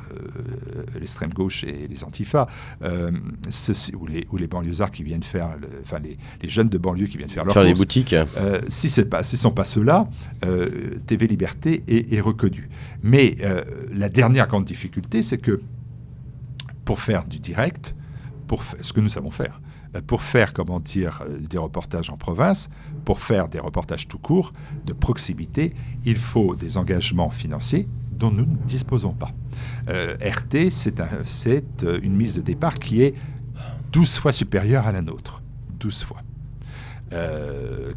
l'extrême 0.96 1.32
gauche 1.32 1.64
et 1.64 1.88
les 1.88 2.04
antifas, 2.04 2.48
ou, 2.82 4.08
les, 4.08 4.28
ou 4.32 4.38
les 4.38 4.48
banlieusards 4.48 4.90
qui 4.90 5.04
viennent 5.04 5.22
faire, 5.22 5.50
enfin 5.82 6.00
les, 6.00 6.18
les, 6.42 6.50
jeunes 6.50 6.70
de 6.70 6.80
banlieue 6.80 7.06
qui 7.06 7.18
viennent 7.18 7.30
faire 7.30 7.46
leur 7.46 7.54
faire 7.54 7.64
les 7.64 7.76
boutiques. 7.76 8.16
si 8.70 8.90
ce 8.90 9.02
ne 9.02 9.24
sont 9.24 9.52
pas 9.52 9.64
ceux-là, 9.64 10.08
TV 11.06 11.28
Liberté 11.28 11.84
est, 11.88 12.12
est 12.14 12.22
reconnu. 12.22 12.70
Mais 13.04 13.36
la 13.92 14.10
dernière 14.10 14.48
grande 14.48 14.66
difficulté, 14.66 15.22
c'est 15.22 15.38
que 15.38 15.62
pour 16.86 17.00
faire 17.00 17.26
du 17.26 17.40
direct, 17.40 17.96
pour 18.48 18.64
ce 18.82 18.94
que 18.94 19.00
nous 19.00 19.10
savons 19.10 19.32
faire, 19.32 19.60
euh, 19.60 19.63
pour 20.02 20.22
faire, 20.22 20.54
comment 20.54 20.80
dire, 20.80 21.24
euh, 21.28 21.38
des 21.38 21.58
reportages 21.58 22.10
en 22.10 22.18
province, 22.18 22.70
pour 23.06 23.20
faire 23.20 23.48
des 23.48 23.60
reportages 23.60 24.08
tout 24.08 24.18
court, 24.18 24.54
de 24.86 24.94
proximité, 24.94 25.74
il 26.06 26.18
faut 26.18 26.56
des 26.56 26.78
engagements 26.78 27.30
financiers 27.30 27.88
dont 28.12 28.32
nous 28.32 28.46
ne 28.46 28.56
disposons 28.66 29.14
pas. 29.14 29.32
Euh, 29.90 30.16
RT, 30.22 30.70
c'est 30.70 31.02
une 32.02 32.16
mise 32.16 32.36
de 32.36 32.42
départ 32.42 32.76
qui 32.76 33.02
est 33.02 33.16
12 33.92 34.18
fois 34.18 34.32
supérieure 34.32 34.88
à 34.88 34.92
la 34.92 35.02
nôtre. 35.02 35.42
12 35.80 36.04
fois. 36.04 36.22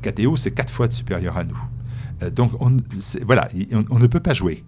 KTO, 0.03 0.37
c'est 0.37 0.51
4 0.51 0.71
fois 0.71 0.91
supérieur 0.91 1.39
à 1.39 1.45
nous. 1.45 1.59
donc, 2.31 2.53
on, 2.61 2.77
voilà, 3.25 3.49
on 3.91 3.99
ne 3.99 4.07
peut 4.07 4.21
pas 4.21 4.35
jouer. 4.35 4.65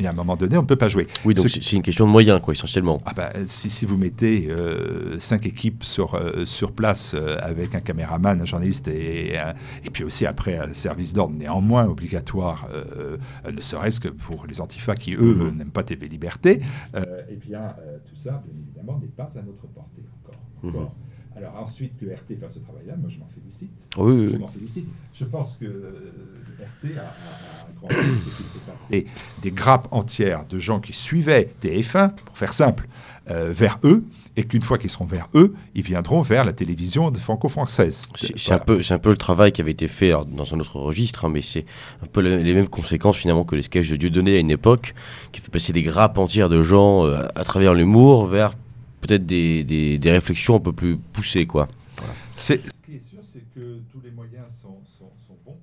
Et 0.00 0.06
à 0.06 0.10
un 0.10 0.14
moment 0.14 0.36
donné, 0.36 0.56
on 0.56 0.62
ne 0.62 0.66
peut 0.66 0.76
pas 0.76 0.88
jouer. 0.88 1.06
Oui, 1.24 1.34
donc 1.34 1.48
c'est 1.48 1.72
une 1.72 1.82
question 1.82 2.06
de 2.06 2.10
moyens, 2.10 2.40
quoi, 2.40 2.52
essentiellement. 2.52 3.00
Ah 3.04 3.12
bah, 3.14 3.32
si, 3.46 3.70
si, 3.70 3.84
vous 3.84 3.96
mettez 3.96 4.48
euh, 4.48 5.18
cinq 5.18 5.46
équipes 5.46 5.84
sur, 5.84 6.14
euh, 6.14 6.44
sur 6.44 6.72
place 6.72 7.14
euh, 7.14 7.36
avec 7.40 7.74
un 7.74 7.80
caméraman, 7.80 8.40
un 8.40 8.44
journaliste 8.44 8.88
et, 8.88 9.34
et 9.84 9.90
puis 9.90 10.04
aussi 10.04 10.26
après 10.26 10.58
un 10.58 10.74
service 10.74 11.12
d'ordre 11.12 11.34
néanmoins 11.34 11.86
obligatoire, 11.86 12.68
ne 13.50 13.60
serait-ce 13.60 14.00
que 14.00 14.08
pour 14.08 14.46
les 14.46 14.60
antifas 14.60 14.94
qui, 14.94 15.14
eux, 15.14 15.34
mhm. 15.34 15.56
n'aiment 15.56 15.70
pas 15.70 15.82
TV 15.82 16.08
Liberté, 16.08 16.60
eh 16.94 17.36
bien, 17.36 17.74
tout 18.04 18.16
ça, 18.16 18.42
bien 18.44 18.54
évidemment, 18.60 18.98
n'est 19.00 19.08
pas 19.08 19.28
à 19.36 19.42
notre 19.42 19.66
portée 19.68 20.02
encore. 20.22 20.40
Mhm. 20.62 20.88
Alors 21.36 21.56
ensuite 21.56 21.96
que 21.96 22.06
RT 22.06 22.40
fasse 22.40 22.54
ce 22.54 22.58
travail-là, 22.58 22.96
moi 22.96 23.08
je 23.08 23.18
m'en 23.20 23.28
félicite. 23.28 23.70
Oui, 23.96 24.30
je 24.32 24.36
m'en 24.38 24.48
félicite. 24.48 24.88
Je 25.14 25.24
pense 25.24 25.56
que 25.56 25.66
RT 26.58 26.98
a, 26.98 27.02
un 27.02 27.72
grand 27.78 27.88
ce 27.90 27.96
qu'il 27.96 28.46
fait 28.46 28.70
passer 28.70 29.06
des 29.42 29.50
grappes 29.50 29.88
entières 29.90 30.44
de 30.46 30.58
gens 30.58 30.80
qui 30.80 30.92
suivaient 30.92 31.52
TF1, 31.62 32.14
pour 32.24 32.36
faire 32.36 32.52
simple, 32.52 32.88
euh, 33.30 33.52
vers 33.52 33.78
eux, 33.84 34.04
et 34.36 34.44
qu'une 34.44 34.62
fois 34.62 34.78
qu'ils 34.78 34.90
seront 34.90 35.04
vers 35.04 35.28
eux, 35.34 35.54
ils 35.74 35.82
viendront 35.82 36.20
vers 36.20 36.44
la 36.44 36.52
télévision 36.52 37.12
franco-française. 37.12 38.08
C'est 38.14 38.52
un, 38.52 38.58
peu, 38.58 38.80
un 38.88 38.98
peu 38.98 39.10
le 39.10 39.16
travail 39.16 39.50
qui 39.50 39.60
avait 39.60 39.72
été 39.72 39.88
fait 39.88 40.12
dans 40.28 40.54
un 40.54 40.60
autre 40.60 40.78
registre, 40.78 41.24
hein, 41.24 41.28
mais 41.28 41.40
c'est 41.40 41.64
un 42.02 42.06
peu 42.06 42.20
les, 42.20 42.54
mêmes 42.54 42.68
conséquences 42.68 43.16
finalement 43.16 43.44
que 43.44 43.56
les 43.56 43.62
sketchs 43.62 43.90
de 43.90 43.96
Dieudonné 43.96 44.36
à 44.36 44.38
une 44.38 44.50
époque, 44.50 44.94
qui 45.32 45.40
fait 45.40 45.50
passer 45.50 45.72
des 45.72 45.82
grappes 45.82 46.18
entières 46.18 46.48
de 46.48 46.62
gens 46.62 47.04
euh, 47.04 47.26
à 47.34 47.44
travers 47.44 47.74
l'humour 47.74 48.26
vers 48.26 48.52
peut-être 49.00 49.26
des, 49.26 49.64
des, 49.64 50.10
réflexions 50.10 50.56
un 50.56 50.60
peu 50.60 50.72
plus 50.72 50.96
poussées. 50.96 51.46
Quoi 51.46 51.68
est 52.94 53.00
sûr, 53.00 53.20
c'est 53.22 53.42
que 53.54 53.80
tous 53.90 54.00
les 54.02 54.10
moyens 54.10 54.46
sont, 54.62 54.78
sont, 54.98 55.10
bons 55.44 55.58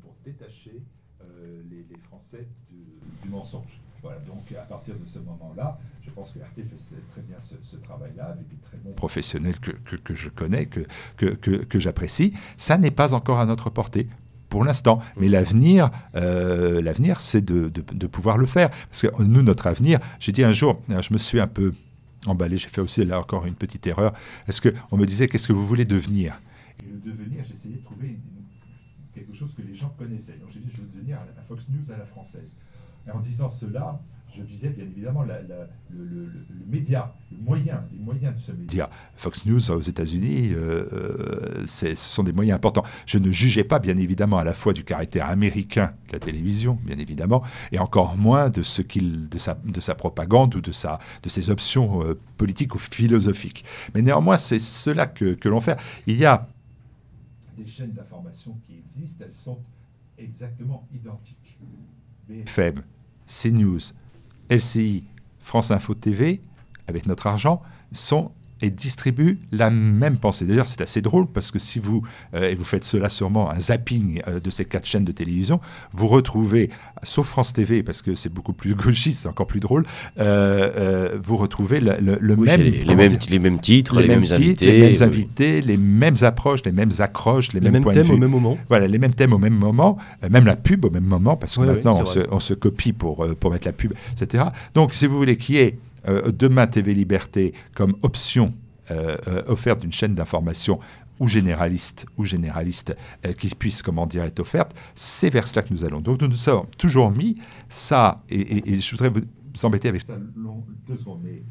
euh, 0.70 1.62
les, 1.70 1.86
Français 2.08 2.48
du, 2.70 3.30
mensonge. 3.30 3.80
Voilà, 4.02 4.20
donc 4.20 4.52
à 4.52 4.64
partir 4.64 4.96
de 4.96 5.06
ce 5.06 5.18
moment-là, 5.20 5.80
je 6.02 6.12
pense 6.12 6.32
que 6.32 6.40
RT 6.40 6.68
fait 6.68 6.96
très 7.10 7.22
bien 7.22 7.38
ce, 7.40 7.76
travail-là 7.78 8.26
avec 8.26 8.48
des 8.48 8.58
très 8.58 8.78
bons 8.78 8.92
professionnels 8.92 9.60
que, 9.60 9.72
que, 9.72 10.14
je 10.14 10.30
connais, 10.30 10.68
que, 10.68 10.86
que, 11.18 11.80
j'apprécie. 11.80 12.34
Ça 12.58 12.78
n'est 12.78 12.92
pas 12.92 13.14
encore 13.16 13.40
à 13.40 13.46
notre 13.46 13.72
portée 13.72 14.08
pour 14.50 14.64
l'instant. 14.64 15.00
Mais 15.18 15.28
l'avenir, 15.28 15.90
euh, 16.16 16.82
l'avenir, 16.82 17.20
c'est 17.20 17.44
de, 17.44 17.70
de, 17.70 18.08
pouvoir 18.08 18.38
le 18.38 18.46
faire. 18.46 18.70
Parce 18.70 19.02
que 19.02 19.24
nous, 19.24 19.42
notre 19.42 19.66
avenir, 19.66 20.00
j'ai 20.20 20.32
dit 20.32 20.44
un 20.44 20.54
jour, 20.54 20.80
je 20.88 21.12
me 21.12 21.18
suis 21.18 21.40
un 21.40 21.48
peu 21.48 21.74
emballé. 22.28 22.58
J'ai 22.58 22.70
fait 22.70 22.82
aussi 22.82 23.04
là 23.06 23.20
encore 23.20 23.46
une 23.46 23.56
petite 23.56 23.88
erreur. 23.88 24.14
Est-ce 24.48 24.62
que 24.62 24.74
on 24.92 24.98
me 24.98 25.06
disait 25.06 25.28
qu'est-ce 25.28 25.48
que 25.48 25.54
vous 25.54 25.66
voulez 25.66 25.86
devenir? 25.86 26.40
Le 26.84 27.00
devenir, 27.00 27.44
j'essayais 27.44 27.78
de 27.78 27.84
trouver 27.84 28.08
quelque 28.10 28.35
chose 29.36 29.54
que 29.54 29.62
les 29.62 29.76
gens 29.76 29.94
connaissaient. 29.98 30.38
Donc 30.38 30.50
j'ai 30.52 30.60
dit 30.60 30.70
je 30.70 30.82
veux 30.82 30.88
devenir 30.88 31.20
la 31.36 31.44
Fox 31.44 31.68
News 31.70 31.92
à 31.92 31.98
la 31.98 32.06
française. 32.06 32.56
Et 33.08 33.12
en 33.12 33.20
disant 33.20 33.50
cela, 33.50 34.00
je 34.36 34.44
visais 34.44 34.70
bien 34.70 34.84
évidemment 34.84 35.24
le, 35.24 36.30
média, 36.68 37.14
le 37.32 37.38
moyen, 37.38 37.84
les 37.92 38.00
moyens 38.00 38.36
de 38.36 38.42
ce 38.42 38.52
média. 38.52 38.90
Fox 39.16 39.46
News 39.46 39.72
aux 39.72 39.82
États-Unis, 39.82 40.52
euh, 40.54 40.86
euh, 40.92 41.66
ce 41.66 41.96
sont 41.96 42.24
des 42.24 42.34
moyens 42.34 42.58
importants. 42.58 42.84
Je 43.06 43.18
ne 43.18 43.32
jugeais 43.32 43.64
pas 43.64 43.80
bien 43.80 43.98
évidemment 43.98 44.38
à 44.38 44.44
la 44.44 44.54
fois 44.54 44.74
du 44.74 44.84
caractère 44.84 45.28
américain 45.30 45.94
de 46.08 46.14
la 46.14 46.20
télévision, 46.20 46.78
bien 46.84 46.98
évidemment, 46.98 47.44
et 47.72 47.80
encore 47.80 48.18
moins 48.18 48.50
de, 48.50 48.62
ce 48.62 48.82
de 48.82 49.80
sa 49.80 49.96
propagande 49.96 50.56
ou 50.56 50.62
de, 50.62 50.72
sa, 50.72 51.00
de 51.24 51.30
ses 51.30 51.50
options 51.50 52.04
euh, 52.04 52.20
politiques 52.38 52.76
ou 52.76 52.80
philosophiques. 52.80 53.64
Mais 53.94 54.02
néanmoins, 54.02 54.38
c'est 54.38 54.60
cela 54.60 55.08
que, 55.08 55.34
que 55.34 55.48
l'on 55.48 55.62
fait. 55.62 55.80
Il 56.08 56.18
y 56.18 56.26
a 56.26 56.50
des 57.56 57.68
chaînes 57.68 57.92
d'information 57.92 58.58
qui 58.66 58.78
existent, 58.78 59.24
elles 59.26 59.34
sont 59.34 59.60
exactement 60.18 60.88
identiques. 60.94 61.58
BFM, 62.28 62.84
CNews, 63.28 63.80
LCI, 64.50 65.04
France 65.40 65.72
Info 65.72 65.94
TV, 65.94 66.42
avec 66.88 67.06
notre 67.06 67.28
argent, 67.28 67.62
sont 67.92 68.32
et 68.66 68.72
distribuent 68.72 69.38
la 69.52 69.70
même 69.70 70.18
pensée. 70.18 70.46
D'ailleurs, 70.46 70.68
c'est 70.68 70.82
assez 70.82 71.02
drôle 71.02 71.28
parce 71.28 71.52
que 71.52 71.60
si 71.60 71.80
vous, 71.80 72.02
euh, 72.34 72.50
et 72.50 72.56
vous 72.56 72.64
faites 72.64 72.84
cela 72.84 73.10
sûrement, 73.10 73.52
un 73.52 73.60
zapping 73.60 74.22
euh, 74.28 74.40
de 74.40 74.50
ces 74.50 74.66
quatre 74.66 74.88
chaînes 74.88 75.06
de 75.06 75.12
télévision, 75.12 75.62
vous 75.94 76.08
retrouvez, 76.08 76.72
sauf 77.04 77.28
France 77.28 77.54
TV, 77.54 77.84
parce 77.84 78.02
que 78.02 78.16
c'est 78.16 78.34
beaucoup 78.34 78.54
plus 78.54 78.74
gauchiste, 78.86 79.22
c'est 79.22 79.28
encore 79.28 79.46
plus 79.46 79.60
drôle, 79.60 79.86
euh, 80.20 81.18
vous 81.24 81.38
retrouvez 81.38 81.80
le, 81.80 81.92
même... 81.92 82.62
Les, 82.62 82.96
mêmes, 82.96 83.18
les 83.30 83.40
mêmes 83.40 83.60
titres, 83.60 84.02
les, 84.02 84.08
mêmes, 84.08 84.26
invités. 84.32 84.72
Les 84.72 84.80
mêmes 84.80 85.04
invités, 85.04 85.62
les 85.62 85.78
mêmes 85.78 86.16
approches, 86.24 86.64
les 86.66 86.72
mêmes 86.72 86.92
accroches, 86.98 87.54
les, 87.54 87.62
mêmes, 87.62 87.86
thèmes 87.86 88.10
au 88.10 88.18
même 88.18 88.32
moment. 88.32 88.58
Voilà, 88.68 88.88
les 88.88 88.98
mêmes 88.98 89.14
thèmes 89.14 89.34
au 89.34 89.38
même 89.38 89.54
moment, 89.54 89.98
même 90.28 90.46
la 90.46 90.56
pub 90.56 90.86
au 90.86 90.90
même 90.90 91.06
moment, 91.06 91.38
parce 91.38 91.56
que 91.58 91.62
maintenant 91.62 92.02
on, 92.02 92.06
se, 92.06 92.20
on, 92.32 92.40
se, 92.40 92.56
copie 92.56 92.94
pour, 92.94 93.28
pour 93.40 93.52
mettre 93.52 93.68
la 93.68 93.74
pub, 93.74 93.94
etc. 94.14 94.46
Donc, 94.74 94.94
si 94.96 95.06
vous 95.06 95.18
voulez 95.18 95.38
qu'il 95.38 95.56
y 95.56 95.60
ait 95.60 95.78
euh, 96.08 96.32
demain 96.32 96.68
TV 96.68 96.94
Liberté 96.94 97.54
comme 97.74 97.96
option 98.02 98.54
euh, 98.92 99.18
euh, 99.28 99.44
offerte 99.48 99.82
d'une 99.82 99.92
chaîne 99.92 100.14
d'information 100.14 100.80
ou 101.20 101.28
généraliste 101.28 102.06
ou 102.18 102.26
généraliste 102.26 102.96
qui 103.38 103.48
puisse, 103.56 103.82
comment 103.82 104.06
dire, 104.06 104.24
être 104.24 104.42
offerte, 104.42 104.76
c'est 104.96 105.30
vers 105.30 105.48
cela 105.48 105.62
que 105.62 105.74
nous 105.74 105.86
allons. 105.86 106.02
Donc 106.02 106.22
nous 106.22 106.28
nous 106.28 106.36
sommes 106.36 106.66
toujours 106.78 107.10
mis 107.10 107.38
ça, 107.70 108.22
et, 108.28 108.82
je 108.82 108.92
voudrais 108.92 109.10
vous 109.10 109.22
embêter 109.64 109.88
avec 109.88 110.02
ça 110.02 110.18
deux 110.86 110.98
secondes. 110.98 111.22
Mais 111.24 111.42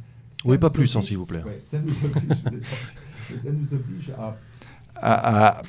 oui, 0.45 0.59
pas 0.59 0.69
plus, 0.69 0.95
hein, 0.95 1.01
s'il 1.01 1.17
vous 1.17 1.25
plaît. 1.25 1.43
ça, 1.65 1.79
nous 1.79 3.75
oblige, 3.75 4.13
à, 4.19 4.37
à, 4.97 5.63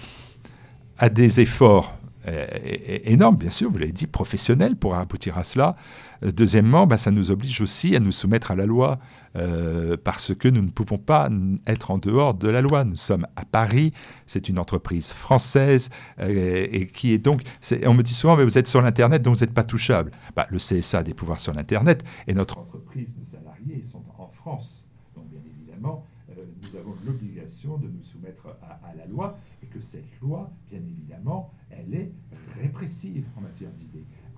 à, 0.97 1.09
des 1.09 1.39
efforts 1.39 1.97
énorme, 3.05 3.37
bien 3.37 3.49
sûr, 3.49 3.71
vous 3.71 3.77
l'avez 3.77 3.93
dit, 3.93 4.07
professionnel 4.07 4.75
pour 4.75 4.95
aboutir 4.95 5.37
à 5.37 5.45
cela. 5.45 5.77
Deuxièmement, 6.21 6.87
bah, 6.87 6.97
ça 6.97 7.11
nous 7.11 7.31
oblige 7.31 7.61
aussi 7.61 7.95
à 7.95 7.99
nous 7.99 8.11
soumettre 8.11 8.51
à 8.51 8.55
la 8.55 8.65
loi. 8.65 8.99
Euh, 9.35 9.97
parce 10.01 10.33
que 10.33 10.47
nous 10.47 10.61
ne 10.61 10.69
pouvons 10.69 10.97
pas 10.97 11.29
être 11.67 11.91
en 11.91 11.97
dehors 11.97 12.33
de 12.33 12.47
la 12.47 12.61
loi. 12.61 12.85
Nous 12.85 12.95
sommes 12.95 13.27
à 13.35 13.43
Paris, 13.43 13.91
c'est 14.25 14.47
une 14.47 14.57
entreprise 14.57 15.11
française 15.11 15.89
euh, 16.19 16.67
et 16.71 16.87
qui 16.87 17.11
est 17.11 17.17
donc. 17.17 17.41
on 17.85 17.93
me 17.93 18.01
dit 18.01 18.13
souvent, 18.13 18.37
mais 18.37 18.45
vous 18.45 18.57
êtes 18.57 18.67
sur 18.67 18.81
l'Internet, 18.81 19.21
donc 19.21 19.35
vous 19.35 19.41
n'êtes 19.41 19.53
pas 19.53 19.63
touchable. 19.63 20.11
Bah, 20.35 20.47
le 20.51 20.57
CSA 20.57 20.99
a 20.99 21.03
des 21.03 21.13
pouvoirs 21.13 21.39
sur 21.39 21.53
l'Internet 21.53 22.03
et 22.27 22.33
notre 22.33 22.57
entreprise, 22.59 23.13
nos 23.17 23.25
salariés 23.25 23.81
sont 23.83 24.03
en 24.17 24.27
France. 24.27 24.87
Donc 25.15 25.27
bien 25.29 25.41
évidemment, 25.45 26.05
euh, 26.29 26.45
nous 26.61 26.77
avons 26.77 26.95
l'obligation 27.05 27.77
de 27.77 27.87
nous 27.87 28.03
soumettre 28.03 28.47
à, 28.63 28.95
la 28.95 29.05
loi 29.05 29.37
et 29.61 29.67
que 29.67 29.81
cette 29.81 30.19
loi, 30.21 30.49
bien 30.69 30.79
évidemment, 30.79 31.51
elle 31.69 31.93
est 31.93 32.11
répressive 32.61 33.25
en 33.37 33.41
matière 33.41 33.71
d'idées. 33.71 33.84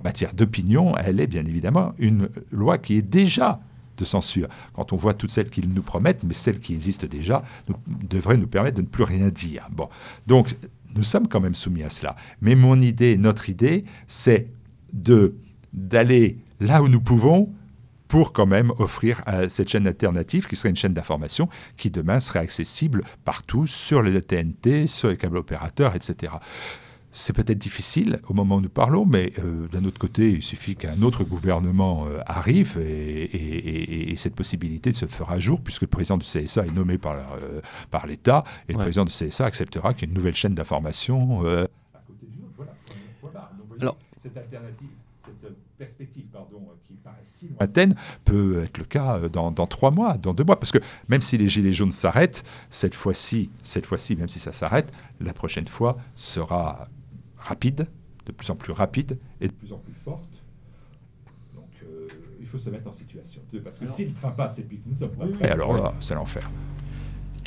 Matière 0.04 0.34
d'opinion, 0.34 0.96
elle 0.98 1.20
est 1.20 1.28
bien 1.28 1.46
évidemment 1.46 1.94
une 1.98 2.30
loi 2.52 2.78
qui 2.78 2.98
est 2.98 3.02
déjà 3.02 3.60
de 3.98 4.06
censure. 4.06 4.48
Quand 4.74 4.94
on 4.94 4.96
voit 4.96 5.14
toutes 5.14 5.32
celles 5.32 5.50
qu'ils 5.50 5.70
nous 5.70 5.82
promettent, 5.82 6.24
mais 6.24 6.34
celles 6.34 6.60
qui 6.60 6.74
existent 6.74 7.08
déjà, 7.08 7.44
devraient 7.88 8.38
nous 8.38 8.48
permettre 8.48 8.78
de 8.78 8.82
ne 8.82 8.88
plus 8.88 9.04
rien 9.04 9.30
dire. 9.30 9.68
Bon, 9.72 9.90
donc 10.28 10.56
nous 10.96 11.04
sommes 11.04 11.28
quand 11.28 11.40
même 11.40 11.56
soumis 11.56 11.84
à 11.84 11.90
cela. 11.90 12.16
Mais 12.42 12.56
mon 12.56 12.80
idée, 12.80 13.18
notre 13.18 13.50
idée, 13.50 13.86
c'est 14.08 14.48
d'aller 15.74 16.38
là 16.60 16.82
où 16.82 16.88
nous 16.88 17.02
pouvons 17.02 17.50
pour 18.08 18.32
quand 18.34 18.46
même 18.46 18.72
offrir 18.78 19.22
euh, 19.28 19.50
cette 19.50 19.70
chaîne 19.70 19.86
alternative 19.86 20.48
qui 20.48 20.56
serait 20.56 20.70
une 20.70 20.76
chaîne 20.78 20.94
d'information 20.94 21.50
qui 21.76 21.92
demain 21.92 22.20
serait 22.20 22.40
accessible 22.40 23.04
partout 23.26 23.68
sur 23.68 24.02
les 24.02 24.22
TNT, 24.22 24.88
sur 24.88 25.10
les 25.10 25.18
câbles 25.18 25.38
opérateurs, 25.38 25.94
etc. 25.96 26.34
C'est 27.20 27.34
peut-être 27.34 27.58
difficile 27.58 28.20
au 28.28 28.36
moment 28.36 28.58
où 28.58 28.62
nous 28.62 28.70
parlons, 28.70 29.04
mais 29.04 29.34
euh, 29.40 29.68
d'un 29.70 29.86
autre 29.86 29.98
côté, 29.98 30.30
il 30.30 30.44
suffit 30.44 30.76
qu'un 30.76 31.02
autre 31.02 31.24
gouvernement 31.24 32.06
euh, 32.06 32.20
arrive 32.28 32.78
et, 32.80 34.14
cette 34.18 34.36
possibilité 34.36 34.92
se 34.92 35.08
fera 35.08 35.40
jour, 35.40 35.60
puisque 35.62 35.82
le 35.82 35.88
président 35.88 36.18
du 36.18 36.26
CSA 36.26 36.68
est 36.68 36.76
nommé 36.76 37.00
par, 37.00 37.16
euh, 37.42 37.62
par 37.90 38.06
l'État, 38.06 38.44
et 38.70 38.74
le 38.74 38.78
président 38.78 39.04
du 39.04 39.12
CSA 39.12 39.46
acceptera 39.46 39.96
qu'il 39.96 40.04
y 40.04 40.06
ait 40.06 40.10
une 40.10 40.16
nouvelle 40.16 40.36
chaîne 40.36 40.54
d'information 40.54 41.42
à 41.42 41.68
côté 42.06 42.28
d'une 42.28 42.46
autre. 42.46 42.70
Voilà. 43.22 43.50
Alors, 43.80 43.98
cette 44.22 44.38
alternative, 44.38 44.90
cette 45.26 45.58
perspective 45.76 46.26
pardon, 46.32 46.68
qui 46.88 46.94
paraît 47.04 47.16
si 47.24 47.50
lointaine 47.60 47.96
peut 48.26 48.62
être 48.64 48.78
le 48.78 48.86
cas 48.86 49.28
dans, 49.28 49.50
dans, 49.52 49.66
trois 49.66 49.90
mois, 49.90 50.20
dans 50.20 50.36
deux 50.36 50.44
mois, 50.44 50.60
parce 50.60 50.72
que 50.72 50.80
même 51.10 51.24
si 51.24 51.40
les 51.40 51.48
Gilets 51.48 51.74
jaunes 51.74 51.92
s'arrêtent, 51.92 52.44
cette 52.70 52.94
fois-ci, 52.94 53.50
cette 53.64 53.88
fois-ci, 53.88 54.16
même 54.16 54.30
si 54.30 54.40
ça 54.40 54.54
s'arrête, 54.54 54.92
la 55.20 55.34
prochaine 55.34 55.68
fois 55.68 55.98
sera 56.16 56.88
rapide, 57.48 57.88
de 58.26 58.32
plus 58.32 58.50
en 58.50 58.56
plus 58.56 58.74
rapide 58.74 59.18
et 59.42 59.48
de 59.48 59.54
plus 59.54 59.72
en 59.74 59.78
plus 59.78 59.94
forte. 59.94 60.44
Donc 61.56 61.70
euh, 61.84 62.08
il 62.40 62.48
faut 62.48 62.58
se 62.58 62.70
mettre 62.70 62.88
en 62.88 62.92
situation. 62.92 63.42
Parce 63.64 63.80
que 63.80 63.88
si 63.88 64.06
le 64.06 64.14
train 64.14 64.32
passe 64.32 64.60
et 64.60 64.64
puis 64.64 64.78
que 64.80 64.90
nous 64.90 64.96
sommes 64.98 65.12
pas 65.12 65.26
alors 65.50 65.74
là, 65.76 65.94
c'est 66.00 66.14
l'enfer. 66.14 66.50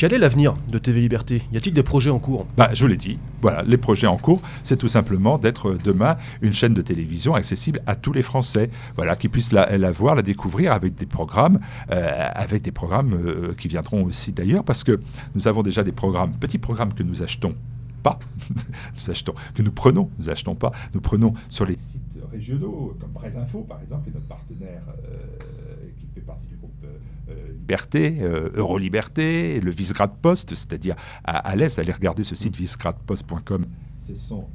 Quel 0.01 0.15
est 0.15 0.19
l'avenir 0.19 0.57
de 0.71 0.79
TV 0.79 1.01
Liberté? 1.01 1.43
Y 1.53 1.59
a-t-il 1.59 1.75
des 1.75 1.83
projets 1.83 2.09
en 2.09 2.19
cours? 2.19 2.47
Bah, 2.57 2.71
Je 2.73 2.83
vous 2.83 2.89
l'ai 2.89 2.97
dit. 2.97 3.19
Voilà, 3.43 3.63
les 3.63 3.77
projets 3.77 4.07
en 4.07 4.17
cours, 4.17 4.41
c'est 4.63 4.79
tout 4.79 4.89
simplement 4.89 5.37
d'être 5.37 5.75
demain 5.75 6.17
une 6.41 6.55
chaîne 6.55 6.73
de 6.73 6.81
télévision 6.81 7.35
accessible 7.35 7.83
à 7.87 7.97
tous 7.97 8.15
les 8.15 8.23
Français, 8.23 8.71
voilà, 8.97 9.15
qui 9.15 9.29
puissent 9.29 9.53
la, 9.53 9.77
la 9.77 9.93
voir, 9.93 10.15
la 10.15 10.23
découvrir 10.23 10.73
avec 10.73 10.95
des 10.95 11.05
programmes, 11.05 11.61
euh, 11.91 12.29
avec 12.35 12.63
des 12.63 12.73
programmes 12.73 13.13
euh, 13.13 13.53
qui 13.53 13.69
viendront 13.69 14.05
aussi 14.05 14.33
d'ailleurs, 14.33 14.65
parce 14.65 14.85
que 14.85 14.99
nous 15.35 15.47
avons 15.49 15.63
déjà 15.63 15.85
des 15.85 15.93
programmes, 15.93 16.33
petits 16.33 16.57
programmes 16.57 16.95
que 16.95 17.03
nous 17.03 17.23
achetons 17.23 17.55
pas, 18.01 18.19
nous 18.97 19.11
achetons, 19.11 19.35
que 19.55 19.63
nous 19.63 19.73
prenons, 19.73 20.11
nous 20.19 20.29
achetons 20.29 20.55
pas, 20.55 20.73
nous 20.95 21.01
prenons 21.01 21.35
sur 21.49 21.65
les 21.65 21.77
sites 21.77 22.19
régionaux, 22.31 22.97
comme 23.01 23.11
Info 23.25 23.61
par 23.61 23.81
exemple, 23.83 24.05
qui 24.05 24.11
est 24.11 24.15
notre 24.15 24.27
partenaire 24.27 24.83
euh, 24.89 25.91
qui 25.99 26.07
fait 26.15 26.21
partie 26.21 26.47
du 26.47 26.57
groupe 26.57 26.73
euh, 26.85 26.99
euh, 27.31 27.53
Liberté, 27.53 28.21
Euroliberté, 28.21 29.61
le 29.61 29.71
Visegrad 29.71 30.13
Post, 30.21 30.51
c'est-à-dire 30.51 30.97
à, 31.25 31.55
l'Est, 31.55 31.79
allez 31.79 31.93
regarder 31.93 32.23
ce 32.25 32.35
site 32.35 32.57
visegradpost.com. 32.57 33.67
Ce 33.99 34.15
sont 34.17 34.47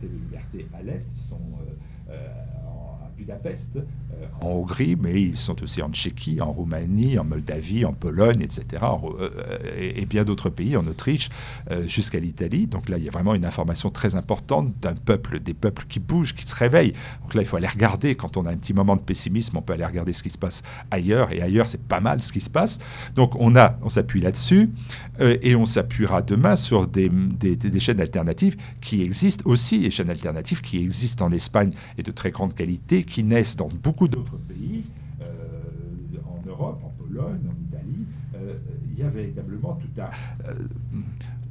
Télé 0.00 0.12
Liberté 0.12 0.66
à 0.72 0.82
l'Est, 0.82 1.08
ils 1.12 1.20
sont 1.20 1.40
Budapest, 3.24 3.76
euh, 3.76 4.26
en 4.42 4.48
Hongrie, 4.48 4.96
mais 5.00 5.20
ils 5.20 5.38
sont 5.38 5.62
aussi 5.62 5.80
en 5.80 5.88
Tchéquie, 5.88 6.42
en 6.42 6.52
Roumanie, 6.52 7.18
en 7.18 7.24
Moldavie, 7.24 7.86
en 7.86 7.94
Pologne, 7.94 8.42
etc., 8.42 8.84
euh, 9.18 9.30
et, 9.78 10.04
bien 10.04 10.24
d'autres 10.24 10.50
pays, 10.50 10.76
en 10.76 10.86
Autriche, 10.86 11.30
euh, 11.70 11.88
jusqu'à 11.88 12.20
l'Italie. 12.20 12.66
Donc 12.66 12.90
là, 12.90 12.98
il 12.98 13.04
y 13.04 13.08
a 13.08 13.10
vraiment 13.10 13.34
une 13.34 13.46
information 13.46 13.90
très 13.90 14.14
importante 14.14 14.74
d'un 14.82 14.94
peuple, 14.94 15.40
des 15.40 15.54
peuples 15.54 15.86
qui 15.88 16.00
bougent, 16.00 16.34
qui 16.34 16.46
se 16.46 16.54
réveillent. 16.54 16.92
Donc 17.22 17.34
là, 17.34 17.40
il 17.40 17.46
faut 17.46 17.56
aller 17.56 17.66
regarder. 17.66 18.14
Quand 18.14 18.36
on 18.36 18.44
a 18.44 18.50
un 18.50 18.56
petit 18.56 18.74
moment 18.74 18.96
de 18.96 19.00
pessimisme, 19.00 19.56
on 19.56 19.62
peut 19.62 19.72
aller 19.72 19.86
regarder 19.86 20.12
ce 20.12 20.22
qui 20.22 20.30
se 20.30 20.38
passe 20.38 20.62
ailleurs, 20.90 21.32
et 21.32 21.40
ailleurs, 21.40 21.68
c'est 21.68 21.82
pas 21.82 22.00
mal 22.00 22.22
ce 22.22 22.32
qui 22.32 22.40
se 22.40 22.50
passe. 22.50 22.78
Donc 23.14 23.34
on 23.36 23.54
on 23.54 23.88
s'appuie 23.88 24.20
là-dessus, 24.20 24.70
et 25.20 25.54
on 25.54 25.64
s'appuiera 25.64 26.22
demain 26.22 26.56
sur 26.56 26.88
des, 26.88 27.08
des, 27.08 27.54
des, 27.54 27.78
chaînes 27.78 28.00
alternatives 28.00 28.56
qui 28.80 29.00
existent 29.00 29.48
aussi, 29.48 29.78
des 29.78 29.92
chaînes 29.92 30.10
alternatives 30.10 30.60
qui 30.60 30.78
existent 30.78 31.24
en 31.24 31.30
Espagne 31.30 31.70
et 31.96 32.02
de 32.02 32.10
très 32.10 32.32
grande 32.32 32.54
qualité, 32.54 33.04
qui 33.04 33.13
naissent 33.22 33.56
dans 33.56 33.68
beaucoup 33.68 34.08
d'autres 34.08 34.36
pays, 34.36 34.84
euh, 35.20 35.24
en 36.26 36.46
Europe, 36.46 36.82
en 36.84 36.92
Pologne, 37.02 37.40
en 37.48 37.68
Italie, 37.68 38.04
euh, 38.34 38.54
il 38.90 38.98
y 38.98 39.02
a 39.02 39.08
véritablement 39.08 39.74
tout 39.74 40.00
un, 40.00 40.10
euh, 40.48 40.54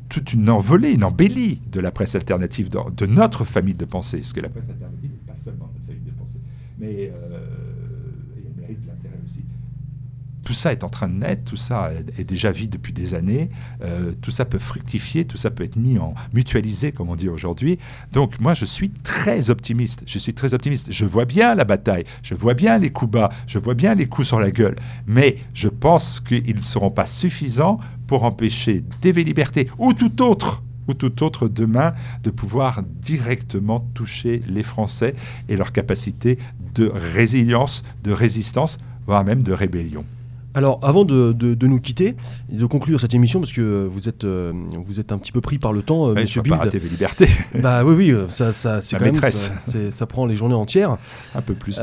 toute 0.09 0.33
une 0.33 0.49
envolée, 0.49 0.91
une 0.91 1.03
embellie 1.03 1.61
de 1.71 1.79
la 1.79 1.91
presse 1.91 2.15
alternative, 2.15 2.69
de, 2.69 3.05
notre 3.05 3.45
famille 3.45 3.73
de 3.73 3.85
pensée. 3.85 4.17
Parce 4.17 4.33
que 4.33 4.41
la 4.41 4.49
presse 4.49 4.69
alternative 4.69 5.11
n'est 5.11 5.31
pas 5.31 5.35
seulement 5.35 5.69
notre 5.73 5.85
famille 5.85 6.05
de 6.05 6.11
pensée, 6.11 6.39
mais 6.79 7.03
elle 7.03 8.61
mérite 8.61 8.81
de 8.81 8.87
l'intérêt 8.87 9.19
aussi 9.25 9.43
tout 10.43 10.53
ça 10.53 10.71
est 10.71 10.83
en 10.83 10.89
train 10.89 11.07
de 11.07 11.13
naître, 11.13 11.43
tout 11.43 11.55
ça 11.55 11.91
est 12.17 12.23
déjà 12.23 12.51
vide 12.51 12.71
depuis 12.71 12.93
des 12.93 13.13
années, 13.13 13.49
euh, 13.83 14.11
tout 14.21 14.31
ça 14.31 14.45
peut 14.45 14.59
fructifier, 14.59 15.25
tout 15.25 15.37
ça 15.37 15.49
peut 15.49 15.63
être 15.63 15.75
mis 15.75 15.97
en 15.97 16.13
mutualisé, 16.33 16.91
comme 16.91 17.09
on 17.09 17.15
dit 17.15 17.29
aujourd'hui. 17.29 17.79
Donc 18.11 18.39
moi, 18.39 18.53
je 18.53 18.65
suis 18.65 18.89
très 18.89 19.49
optimiste. 19.49 20.03
Je 20.05 20.19
suis 20.19 20.33
très 20.33 20.53
optimiste. 20.53 20.91
Je 20.91 21.05
vois 21.05 21.25
bien 21.25 21.55
la 21.55 21.63
bataille, 21.63 22.03
je 22.21 22.35
vois 22.35 22.53
bien 22.53 22.77
les 22.77 22.91
coups 22.91 23.11
bas, 23.11 23.29
je 23.47 23.59
vois 23.59 23.73
bien 23.73 23.95
les 23.95 24.07
coups 24.07 24.27
sur 24.27 24.39
la 24.39 24.51
gueule, 24.51 24.75
mais 25.07 25.37
je 25.53 25.69
pense 25.69 26.19
qu'ils 26.19 26.55
ne 26.55 26.61
seront 26.61 26.91
pas 26.91 27.05
suffisants 27.05 27.79
pour 28.07 28.23
empêcher 28.23 28.83
TV 29.01 29.23
Liberté 29.23 29.69
ou 29.77 29.93
tout 29.93 30.21
autre 30.21 30.61
ou 30.87 30.93
tout 30.93 31.23
autre 31.23 31.47
demain 31.47 31.93
de 32.23 32.29
pouvoir 32.29 32.83
directement 32.83 33.79
toucher 33.93 34.41
les 34.47 34.63
Français 34.63 35.15
et 35.47 35.55
leur 35.55 35.71
capacité 35.71 36.37
de 36.75 36.91
résilience, 36.93 37.83
de 38.03 38.11
résistance, 38.11 38.77
voire 39.05 39.23
même 39.23 39.43
de 39.43 39.53
rébellion. 39.53 40.03
Alors, 40.55 40.79
avant 40.83 41.03
de, 41.03 41.55
nous 41.65 41.79
quitter 41.79 42.15
et 42.51 42.57
de 42.57 42.65
conclure 42.65 42.99
cette 42.99 43.13
émission, 43.13 43.39
parce 43.39 43.51
que 43.51 43.87
vous 43.91 44.07
êtes, 44.07 44.23
euh, 44.23 44.53
vous 44.85 44.99
êtes 44.99 45.11
un 45.11 45.17
petit 45.17 45.31
peu 45.31 45.41
pris 45.41 45.57
par 45.57 45.73
le 45.73 45.81
temps, 45.81 46.09
euh, 46.09 46.13
Monsieur 46.13 46.41
Bild. 46.41 46.57
Pas 46.57 46.67
TV 46.67 46.87
Liberté. 46.89 47.27
Bah 47.61 47.83
oui, 47.85 47.93
oui, 47.95 48.11
euh, 48.11 48.27
ça, 48.27 48.51
ça 48.51 48.81
c'est 48.81 48.97
quand 48.97 49.05
même, 49.05 49.19
ça, 49.91 50.05
prend 50.05 50.25
les 50.25 50.35
journées 50.35 50.55
entières. 50.55 50.97
Un 51.33 51.41
peu 51.41 51.53
plus. 51.53 51.79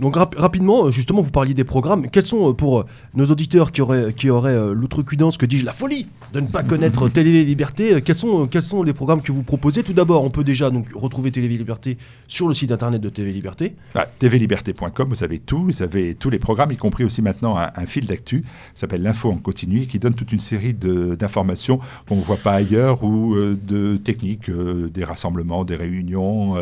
donc 0.00 0.16
rapidement, 0.16 0.90
justement, 0.90 1.22
vous 1.22 1.30
parliez 1.30 1.54
des 1.54 1.64
programmes. 1.64 2.08
Quels 2.10 2.24
sont 2.24 2.54
pour 2.54 2.84
nos 3.14 3.26
auditeurs 3.26 3.72
qui 3.72 3.80
auraient, 3.80 4.12
qui 4.12 4.30
auraient 4.30 4.74
l'outrecuidance, 4.74 5.36
que 5.38 5.46
dis-je, 5.46 5.64
la 5.64 5.72
folie 5.72 6.06
de 6.32 6.40
ne 6.40 6.46
pas 6.46 6.62
connaître 6.74 7.08
Télé 7.08 7.44
Liberté 7.44 8.00
Quels 8.02 8.16
sont, 8.16 8.46
quels 8.46 8.62
sont 8.62 8.82
les 8.82 8.92
programmes 8.92 9.22
que 9.22 9.32
vous 9.32 9.42
proposez? 9.42 9.82
Tout 9.82 9.92
d'abord, 9.92 10.24
on 10.24 10.30
peut 10.30 10.44
déjà 10.44 10.70
donc 10.70 10.88
retrouver 10.94 11.30
Télé 11.32 11.48
Liberté 11.48 11.98
sur 12.28 12.48
le 12.48 12.54
site 12.54 12.72
internet 12.72 13.00
de 13.00 13.08
TV 13.08 13.32
Liberté. 13.32 13.74
Ah, 13.94 14.06
TVLiberté.com, 14.18 15.08
vous 15.08 15.24
avez 15.24 15.38
tout, 15.38 15.64
vous 15.64 15.82
avez 15.82 16.14
tous 16.14 16.30
les 16.30 16.38
programmes, 16.38 16.72
y 16.72 16.76
compris 16.76 17.04
aussi 17.04 17.22
maintenant 17.22 17.56
un, 17.76 17.86
fil 17.86 18.06
d'actu 18.06 18.44
s'appelle 18.74 19.02
l'info 19.02 19.30
en 19.30 19.38
continu 19.38 19.86
qui 19.86 19.98
donne 19.98 20.14
toute 20.14 20.32
une 20.32 20.40
série 20.40 20.74
d'informations 20.74 21.80
qu'on 22.08 22.16
ne 22.16 22.22
voit 22.22 22.36
pas 22.36 22.52
ailleurs 22.52 23.02
ou 23.02 23.34
euh, 23.34 23.58
de 23.60 23.96
techniques, 23.96 24.48
euh, 24.48 24.88
des 24.88 25.04
rassemblements, 25.04 25.64
des 25.64 25.76
réunions, 25.76 26.56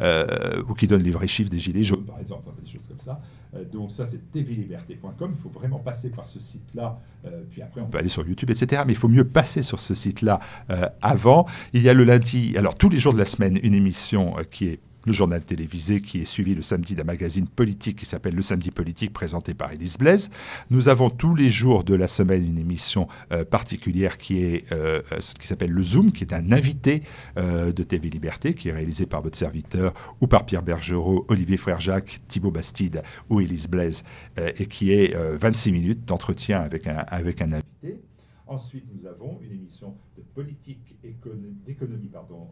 euh, 0.00 0.62
ou 0.68 0.74
qui 0.74 0.86
donne 0.86 1.02
les 1.02 1.10
vrais 1.10 1.26
chiffres 1.26 1.50
des 1.50 1.58
gilets 1.58 1.84
jaunes, 1.84 2.04
par 2.04 2.20
exemple, 2.20 2.48
des 2.62 2.70
choses 2.70 2.86
comme 2.88 3.00
ça. 3.00 3.20
donc 3.72 3.90
ça, 3.90 4.06
c'est 4.06 4.20
tvliberté.com. 4.32 5.34
Il 5.36 5.42
faut 5.42 5.50
vraiment 5.50 5.78
passer 5.78 6.10
par 6.10 6.28
ce 6.28 6.40
site-là. 6.40 6.98
puis 7.50 7.62
après, 7.62 7.80
on 7.80 7.86
peut 7.86 7.98
aller 7.98 8.08
sur 8.08 8.26
YouTube, 8.26 8.50
etc. 8.50 8.82
Mais 8.86 8.92
il 8.92 8.98
faut 8.98 9.08
mieux 9.08 9.24
passer 9.24 9.62
sur 9.62 9.80
ce 9.80 9.94
site-là 9.94 10.40
avant. 11.00 11.46
Il 11.72 11.82
y 11.82 11.88
a 11.88 11.94
le 11.94 12.04
lundi, 12.04 12.54
alors 12.56 12.74
tous 12.74 12.88
les 12.88 12.98
jours 12.98 13.12
de 13.12 13.18
la 13.18 13.24
semaine, 13.24 13.58
une 13.62 13.74
émission 13.74 14.34
qui 14.50 14.68
est 14.68 14.80
le 15.08 15.14
journal 15.14 15.42
télévisé 15.42 16.00
qui 16.00 16.20
est 16.20 16.24
suivi 16.24 16.54
le 16.54 16.62
samedi 16.62 16.94
d'un 16.94 17.02
magazine 17.02 17.48
politique 17.48 17.96
qui 17.96 18.06
s'appelle 18.06 18.34
Le 18.34 18.42
Samedi 18.42 18.70
Politique, 18.70 19.12
présenté 19.12 19.54
par 19.54 19.72
Élise 19.72 19.96
Blaise. 19.96 20.30
Nous 20.70 20.88
avons 20.88 21.08
tous 21.10 21.34
les 21.34 21.50
jours 21.50 21.82
de 21.82 21.94
la 21.94 22.06
semaine 22.06 22.46
une 22.46 22.58
émission 22.58 23.08
euh, 23.32 23.44
particulière 23.44 24.18
qui 24.18 24.44
est 24.44 24.70
euh, 24.70 25.00
ce 25.18 25.34
qui 25.34 25.46
s'appelle 25.46 25.70
le 25.70 25.82
Zoom, 25.82 26.12
qui 26.12 26.24
est 26.24 26.34
un 26.34 26.52
invité 26.52 27.02
euh, 27.38 27.72
de 27.72 27.82
TV 27.82 28.10
Liberté, 28.10 28.54
qui 28.54 28.68
est 28.68 28.72
réalisé 28.72 29.06
par 29.06 29.22
votre 29.22 29.38
serviteur 29.38 29.94
ou 30.20 30.26
par 30.26 30.44
Pierre 30.44 30.62
Bergerot, 30.62 31.24
Olivier 31.28 31.56
Frère-Jacques, 31.56 32.18
Thibaut 32.28 32.50
Bastide 32.50 33.02
ou 33.30 33.40
Élise 33.40 33.66
Blaise, 33.66 34.04
et 34.36 34.66
qui 34.66 34.92
est 34.92 35.16
26 35.16 35.72
minutes 35.72 36.04
d'entretien 36.04 36.60
avec 36.60 36.86
un, 36.86 37.04
avec 37.08 37.40
un 37.40 37.52
invité. 37.52 38.07
Ensuite, 38.48 38.86
nous 38.94 39.06
avons 39.06 39.38
une 39.42 39.52
émission 39.52 39.94
de 40.16 40.22
politique 40.22 40.96
d'économie 41.02 42.08
pardon, 42.08 42.48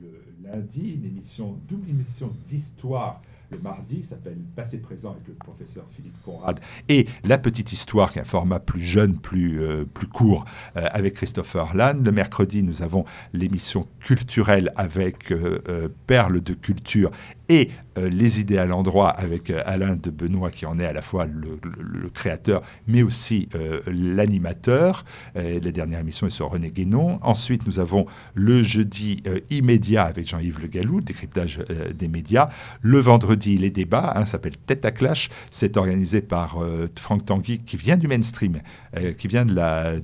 le 0.00 0.24
lundi, 0.42 0.94
une 0.94 1.04
émission, 1.04 1.56
double 1.68 1.88
émission 1.88 2.32
d'histoire 2.44 3.22
le 3.50 3.58
mardi, 3.58 4.02
s'appelle 4.02 4.38
Passé 4.56 4.78
présent 4.78 5.12
avec 5.12 5.28
le 5.28 5.34
professeur 5.34 5.84
Philippe 5.94 6.20
Conrad, 6.24 6.58
et 6.88 7.06
La 7.24 7.38
petite 7.38 7.72
histoire, 7.72 8.10
qui 8.10 8.18
est 8.18 8.22
un 8.22 8.24
format 8.24 8.58
plus 8.58 8.80
jeune, 8.80 9.18
plus, 9.18 9.62
euh, 9.62 9.84
plus 9.84 10.08
court, 10.08 10.44
euh, 10.76 10.86
avec 10.90 11.14
Christopher 11.14 11.74
Lann. 11.74 12.02
Le 12.02 12.10
mercredi, 12.10 12.64
nous 12.64 12.82
avons 12.82 13.04
l'émission 13.32 13.86
culturelle 14.00 14.72
avec 14.74 15.30
euh, 15.30 15.88
Perles 16.06 16.40
de 16.40 16.54
culture 16.54 17.10
et 17.48 17.70
Les 17.96 18.40
idées 18.40 18.58
à 18.58 18.66
l'endroit 18.66 19.08
avec 19.08 19.50
Alain 19.50 19.96
de 19.96 20.10
Benoît, 20.10 20.50
qui 20.50 20.66
en 20.66 20.78
est 20.78 20.84
à 20.84 20.92
la 20.92 21.00
fois 21.00 21.26
le, 21.26 22.10
créateur, 22.10 22.62
mais 22.86 23.02
aussi 23.02 23.48
l'animateur. 23.86 25.04
la 25.34 25.72
dernière 25.72 26.00
émission 26.00 26.26
est 26.26 26.30
sur 26.30 26.50
René 26.50 26.70
Guénon. 26.70 27.18
Ensuite, 27.22 27.66
nous 27.66 27.78
avons 27.78 28.06
le 28.34 28.62
jeudi 28.62 29.22
immédiat 29.48 30.04
avec 30.04 30.28
Jean-Yves 30.28 30.60
Le 30.60 30.68
Gallou, 30.68 31.00
décryptage 31.00 31.64
des 31.94 32.08
médias. 32.08 32.50
Le 32.82 32.98
vendredi, 32.98 33.56
les 33.56 33.70
débats, 33.70 34.12
hein, 34.16 34.26
s'appelle 34.26 34.56
Tête 34.56 34.84
à 34.84 34.90
Clash. 34.90 35.30
C'est 35.50 35.76
organisé 35.76 36.20
par 36.20 36.58
euh, 36.58 36.86
Franck 36.98 37.24
Tanguy, 37.24 37.60
qui 37.60 37.76
vient 37.76 37.96
du 37.96 38.08
mainstream, 38.08 38.60
euh, 38.96 39.12
qui 39.12 39.28
vient 39.28 39.44
de 39.44 39.54
la. 39.54 39.94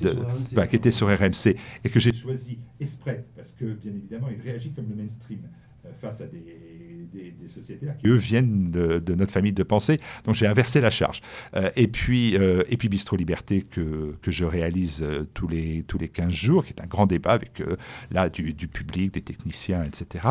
Bah, 0.52 0.66
qui 0.66 0.76
était 0.76 0.90
sur 0.90 1.08
RMC, 1.08 1.56
et 1.84 1.88
que 1.88 2.00
j'ai 2.00 2.12
choisi 2.12 2.58
exprès, 2.80 3.24
parce 3.36 3.52
que, 3.52 3.64
bien 3.64 3.92
évidemment, 3.92 4.28
il 4.30 4.40
réagit 4.40 4.72
comme 4.72 4.88
le 4.88 4.96
mainstream 4.96 5.40
euh, 5.84 5.90
face 6.00 6.20
à 6.20 6.26
des 6.26 6.38
des, 7.12 7.48
sociétés 7.48 7.86
qui, 8.00 8.08
eux, 8.08 8.14
viennent 8.14 8.70
de, 8.70 9.14
notre 9.14 9.32
famille 9.32 9.52
de 9.52 9.62
pensée. 9.62 10.00
Donc 10.24 10.34
j'ai 10.34 10.46
inversé 10.46 10.80
la 10.80 10.90
charge. 10.90 11.20
Euh, 11.54 11.70
et, 11.76 11.88
puis, 11.88 12.36
euh, 12.36 12.62
et 12.68 12.76
puis 12.76 12.88
Bistro 12.88 13.16
Liberté, 13.16 13.62
que, 13.62 14.14
que 14.22 14.30
je 14.30 14.44
réalise 14.44 15.02
euh, 15.02 15.26
tous, 15.34 15.48
les, 15.48 15.82
tous 15.82 15.98
les 15.98 16.08
15 16.08 16.30
jours, 16.30 16.64
qui 16.64 16.72
est 16.72 16.80
un 16.82 16.86
grand 16.86 17.06
débat 17.06 17.32
avec 17.32 17.62
là 18.10 18.28
du, 18.28 18.54
du, 18.54 18.68
public, 18.68 19.14
des 19.14 19.22
techniciens, 19.22 19.84
etc. 19.84 20.26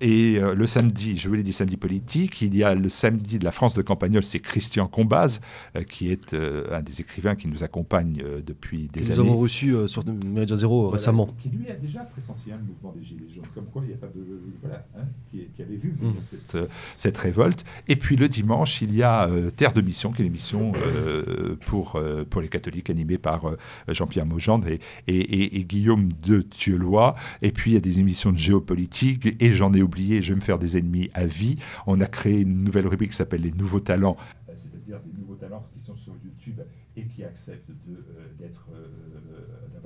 et 0.00 0.38
le 0.40 0.66
samedi, 0.66 1.16
je 1.16 1.28
vous 1.28 1.34
l'ai 1.34 1.42
dit, 1.42 1.52
samedi 1.52 1.76
politique, 1.76 2.40
il 2.42 2.54
y 2.56 2.64
a 2.64 2.74
le 2.74 2.88
samedi 2.88 3.38
de 3.38 3.44
la 3.44 3.52
France 3.52 3.74
de 3.74 3.82
Campagnol, 3.82 4.22
c'est 4.24 4.40
Christian 4.40 4.86
Combaz, 4.86 5.40
qui 5.88 6.10
est 6.10 6.34
un 6.34 6.82
des 6.82 7.00
écrivains 7.00 7.34
qui 7.34 7.48
nous 7.48 7.62
accompagne 7.62 8.22
depuis 8.44 8.88
des 8.92 9.10
années. 9.10 9.22
Nous 9.22 9.30
avons 9.30 9.38
reçu 9.38 9.74
sur 9.86 10.04
Média 10.06 10.56
Zéro 10.56 10.90
récemment. 10.90 11.28
Qui 11.40 11.50
lui 11.50 11.70
a 11.70 11.74
déjà 11.74 12.00
pressenti 12.04 12.52
hein, 12.52 12.58
le 12.60 12.66
mouvement 12.66 12.92
des 12.92 13.04
Gilets 13.04 13.28
jaunes, 13.28 13.44
comme 13.54 13.66
quoi 13.66 13.82
il 13.84 13.88
n'y 13.88 13.94
a 13.94 13.98
pas 13.98 14.06
de. 14.06 14.40
Voilà, 14.62 14.86
hein, 14.96 15.04
qui, 15.30 15.46
qui 15.54 15.62
avait 15.62 15.73
vu 15.76 15.94
mmh. 16.00 16.12
cette, 16.22 16.54
euh, 16.54 16.66
cette, 16.96 17.18
révolte. 17.18 17.64
Et 17.88 17.96
puis 17.96 18.16
le 18.16 18.28
dimanche, 18.28 18.82
il 18.82 18.94
y 18.94 19.02
a 19.02 19.28
euh, 19.28 19.50
Terre 19.50 19.72
de 19.72 19.80
Mission, 19.80 20.12
qui 20.12 20.22
est 20.22 20.24
l'émission 20.24 20.72
euh, 20.76 21.56
pour, 21.66 22.00
pour 22.30 22.40
les 22.40 22.48
catholiques 22.48 22.90
animée 22.90 23.18
par 23.18 23.54
Jean-Pierre 23.88 24.26
Maugendre 24.26 24.68
et, 24.68 24.80
et, 25.06 25.64
Guillaume 25.64 26.10
de 26.22 26.42
Thieulois. 26.42 27.14
Et 27.42 27.52
puis 27.52 27.72
il 27.72 27.74
y 27.74 27.76
a 27.76 27.80
des 27.80 28.00
émissions 28.00 28.32
de 28.32 28.38
géopolitique, 28.38 29.36
et 29.40 29.52
j'en 29.52 29.72
ai 29.74 29.82
oublié, 29.82 30.22
je 30.22 30.32
vais 30.32 30.36
me 30.36 30.44
faire 30.44 30.58
des 30.58 30.76
ennemis 30.76 31.10
à 31.14 31.26
vie. 31.26 31.56
On 31.86 32.00
a 32.00 32.06
créé 32.06 32.40
une 32.40 32.64
nouvelle 32.64 32.86
rubrique 32.86 33.10
qui 33.10 33.16
s'appelle 33.16 33.42
Les 33.42 33.52
Nouveaux 33.52 33.80
Talents. 33.80 34.16
C'est-à-dire 34.54 35.00
des 35.04 35.18
nouveaux 35.18 35.34
talents 35.34 35.66
qui 35.72 35.84
sont 35.84 35.96
sur 35.96 36.12
YouTube 36.24 36.60
et 36.96 37.04
qui 37.06 37.24
acceptent 37.24 37.70
d'être 37.86 38.03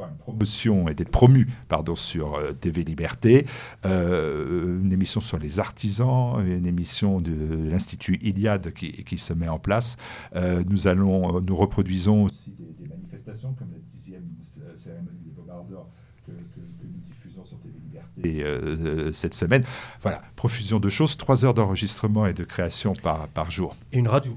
une 0.07 0.17
promotion 0.17 0.89
et 0.89 0.95
d'être 0.95 1.11
promu 1.11 1.49
pardon, 1.69 1.95
sur 1.95 2.35
euh, 2.35 2.53
TV 2.53 2.85
Liberté, 2.85 3.47
euh, 3.85 4.81
une 4.81 4.93
émission 4.93 5.21
sur 5.21 5.39
les 5.39 5.61
artisans, 5.61 6.45
une 6.47 6.67
émission 6.67 7.21
de 7.21 7.69
l'Institut 7.69 8.19
Iliade 8.23 8.73
qui, 8.73 9.19
se 9.19 9.33
met 9.33 9.49
en 9.49 9.59
place. 9.59 9.97
Euh, 10.37 10.63
nous, 10.69 10.87
allons, 10.87 11.41
nous 11.41 11.57
reproduisons 11.57 12.25
aussi 12.25 12.53
des, 12.53 12.89
manifestations 12.89 13.53
comme 13.55 13.73
la 13.73 13.79
dixième 13.81 14.25
cérémonie 14.77 15.19
des 15.25 15.31
Bobardeurs 15.31 15.89
que, 16.25 16.31
que, 16.31 16.61
nous 16.85 17.01
diffusons 17.09 17.45
sur 17.45 17.59
TV 17.59 17.75
Liberté 17.79 19.13
cette 19.13 19.35
semaine. 19.35 19.65
Voilà, 20.03 20.23
profusion 20.37 20.79
de 20.79 20.89
choses, 20.89 21.17
trois 21.17 21.45
heures 21.45 21.55
d'enregistrement 21.55 22.27
et 22.27 22.35
de 22.35 22.45
création 22.45 22.93
par 22.93 23.51
jour. 23.51 23.77
Et 23.93 23.99
une 23.99 24.09
radio 24.09 24.37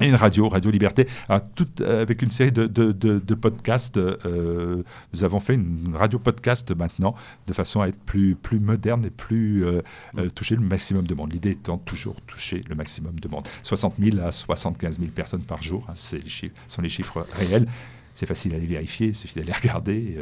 et 0.00 0.08
une 0.08 0.14
radio, 0.14 0.48
Radio 0.48 0.70
Liberté, 0.70 1.06
tout, 1.54 1.66
euh, 1.80 2.02
avec 2.02 2.22
une 2.22 2.30
série 2.30 2.52
de, 2.52 2.66
de, 2.66 3.34
podcasts. 3.34 3.96
Euh, 3.96 4.82
nous 5.12 5.24
avons 5.24 5.40
fait 5.40 5.54
une 5.54 5.94
radio 5.94 6.18
podcast 6.18 6.74
maintenant, 6.76 7.14
de 7.46 7.52
façon 7.52 7.80
à 7.80 7.88
être 7.88 7.98
plus, 8.00 8.34
plus 8.34 8.60
moderne 8.60 9.04
et 9.06 9.10
plus 9.10 9.64
euh, 9.64 9.80
mm. 10.14 10.28
toucher 10.28 10.56
le 10.56 10.62
maximum 10.62 11.06
de 11.06 11.14
monde. 11.14 11.32
L'idée 11.32 11.52
étant 11.52 11.78
toujours 11.78 12.20
toucher 12.22 12.62
le 12.68 12.74
maximum 12.74 13.18
de 13.18 13.28
monde. 13.28 13.46
60 13.62 13.94
000 13.98 14.18
à 14.20 14.32
75 14.32 14.98
000 14.98 15.10
personnes 15.12 15.42
par 15.42 15.62
jour, 15.62 15.86
hein, 15.88 15.92
c'est 15.94 16.22
les 16.22 16.28
chiffres, 16.28 16.54
sont 16.68 16.82
les 16.82 16.88
chiffres 16.88 17.26
réels. 17.32 17.66
C'est 18.14 18.26
facile 18.26 18.54
à 18.54 18.58
les 18.58 18.66
vérifier, 18.66 19.08
il 19.08 19.14
suffit 19.14 19.38
d'aller 19.38 19.52
regarder 19.62 20.16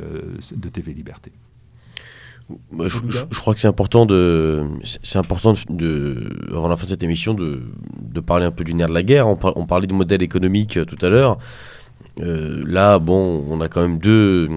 de 0.55 0.69
TV 0.69 0.95
Liberté. 0.95 1.33
Bah, 2.73 2.87
je, 2.89 3.41
crois 3.41 3.55
que 3.55 3.61
c'est 3.61 3.69
important 3.69 4.05
de, 4.05 4.65
c'est 4.83 5.19
important 5.19 5.55
de, 5.71 6.29
avant 6.51 6.69
la 6.69 6.77
fin 6.77 6.85
de 6.85 6.91
cette 6.91 7.03
émission, 7.03 7.33
de, 7.33 7.63
de 8.01 8.21
parler 8.21 8.45
un 8.45 8.51
peu 8.51 8.65
du 8.65 8.75
nerf 8.75 8.89
de 8.89 8.95
la 8.95 9.03
guerre. 9.03 9.29
On, 9.29 9.39
on 9.57 9.67
parlait 9.67 9.87
de 9.87 9.95
modèle 9.95 10.23
économique 10.23 10.77
euh, 10.77 10.85
tout 10.85 10.99
à 11.05 11.09
l'heure. 11.09 11.39
Euh, 12.21 12.63
là, 12.67 12.99
bon, 12.99 13.45
on 13.49 13.61
a 13.61 13.69
quand 13.69 13.81
même 13.81 13.99
deux, 13.99 14.49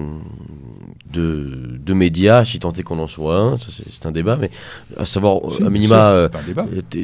deux, 1.10 1.78
deux 1.80 1.94
médias, 1.94 2.44
si 2.44 2.58
tant 2.58 2.72
est 2.72 2.82
qu'on 2.82 2.98
en 2.98 3.06
soit 3.06 3.36
un, 3.36 3.56
c'est 3.56 4.06
un 4.06 4.12
débat, 4.12 4.36
mais 4.36 4.50
à 4.96 5.04
savoir, 5.04 5.40
à 5.64 5.70
minima, 5.70 6.10
euh, 6.10 6.28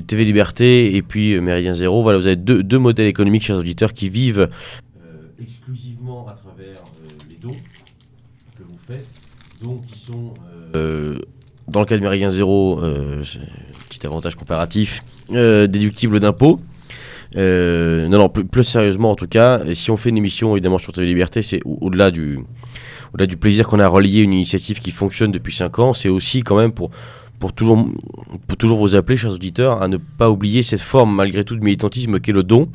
TV 0.06 0.24
Liberté 0.24 0.94
et 0.94 1.02
puis 1.02 1.40
Méridien 1.40 1.74
Zéro. 1.74 2.02
Voilà, 2.02 2.19
vous 2.19 2.27
avez 2.27 2.36
deux, 2.36 2.62
deux 2.62 2.78
modèles 2.78 3.09
économiques, 3.09 3.43
chers 3.44 3.59
auditeurs, 3.59 3.93
qui 3.93 4.09
vivent 4.09 4.48
exclusivement 5.40 6.27
à 6.28 6.32
travers 6.32 6.82
les 7.28 7.36
dons 7.36 7.56
que 8.56 8.62
vous 8.62 8.78
faites, 8.86 9.06
dons 9.62 9.78
qui 9.78 9.98
sont 9.98 10.35
euh, 10.52 10.53
dans 11.68 11.80
le 11.80 11.86
cas 11.86 11.96
de 11.96 12.02
Méridien 12.02 12.30
Zéro, 12.30 12.80
euh, 12.82 13.22
petit 13.88 14.06
avantage 14.06 14.34
comparatif, 14.34 15.02
euh, 15.32 15.66
déductible 15.66 16.20
d'impôt. 16.20 16.60
non, 17.34 18.09
non, 18.09 18.28
plus, 18.28 18.64
sérieusement 18.64 19.10
en 19.10 19.16
tout 19.16 19.26
cas, 19.26 19.62
si 19.74 19.90
on 19.90 19.96
fait 19.96 20.10
une 20.10 20.18
émission 20.18 20.55
évidemment 20.55 20.78
sur 20.78 20.92
TV 20.92 21.06
Liberté, 21.06 21.42
c'est 21.42 21.60
au-delà 21.64 22.10
du, 22.10 22.44
plaisir 23.40 23.66
qu'on 23.66 23.80
a 23.80 23.84
à 23.84 23.88
relier 23.88 24.20
une 24.20 24.32
initiative 24.32 24.78
qui 24.78 24.90
fonctionne 24.90 25.32
depuis 25.32 25.55
5 25.55 25.78
ans, 25.78 25.94
c'est 25.94 26.09
aussi 26.09 26.42
quand 26.42 26.56
même 26.56 26.72
pour 26.72 26.90
toujours 27.52 28.78
vous 28.78 28.94
appeler, 28.94 29.16
chers 29.16 29.32
auditeurs, 29.32 29.82
à 29.82 29.88
ne 29.88 29.96
pas 29.96 30.30
oublier 30.30 30.62
cette 30.62 30.80
forme 30.80 31.14
malgré 31.14 31.44
tout 31.44 31.56
de 31.56 31.64
militantisme 31.64 32.20
qu'est 32.20 32.32
le 32.32 32.42
don, 32.42 32.68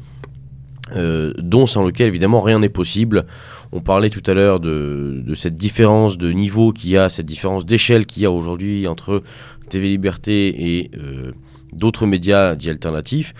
don 0.95 1.65
sans 1.65 1.83
lequel 1.85 2.07
évidemment 2.07 2.41
rien 2.41 2.59
n'est 2.59 2.69
possible. 2.69 3.25
On 3.71 3.81
parlait 3.81 4.09
tout 4.09 4.23
à 4.25 4.33
l'heure 4.33 4.59
de, 4.59 5.23
cette 5.35 5.55
différence 5.55 6.17
de 6.17 6.31
niveau 6.31 6.71
qu'il 6.71 6.89
y 6.89 6.97
a, 6.97 7.09
cette 7.09 7.27
différence 7.27 7.65
d'échelle 7.65 8.05
qu'il 8.05 8.23
y 8.23 8.25
a 8.25 8.31
aujourd'hui 8.31 8.87
entre 8.87 9.21
TV 9.69 9.89
Liberté 9.89 10.77
et 10.77 10.91
euh, 10.97 11.31
d'autres 11.71 12.07
médias 12.07 12.55
dits 12.55 12.71
alternatifs. 12.71 13.35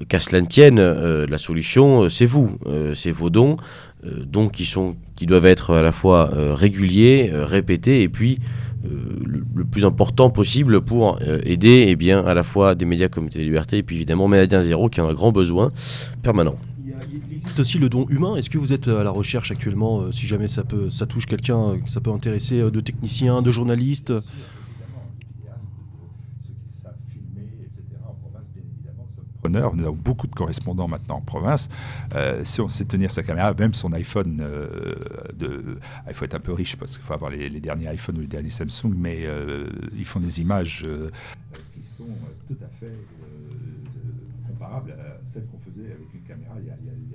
Euh, 0.00 0.04
qu'à 0.08 0.18
cela 0.18 0.40
ne 0.40 0.46
tienne, 0.46 0.78
euh, 0.78 1.26
la 1.28 1.36
solution, 1.36 2.08
c'est 2.08 2.24
vous, 2.24 2.58
c'est 2.94 3.10
vos 3.10 3.28
dons, 3.28 3.58
dons 4.02 4.48
qui, 4.48 4.64
sont, 4.64 4.96
qui 5.14 5.26
doivent 5.26 5.46
être 5.46 5.74
à 5.74 5.82
la 5.82 5.92
fois 5.92 6.30
réguliers, 6.54 7.30
répétés, 7.32 8.02
et 8.02 8.08
puis 8.08 8.38
le, 8.84 9.64
plus 9.64 9.84
important 9.84 10.30
possible 10.30 10.80
pour 10.80 11.18
aider 11.44 11.96
eh 12.00 12.12
à 12.12 12.34
la 12.34 12.44
fois 12.44 12.74
des 12.74 12.84
médias 12.84 13.08
comme 13.08 13.28
TV 13.28 13.44
Liberté, 13.44 13.78
et 13.78 13.82
puis 13.82 13.96
évidemment 13.96 14.28
Médien 14.28 14.62
Zéro 14.62 14.88
qui 14.88 15.00
en 15.00 15.08
a 15.08 15.10
un 15.10 15.14
grand 15.14 15.32
besoin 15.32 15.70
permanent 16.22 16.56
aussi 17.58 17.78
le 17.78 17.88
don 17.88 18.06
humain. 18.08 18.36
Est-ce 18.36 18.50
que 18.50 18.58
vous 18.58 18.72
êtes 18.72 18.88
à 18.88 19.02
la 19.02 19.10
recherche 19.10 19.50
actuellement, 19.50 20.00
euh, 20.00 20.12
si 20.12 20.26
jamais 20.26 20.48
ça, 20.48 20.64
peut, 20.64 20.90
ça 20.90 21.06
touche 21.06 21.26
quelqu'un, 21.26 21.58
euh, 21.58 21.78
ça 21.86 22.00
peut 22.00 22.10
intéresser, 22.10 22.60
euh, 22.60 22.70
de 22.70 22.80
techniciens, 22.80 23.42
de 23.42 23.50
journalistes 23.50 24.12
Nous 29.48 29.56
avons 29.58 29.92
beaucoup 29.92 30.26
de 30.26 30.34
correspondants 30.34 30.88
maintenant 30.88 31.18
en 31.18 31.20
province. 31.20 31.68
si 32.42 32.60
on 32.60 32.66
sait 32.66 32.84
tenir 32.84 33.12
sa 33.12 33.22
caméra, 33.22 33.54
même 33.54 33.74
son 33.74 33.92
iPhone, 33.92 34.42
il 35.40 36.14
faut 36.14 36.24
être 36.24 36.34
un 36.34 36.40
peu 36.40 36.52
riche 36.52 36.74
parce 36.74 36.96
qu'il 36.96 37.06
faut 37.06 37.12
avoir 37.12 37.30
les, 37.30 37.48
derniers 37.60 37.94
iPhones 37.94 38.18
ou 38.18 38.22
les 38.22 38.26
derniers 38.26 38.50
Samsung, 38.50 38.92
mais 38.96 39.24
ils 39.96 40.04
font 40.04 40.18
des 40.18 40.40
images 40.40 40.84
qui 41.72 41.88
sont 41.88 42.08
tout 42.48 42.56
à 42.60 42.68
fait 42.80 42.98
comparables 44.48 44.96
à 44.98 45.05
celles 45.26 45.46
qu'on 45.46 45.58
faisait 45.58 45.92
avec 45.92 46.12
une 46.14 46.22
caméra 46.22 46.54
il 46.60 46.66
y 46.66 46.70
a, 46.70 46.74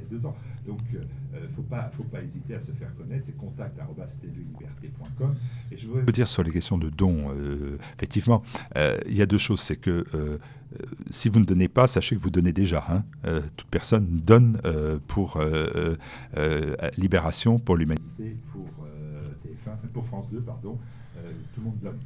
deux 0.09 0.25
ans. 0.25 0.35
Donc, 0.65 0.79
euh, 0.93 1.03
ne 1.41 1.47
faut 1.47 1.61
pas, 1.61 1.89
faut 1.95 2.03
pas 2.03 2.21
hésiter 2.21 2.55
à 2.55 2.59
se 2.59 2.71
faire 2.71 2.93
connaître. 2.95 3.25
C'est 3.25 3.37
contact.tvliberté.com. 3.37 5.35
Et 5.71 5.77
je 5.77 5.87
voudrais 5.87 6.11
dire 6.11 6.27
sur 6.27 6.43
les 6.43 6.51
questions 6.51 6.77
de 6.77 6.89
dons, 6.89 7.31
euh, 7.31 7.77
effectivement, 7.95 8.43
euh, 8.75 8.97
il 9.07 9.15
y 9.15 9.21
a 9.21 9.25
deux 9.25 9.37
choses. 9.37 9.61
C'est 9.61 9.77
que 9.77 10.05
si 11.09 11.29
vous 11.29 11.39
ne 11.39 11.45
donnez 11.45 11.67
pas, 11.67 11.87
sachez 11.87 12.15
que 12.15 12.21
vous 12.21 12.29
donnez 12.29 12.53
déjà. 12.53 12.85
Hein. 12.89 13.03
toute 13.57 13.67
personne 13.67 14.05
donne 14.05 14.59
pour 15.07 15.41
Libération, 16.97 17.59
pour 17.59 17.77
l'humanité, 17.77 18.37
pour, 18.51 18.69
pour 19.93 20.05
France 20.05 20.29
2, 20.31 20.41
pardon. 20.41 20.77
tout 21.53 21.61
le 21.61 21.65
monde 21.65 21.79
donne. 21.81 21.99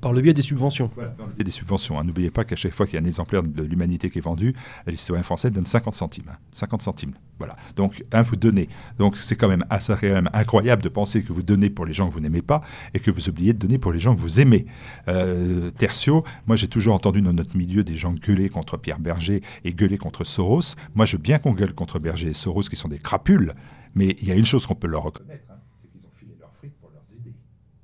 Par 0.00 0.12
le 0.14 0.20
biais 0.22 0.32
des 0.32 0.42
subventions. 0.42 0.90
Des 1.38 1.50
subventions. 1.50 1.98
hein. 1.98 2.04
N'oubliez 2.04 2.30
pas 2.30 2.44
qu'à 2.44 2.56
chaque 2.56 2.72
fois 2.72 2.86
qu'il 2.86 2.94
y 2.94 2.98
a 2.98 3.02
un 3.02 3.06
exemplaire 3.06 3.42
de 3.42 3.62
l'humanité 3.62 4.08
qui 4.10 4.18
est 4.18 4.22
vendu, 4.22 4.54
les 4.86 4.96
citoyens 4.96 5.22
français 5.22 5.50
donnent 5.50 5.66
50 5.66 5.94
centimes. 5.94 6.24
hein. 6.30 6.38
50 6.52 6.80
centimes. 6.82 7.12
Voilà. 7.38 7.56
Donc, 7.76 8.02
un, 8.12 8.22
vous 8.22 8.36
donnez. 8.36 8.68
Donc, 8.98 9.16
c'est 9.16 9.36
quand 9.36 9.48
même 9.48 9.64
assez 9.70 9.92
quand 9.94 10.02
même 10.08 10.30
incroyable 10.32 10.82
de 10.82 10.88
penser 10.88 11.22
que 11.22 11.32
vous 11.32 11.42
donnez 11.42 11.68
pour 11.70 11.84
les 11.84 11.92
gens 11.92 12.08
que 12.08 12.14
vous 12.14 12.20
n'aimez 12.20 12.42
pas 12.42 12.62
et 12.94 13.00
que 13.00 13.10
vous 13.10 13.28
oubliez 13.28 13.52
de 13.52 13.58
donner 13.58 13.78
pour 13.78 13.92
les 13.92 13.98
gens 14.00 14.14
que 14.14 14.20
vous 14.20 14.40
aimez. 14.40 14.66
Euh, 15.08 15.70
tertio, 15.70 16.24
moi 16.46 16.56
j'ai 16.56 16.68
toujours 16.68 16.94
entendu 16.94 17.20
dans 17.22 17.32
notre 17.32 17.56
milieu 17.56 17.84
des 17.84 17.94
gens 17.94 18.12
gueuler 18.12 18.48
contre 18.48 18.76
Pierre 18.76 18.98
Berger 18.98 19.42
et 19.64 19.72
gueuler 19.74 19.98
contre 19.98 20.24
Soros. 20.24 20.74
Moi 20.94 21.06
je 21.06 21.16
veux 21.16 21.22
bien 21.22 21.38
qu'on 21.38 21.52
gueule 21.52 21.74
contre 21.74 21.98
Berger 21.98 22.28
et 22.28 22.34
Soros 22.34 22.62
qui 22.62 22.76
sont 22.76 22.88
des 22.88 22.98
crapules, 22.98 23.52
mais 23.94 24.16
il 24.20 24.28
y 24.28 24.32
a 24.32 24.34
une 24.34 24.44
chose 24.44 24.66
qu'on 24.66 24.74
peut 24.74 24.86
leur 24.86 25.02
reconnaître, 25.02 25.44
hein, 25.50 25.54
c'est 25.80 25.88
qu'ils 25.90 26.00
ont 26.06 26.10
filé 26.18 26.34
leur 26.38 26.52
fric 26.58 26.72
pour 26.80 26.90
leurs 26.90 27.04
idées. 27.18 27.34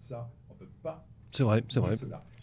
Ça, 0.01 0.31
on 0.51 0.55
ne 0.55 0.59
peut 0.59 0.69
pas 0.83 1.07
C'est 1.37 1.43
vrai, 1.43 1.63
c'est 1.69 1.81
vrai. 1.81 1.97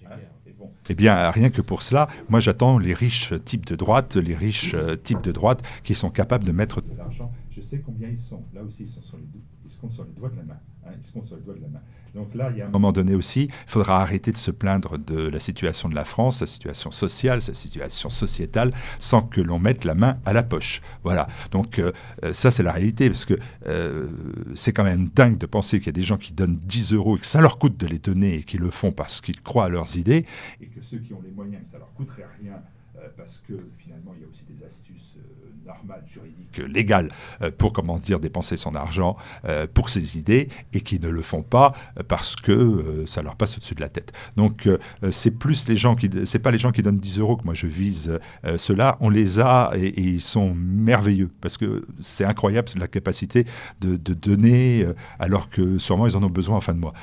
hein. 0.06 0.18
Bon. 0.60 0.70
Eh 0.88 0.94
bien, 0.94 1.32
rien 1.32 1.50
que 1.50 1.62
pour 1.62 1.82
cela, 1.82 2.08
moi 2.30 2.40
j'attends 2.40 2.78
les 2.78 2.94
riches 2.94 3.34
types 3.44 3.66
de 3.66 3.76
droite, 3.76 4.16
les 4.18 4.36
riches 4.36 4.76
euh, 4.76 4.96
types 4.96 5.22
de 5.22 5.32
droite 5.32 5.64
qui 5.84 5.96
sont 5.96 6.12
capables 6.12 6.44
de 6.46 6.52
mettre 6.52 6.80
de 6.82 6.96
l'argent. 6.96 7.32
Je 7.50 7.60
sais 7.60 7.80
combien 7.80 8.08
ils 8.10 8.20
sont. 8.20 8.44
Là 8.54 8.62
aussi, 8.62 8.84
ils 8.84 8.90
sont 8.90 9.02
sur 9.02 9.18
les, 9.18 9.24
ils 9.66 9.72
se 9.72 9.80
comptent 9.80 9.94
sur 9.94 10.04
les 10.04 10.12
doigts 10.12 10.30
de 10.30 10.36
la 10.38 10.44
main. 10.44 10.60
hein, 10.86 10.92
ils 10.96 11.04
se 11.04 11.12
comptent 11.12 11.26
sur 11.26 11.38
les 11.38 11.42
doigts 11.42 11.56
de 11.56 11.62
la 11.62 11.70
main. 11.70 11.82
Donc 12.14 12.36
là, 12.36 12.52
il 12.52 12.58
y 12.58 12.62
a 12.62 12.68
un 12.68 12.70
moment 12.70 12.92
donné 12.92 13.16
aussi, 13.16 13.46
il 13.46 13.70
faudra 13.70 14.02
arrêter 14.02 14.32
de 14.32 14.38
se 14.38 14.52
plaindre 14.52 15.00
de 15.00 15.30
la 15.30 15.40
situation 15.40 15.90
de 15.90 15.96
la 15.96 16.06
France, 16.06 16.40
sa 16.40 16.46
situation 16.46 16.92
sociale, 16.92 17.42
sa 17.42 17.56
situation 17.56 18.10
sociétale, 18.10 18.72
sans 19.00 19.24
que 19.24 19.42
l'on 19.42 19.58
mette 19.58 19.84
la 19.84 19.96
main 19.96 20.20
à 20.24 20.34
la 20.34 20.44
poche. 20.44 20.82
Voilà. 21.04 21.28
Donc 21.52 21.80
euh, 21.80 21.92
euh, 22.24 22.32
ça, 22.32 22.52
c'est 22.52 22.62
la 22.62 22.72
réalité, 22.72 23.10
parce 23.10 23.26
que 23.26 23.34
euh, 23.66 24.10
c'est 24.54 24.74
quand 24.74 24.84
même 24.84 25.08
dingue 25.08 25.40
de 25.40 25.48
penser 25.48 25.80
qu'il 25.80 25.88
y 25.88 25.90
a 25.90 25.94
des 25.94 26.04
gens 26.04 26.18
qui 26.18 26.34
donnent 26.34 26.58
10 26.58 26.94
euros 26.94 27.18
et 27.18 27.20
que 27.20 27.26
ça 27.26 27.42
leur 27.42 27.58
coûte 27.58 27.78
de 27.78 27.88
les 27.88 28.00
donner 28.00 28.36
et 28.36 28.44
qui 28.44 28.60
le 28.60 28.70
font 28.70 28.92
parce 28.92 29.20
qu'ils 29.20 29.42
croient 29.42 29.66
à 29.66 29.70
leurs 29.70 29.98
idées, 29.98 30.26
et 30.62 30.68
que 30.68 30.82
ceux 30.82 31.00
qui 31.00 31.14
ont 31.14 31.22
les 31.24 31.32
moyens, 31.32 31.68
ça 31.68 31.80
leur 31.80 31.92
coûterait 31.94 32.28
rien, 32.42 32.62
parce 33.18 33.42
que 33.48 33.54
finalement, 33.80 34.14
il 34.16 34.22
y 34.22 34.26
a 34.26 34.28
aussi 34.30 34.46
des 34.46 34.64
astuces 34.64 35.16
normales, 35.66 36.04
juridiques, 36.12 36.60
euh, 36.60 36.68
légales, 36.68 37.10
euh, 37.42 37.52
pour, 37.58 37.74
comment 37.74 37.98
dire, 37.98 38.20
dépenser 38.20 38.58
son 38.58 38.76
argent 38.76 39.16
euh, 39.46 39.68
pour 39.72 39.90
ses 39.90 40.18
idées, 40.18 40.50
et 40.74 40.82
qui 40.82 41.00
ne 41.00 41.08
le 41.08 41.22
font 41.22 41.42
pas 41.42 41.74
parce 42.08 42.36
que 42.36 43.04
ça 43.06 43.22
leur 43.22 43.36
passe 43.36 43.58
au-dessus 43.58 43.76
de 43.76 43.82
la 43.82 43.90
tête. 43.90 44.12
Donc, 44.36 44.68
c'est 45.12 45.32
plus 45.32 45.68
les 45.68 45.76
gens 45.76 45.96
qui, 45.96 46.10
c'est 46.26 46.40
pas 46.40 46.52
les 46.52 46.58
gens 46.58 46.72
qui 46.72 46.82
donnent 46.82 46.98
10 46.98 47.20
euros 47.20 47.38
que 47.38 47.44
moi 47.44 47.54
je 47.54 47.68
vise. 47.68 48.20
Ceux-là, 48.58 48.98
on 49.00 49.10
les 49.10 49.40
a 49.40 49.72
et, 49.76 50.00
ils 50.00 50.22
sont 50.22 50.54
merveilleux 50.56 51.30
parce 51.42 51.58
que 51.58 51.86
c'est 52.00 52.26
incroyable 52.26 52.68
la 52.78 52.88
capacité 52.88 53.46
de, 53.82 53.96
de 53.96 54.14
donner 54.14 54.86
alors 55.20 55.50
que 55.50 55.78
sûrement 55.78 56.08
ils 56.08 56.18
en 56.18 56.24
ont 56.24 56.30
besoin 56.30 56.58
en 56.58 56.62
fin 56.62 56.74
de 56.74 56.80
mois. 56.80 56.94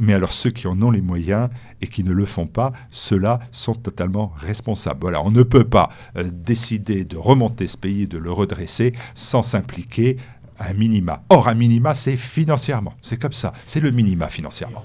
Mais 0.00 0.14
alors 0.14 0.32
ceux 0.32 0.50
qui 0.50 0.66
en 0.66 0.80
ont 0.82 0.90
les 0.90 1.02
moyens 1.02 1.48
et 1.80 1.86
qui 1.86 2.04
ne 2.04 2.12
le 2.12 2.24
font 2.24 2.46
pas, 2.46 2.72
ceux-là 2.90 3.40
sont 3.50 3.74
totalement 3.74 4.32
responsables. 4.36 5.00
Voilà, 5.02 5.22
on 5.22 5.30
ne 5.30 5.42
peut 5.42 5.64
pas 5.64 5.90
décider 6.14 7.04
de 7.04 7.16
remonter 7.16 7.43
de 7.48 8.18
le 8.18 8.32
redresser 8.32 8.94
sans 9.14 9.42
s'impliquer 9.42 10.16
un 10.58 10.72
minima. 10.74 11.22
Or, 11.28 11.48
un 11.48 11.54
minima, 11.54 11.94
c'est 11.94 12.16
financièrement. 12.16 12.94
C'est 13.02 13.20
comme 13.20 13.32
ça. 13.32 13.52
C'est 13.66 13.80
le 13.80 13.90
minima 13.90 14.28
financièrement. 14.28 14.84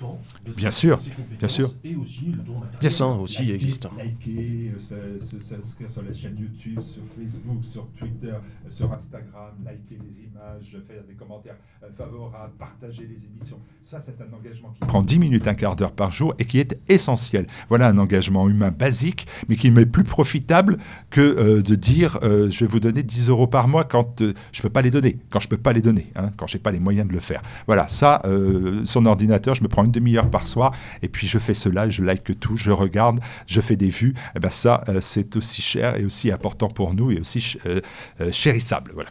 Temps, 0.00 0.18
de 0.46 0.52
Bien 0.52 0.70
sûr, 0.70 0.98
bien 1.38 1.48
sûr. 1.48 1.70
et 1.84 1.94
aussi 1.94 2.26
le 2.26 2.38
don 2.42 2.54
matériel. 2.54 2.80
Bien 2.80 2.90
sûr, 2.90 3.20
aussi, 3.20 3.42
il 3.44 3.50
existe. 3.52 3.86
Liker, 3.96 4.72
euh, 4.74 4.78
se- 4.78 5.24
se- 5.24 5.40
s'inscrire 5.40 5.88
sur 5.88 6.02
la 6.02 6.12
chaîne 6.12 6.36
YouTube, 6.38 6.80
sur 6.80 7.02
Facebook, 7.18 7.64
sur 7.64 7.86
Twitter, 7.98 8.32
sur 8.70 8.92
Instagram, 8.92 9.50
liker 9.64 9.98
les 10.02 10.24
images, 10.24 10.76
faire 10.88 11.02
des 11.08 11.14
commentaires 11.14 11.56
euh, 11.84 11.88
favorables, 11.96 12.52
partager 12.58 13.02
les 13.02 13.24
émissions. 13.24 13.58
Ça, 13.82 14.00
c'est 14.00 14.16
un 14.20 14.32
engagement 14.36 14.70
qui 14.70 14.86
prend 14.86 15.02
10 15.02 15.18
minutes, 15.18 15.46
un 15.46 15.54
quart 15.54 15.76
d'heure 15.76 15.92
par 15.92 16.10
jour 16.10 16.34
et 16.38 16.44
qui 16.44 16.58
est 16.58 16.78
essentiel. 16.88 17.46
Voilà 17.68 17.88
un 17.88 17.98
engagement 17.98 18.48
humain 18.48 18.70
basique, 18.70 19.26
mais 19.48 19.56
qui 19.56 19.70
m'est 19.70 19.86
plus 19.86 20.04
profitable 20.04 20.78
que 21.10 21.20
euh, 21.20 21.62
de 21.62 21.74
dire 21.74 22.18
euh, 22.22 22.50
je 22.50 22.64
vais 22.64 22.70
vous 22.70 22.80
donner 22.80 23.02
10 23.02 23.28
euros 23.28 23.46
par 23.46 23.68
mois 23.68 23.84
quand 23.84 24.22
euh, 24.22 24.32
je 24.52 24.60
ne 24.60 24.62
peux 24.62 24.70
pas 24.70 24.82
les 24.82 24.90
donner, 24.90 25.18
quand 25.30 25.40
je 25.40 25.46
ne 25.46 25.50
peux 25.50 25.56
pas 25.56 25.72
les 25.72 25.82
donner, 25.82 26.10
hein, 26.16 26.30
quand 26.36 26.46
je 26.46 26.56
n'ai 26.56 26.62
pas 26.62 26.72
les 26.72 26.80
moyens 26.80 27.06
de 27.08 27.12
le 27.12 27.20
faire. 27.20 27.42
Voilà, 27.66 27.88
ça, 27.88 28.22
euh, 28.24 28.82
son 28.84 29.04
ordinateur, 29.06 29.54
je 29.54 29.62
me 29.62 29.68
prends 29.68 29.84
une 29.84 29.89
demi-heure 29.90 30.30
par 30.30 30.46
soir 30.46 30.72
et 31.02 31.08
puis 31.08 31.26
je 31.26 31.38
fais 31.38 31.54
cela, 31.54 31.88
je 31.90 32.02
like 32.02 32.38
tout, 32.40 32.56
je 32.56 32.70
regarde, 32.70 33.20
je 33.46 33.60
fais 33.60 33.76
des 33.76 33.88
vues. 33.90 34.14
Et 34.36 34.38
ben 34.40 34.50
ça, 34.50 34.84
euh, 34.88 35.00
c'est 35.00 35.36
aussi 35.36 35.62
cher 35.62 35.96
et 35.98 36.04
aussi 36.04 36.30
important 36.32 36.68
pour 36.68 36.94
nous 36.94 37.10
et 37.10 37.20
aussi 37.20 37.40
ch- 37.40 37.58
euh, 37.66 37.80
euh, 38.20 38.32
chérissable. 38.32 38.92
Voilà. 38.94 39.10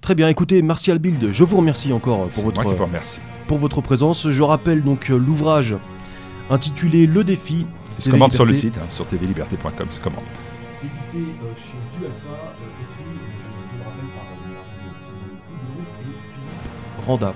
Très 0.00 0.14
bien, 0.14 0.28
écoutez, 0.28 0.60
Martial 0.62 0.98
Bild, 0.98 1.30
je 1.32 1.44
vous 1.44 1.56
remercie 1.56 1.92
encore 1.92 2.28
pour 2.28 2.44
moi 2.44 2.52
votre, 2.52 2.62
qui 2.70 2.76
vous 2.76 2.84
remercie. 2.84 3.20
pour 3.48 3.58
votre 3.58 3.80
présence. 3.80 4.30
Je 4.30 4.42
rappelle 4.42 4.82
donc 4.82 5.08
l'ouvrage 5.08 5.74
intitulé 6.50 7.06
Le 7.06 7.24
défi. 7.24 7.66
Il 7.98 8.04
se 8.04 8.10
commande 8.10 8.32
sur 8.32 8.44
le 8.44 8.52
site, 8.52 8.76
hein, 8.76 8.86
sur 8.90 9.06
tvliberté.com, 9.06 9.86
se 9.90 10.00
commande. 10.00 10.24
Édité 10.82 11.30
chez 11.56 11.98
Dualpha, 11.98 12.54
écrit, 12.82 13.04
je 13.72 13.78
le 13.78 13.84
rappelle, 13.84 14.10
par 14.14 14.24
et 14.84 16.04
Philippe 16.04 17.06
Randa. 17.06 17.34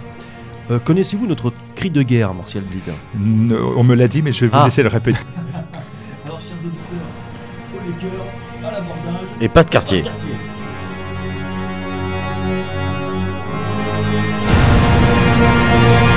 Euh, 0.70 0.78
Connaissez-vous 0.78 1.26
notre 1.26 1.52
cri 1.74 1.90
de 1.90 2.02
guerre, 2.02 2.34
Martial 2.34 2.64
Ne- 3.18 3.56
On 3.56 3.84
me 3.84 3.94
l'a 3.94 4.08
dit, 4.08 4.22
mais 4.22 4.32
je 4.32 4.40
vais 4.42 4.48
vous 4.48 4.56
Ah. 4.56 4.64
laisser 4.64 4.82
le 4.82 4.88
répéter. 4.88 5.18
Alors, 6.26 6.40
chers 6.40 6.56
auditeurs, 6.58 7.08
au 7.74 7.86
les 7.86 7.92
cœurs, 8.00 8.26
à 8.68 8.72
l'abordage, 8.72 9.28
Et 9.40 9.48
pas 9.48 9.64
de 9.64 9.70
quartier. 9.70 10.02
quartier. 10.02 10.32
Thank 15.40 16.07